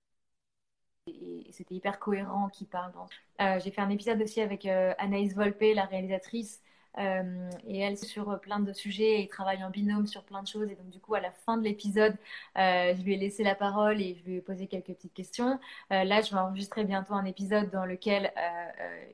c'était 1.51 1.75
hyper 1.75 1.99
cohérent 1.99 2.49
qui 2.49 2.65
parle. 2.65 2.93
j'ai 3.39 3.71
fait 3.71 3.81
un 3.81 3.91
épisode 3.91 4.21
aussi 4.23 4.41
avec 4.41 4.67
Anaïs 4.67 5.35
Volpe, 5.35 5.63
la 5.75 5.85
réalisatrice, 5.85 6.61
euh, 6.99 7.51
et 7.67 7.79
elle, 7.79 7.97
sur 7.97 8.41
plein 8.41 8.61
de 8.61 8.73
sujets 8.73 9.23
et 9.23 9.29
travaille 9.29 9.63
en 9.63 9.71
binôme 9.71 10.07
sur 10.07 10.25
plein 10.25 10.43
de 10.43 10.49
choses. 10.49 10.71
Et 10.71 10.75
donc, 10.75 10.91
du 10.91 11.01
coup, 11.01 11.15
à 11.15 11.21
la 11.21 11.31
fin 11.31 11.57
de 11.57 11.63
l'épisode, 11.63 12.17
euh, 12.57 12.95
je 12.97 13.03
lui 13.03 13.15
ai 13.15 13.17
laissé 13.17 13.45
la 13.45 13.55
parole 13.55 14.01
et 14.01 14.17
je 14.17 14.25
lui 14.25 14.37
ai 14.37 14.41
posé 14.41 14.67
quelques 14.67 14.87
petites 14.87 15.15
questions. 15.15 15.61
Euh, 15.93 16.05
là, 16.05 16.23
je 16.23 16.31
vais 16.33 16.41
enregistrer 16.41 16.85
bientôt 16.85 17.15
un 17.15 17.25
épisode 17.25 17.71
dans 17.71 17.85
lequel 17.85 18.33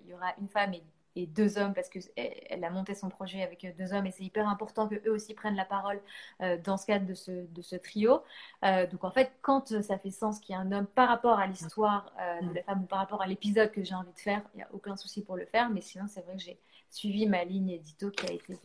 il 0.03 0.11
y 0.11 0.15
aura 0.15 0.35
une 0.41 0.49
femme 0.49 0.75
et 0.75 0.83
et 1.17 1.27
deux 1.27 1.59
hommes 1.59 1.75
parce 1.75 1.89
qu'elle 1.89 2.65
a 2.65 2.71
monté 2.71 2.95
son 2.95 3.09
projet 3.09 3.43
avec 3.43 3.67
deux 3.79 3.93
hommes 3.93 4.07
et 4.07 4.11
c'est 4.11 4.25
hyper 4.25 4.49
important 4.49 4.89
qu'eux 4.89 5.11
aussi 5.11 5.35
prennent 5.35 5.57
la 5.57 5.65
parole 5.65 6.01
euh, 6.43 6.57
dans 6.63 6.77
ce 6.77 6.87
cadre 6.87 7.07
de 7.07 7.15
ce, 7.15 7.31
de 7.31 7.63
ce 7.63 7.77
trio. 7.77 8.23
Euh, 8.65 8.87
donc 8.87 9.05
en 9.05 9.11
fait, 9.11 9.33
quand 9.43 9.81
ça 9.83 9.99
fait 9.99 10.11
sens 10.11 10.41
qu'il 10.41 10.55
y 10.55 10.57
a 10.57 10.61
un 10.61 10.73
homme 10.73 10.87
par 10.87 11.09
rapport 11.09 11.39
à 11.39 11.47
l'histoire 11.47 12.13
euh, 12.21 12.41
de 12.49 12.55
la 12.55 12.63
femme 12.63 12.83
ou 12.83 12.87
par 12.87 12.99
rapport 12.99 13.23
à 13.23 13.27
l'épisode 13.27 13.71
que 13.71 13.83
j'ai 13.83 13.95
envie 13.95 14.13
de 14.13 14.21
faire, 14.21 14.43
il 14.55 14.59
n'y 14.59 14.63
a 14.63 14.69
aucun 14.73 14.97
souci 14.97 15.23
pour 15.23 15.37
le 15.37 15.47
faire. 15.47 15.71
Mais 15.71 15.81
sinon, 15.81 16.07
c'est 16.09 16.23
vrai 16.23 16.37
que 16.37 16.43
j'ai 16.43 16.59
suivi 16.91 17.27
ma 17.27 17.45
ligne 17.45 17.71
édito 17.71 18.11
qui 18.11 18.27
a 18.27 18.33
été 18.33 18.59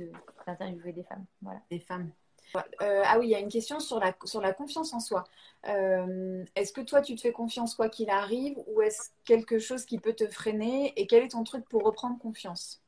d'interviewer 0.45 0.93
des 0.93 1.03
femmes. 1.03 1.25
Voilà. 1.41 1.61
Des 1.69 1.79
femmes. 1.79 2.11
Euh, 2.55 3.03
ah 3.05 3.19
oui, 3.19 3.27
il 3.27 3.29
y 3.29 3.35
a 3.35 3.39
une 3.39 3.49
question 3.49 3.79
sur 3.79 3.99
la, 3.99 4.53
confiance 4.53 4.93
en 4.93 4.99
soi. 4.99 5.25
Euh, 5.67 6.43
est-ce 6.55 6.73
que 6.73 6.81
toi, 6.81 7.01
tu 7.01 7.15
te 7.15 7.21
fais 7.21 7.31
confiance 7.31 7.75
quoi 7.75 7.89
qu'il 7.89 8.09
arrive 8.09 8.57
ou 8.67 8.81
est-ce 8.81 9.09
quelque 9.25 9.59
chose 9.59 9.85
qui 9.85 9.99
peut 9.99 10.13
te 10.13 10.27
freiner 10.27 10.93
Et 10.95 11.07
quel 11.07 11.23
est 11.23 11.29
ton 11.29 11.43
truc 11.43 11.67
pour 11.69 11.83
reprendre 11.83 12.17
confiance? 12.19 12.81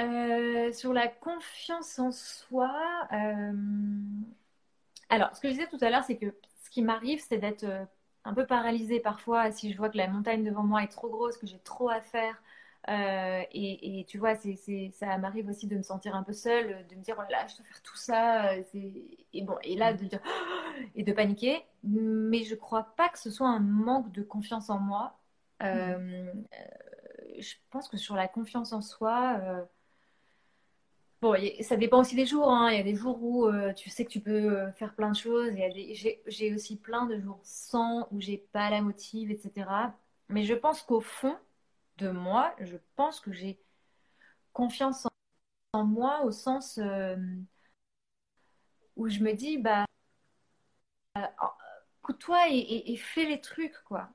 Euh, 0.00 0.72
Sur 0.72 0.92
la 0.92 1.08
confiance 1.08 1.98
en 1.98 2.12
soi, 2.12 2.72
alors 5.08 5.36
ce 5.36 5.40
que 5.40 5.48
je 5.48 5.54
disais 5.54 5.68
tout 5.68 5.78
à 5.80 5.90
l'heure, 5.90 6.04
c'est 6.04 6.16
que 6.16 6.34
ce 6.64 6.70
qui 6.70 6.82
m'arrive, 6.82 7.22
c'est 7.26 7.38
d'être 7.38 7.66
un 8.24 8.34
peu 8.34 8.46
paralysée 8.46 9.00
parfois 9.00 9.50
si 9.50 9.72
je 9.72 9.76
vois 9.76 9.88
que 9.88 9.96
la 9.96 10.08
montagne 10.08 10.44
devant 10.44 10.62
moi 10.62 10.82
est 10.82 10.88
trop 10.88 11.08
grosse, 11.08 11.36
que 11.36 11.46
j'ai 11.46 11.58
trop 11.58 11.90
à 11.90 12.00
faire 12.00 12.42
euh, 12.88 13.42
et, 13.52 14.04
tu 14.08 14.18
vois, 14.18 14.34
c'est, 14.34 14.90
ça 14.92 15.16
m'arrive 15.18 15.48
aussi 15.48 15.66
de 15.68 15.76
me 15.76 15.82
sentir 15.82 16.16
un 16.16 16.22
peu 16.22 16.32
seule, 16.32 16.86
de 16.88 16.96
me 16.96 17.02
dire, 17.02 17.14
oh 17.18 17.30
là 17.30 17.46
je 17.46 17.56
dois 17.56 17.64
faire 17.66 17.82
tout 17.82 17.96
ça. 17.96 18.52
Euh, 18.54 18.62
et, 19.32 19.42
bon, 19.42 19.56
et 19.62 19.76
là, 19.76 19.92
de 19.92 20.04
dire, 20.04 20.20
et 20.96 21.02
de 21.04 21.12
paniquer. 21.12 21.62
Mais 21.84 22.42
je 22.44 22.54
crois 22.54 22.84
pas 22.96 23.08
que 23.08 23.18
ce 23.18 23.30
soit 23.30 23.48
un 23.48 23.60
manque 23.60 24.10
de 24.12 24.22
confiance 24.22 24.68
en 24.70 24.78
moi. 24.78 25.18
Euh, 25.62 26.32
mm. 26.32 26.44
je 27.38 27.54
pense 27.70 27.88
que 27.88 27.96
sur 27.96 28.16
la 28.16 28.26
confiance 28.26 28.72
en 28.72 28.80
soi, 28.80 29.40
bon, 31.20 31.36
ça 31.60 31.76
dépend 31.76 32.00
aussi 32.00 32.16
des 32.16 32.26
jours. 32.26 32.50
Hein. 32.50 32.72
Il 32.72 32.76
y 32.76 32.80
a 32.80 32.84
des 32.84 32.96
jours 32.96 33.22
où 33.22 33.48
tu 33.76 33.90
sais 33.90 34.04
que 34.04 34.10
tu 34.10 34.20
peux 34.20 34.70
faire 34.72 34.94
plein 34.94 35.10
de 35.12 35.16
choses. 35.16 35.52
J'ai, 35.54 36.20
j'ai 36.26 36.52
aussi 36.52 36.76
plein 36.76 37.06
de 37.06 37.16
jours 37.20 37.38
sans, 37.44 38.08
où 38.10 38.20
j'ai 38.20 38.38
pas 38.38 38.70
la 38.70 38.82
motive, 38.82 39.30
etc. 39.30 39.68
Mais 40.28 40.42
je 40.44 40.54
pense 40.54 40.82
qu'au 40.82 41.00
fond, 41.00 41.36
de 41.98 42.10
moi, 42.10 42.54
je 42.60 42.76
pense 42.96 43.20
que 43.20 43.32
j'ai 43.32 43.60
confiance 44.52 45.06
en, 45.72 45.84
moi 45.84 46.22
au 46.24 46.30
sens 46.30 46.78
euh, 46.78 47.16
où 48.96 49.08
je 49.08 49.20
me 49.20 49.32
dis, 49.32 49.58
bah, 49.58 49.84
euh, 51.16 51.20
écoute-toi 52.00 52.48
et, 52.50 52.96
fais 52.96 53.24
les 53.24 53.40
trucs, 53.40 53.76
quoi. 53.84 54.08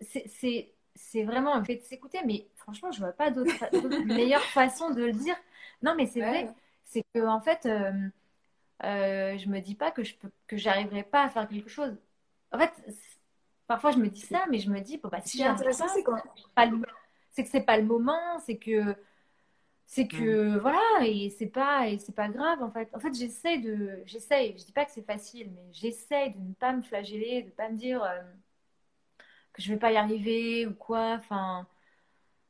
C'est 0.00 1.22
vraiment 1.22 1.54
un 1.54 1.64
fait 1.64 1.76
de 1.76 1.82
s'écouter, 1.82 2.18
mais 2.24 2.48
franchement, 2.56 2.90
je 2.90 2.98
vois 2.98 3.12
pas 3.12 3.30
d'autre 3.30 3.52
meilleure 4.06 4.42
façon 4.42 4.90
de 4.90 5.04
le 5.04 5.12
dire. 5.12 5.36
Non, 5.82 5.94
mais 5.94 6.06
c'est 6.06 6.20
vrai, 6.20 6.48
c'est 6.84 7.04
que 7.14 7.26
en 7.26 7.40
fait, 7.40 7.66
euh, 7.66 7.92
euh, 8.84 9.38
je 9.38 9.48
me 9.48 9.60
dis 9.60 9.74
pas 9.74 9.90
que 9.90 10.02
je 10.02 10.14
peux, 10.16 10.30
que 10.46 10.56
j'arriverai 10.56 11.04
pas 11.04 11.24
à 11.24 11.30
faire 11.30 11.48
quelque 11.48 11.70
chose. 11.70 11.96
En 12.52 12.58
fait, 12.58 12.72
parfois 13.66 13.92
je 13.92 13.98
me 13.98 14.08
dis 14.08 14.20
ça, 14.20 14.44
mais 14.50 14.58
je 14.58 14.70
me 14.70 14.80
dis, 14.80 14.98
bon, 14.98 15.08
bah, 15.08 15.20
si 15.24 15.38
j'arrive 15.38 15.62
pas, 15.62 15.72
c'est 15.72 16.04
pas 16.54 16.66
c'est 17.38 17.44
que 17.44 17.50
c'est 17.50 17.60
pas 17.60 17.76
le 17.78 17.84
moment, 17.84 18.40
c'est 18.40 18.56
que 18.56 18.96
c'est 19.86 20.08
que 20.08 20.56
mm. 20.56 20.58
voilà 20.58 20.80
et 21.02 21.30
c'est 21.30 21.46
pas 21.46 21.86
et 21.86 21.98
c'est 21.98 22.14
pas 22.14 22.28
grave 22.28 22.62
en 22.64 22.70
fait. 22.72 22.90
En 22.94 22.98
fait, 22.98 23.14
j'essaie 23.14 23.58
de 23.58 24.02
j'essaie, 24.06 24.56
je 24.58 24.64
dis 24.64 24.72
pas 24.72 24.84
que 24.84 24.90
c'est 24.90 25.06
facile, 25.06 25.52
mais 25.54 25.62
j'essaie 25.72 26.30
de 26.30 26.38
ne 26.40 26.54
pas 26.54 26.72
me 26.72 26.82
flageller, 26.82 27.42
de 27.44 27.50
pas 27.50 27.68
me 27.68 27.76
dire 27.76 28.02
euh, 28.02 28.20
que 29.52 29.62
je 29.62 29.72
vais 29.72 29.78
pas 29.78 29.92
y 29.92 29.96
arriver 29.96 30.66
ou 30.66 30.74
quoi. 30.74 31.12
Enfin, 31.12 31.68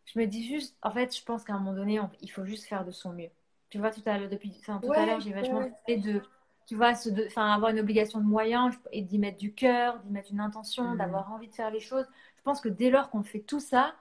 je 0.07 0.19
me 0.19 0.27
dis 0.27 0.47
juste 0.47 0.75
en 0.83 0.91
fait, 0.91 1.15
je 1.15 1.23
pense 1.23 1.45
qu'à 1.45 1.53
un 1.53 1.59
moment 1.59 1.77
donné, 1.77 2.01
il 2.23 2.31
faut 2.31 2.47
juste 2.47 2.65
faire 2.65 2.87
de 2.87 2.91
son 2.91 3.13
mieux. 3.13 3.31
Tu 3.69 3.77
vois 3.79 3.91
tout 3.91 4.01
à 4.07 4.17
l'heure 4.17 4.31
depuis 4.31 4.57
enfin, 4.61 4.81
tout 4.83 4.93
à 4.93 5.05
l'heure, 5.05 5.21
j'ai 5.21 5.35
vachement 5.35 5.69
fait 5.85 5.99
de 5.99 6.23
tu 6.67 6.77
vois, 6.77 6.93
enfin, 7.27 7.53
avoir 7.53 7.71
une 7.71 7.81
obligation 7.81 8.21
de 8.21 8.27
moyens 8.27 8.75
et 8.93 9.03
d'y 9.03 9.19
mettre 9.19 9.39
du 9.39 9.53
cœur, 9.55 9.99
d'y 10.01 10.13
mettre 10.13 10.33
une 10.33 10.41
intention, 10.41 10.95
mm. 10.95 10.99
d'avoir 10.99 11.31
envie 11.33 11.49
de 11.49 11.55
faire 11.55 11.71
les 11.71 11.81
choses. 11.81 12.07
Je 12.37 12.43
pense 12.43 12.63
que 12.63 12.69
dès 12.71 12.91
lors 12.91 13.11
qu'on 13.11 13.23
fait 13.23 13.41
tout 13.41 13.61
ça, 13.61 13.95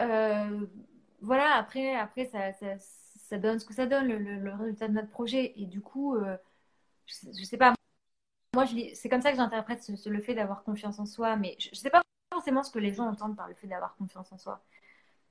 euh, 0.00 0.66
voilà, 1.20 1.54
après, 1.54 1.94
après 1.94 2.26
ça, 2.26 2.52
ça, 2.52 3.38
donne 3.38 3.58
ce 3.58 3.64
que 3.64 3.74
ça 3.74 3.86
donne, 3.86 4.08
le, 4.08 4.52
résultat 4.54 4.88
de 4.88 4.94
notre 4.94 5.10
projet. 5.10 5.52
Et 5.56 5.66
du 5.66 5.80
coup, 5.80 6.16
euh, 6.16 6.36
je, 7.06 7.28
ne 7.28 7.44
sais 7.44 7.56
pas. 7.56 7.74
Moi, 8.54 8.66
c'est 8.94 9.08
comme 9.08 9.22
ça 9.22 9.30
que 9.30 9.36
j'interprète 9.36 9.82
le 10.06 10.20
fait 10.20 10.34
d'avoir 10.34 10.62
confiance 10.64 10.98
en 10.98 11.06
soi, 11.06 11.36
mais 11.36 11.56
je, 11.58 11.70
ne 11.70 11.74
sais 11.74 11.90
pas 11.90 12.02
forcément 12.32 12.62
ce 12.62 12.70
que 12.70 12.78
les 12.78 12.92
gens 12.94 13.06
entendent 13.06 13.36
par 13.36 13.48
le 13.48 13.54
fait 13.54 13.66
d'avoir 13.66 13.96
confiance 13.96 14.30
en 14.32 14.38
soi. 14.38 14.62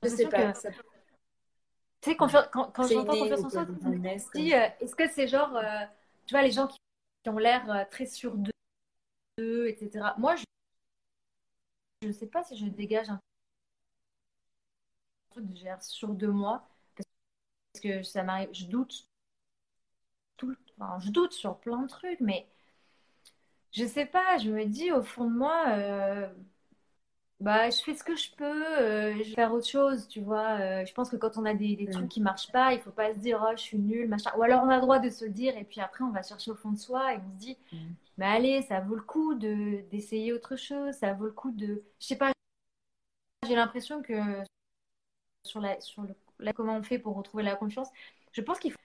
Je 0.04 0.10
sais 0.10 0.28
pas. 0.28 0.54
Tu 0.54 2.10
sais, 2.10 2.16
quand, 2.16 2.28
quand, 2.52 2.88
j'entends 2.88 3.16
confiance 3.16 3.44
en 3.44 3.50
soi, 3.50 3.66
je 3.68 3.88
me 3.88 4.36
dis, 4.36 4.56
euh, 4.56 4.68
est-ce 4.80 4.96
que 4.96 5.08
c'est 5.08 5.28
genre, 5.28 5.56
tu 6.26 6.34
vois, 6.34 6.42
les 6.42 6.52
gens 6.52 6.68
qui, 6.68 6.78
ont 7.28 7.38
l'air 7.38 7.88
très 7.92 8.08
sûrs 8.08 8.36
d'eux, 9.38 9.68
etc. 9.68 10.16
Moi, 10.18 10.36
je 10.38 12.08
ne 12.08 12.12
sais 12.12 12.26
pas 12.26 12.44
si 12.44 12.58
je 12.58 12.66
dégage 12.66 13.10
un 13.12 13.20
sur 15.80 16.10
deux 16.10 16.32
mois 16.32 16.68
parce 17.74 17.84
que 17.84 18.04
ça 18.04 18.24
m'arrive, 18.24 18.50
je 18.54 18.66
doute 18.66 19.08
tout, 20.38 20.56
enfin, 20.78 21.00
je 21.00 21.12
doute 21.12 21.34
sur 21.34 21.58
plein 21.58 21.84
de 21.84 21.88
trucs, 21.88 22.20
mais 22.20 22.48
je 23.72 23.86
sais 23.86 24.06
pas, 24.06 24.38
je 24.38 24.50
me 24.50 24.66
dis 24.66 24.92
au 24.92 25.02
fond 25.02 25.26
de 25.26 25.36
moi, 25.36 25.66
euh, 25.70 26.28
bah 27.40 27.70
je 27.70 27.82
fais 27.82 27.96
ce 27.96 28.04
que 28.04 28.16
je 28.16 28.32
peux, 28.36 28.66
euh, 28.80 29.14
je 29.14 29.18
vais 29.20 29.36
faire 29.36 29.54
autre 29.54 29.68
chose, 29.68 30.08
tu 30.08 30.22
vois. 30.22 30.60
Euh, 30.60 30.86
je 30.86 30.94
pense 30.94 31.10
que 31.10 31.16
quand 31.16 31.38
on 31.38 31.46
a 31.46 31.54
des, 31.54 31.88
trucs 31.92 32.10
qui 32.10 32.22
marchent 32.22 32.52
pas, 32.52 32.74
il 32.74 32.82
faut 32.82 32.92
pas 32.92 33.14
se 33.14 33.20
dire 33.20 33.44
oh 33.48 33.54
je 33.56 33.62
suis 33.62 33.78
nulle, 33.80 34.10
machin. 34.10 34.32
Ou 34.38 34.44
alors 34.44 34.64
on 34.64 34.70
a 34.70 34.76
le 34.76 34.82
droit 34.82 35.00
de 35.00 35.10
se 35.10 35.26
le 35.26 35.32
dire 35.32 35.56
et 35.58 35.64
puis 35.64 35.82
après 35.82 36.04
on 36.04 36.12
va 36.12 36.24
chercher 36.24 36.52
au 36.52 36.56
fond 36.56 36.72
de 36.72 36.78
soi 36.78 37.14
et 37.14 37.18
on 37.18 37.32
se 37.32 37.38
dit, 37.38 37.58
mais 38.18 38.26
allez, 38.26 38.62
ça 38.64 38.82
vaut 38.82 38.96
le 38.96 39.02
coup 39.02 39.36
de 39.36 39.82
d'essayer 39.90 40.34
autre 40.34 40.56
chose, 40.56 40.94
ça 40.96 41.14
vaut 41.14 41.26
le 41.26 41.32
coup 41.32 41.52
de, 41.52 41.84
je 42.00 42.08
sais 42.08 42.18
pas. 42.18 42.32
J'ai 43.48 43.56
l'impression 43.56 44.04
que 44.04 44.14
sur, 45.44 45.60
la, 45.62 45.80
sur 45.82 46.04
le, 46.04 46.54
comment 46.54 46.76
on 46.78 46.84
fait 46.84 47.00
pour 47.00 47.16
retrouver 47.16 47.44
la 47.44 47.56
confiance. 47.56 47.90
Je 48.32 48.42
pense 48.42 48.60
qu'il 48.60 48.72
faut. 48.72 48.78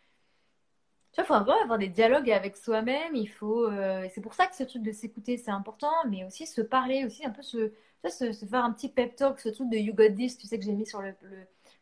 tu 1.13 1.23
vois, 1.23 1.25
faut 1.25 1.53
avoir 1.53 1.79
des 1.79 1.89
dialogues 1.89 2.31
avec 2.31 2.57
soi-même. 2.57 3.15
Il 3.15 3.29
faut, 3.29 3.71
c'est 4.13 4.21
pour 4.21 4.35
ça 4.35 4.47
que 4.47 4.57
ce 4.57 4.65
truc 4.65 4.83
de 4.83 4.93
s'écouter, 4.93 5.37
c'est 5.37 5.51
important, 5.51 5.93
mais 6.09 6.25
aussi 6.25 6.47
se 6.47 6.61
parler, 6.61 7.05
aussi 7.05 7.25
un 7.25 7.31
peu 7.31 7.43
se, 7.43 7.73
se, 8.09 8.33
se, 8.33 8.47
faire 8.47 8.65
un 8.65 8.73
petit 8.73 8.89
pep 8.89 9.17
talk, 9.17 9.41
ce 9.41 9.49
truc 9.49 9.69
de 9.71 9.77
You 9.77 9.95
Got 9.95 10.15
This, 10.17 10.39
tu 10.39 10.47
sais 10.47 10.59
que 10.59 10.65
j'ai 10.65 10.73
mis 10.73 10.87
sur 10.87 11.03
le, 11.03 11.13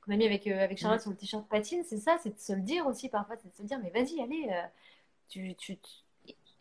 qu'on 0.04 0.12
a 0.12 0.16
mis 0.16 0.26
avec, 0.26 0.46
avec 0.46 0.78
Charlotte 0.78 1.00
sur 1.00 1.10
le 1.10 1.16
t-shirt 1.16 1.46
patine, 1.48 1.82
c'est 1.84 1.98
ça, 1.98 2.16
c'est 2.22 2.34
de 2.34 2.40
se 2.40 2.52
le 2.52 2.62
dire 2.62 2.86
aussi 2.86 3.08
parfois, 3.08 3.36
c'est 3.36 3.50
de 3.50 3.54
se 3.54 3.62
dire, 3.62 3.78
mais 3.82 3.90
vas-y, 3.90 4.20
allez, 4.20 4.50
tu, 5.28 5.54
tu, 5.56 5.78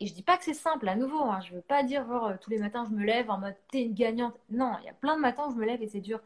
et 0.00 0.06
je 0.06 0.14
dis 0.14 0.22
pas 0.22 0.36
que 0.36 0.44
c'est 0.44 0.54
simple, 0.54 0.88
à 0.88 0.96
nouveau, 0.96 1.22
hein, 1.22 1.40
je 1.40 1.54
veux 1.54 1.62
pas 1.62 1.82
dire 1.82 2.06
genre, 2.06 2.32
tous 2.40 2.50
les 2.50 2.58
matins 2.58 2.84
je 2.88 2.94
me 2.94 3.04
lève 3.04 3.30
en 3.30 3.38
mode 3.38 3.54
t'es 3.70 3.82
une 3.82 3.94
gagnante. 3.94 4.34
Non, 4.50 4.72
il 4.80 4.86
y 4.86 4.88
a 4.88 4.92
plein 4.92 5.16
de 5.16 5.20
matins 5.20 5.46
où 5.48 5.52
je 5.52 5.56
me 5.56 5.64
lève 5.64 5.82
et 5.82 5.88
c'est 5.88 6.00
dur. 6.00 6.20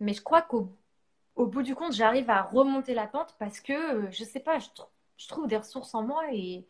Mais 0.00 0.14
je 0.14 0.22
crois 0.22 0.42
qu'au 0.42 0.70
au 1.36 1.46
bout 1.46 1.62
du 1.62 1.74
compte, 1.74 1.92
j'arrive 1.92 2.30
à 2.30 2.42
remonter 2.42 2.94
la 2.94 3.06
pente 3.06 3.36
parce 3.38 3.60
que, 3.60 4.06
euh, 4.06 4.10
je 4.10 4.24
sais 4.24 4.40
pas, 4.40 4.58
je, 4.58 4.68
trouve 5.28 5.46
des 5.46 5.58
ressources 5.58 5.94
en 5.94 6.02
moi 6.02 6.24
et, 6.32 6.66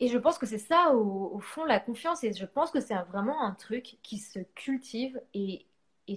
je 0.00 0.18
pense 0.18 0.36
que 0.38 0.44
c'est 0.44 0.58
ça, 0.58 0.92
au, 0.94 1.38
fond, 1.40 1.64
la 1.64 1.80
confiance. 1.80 2.24
Et 2.24 2.32
je 2.34 2.44
pense 2.44 2.70
que 2.70 2.80
c'est 2.80 2.94
vraiment 3.08 3.42
un 3.42 3.52
truc 3.52 3.96
qui 4.02 4.18
se 4.18 4.38
cultive. 4.54 5.18
Et, 5.32 5.66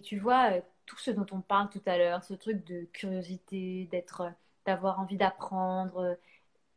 tu 0.03 0.19
vois, 0.19 0.51
euh, 0.51 0.61
tout 0.85 0.97
ce 0.97 1.09
dont 1.11 1.25
on 1.31 1.39
parle 1.41 1.69
tout 1.69 1.81
à 1.85 1.97
l'heure, 1.97 2.23
ce 2.23 2.33
truc 2.33 2.65
de 2.65 2.83
curiosité, 2.91 3.85
d'être, 3.91 4.23
d'avoir 4.65 4.99
envie 4.99 5.15
d'apprendre, 5.15 6.17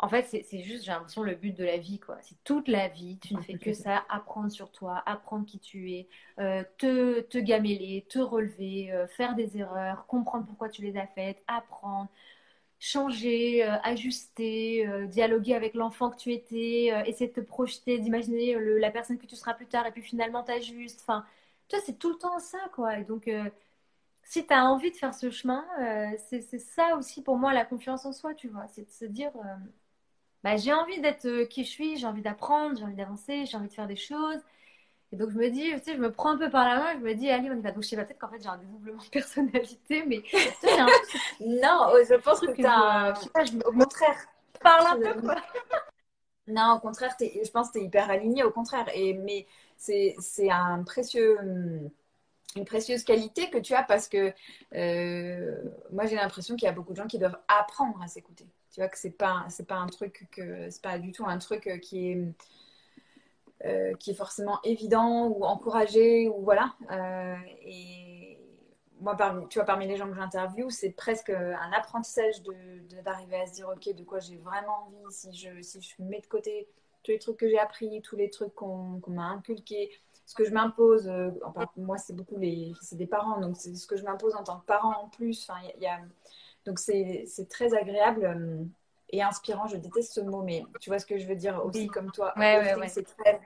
en 0.03 0.09
fait, 0.09 0.23
c'est 0.23 0.61
juste, 0.63 0.85
j'ai 0.85 0.93
l'impression, 0.93 1.23
le 1.23 1.35
but 1.35 1.55
de 1.55 1.63
la 1.63 1.77
vie, 1.77 1.99
quoi. 2.01 2.17
C'est 2.23 2.43
toute 2.43 2.69
la 2.69 2.89
vie, 2.89 3.19
tu 3.19 3.35
ne 3.35 3.43
fais 3.43 3.59
que 3.59 3.75
ça, 3.75 4.03
apprendre 4.09 4.51
sur 4.51 4.73
toi, 4.73 5.03
apprendre 5.05 5.45
qui 5.45 5.59
tu 5.59 5.93
es, 5.93 6.09
euh, 6.39 6.65
te, 6.79 7.21
te 7.21 7.37
gameler, 7.37 8.07
te 8.09 8.19
relever, 8.19 8.91
euh, 8.93 9.07
faire 9.07 9.35
des 9.35 9.59
erreurs, 9.59 10.07
comprendre 10.07 10.47
pourquoi 10.47 10.71
tu 10.71 10.81
les 10.81 10.97
as 10.97 11.07
faites, 11.07 11.43
apprendre, 11.47 12.09
changer, 12.79 13.63
euh, 13.63 13.77
ajuster, 13.85 14.89
dialoguer 15.09 15.55
avec 15.55 15.75
l'enfant 15.75 16.11
que 16.11 16.17
tu 16.17 16.33
étais, 16.33 16.87
essayer 17.07 17.29
de 17.29 17.35
te 17.35 17.41
projeter, 17.41 17.99
d'imaginer 17.99 18.57
la 18.79 18.91
personne 18.91 19.19
que 19.19 19.27
tu 19.27 19.37
seras 19.37 19.53
plus 19.53 19.67
tard, 19.67 19.87
et 19.87 19.93
puis 19.93 20.03
finalement 20.03 20.43
t'ajustes. 20.43 21.01
Enfin, 21.03 21.27
tu 21.69 21.77
vois, 21.77 21.85
c'est 21.85 21.99
tout 21.99 22.11
le 22.11 22.17
temps 22.19 22.39
ça, 22.39 22.59
quoi. 22.75 22.99
Et 22.99 23.05
donc, 23.05 23.31
si 24.23 24.47
tu 24.47 24.55
as 24.55 24.65
envie 24.65 24.91
de 24.93 24.97
faire 24.97 25.15
ce 25.15 25.31
chemin, 25.31 25.65
c'est 26.31 26.59
ça 26.59 26.97
aussi 26.97 27.23
pour 27.23 27.37
moi 27.37 27.53
la 27.53 27.67
confiance 27.67 28.07
en 28.07 28.13
soi, 28.13 28.35
tu 28.35 28.49
vois. 28.49 28.67
C'est 28.69 28.87
de 28.87 28.91
se 28.91 29.05
dire 29.05 29.33
bah, 30.45 30.57
j'ai 30.57 30.73
envie 30.73 31.01
d'être 31.01 31.27
euh, 31.27 31.45
qui 31.45 31.65
je 31.65 31.71
suis, 31.71 31.97
j'ai 31.97 32.07
envie 32.07 32.23
d'apprendre, 32.23 32.77
j'ai 32.77 32.85
envie 32.85 32.95
d'avancer, 32.95 33.47
j'ai 33.47 33.57
envie 33.57 33.69
de 33.69 33.73
faire 33.73 33.87
des 33.87 33.97
choses. 33.97 34.41
Et 35.13 35.17
donc 35.17 35.31
je 35.31 35.37
me 35.39 35.51
dis, 35.51 35.71
tu 35.73 35.79
sais, 35.81 35.95
je 35.97 36.01
me 36.01 36.13
prends 36.13 36.31
un 36.31 36.39
peu 36.39 36.51
par 36.51 36.65
la 36.69 36.77
main, 36.77 36.93
je 36.95 37.05
me 37.05 37.15
dis, 37.15 37.29
allez, 37.31 37.51
on 37.51 37.57
y 37.57 37.61
va. 37.61 37.73
Donc 37.73 37.83
je 37.83 37.89
sais 37.89 37.97
pas, 37.97 38.05
peut-être 38.05 38.19
qu'en 38.19 38.29
fait 38.29 38.43
j'ai 38.43 38.49
un 38.49 38.59
dédoublement 38.59 39.03
de 39.03 39.09
personnalité, 39.09 40.05
mais 40.07 40.23
non, 41.41 41.89
oh, 41.93 41.99
je 42.09 42.15
pense 42.21 42.41
que 42.41 42.53
tu 42.53 42.65
as. 42.65 43.15
Je 43.17 43.21
sais 43.23 43.31
pas, 43.31 43.45
je 43.45 43.57
Au 43.59 43.73
contraire. 43.73 44.17
Parle 44.61 44.87
un 44.87 45.13
peu, 45.13 45.21
quoi. 45.21 45.37
non, 46.47 46.75
au 46.77 46.81
contraire, 46.81 47.15
je 47.19 47.51
pense 47.51 47.69
que 47.69 47.73
tu 47.75 47.79
es 47.81 47.87
hyper 47.87 48.11
aligné, 48.11 48.45
au 48.45 48.51
contraire. 48.51 48.87
Et, 48.95 49.15
mais 49.15 49.47
c'est 49.77 50.51
un 50.51 50.83
précieux 50.85 51.39
une 52.57 52.65
précieuse 52.65 53.05
qualité 53.05 53.51
que 53.51 53.59
tu 53.59 53.75
as 53.75 53.83
parce 53.83 54.09
que 54.09 54.33
euh, 54.75 55.57
moi 55.93 56.07
j'ai 56.07 56.17
l'impression 56.17 56.57
qu'il 56.57 56.67
y 56.67 56.69
a 56.69 56.73
beaucoup 56.73 56.93
de 56.93 56.97
gens 56.97 57.07
qui 57.07 57.19
doivent 57.19 57.39
apprendre 57.49 58.01
à 58.03 58.09
s'écouter. 58.09 58.47
Tu 58.73 58.81
vois 58.81 58.89
que 58.89 58.99
c'est 58.99 59.11
pas 59.11 59.47
c'est 59.49 59.67
pas 59.67 59.77
un 59.77 59.87
truc 59.87 60.29
que 60.31 60.71
c'est 60.71 60.83
pas 60.83 60.99
du 60.99 61.13
tout 61.13 61.25
un 61.27 61.39
truc 61.39 61.81
qui 61.83 62.11
est 62.11 62.35
euh, 63.67 63.95
qui 63.95 64.13
est 64.13 64.15
forcément 64.15 64.61
évident 64.65 65.27
ou 65.27 65.45
encouragé 65.45 66.29
ou 66.29 66.43
voilà. 66.43 66.75
Euh, 66.91 67.37
et 67.63 68.39
moi 69.01 69.17
parmi 69.17 69.49
tu 69.49 69.59
vois 69.59 69.67
parmi 69.67 69.87
les 69.87 69.97
gens 69.97 70.09
que 70.09 70.15
j'interviewe 70.15 70.71
c'est 70.71 70.91
presque 70.91 71.31
un 71.31 71.73
apprentissage 71.73 72.43
de 72.43 73.03
d'arriver 73.03 73.41
à 73.41 73.47
se 73.47 73.55
dire 73.55 73.69
ok 73.69 73.95
de 73.95 74.05
quoi 74.05 74.21
j'ai 74.21 74.37
vraiment 74.37 74.87
envie 74.87 75.13
si 75.13 75.33
je 75.35 75.63
si 75.63 75.81
je 75.81 76.03
mets 76.03 76.21
de 76.21 76.27
côté 76.27 76.69
tous 77.03 77.13
les 77.13 77.19
trucs 77.19 77.39
que 77.39 77.49
j'ai 77.49 77.59
appris 77.59 78.03
tous 78.03 78.17
les 78.17 78.31
trucs 78.31 78.55
qu'on 78.55 79.01
m'a 79.09 79.29
inculqués 79.29 79.91
ce 80.31 80.37
que 80.37 80.45
je 80.45 80.53
m'impose, 80.53 81.09
euh, 81.09 81.33
moi 81.77 81.99
c'est 81.99 82.15
beaucoup 82.15 82.37
les, 82.37 82.73
des 82.93 83.07
parents, 83.09 83.41
donc 83.41 83.57
c'est 83.57 83.75
ce 83.75 83.89
que 83.89 83.97
je 83.97 84.05
m'impose 84.05 84.37
en 84.37 84.45
tant 84.45 84.61
que 84.61 84.65
parent 84.65 84.95
en 85.03 85.09
plus. 85.09 85.45
Enfin, 85.51 85.61
y 85.81 85.87
a, 85.87 85.99
donc 86.65 86.79
c'est 86.79 87.27
très 87.49 87.75
agréable 87.75 88.25
euh, 88.25 88.65
et 89.11 89.23
inspirant. 89.23 89.67
Je 89.67 89.77
déteste 89.77 90.13
ce 90.13 90.21
mot, 90.21 90.43
mais 90.43 90.65
tu 90.81 90.91
vois 90.91 90.99
ce 90.99 91.07
que 91.07 91.19
je 91.19 91.27
veux 91.27 91.37
dire 91.37 91.65
aussi 91.65 91.87
comme 91.89 92.11
toi. 92.11 92.33
Ouais, 92.37 92.77
ouais, 92.77 92.89
C'est 92.89 93.05
très 93.05 93.41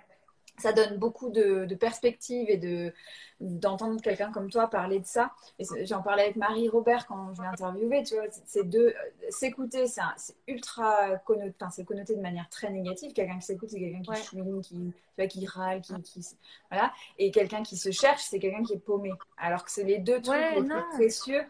ça 0.58 0.72
donne 0.72 0.98
beaucoup 0.98 1.30
de, 1.30 1.64
de 1.64 1.74
perspectives 1.74 2.48
et 2.48 2.56
de 2.56 2.92
d'entendre 3.40 4.00
quelqu'un 4.00 4.30
comme 4.30 4.48
toi 4.48 4.68
parler 4.68 5.00
de 5.00 5.06
ça. 5.06 5.32
J'en 5.82 6.02
parlais 6.02 6.22
avec 6.22 6.36
Marie 6.36 6.68
Robert 6.68 7.06
quand 7.06 7.34
je 7.34 7.42
l'ai 7.42 7.48
interviewé. 7.48 8.04
Tu 8.04 8.14
vois, 8.14 8.24
c'est 8.46 8.62
deux 8.62 8.94
s'écouter, 9.28 9.86
c'est 9.86 10.36
ultra 10.46 11.16
connoté, 11.26 11.52
enfin 11.60 11.70
c'est 11.70 11.84
connoté 11.84 12.14
de 12.14 12.20
manière 12.22 12.48
très 12.48 12.70
négative. 12.70 13.12
Quelqu'un 13.12 13.38
qui 13.38 13.46
s'écoute, 13.46 13.70
c'est 13.70 13.80
quelqu'un 13.80 14.02
qui 14.02 14.22
chouine, 14.22 14.62
qui 14.62 14.76
tu 14.76 14.92
vois, 15.18 15.26
qui 15.26 15.46
râle, 15.46 15.80
qui, 15.80 16.00
qui 16.02 16.24
voilà. 16.70 16.92
Et 17.18 17.32
quelqu'un 17.32 17.62
qui 17.64 17.76
se 17.76 17.90
cherche, 17.90 18.22
c'est 18.22 18.38
quelqu'un 18.38 18.62
qui 18.62 18.74
est 18.74 18.78
paumé. 18.78 19.12
Alors 19.36 19.64
que 19.64 19.70
c'est 19.72 19.84
les 19.84 19.98
deux 19.98 20.22
trucs 20.22 20.40
les 20.54 20.62
plus 20.62 20.82
précieux. 20.94 21.44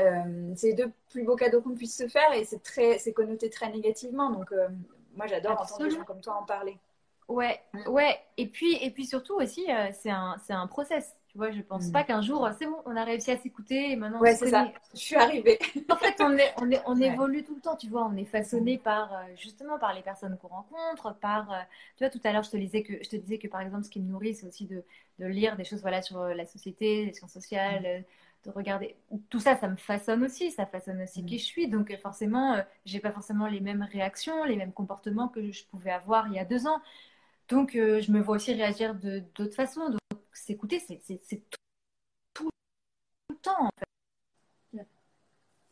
Euh, 0.00 0.52
c'est 0.56 0.68
les 0.68 0.74
deux 0.74 0.92
plus 1.10 1.24
beaux 1.24 1.36
cadeaux 1.36 1.60
qu'on 1.60 1.74
puisse 1.74 1.96
se 1.96 2.08
faire 2.08 2.32
et 2.32 2.44
c'est 2.44 2.62
très, 2.62 2.98
c'est 2.98 3.12
connoté 3.12 3.50
très 3.50 3.70
négativement. 3.70 4.30
Donc 4.30 4.52
euh, 4.52 4.68
moi 5.14 5.26
j'adore 5.26 5.60
entendre 5.60 5.84
des 5.84 5.90
gens 5.90 6.04
comme 6.04 6.20
toi 6.20 6.38
en 6.40 6.44
parler. 6.44 6.78
Ouais, 7.28 7.60
ouais. 7.86 8.18
Et 8.36 8.46
puis, 8.46 8.76
et 8.80 8.90
puis 8.90 9.04
surtout 9.04 9.34
aussi, 9.34 9.64
euh, 9.68 9.88
c'est 9.92 10.10
un, 10.10 10.36
c'est 10.46 10.52
un 10.52 10.66
process. 10.66 11.16
Tu 11.28 11.38
vois, 11.38 11.50
je 11.50 11.60
pense 11.60 11.88
mm. 11.88 11.92
pas 11.92 12.04
qu'un 12.04 12.22
jour, 12.22 12.48
c'est 12.56 12.66
bon, 12.66 12.76
on 12.86 12.96
a 12.96 13.02
réussi 13.02 13.32
à 13.32 13.36
s'écouter 13.36 13.90
et 13.90 13.96
maintenant 13.96 14.20
ouais, 14.20 14.36
c'est 14.36 14.48
ça. 14.48 14.70
Je 14.94 15.00
suis 15.00 15.16
arrivée. 15.16 15.58
en 15.90 15.96
fait, 15.96 16.14
on, 16.20 16.36
est, 16.38 16.54
on, 16.58 16.70
est, 16.70 16.80
on 16.86 17.00
évolue 17.00 17.42
tout 17.42 17.56
le 17.56 17.60
temps, 17.60 17.76
tu 17.76 17.88
vois. 17.88 18.06
On 18.06 18.16
est 18.16 18.24
façonné 18.24 18.78
par, 18.78 19.12
euh, 19.12 19.16
justement, 19.36 19.76
par 19.78 19.92
les 19.92 20.02
personnes 20.02 20.38
qu'on 20.38 20.48
rencontre, 20.48 21.16
par, 21.20 21.48
tu 21.96 22.04
vois, 22.04 22.10
tout 22.10 22.20
à 22.22 22.32
l'heure, 22.32 22.44
je 22.44 22.50
te 22.50 22.56
disais 22.56 22.82
que, 22.82 22.92
je 23.02 23.08
te 23.08 23.16
disais 23.16 23.38
que, 23.38 23.48
par 23.48 23.60
exemple, 23.60 23.84
ce 23.84 23.90
qui 23.90 24.00
me 24.00 24.08
nourrit, 24.08 24.34
c'est 24.34 24.46
aussi 24.46 24.66
de, 24.66 24.84
de 25.18 25.26
lire 25.26 25.56
des 25.56 25.64
choses, 25.64 25.82
voilà, 25.82 26.02
sur 26.02 26.22
la 26.22 26.46
société, 26.46 27.06
les 27.06 27.12
sciences 27.12 27.32
sociales, 27.32 28.04
de 28.46 28.52
regarder. 28.52 28.96
Tout 29.28 29.40
ça, 29.40 29.56
ça 29.56 29.68
me 29.68 29.76
façonne 29.76 30.24
aussi, 30.24 30.50
ça 30.50 30.66
façonne 30.66 31.02
aussi 31.02 31.24
qui 31.24 31.36
mm. 31.36 31.38
je 31.38 31.44
suis. 31.44 31.68
Donc, 31.68 31.94
forcément, 31.98 32.56
j'ai 32.84 33.00
pas 33.00 33.12
forcément 33.12 33.46
les 33.48 33.60
mêmes 33.60 33.82
réactions, 33.82 34.44
les 34.44 34.56
mêmes 34.56 34.72
comportements 34.72 35.28
que 35.28 35.50
je 35.50 35.64
pouvais 35.66 35.90
avoir 35.90 36.28
il 36.28 36.34
y 36.34 36.38
a 36.38 36.44
deux 36.44 36.66
ans. 36.66 36.80
Donc, 37.48 37.76
euh, 37.76 38.00
je 38.00 38.10
me 38.12 38.20
vois 38.20 38.36
aussi 38.36 38.52
réagir 38.54 38.94
de 38.94 39.22
d'autres 39.34 39.54
façons. 39.54 39.90
Donc, 39.90 40.00
s'écouter, 40.32 40.80
c'est 40.80 40.98
tout, 41.28 41.58
tout, 42.34 42.50
le 43.30 43.36
temps, 43.36 43.66
en 43.66 43.70
fait. 43.78 44.86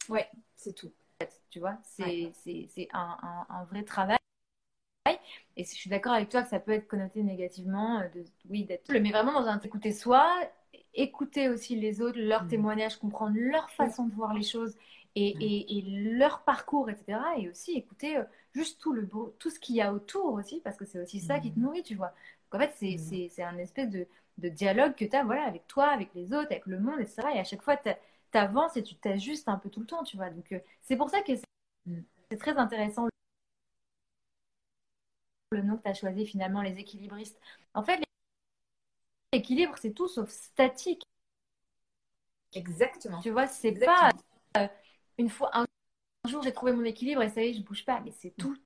Ouais, 0.08 0.28
c'est 0.56 0.74
tout. 0.74 0.92
Tu 1.50 1.60
vois, 1.60 1.78
c'est 1.84 2.32
un, 2.92 3.18
un, 3.22 3.46
un, 3.48 3.64
vrai 3.64 3.84
travail. 3.84 4.18
Et 5.56 5.64
je 5.64 5.70
suis 5.70 5.88
d'accord 5.88 6.12
avec 6.12 6.28
toi 6.28 6.42
que 6.42 6.48
ça 6.48 6.58
peut 6.58 6.72
être 6.72 6.88
connoté 6.88 7.22
négativement, 7.22 8.00
euh, 8.00 8.08
de, 8.08 8.24
oui, 8.50 8.64
d'être. 8.64 8.92
Mais 8.92 9.10
vraiment 9.10 9.32
dans 9.32 9.46
un 9.46 9.60
écouter 9.60 9.92
soi, 9.92 10.28
écouter 10.94 11.48
aussi 11.48 11.76
les 11.76 12.00
autres, 12.00 12.18
leurs 12.18 12.44
mmh. 12.44 12.48
témoignages, 12.48 12.96
comprendre 12.96 13.36
leur 13.36 13.70
façon 13.70 14.06
de 14.06 14.14
voir 14.14 14.34
les 14.34 14.42
choses 14.42 14.76
et, 15.14 15.34
mmh. 15.34 15.40
et, 15.40 15.78
et 15.78 15.82
leur 16.16 16.42
parcours, 16.42 16.90
etc. 16.90 17.18
Et 17.38 17.48
aussi 17.48 17.72
écouter 17.72 18.16
euh, 18.18 18.24
juste 18.54 18.80
tout, 18.80 18.92
le 18.92 19.02
beau, 19.02 19.34
tout 19.38 19.50
ce 19.50 19.58
qu'il 19.58 19.76
y 19.76 19.80
a 19.80 19.92
autour 19.92 20.34
aussi, 20.34 20.60
parce 20.60 20.76
que 20.76 20.84
c'est 20.84 21.00
aussi 21.00 21.20
ça 21.20 21.38
qui 21.40 21.52
te 21.52 21.58
mmh. 21.58 21.62
nourrit, 21.62 21.82
tu 21.82 21.94
vois. 21.94 22.12
Donc 22.52 22.60
en 22.60 22.64
fait, 22.64 22.72
c'est 22.76 23.30
mmh. 23.38 23.42
un 23.42 23.58
espèce 23.58 23.90
de, 23.90 24.06
de 24.38 24.48
dialogue 24.48 24.94
que 24.94 25.04
tu 25.04 25.16
as 25.16 25.24
voilà, 25.24 25.44
avec 25.44 25.66
toi, 25.66 25.86
avec 25.86 26.14
les 26.14 26.32
autres, 26.32 26.50
avec 26.50 26.66
le 26.66 26.78
monde, 26.78 27.00
etc. 27.00 27.22
Et 27.34 27.38
à 27.38 27.44
chaque 27.44 27.62
fois, 27.62 27.76
tu 27.76 27.90
avances 28.38 28.76
et 28.76 28.82
tu 28.82 28.94
t'ajustes 28.96 29.48
un 29.48 29.58
peu 29.58 29.70
tout 29.70 29.80
le 29.80 29.86
temps, 29.86 30.04
tu 30.04 30.16
vois. 30.16 30.30
Donc 30.30 30.52
euh, 30.52 30.58
c'est 30.82 30.96
pour 30.96 31.10
ça 31.10 31.22
que 31.22 31.32
c'est 32.30 32.38
très 32.38 32.56
intéressant 32.56 33.08
le 35.50 35.62
nom 35.62 35.76
que 35.76 35.82
tu 35.82 35.88
as 35.88 35.94
choisi 35.94 36.26
finalement, 36.26 36.62
les 36.62 36.78
équilibristes. 36.78 37.38
En 37.74 37.82
fait, 37.82 38.00
l'équilibre, 39.34 39.74
c'est 39.80 39.92
tout 39.92 40.08
sauf 40.08 40.28
statique. 40.30 41.02
Exactement. 42.52 43.20
Tu 43.20 43.30
vois, 43.30 43.46
c'est 43.46 43.72
pas 43.72 44.10
euh, 44.56 44.68
une 45.18 45.28
fois, 45.28 45.50
un 45.52 45.66
jour 46.28 46.42
j'ai 46.42 46.52
trouvé 46.52 46.72
mon 46.72 46.84
équilibre 46.84 47.22
et 47.22 47.28
ça 47.28 47.42
y 47.42 47.48
est, 47.48 47.54
je 47.54 47.62
bouge 47.62 47.84
pas, 47.84 48.00
mais 48.00 48.12
c'est 48.12 48.34
tout 48.36 48.52
le 48.52 48.58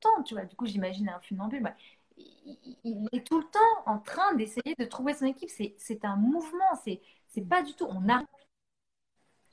temps, 0.00 0.22
tu 0.24 0.34
vois. 0.34 0.44
Du 0.44 0.56
coup, 0.56 0.66
j'imagine 0.66 1.08
un 1.08 1.20
funambule. 1.20 1.62
Bah, 1.62 1.76
il, 2.16 3.08
est 3.12 3.26
tout 3.26 3.38
le 3.38 3.46
temps 3.46 3.82
en 3.86 3.98
train 3.98 4.34
d'essayer 4.34 4.74
de 4.78 4.84
trouver 4.84 5.14
son 5.14 5.26
équipe. 5.26 5.50
C'est 5.50 6.04
un 6.04 6.16
mouvement, 6.16 6.74
c'est 6.84 7.00
pas 7.48 7.62
du 7.62 7.74
tout. 7.74 7.86
On 7.88 8.08
a 8.08 8.22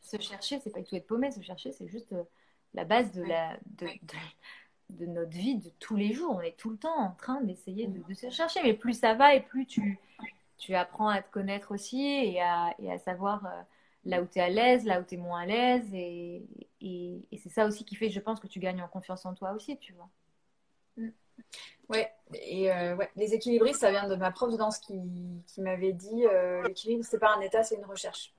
se 0.02 0.18
chercher, 0.22 0.60
c'est 0.60 0.72
pas 0.72 0.80
du 0.80 0.86
tout 0.86 0.96
être 0.96 1.08
paumé, 1.08 1.32
se 1.32 1.42
chercher, 1.42 1.72
c'est 1.72 1.88
juste 1.88 2.12
euh, 2.14 2.24
la 2.74 2.86
base 2.86 3.12
de, 3.12 3.24
la, 3.24 3.58
de, 3.66 3.86
de, 3.86 4.18
notre 5.00 5.32
vie 5.32 5.56
de 5.56 5.70
tous 5.80 5.96
les 5.96 6.14
jours. 6.14 6.36
On 6.38 6.42
est 6.42 6.58
tout 6.58 6.70
le 6.70 6.78
temps 6.78 6.98
en 6.98 7.12
train 7.12 7.42
d'essayer 7.42 7.88
de, 7.88 8.14
se 8.14 8.30
chercher. 8.30 8.62
Mais 8.64 8.74
plus 8.74 8.94
ça 8.94 9.14
va 9.14 9.36
et 9.36 9.42
plus 9.42 9.66
tu, 9.66 10.00
tu 10.58 10.76
apprends 10.76 11.10
à 11.10 11.22
te 11.22 11.32
connaître 11.32 11.74
aussi 11.74 12.04
et 12.04 12.42
à, 12.42 12.74
et 12.80 12.92
à 12.92 12.98
savoir. 12.98 13.46
Euh, 13.46 13.62
là 14.06 14.22
où 14.22 14.26
tu 14.26 14.40
es 14.40 14.42
à 14.42 14.50
l'aise, 14.50 14.86
là 14.86 15.00
où 15.00 15.04
tu 15.04 15.16
es 15.16 15.18
moins 15.18 15.42
à 15.42 15.46
l'aise. 15.46 15.94
Et, 15.94 16.44
et, 16.82 17.38
c'est 17.38 17.50
ça 17.50 17.66
aussi 17.66 17.86
qui 17.86 17.96
fait, 17.96 18.10
je 18.10 18.20
pense, 18.20 18.40
que 18.40 18.48
tu 18.48 18.60
gagnes 18.60 18.82
en 18.82 18.88
confiance 18.88 19.26
en 19.26 19.34
toi 19.34 19.52
aussi, 19.52 19.78
tu 19.78 19.94
vois. 19.94 20.10
Mm. 20.98 21.10
Ouais, 21.90 22.12
et 22.34 22.72
euh, 22.72 22.96
ouais, 22.96 23.10
les 23.16 23.34
équilibristes, 23.34 23.82
ça 23.82 23.92
vient 23.92 24.08
de 24.08 24.16
ma 24.16 24.32
prof 24.32 24.52
de 24.52 24.58
danse 24.58 24.80
qui, 24.80 25.00
qui 25.48 25.62
m'avait 25.62 25.94
dit 25.94 26.26
euh, 26.26 26.64
l'équilibre, 26.64 27.04
c'est 27.04 27.20
pas 27.20 27.36
un 27.36 27.42
état, 27.42 27.64
c'est 27.64 27.76
une 27.76 27.86
recherche. 27.86 28.34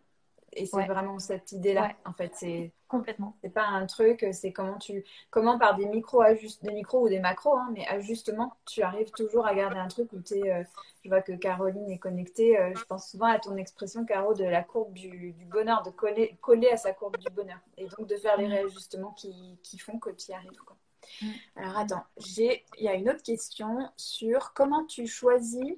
Et 0.54 0.66
c'est 0.66 0.86
vraiment 0.86 1.18
cette 1.18 1.52
idée-là, 1.52 1.92
en 2.04 2.12
fait. 2.12 2.32
C'est 2.34 2.72
complètement. 2.88 3.36
C'est 3.42 3.52
pas 3.52 3.66
un 3.66 3.86
truc, 3.86 4.26
c'est 4.32 4.52
comment 4.52 4.76
tu, 4.76 5.02
comment 5.30 5.58
par 5.58 5.76
des 5.76 5.86
micros 5.86 6.22
des 6.62 6.72
micros 6.72 7.06
ou 7.06 7.08
des 7.08 7.20
macros, 7.20 7.56
hein, 7.56 7.70
mais 7.72 7.86
ajustement, 7.88 8.52
tu 8.66 8.82
arrives 8.82 9.10
toujours 9.12 9.46
à 9.46 9.54
garder 9.54 9.78
un 9.78 9.88
truc 9.88 10.12
où 10.12 10.20
tu 10.20 10.34
es. 10.34 10.52
Euh, 10.52 10.62
je 11.02 11.08
vois 11.08 11.22
que 11.22 11.32
Caroline 11.32 11.90
est 11.90 11.98
connectée. 11.98 12.58
Euh, 12.58 12.72
je 12.76 12.84
pense 12.84 13.10
souvent 13.10 13.26
à 13.26 13.38
ton 13.38 13.56
expression, 13.56 14.04
Caro, 14.04 14.34
de 14.34 14.44
la 14.44 14.62
courbe 14.62 14.92
du, 14.92 15.34
bonheur, 15.50 15.82
de 15.82 15.90
coller, 15.90 16.36
coller 16.42 16.68
à 16.68 16.76
sa 16.76 16.92
courbe 16.92 17.16
du 17.16 17.30
bonheur, 17.30 17.58
et 17.78 17.86
donc 17.86 18.06
de 18.06 18.16
faire 18.16 18.36
les 18.36 18.46
mm. 18.46 18.52
réajustements 18.52 19.12
qui, 19.12 19.58
qui 19.62 19.78
font 19.78 19.98
que 19.98 20.10
tu 20.10 20.32
y 20.32 20.34
arrives. 20.34 20.60
Quoi. 20.66 20.76
Mm. 21.22 21.30
Alors 21.56 21.78
attends, 21.78 22.04
j'ai, 22.18 22.64
il 22.78 22.84
y 22.84 22.88
a 22.88 22.94
une 22.94 23.08
autre 23.08 23.22
question 23.22 23.90
sur 23.96 24.52
comment 24.52 24.84
tu 24.84 25.06
choisis, 25.06 25.74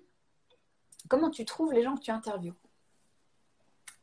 comment 1.09 1.31
tu 1.31 1.45
trouves 1.45 1.72
les 1.72 1.83
gens 1.83 1.95
que 1.95 2.03
tu 2.03 2.11
interviews. 2.11 2.55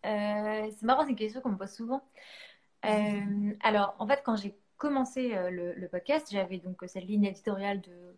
Euh, 0.06 0.70
c'est 0.72 0.84
marrant, 0.84 1.04
c'est 1.04 1.12
une 1.12 1.16
question 1.16 1.42
qu'on 1.42 1.52
me 1.52 1.58
pose 1.58 1.72
souvent. 1.72 2.04
Euh, 2.86 3.54
alors, 3.62 3.96
en 4.00 4.08
fait, 4.08 4.22
quand 4.24 4.36
j'ai 4.36 4.56
commencé 4.78 5.36
euh, 5.36 5.50
le, 5.52 5.88
podcast, 5.88 6.28
j'avais 6.32 6.58
donc 6.58 6.84
cette 6.88 7.04
ligne 7.04 7.26
éditoriale 7.26 7.82
de, 7.82 8.16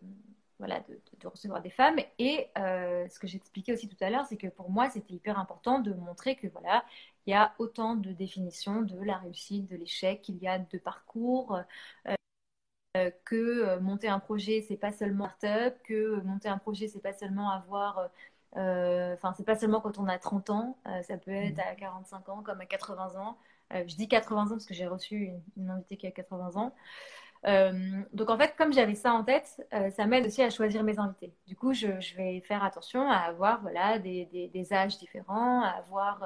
voilà, 0.58 0.80
de, 0.80 1.28
recevoir 1.28 1.60
des 1.60 1.70
femmes. 1.70 1.98
Et 2.18 2.48
ce 2.56 3.18
que 3.18 3.26
j'expliquais 3.26 3.72
aussi 3.72 3.88
tout 3.88 3.96
à 4.00 4.10
l'heure, 4.10 4.26
c'est 4.26 4.36
que 4.36 4.48
pour 4.48 4.70
moi, 4.70 4.90
c'était 4.90 5.14
hyper 5.14 5.38
important 5.38 5.78
de 5.80 5.92
montrer 5.92 6.36
que 6.36 6.48
voilà, 6.48 6.84
il 7.26 7.30
y 7.30 7.34
a 7.34 7.54
autant 7.58 7.94
de 7.96 8.12
définitions 8.12 8.82
de 8.82 9.02
la 9.02 9.18
réussite, 9.18 9.70
de 9.70 9.76
l'échec, 9.76 10.22
qu'il 10.22 10.38
y 10.38 10.48
a 10.48 10.58
de 10.58 10.78
parcours. 10.78 11.58
que 13.24 13.78
monter 13.80 14.08
un 14.08 14.20
projet, 14.20 14.64
c'est 14.66 14.76
pas 14.76 14.92
seulement 14.92 15.28
start-up, 15.28 15.76
que 15.84 16.20
monter 16.22 16.48
un 16.48 16.58
projet, 16.58 16.88
c'est 16.88 17.00
pas 17.00 17.12
seulement 17.12 17.50
avoir 17.50 18.08
enfin, 18.54 19.34
c'est 19.36 19.44
pas 19.44 19.56
seulement 19.56 19.80
quand 19.80 19.98
on 19.98 20.06
a 20.08 20.18
30 20.18 20.50
ans, 20.50 20.78
euh, 20.86 21.02
ça 21.02 21.16
peut 21.16 21.30
être 21.30 21.58
à 21.58 21.74
45 21.74 22.28
ans 22.28 22.42
comme 22.42 22.60
à 22.60 22.66
80 22.66 23.16
ans. 23.20 23.36
Euh, 23.72 23.84
je 23.86 23.96
dis 23.96 24.08
80 24.08 24.42
ans 24.42 24.48
parce 24.50 24.66
que 24.66 24.74
j'ai 24.74 24.86
reçu 24.86 25.30
une, 25.56 25.70
invitée 25.70 25.96
qui 25.96 26.06
a 26.06 26.10
80 26.10 26.56
ans. 26.56 26.72
donc 28.12 28.30
en 28.30 28.38
fait, 28.38 28.54
comme 28.56 28.72
j'avais 28.72 28.94
ça 28.94 29.12
en 29.12 29.24
tête, 29.24 29.62
ça 29.96 30.06
m'aide 30.06 30.26
aussi 30.26 30.42
à 30.42 30.50
choisir 30.50 30.82
mes 30.82 30.98
invités. 30.98 31.32
Du 31.46 31.56
coup, 31.56 31.72
je, 31.74 31.88
vais 32.16 32.40
faire 32.40 32.64
attention 32.64 33.10
à 33.10 33.16
avoir 33.16 33.60
voilà, 33.62 33.98
des, 33.98 34.50
des, 34.52 34.72
âges 34.72 34.98
différents, 34.98 35.62
à 35.62 35.70
avoir 35.70 36.24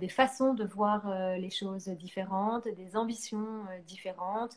des 0.00 0.08
façons 0.08 0.54
de 0.54 0.64
voir 0.64 1.08
les 1.38 1.50
choses 1.50 1.88
différentes, 1.88 2.68
des 2.68 2.96
ambitions 2.96 3.64
différentes. 3.86 4.56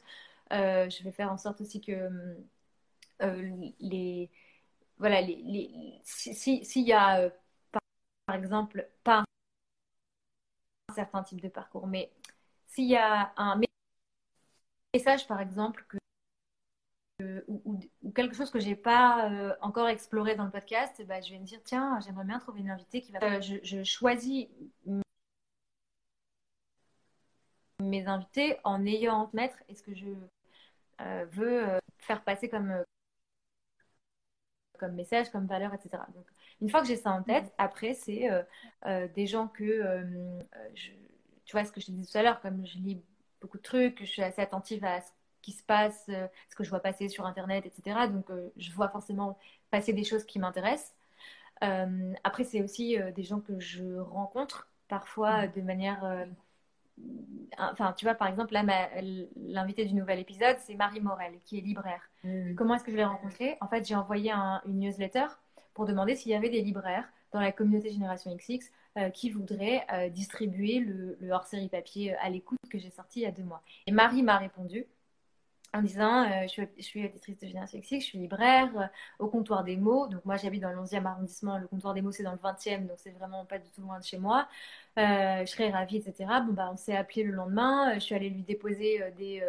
je 0.51 1.03
vais 1.03 1.11
faire 1.11 1.31
en 1.31 1.37
sorte 1.37 1.61
aussi 1.61 1.81
que 1.81 2.09
les, 3.79 4.29
voilà, 4.99 5.21
les, 5.21 6.01
s'il 6.03 6.65
si, 6.65 6.83
y 6.83 6.93
a, 6.93 7.21
euh, 7.21 7.29
par, 8.25 8.35
exemple, 8.35 8.87
pas 9.03 9.23
un 10.89 10.93
certain 10.93 11.23
type 11.23 11.41
de 11.41 11.47
parcours, 11.47 11.87
mais 11.87 12.11
s'il 12.67 12.87
y 12.89 12.97
a 12.97 13.33
un 13.37 13.59
message, 14.93 15.27
par 15.27 15.39
exemple, 15.39 15.85
que, 15.87 15.97
ou, 17.47 17.79
quelque 18.13 18.35
chose 18.35 18.51
que 18.51 18.59
j'ai 18.59 18.75
pas 18.75 19.29
euh, 19.31 19.55
encore 19.61 19.87
exploré 19.87 20.35
dans 20.35 20.45
le 20.45 20.51
podcast, 20.51 21.01
bah, 21.07 21.21
je 21.21 21.31
vais 21.31 21.39
me 21.39 21.45
dire, 21.45 21.61
tiens, 21.63 21.99
j'aimerais 22.01 22.25
bien 22.25 22.39
trouver 22.39 22.59
une 22.59 22.69
invitée 22.69 23.01
qui 23.01 23.11
va... 23.13 23.19
Euh, 23.23 23.41
je, 23.41 23.83
choisis 23.83 24.47
mes 27.79 28.05
invités 28.07 28.57
en 28.65 28.85
ayant 28.85 29.15
en 29.15 29.29
mettre 29.33 29.57
et 29.69 29.75
ce 29.75 29.81
que 29.81 29.95
je 29.95 30.05
veux 31.31 31.79
faire 31.99 32.23
passer 32.25 32.49
comme 32.49 32.83
comme 34.79 34.93
message, 34.93 35.29
comme 35.29 35.45
valeur, 35.45 35.73
etc. 35.73 36.03
Donc, 36.15 36.25
une 36.61 36.69
fois 36.69 36.81
que 36.81 36.87
j'ai 36.87 36.95
ça 36.95 37.11
en 37.11 37.23
tête, 37.23 37.45
mm. 37.45 37.51
après, 37.57 37.93
c'est 37.93 38.29
euh, 38.31 38.41
euh, 38.85 39.07
des 39.15 39.27
gens 39.27 39.47
que, 39.47 39.63
euh, 39.63 40.39
tu 41.45 41.51
vois, 41.51 41.65
ce 41.65 41.71
que 41.71 41.79
je 41.81 41.87
te 41.87 41.91
disais 41.91 42.11
tout 42.11 42.17
à 42.17 42.23
l'heure, 42.23 42.41
comme 42.41 42.65
je 42.65 42.77
lis 42.77 43.01
beaucoup 43.41 43.57
de 43.57 43.63
trucs, 43.63 43.99
je 43.99 44.05
suis 44.05 44.23
assez 44.23 44.41
attentive 44.41 44.83
à 44.83 45.01
ce 45.01 45.09
qui 45.41 45.51
se 45.53 45.63
passe, 45.63 46.05
ce 46.07 46.55
que 46.55 46.63
je 46.63 46.69
vois 46.69 46.81
passer 46.81 47.07
sur 47.07 47.25
Internet, 47.25 47.65
etc. 47.65 48.07
Donc, 48.11 48.25
je 48.57 48.71
vois 48.73 48.89
forcément 48.89 49.37
passer 49.71 49.93
des 49.93 50.03
choses 50.03 50.25
qui 50.25 50.37
m'intéressent. 50.39 50.93
après, 52.23 52.43
c'est 52.43 52.61
aussi 52.61 52.97
des 53.15 53.23
gens 53.23 53.39
que 53.39 53.59
je 53.59 53.99
rencontre 53.99 54.69
parfois 54.89 55.47
mm. 55.47 55.51
de 55.53 55.61
manière 55.61 56.27
enfin, 57.57 57.93
tu 57.93 58.05
vois, 58.05 58.15
par 58.15 58.27
exemple, 58.27 58.53
là, 58.53 58.63
l'invité 59.35 59.85
du 59.85 59.93
nouvel 59.93 60.19
épisode, 60.19 60.57
c'est 60.59 60.75
Marie 60.75 61.01
Morel, 61.01 61.39
qui 61.45 61.57
est 61.57 61.61
libraire. 61.61 62.08
Mm. 62.23 62.55
Comment 62.55 62.75
est-ce 62.75 62.83
que 62.83 62.91
je 62.91 62.97
l'ai 62.97 63.05
rencontrée 63.05 63.57
En 63.61 63.67
fait, 63.67 63.87
j'ai 63.87 63.95
envoyé 63.95 64.31
une 64.65 64.79
newsletter 64.79 65.25
pour 65.73 65.85
demander 65.85 66.15
s'il 66.15 66.31
y 66.31 66.35
avait 66.35 66.49
des 66.49 66.61
libraires 66.61 67.09
dans 67.31 67.39
la 67.39 67.51
communauté 67.51 67.91
Génération 67.91 68.35
XX 68.35 68.71
euh, 68.97 69.09
qui 69.09 69.29
voudraient 69.29 69.85
euh, 69.93 70.09
distribuer 70.09 70.79
le, 70.79 71.17
hors-série 71.31 71.69
papier 71.69 72.13
euh, 72.13 72.17
à 72.21 72.29
l'écoute 72.29 72.57
que 72.69 72.79
j'ai 72.79 72.89
sorti 72.89 73.19
il 73.19 73.23
y 73.23 73.25
a 73.27 73.31
deux 73.31 73.43
mois. 73.43 73.61
Et 73.85 73.91
Marie 73.91 74.23
m'a 74.23 74.37
répondu 74.37 74.85
en 75.71 75.83
disant 75.83 76.25
je, 76.47 76.65
suis, 76.79 77.05
éditrice 77.05 77.37
de 77.37 77.45
Génération 77.45 77.77
XX, 77.77 77.99
je 77.99 78.05
suis 78.05 78.17
libraire 78.17 78.89
au 79.19 79.27
comptoir 79.27 79.63
des 79.63 79.77
mots. 79.77 80.07
Donc 80.07 80.25
moi 80.25 80.35
j'habite 80.35 80.63
dans 80.63 80.71
le 80.71 80.81
11e 80.81 81.05
arrondissement, 81.05 81.59
le 81.59 81.67
comptoir 81.67 81.93
des 81.93 82.01
mots 82.01 82.11
c'est 82.11 82.23
dans 82.23 82.31
le 82.31 82.39
20e, 82.39 82.87
donc 82.87 82.97
c'est 82.97 83.11
vraiment 83.11 83.45
pas 83.45 83.59
du 83.59 83.69
tout 83.69 83.81
loin 83.81 83.99
de 83.99 84.03
chez 84.03 84.17
moi. 84.17 84.47
Je 84.97 85.43
serais 85.45 85.69
ravie, 85.69 85.97
etc. 85.97 86.25
Bon 86.47 86.53
bah 86.53 86.71
on 86.73 86.77
s'est 86.77 86.95
appelé 86.95 87.21
le 87.21 87.33
lendemain, 87.33 87.93
je 87.93 87.99
suis 87.99 88.15
allée 88.15 88.31
lui 88.31 88.41
déposer 88.41 89.03
des, 89.15 89.43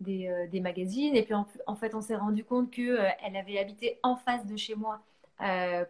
des, 0.00 0.48
des, 0.50 0.60
magazines 0.60 1.14
et 1.14 1.22
puis 1.22 1.34
en, 1.34 1.74
fait 1.76 1.94
on 1.94 2.00
s'est 2.00 2.16
rendu 2.16 2.44
compte 2.44 2.70
qu'elle 2.70 3.14
elle 3.24 3.36
avait 3.36 3.58
habité 3.58 3.98
en 4.02 4.16
face 4.16 4.46
de 4.46 4.56
chez 4.56 4.74
moi 4.74 5.00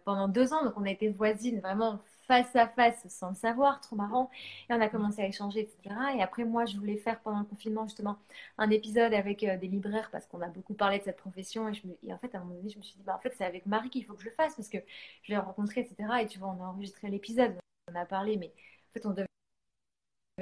pendant 0.05 0.27
deux 0.27 0.53
ans, 0.53 0.63
donc 0.63 0.73
on 0.77 0.85
a 0.85 0.89
été 0.89 1.09
voisines 1.09 1.59
vraiment 1.59 1.99
face 2.31 2.55
à 2.55 2.67
face 2.67 3.05
sans 3.09 3.29
le 3.29 3.35
savoir, 3.35 3.81
trop 3.81 3.97
marrant. 3.97 4.29
Et 4.69 4.73
on 4.73 4.79
a 4.79 4.87
commencé 4.87 5.21
à 5.21 5.27
échanger, 5.27 5.61
etc. 5.61 5.95
Et 6.15 6.21
après, 6.21 6.45
moi, 6.45 6.65
je 6.65 6.77
voulais 6.77 6.95
faire 6.95 7.19
pendant 7.19 7.39
le 7.39 7.45
confinement 7.45 7.85
justement 7.85 8.17
un 8.57 8.69
épisode 8.69 9.13
avec 9.13 9.43
euh, 9.43 9.57
des 9.57 9.67
libraires 9.67 10.09
parce 10.11 10.25
qu'on 10.27 10.41
a 10.41 10.47
beaucoup 10.47 10.73
parlé 10.73 10.99
de 10.99 11.03
cette 11.03 11.17
profession. 11.17 11.67
Et, 11.67 11.73
je 11.73 11.85
me... 11.87 12.13
en 12.13 12.17
fait, 12.19 12.33
à 12.33 12.37
un 12.37 12.41
moment 12.41 12.55
donné, 12.55 12.69
je 12.69 12.77
me 12.77 12.83
suis 12.83 12.95
dit, 12.95 13.03
bah, 13.03 13.15
en 13.17 13.19
fait, 13.19 13.33
c'est 13.37 13.43
avec 13.43 13.65
Marie 13.65 13.89
qu'il 13.89 14.05
faut 14.05 14.13
que 14.13 14.21
je 14.21 14.29
le 14.29 14.35
fasse 14.35 14.55
parce 14.55 14.69
que 14.69 14.77
je 15.23 15.31
l'ai 15.31 15.37
rencontré, 15.37 15.81
etc. 15.81 16.21
Et 16.21 16.27
tu 16.27 16.39
vois, 16.39 16.55
on 16.57 16.63
a 16.63 16.67
enregistré 16.67 17.09
l'épisode, 17.09 17.53
on 17.91 17.95
a 17.95 18.05
parlé, 18.05 18.37
mais 18.37 18.53
en 18.89 18.93
fait, 18.93 19.05
on 19.05 19.11
devait 19.11 19.27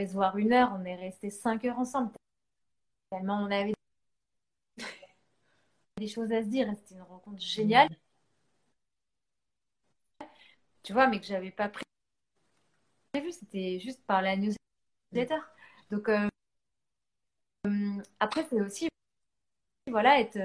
se 0.07 0.13
voir 0.13 0.37
une 0.37 0.53
heure, 0.53 0.77
on 0.79 0.85
est 0.85 0.95
resté 0.95 1.31
cinq 1.31 1.65
heures 1.65 1.79
ensemble. 1.79 2.11
Tellement 3.11 3.43
on 3.43 3.51
avait 3.51 3.73
des 5.97 6.07
choses 6.07 6.31
à 6.31 6.41
se 6.41 6.47
dire. 6.47 6.67
C'était 6.75 6.95
une 6.95 7.01
rencontre 7.01 7.41
géniale 7.41 7.89
tu 10.83 10.93
vois, 10.93 11.07
mais 11.07 11.19
que 11.19 11.25
j'avais 11.25 11.51
pas 11.51 11.69
prévu. 11.69 13.31
C'était 13.31 13.79
juste 13.79 14.03
par 14.05 14.21
la 14.21 14.35
newsletter. 14.35 15.39
Donc, 15.91 16.09
euh, 16.09 16.27
après, 18.19 18.45
c'est 18.49 18.61
aussi, 18.61 18.89
voilà, 19.87 20.19
être 20.19 20.37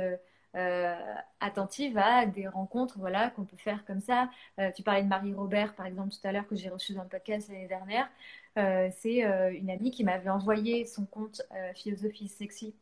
euh, 0.56 1.14
attentive 1.40 1.98
à 1.98 2.26
des 2.26 2.48
rencontres, 2.48 2.98
voilà, 2.98 3.30
qu'on 3.30 3.44
peut 3.44 3.56
faire 3.56 3.84
comme 3.86 4.00
ça. 4.00 4.30
Euh, 4.58 4.70
tu 4.72 4.82
parlais 4.82 5.02
de 5.02 5.08
Marie 5.08 5.34
Robert, 5.34 5.74
par 5.74 5.86
exemple, 5.86 6.10
tout 6.10 6.26
à 6.26 6.32
l'heure, 6.32 6.46
que 6.46 6.56
j'ai 6.56 6.68
reçue 6.68 6.94
dans 6.94 7.02
le 7.02 7.08
podcast 7.08 7.48
l'année 7.48 7.68
dernière. 7.68 8.08
C'est 8.56 9.22
une 9.52 9.70
amie 9.70 9.90
qui 9.90 10.04
m'avait 10.04 10.30
envoyé 10.30 10.84
son 10.84 11.06
compte 11.06 11.42
Philosophie 11.74 12.28
Sexy. 12.28 12.74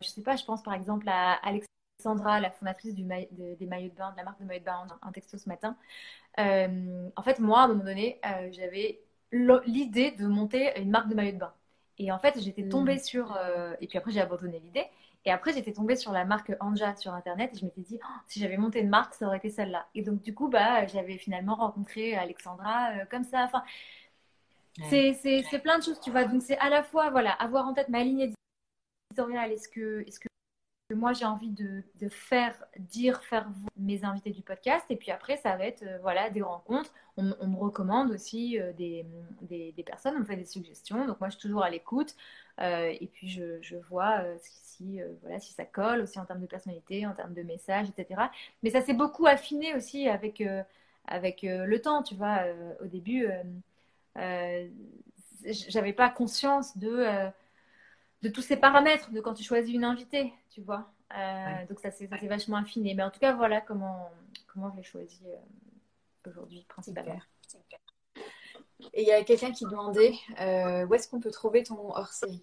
Je 0.00 0.08
sais 0.08 0.22
pas, 0.22 0.36
je 0.36 0.44
pense 0.44 0.62
par 0.62 0.74
exemple 0.74 1.08
à 1.08 1.32
Alex 1.42 1.66
Sandra, 2.02 2.40
la 2.40 2.50
fondatrice 2.50 2.94
du 2.94 3.02
des 3.02 3.66
maillots 3.66 3.88
de 3.88 3.94
bain, 3.94 4.12
de 4.12 4.16
la 4.16 4.24
marque 4.24 4.40
de 4.40 4.44
maillots 4.44 4.60
de 4.60 4.64
bain, 4.64 4.86
un 5.02 5.12
texto 5.12 5.38
ce 5.38 5.48
matin. 5.48 5.76
Euh, 6.38 7.08
en 7.16 7.22
fait, 7.22 7.38
moi, 7.38 7.60
à 7.60 7.64
un 7.64 7.68
moment 7.68 7.84
donné, 7.84 8.20
euh, 8.26 8.48
j'avais 8.52 9.00
l'idée 9.32 10.12
de 10.12 10.26
monter 10.26 10.78
une 10.80 10.90
marque 10.90 11.08
de 11.08 11.14
maillots 11.14 11.32
de 11.32 11.38
bain. 11.38 11.54
Et 11.98 12.12
en 12.12 12.18
fait, 12.18 12.38
j'étais 12.40 12.68
tombée 12.68 12.96
mm. 12.96 13.00
sur. 13.00 13.36
Euh, 13.36 13.74
et 13.80 13.86
puis 13.86 13.98
après, 13.98 14.10
j'ai 14.12 14.20
abandonné 14.20 14.60
l'idée. 14.60 14.84
Et 15.24 15.32
après, 15.32 15.52
j'étais 15.52 15.72
tombée 15.72 15.96
sur 15.96 16.12
la 16.12 16.24
marque 16.24 16.52
Anja 16.60 16.94
sur 16.94 17.12
Internet 17.12 17.50
et 17.52 17.58
je 17.58 17.64
m'étais 17.64 17.80
dit, 17.80 17.98
oh, 18.00 18.20
si 18.28 18.38
j'avais 18.38 18.56
monté 18.56 18.80
une 18.80 18.88
marque, 18.88 19.14
ça 19.14 19.26
aurait 19.26 19.38
été 19.38 19.50
celle-là. 19.50 19.88
Et 19.94 20.02
donc, 20.02 20.22
du 20.22 20.32
coup, 20.34 20.48
bah, 20.48 20.86
j'avais 20.86 21.18
finalement 21.18 21.56
rencontré 21.56 22.14
Alexandra 22.14 22.92
comme 23.10 23.24
ça. 23.24 23.42
Enfin, 23.42 23.64
c'est 24.88 25.62
plein 25.62 25.78
de 25.78 25.84
choses, 25.84 26.00
tu 26.00 26.10
vois. 26.10 26.24
Donc, 26.24 26.42
c'est 26.42 26.58
à 26.58 26.68
la 26.68 26.82
fois, 26.82 27.10
voilà, 27.10 27.32
avoir 27.32 27.66
en 27.66 27.74
tête 27.74 27.88
ma 27.88 28.02
ligne 28.02 28.32
éditoriale. 29.10 29.52
Est-ce 29.52 29.68
que, 29.68 30.00
est 30.06 30.10
-ce 30.10 30.20
que 30.20 30.28
moi 30.94 31.12
j'ai 31.12 31.24
envie 31.24 31.50
de, 31.50 31.82
faire 32.08 32.54
dire, 32.78 33.22
faire 33.22 33.48
mes 33.76 34.04
invités 34.04 34.30
du 34.30 34.42
podcast. 34.42 34.84
Et 34.90 34.96
puis 34.96 35.10
après, 35.10 35.36
ça 35.38 35.56
va 35.56 35.66
être 35.66 35.82
euh, 35.82 35.98
voilà, 36.00 36.30
des 36.30 36.42
rencontres. 36.42 36.92
On, 37.16 37.24
me 37.24 37.56
recommande 37.56 38.10
aussi 38.10 38.60
euh, 38.60 38.72
des, 38.74 39.04
personnes, 39.84 40.14
on 40.16 40.20
me 40.20 40.24
fait 40.24 40.36
des 40.36 40.44
suggestions. 40.44 41.06
Donc 41.06 41.18
moi, 41.18 41.28
je 41.28 41.36
suis 41.36 41.48
toujours 41.48 41.64
à 41.64 41.70
l'écoute. 41.70 42.14
Euh, 42.60 42.92
et 43.00 43.06
puis 43.06 43.28
je, 43.28 43.76
vois 43.88 44.22
si, 44.38 45.00
voilà, 45.22 45.40
si 45.40 45.52
ça 45.52 45.64
colle 45.64 46.02
aussi 46.02 46.18
en 46.18 46.24
termes 46.24 46.40
de 46.40 46.46
personnalité, 46.46 47.06
en 47.06 47.14
termes 47.14 47.34
de 47.34 47.42
messages, 47.42 47.88
etc. 47.88 48.22
Mais 48.62 48.70
ça 48.70 48.80
s'est 48.80 48.94
beaucoup 48.94 49.26
affiné 49.26 49.74
aussi 49.74 50.08
avec, 50.08 50.42
avec 51.06 51.40
le 51.42 51.78
temps. 51.78 52.02
Tu 52.02 52.14
vois, 52.14 52.44
au 52.80 52.86
début, 52.86 53.26
j'avais 55.44 55.92
pas 55.92 56.10
conscience 56.10 56.76
de 56.76 57.30
de 58.22 58.28
tous 58.28 58.42
ces 58.42 58.56
paramètres 58.56 59.10
de 59.10 59.20
quand 59.20 59.34
tu 59.34 59.44
choisis 59.44 59.74
une 59.74 59.84
invitée, 59.84 60.32
tu 60.50 60.60
vois. 60.62 60.90
Euh, 61.16 61.66
donc 61.68 61.78
ça 61.80 61.90
c'est 61.90 62.06
vachement 62.06 62.56
affiné. 62.56 62.94
Mais 62.94 63.02
en 63.02 63.10
tout 63.10 63.20
cas, 63.20 63.32
voilà 63.32 63.60
comment, 63.60 64.10
comment 64.46 64.70
je 64.72 64.76
l'ai 64.76 64.82
choisi 64.82 65.20
euh, 65.26 66.30
aujourd'hui 66.30 66.64
principalement. 66.68 67.20
Et 68.92 69.02
il 69.02 69.08
y 69.08 69.12
a 69.12 69.22
quelqu'un 69.24 69.52
qui 69.52 69.64
demandait 69.64 70.14
où 70.86 70.94
est-ce 70.94 71.08
qu'on 71.08 71.20
peut 71.20 71.30
trouver 71.30 71.62
ton 71.62 71.94
hors-série? 71.94 72.42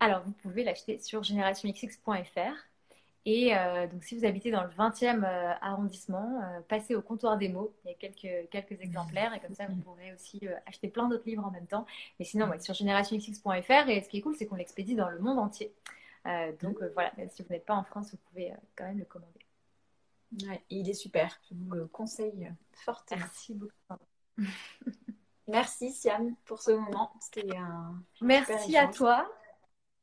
Alors, 0.00 0.22
vous 0.24 0.32
pouvez 0.32 0.64
l'acheter 0.64 0.98
sur 0.98 1.22
generationxx.fr. 1.22 2.69
Et 3.26 3.54
euh, 3.54 3.86
donc, 3.86 4.02
si 4.02 4.16
vous 4.16 4.24
habitez 4.24 4.50
dans 4.50 4.64
le 4.64 4.70
20e 4.70 5.24
euh, 5.24 5.52
arrondissement, 5.60 6.40
euh, 6.42 6.60
passez 6.68 6.94
au 6.94 7.02
comptoir 7.02 7.36
des 7.36 7.48
mots. 7.48 7.74
Il 7.84 7.88
y 7.88 7.90
a 7.92 7.96
quelques, 7.96 8.48
quelques 8.50 8.80
exemplaires 8.80 9.34
et 9.34 9.40
comme 9.40 9.54
ça, 9.54 9.66
vous 9.66 9.76
pourrez 9.76 10.12
aussi 10.14 10.40
acheter 10.66 10.88
plein 10.88 11.08
d'autres 11.08 11.26
livres 11.26 11.44
en 11.44 11.50
même 11.50 11.66
temps. 11.66 11.86
Mais 12.18 12.24
sinon, 12.24 12.48
ouais, 12.48 12.60
sur 12.60 12.74
generationxx.fr. 12.74 13.88
Et 13.88 14.00
ce 14.00 14.08
qui 14.08 14.18
est 14.18 14.20
cool, 14.22 14.34
c'est 14.36 14.46
qu'on 14.46 14.56
l'expédie 14.56 14.94
dans 14.94 15.10
le 15.10 15.18
monde 15.18 15.38
entier. 15.38 15.72
donc 16.62 16.82
voilà, 16.94 17.12
même 17.18 17.28
si 17.30 17.42
vous 17.42 17.48
n'êtes 17.50 17.66
pas 17.66 17.74
en 17.74 17.84
France, 17.84 18.10
vous 18.12 18.18
pouvez 18.30 18.52
quand 18.76 18.84
même 18.84 18.98
le 18.98 19.04
commander. 19.04 19.40
Ouais, 20.46 20.62
il 20.70 20.88
est 20.88 20.94
super. 20.94 21.38
Je 21.50 21.56
vous 21.56 21.74
le 21.74 21.86
conseille 21.86 22.50
fortement. 22.72 23.20
Merci 23.20 23.54
beaucoup. 23.54 23.74
Merci 25.48 25.92
Siam 25.92 26.36
pour 26.44 26.62
ce 26.62 26.70
moment. 26.70 27.12
C'était 27.20 27.56
un. 27.56 28.00
Merci 28.20 28.76
à 28.76 28.86
toi. 28.86 29.28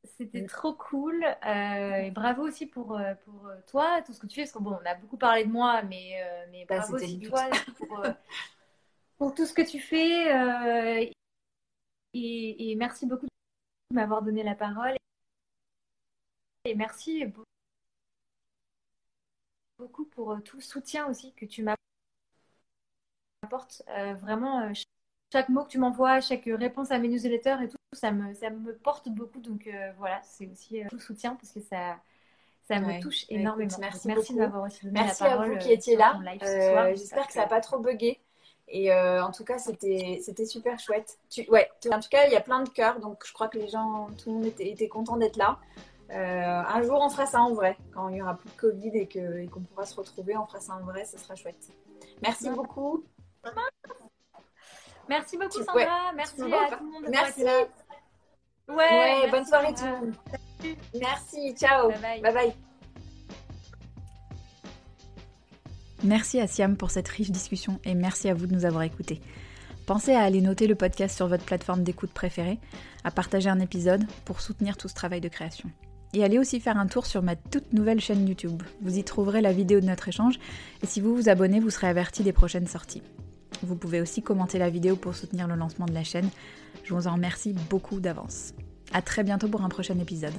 C'était 0.04 0.46
trop 0.46 0.74
cool. 0.74 1.24
Euh, 1.24 1.96
et 1.96 2.10
bravo 2.10 2.42
aussi 2.42 2.66
pour, 2.66 2.96
euh, 2.96 3.14
pour 3.24 3.46
euh, 3.46 3.56
toi, 3.66 4.02
tout 4.02 4.12
ce 4.12 4.20
que 4.20 4.26
tu 4.26 4.36
fais. 4.36 4.42
Parce 4.42 4.52
que 4.52 4.58
bon, 4.58 4.78
on 4.80 4.86
a 4.86 4.94
beaucoup 4.94 5.16
parlé 5.16 5.44
de 5.44 5.50
moi, 5.50 5.82
mais, 5.82 6.20
mais 6.50 6.64
bah, 6.66 6.78
bravo 6.78 6.96
aussi 6.96 7.18
toi 7.20 7.48
pour, 7.76 8.02
pour, 9.18 9.34
tout 9.34 9.46
ce 9.46 9.52
que 9.52 9.62
tu 9.62 9.80
fais. 9.80 11.10
Et, 12.14 12.70
et, 12.70 12.76
merci 12.76 13.06
beaucoup 13.06 13.26
de 13.26 13.94
m'avoir 13.94 14.22
donné 14.22 14.42
la 14.42 14.54
parole. 14.54 14.96
Et 16.64 16.74
merci 16.74 17.24
beaucoup 19.78 20.04
pour 20.06 20.42
tout 20.42 20.56
le 20.56 20.62
soutien 20.62 21.06
aussi 21.08 21.32
que 21.34 21.46
tu 21.46 21.62
m'apportes. 23.42 23.82
vraiment, 24.20 24.72
chaque 25.32 25.48
mot 25.48 25.64
que 25.64 25.68
tu 25.68 25.78
m'envoies, 25.78 26.20
chaque 26.20 26.44
réponse 26.46 26.90
à 26.90 26.98
mes 26.98 27.08
newsletters 27.08 27.56
et 27.62 27.68
tout, 27.68 27.76
ça 27.92 28.10
me, 28.10 28.34
ça 28.34 28.50
me 28.50 28.74
porte 28.74 29.08
beaucoup. 29.08 29.40
Donc 29.40 29.66
euh, 29.66 29.92
voilà, 29.98 30.20
c'est 30.22 30.46
aussi 30.46 30.82
euh, 30.82 30.86
tout 30.88 30.98
soutien 30.98 31.34
parce 31.34 31.52
que 31.52 31.60
ça, 31.60 31.96
ça 32.66 32.80
me 32.80 33.00
touche 33.00 33.26
énormément. 33.28 33.76
merci 33.78 34.08
merci 34.08 34.34
d'avoir 34.34 34.64
aussi 34.64 34.84
donné 34.84 35.00
merci 35.00 35.22
la 35.22 35.30
parole. 35.30 35.48
Merci 35.48 35.58
à 35.58 35.58
vous 35.58 35.66
qui 35.66 35.72
étiez 35.72 35.96
là. 35.96 36.18
Euh, 36.42 36.94
j'espère 36.96 37.26
que 37.26 37.32
ça 37.32 37.42
n'a 37.42 37.46
pas 37.46 37.60
trop 37.60 37.78
bugué. 37.78 38.18
Et 38.70 38.92
en 38.92 39.30
tout 39.30 39.44
cas, 39.44 39.58
c'était 39.58 40.46
super 40.46 40.78
chouette. 40.78 41.18
Tu, 41.30 41.48
ouais, 41.50 41.70
en 41.90 42.00
tout 42.00 42.08
cas, 42.10 42.26
il 42.26 42.32
y 42.32 42.36
a 42.36 42.40
plein 42.40 42.62
de 42.62 42.68
cœurs. 42.68 43.00
Donc 43.00 43.24
je 43.26 43.32
crois 43.32 43.48
que 43.48 43.58
les 43.58 43.68
gens, 43.68 44.08
tout 44.22 44.30
le 44.30 44.36
monde 44.36 44.46
était, 44.46 44.68
était 44.68 44.88
content 44.88 45.16
d'être 45.16 45.36
là. 45.36 45.58
un 46.10 46.82
jour, 46.82 47.00
on 47.00 47.08
fera 47.10 47.26
ça 47.26 47.40
en 47.40 47.52
vrai. 47.52 47.76
Quand 47.92 48.08
il 48.08 48.14
n'y 48.14 48.22
aura 48.22 48.34
plus 48.34 48.50
de 48.50 48.56
Covid 48.56 48.96
et 48.96 49.48
qu'on 49.48 49.60
pourra 49.60 49.86
se 49.86 49.94
retrouver, 49.94 50.36
on 50.36 50.46
fera 50.46 50.60
ça 50.60 50.74
en 50.74 50.84
vrai. 50.84 51.04
Ce 51.04 51.18
sera 51.18 51.34
chouette. 51.34 51.68
Merci 52.22 52.50
beaucoup. 52.50 53.04
Merci 55.08 55.36
beaucoup, 55.36 55.62
Sandra. 55.64 56.12
Merci 56.14 56.42
à 56.42 56.76
tout 56.76 56.84
le 56.84 56.90
monde. 56.90 57.04
Merci. 57.10 57.44
Ouais, 58.68 59.30
bonne 59.30 59.46
soirée 59.46 59.74
tout 59.74 59.84
le 59.84 59.90
monde. 59.90 60.14
Merci, 61.00 61.54
ciao. 61.54 61.88
Bye 61.88 62.20
bye. 62.22 62.52
Merci 66.04 66.38
à 66.40 66.46
Siam 66.46 66.76
pour 66.76 66.90
cette 66.90 67.08
riche 67.08 67.30
discussion 67.30 67.80
et 67.84 67.94
merci 67.94 68.28
à 68.28 68.34
vous 68.34 68.46
de 68.46 68.54
nous 68.54 68.64
avoir 68.64 68.82
écoutés. 68.82 69.20
Pensez 69.86 70.12
à 70.12 70.22
aller 70.22 70.42
noter 70.42 70.66
le 70.66 70.74
podcast 70.74 71.16
sur 71.16 71.26
votre 71.28 71.44
plateforme 71.44 71.82
d'écoute 71.82 72.12
préférée, 72.12 72.58
à 73.04 73.10
partager 73.10 73.48
un 73.48 73.58
épisode 73.58 74.04
pour 74.24 74.40
soutenir 74.40 74.76
tout 74.76 74.86
ce 74.86 74.94
travail 74.94 75.20
de 75.20 75.28
création. 75.28 75.70
Et 76.14 76.22
allez 76.22 76.38
aussi 76.38 76.60
faire 76.60 76.78
un 76.78 76.86
tour 76.86 77.06
sur 77.06 77.22
ma 77.22 77.36
toute 77.36 77.72
nouvelle 77.72 78.00
chaîne 78.00 78.28
YouTube. 78.28 78.62
Vous 78.80 78.98
y 78.98 79.04
trouverez 79.04 79.40
la 79.40 79.52
vidéo 79.52 79.80
de 79.80 79.86
notre 79.86 80.08
échange 80.08 80.38
et 80.82 80.86
si 80.86 81.00
vous 81.00 81.16
vous 81.16 81.28
abonnez, 81.28 81.58
vous 81.58 81.70
serez 81.70 81.88
averti 81.88 82.22
des 82.22 82.32
prochaines 82.32 82.66
sorties. 82.66 83.02
Vous 83.62 83.74
pouvez 83.74 84.00
aussi 84.00 84.22
commenter 84.22 84.58
la 84.58 84.70
vidéo 84.70 84.96
pour 84.96 85.14
soutenir 85.14 85.48
le 85.48 85.54
lancement 85.54 85.86
de 85.86 85.94
la 85.94 86.04
chaîne. 86.04 86.28
Je 86.84 86.94
vous 86.94 87.06
en 87.06 87.14
remercie 87.14 87.54
beaucoup 87.70 88.00
d'avance. 88.00 88.54
A 88.92 89.02
très 89.02 89.24
bientôt 89.24 89.48
pour 89.48 89.62
un 89.62 89.68
prochain 89.68 89.98
épisode. 89.98 90.34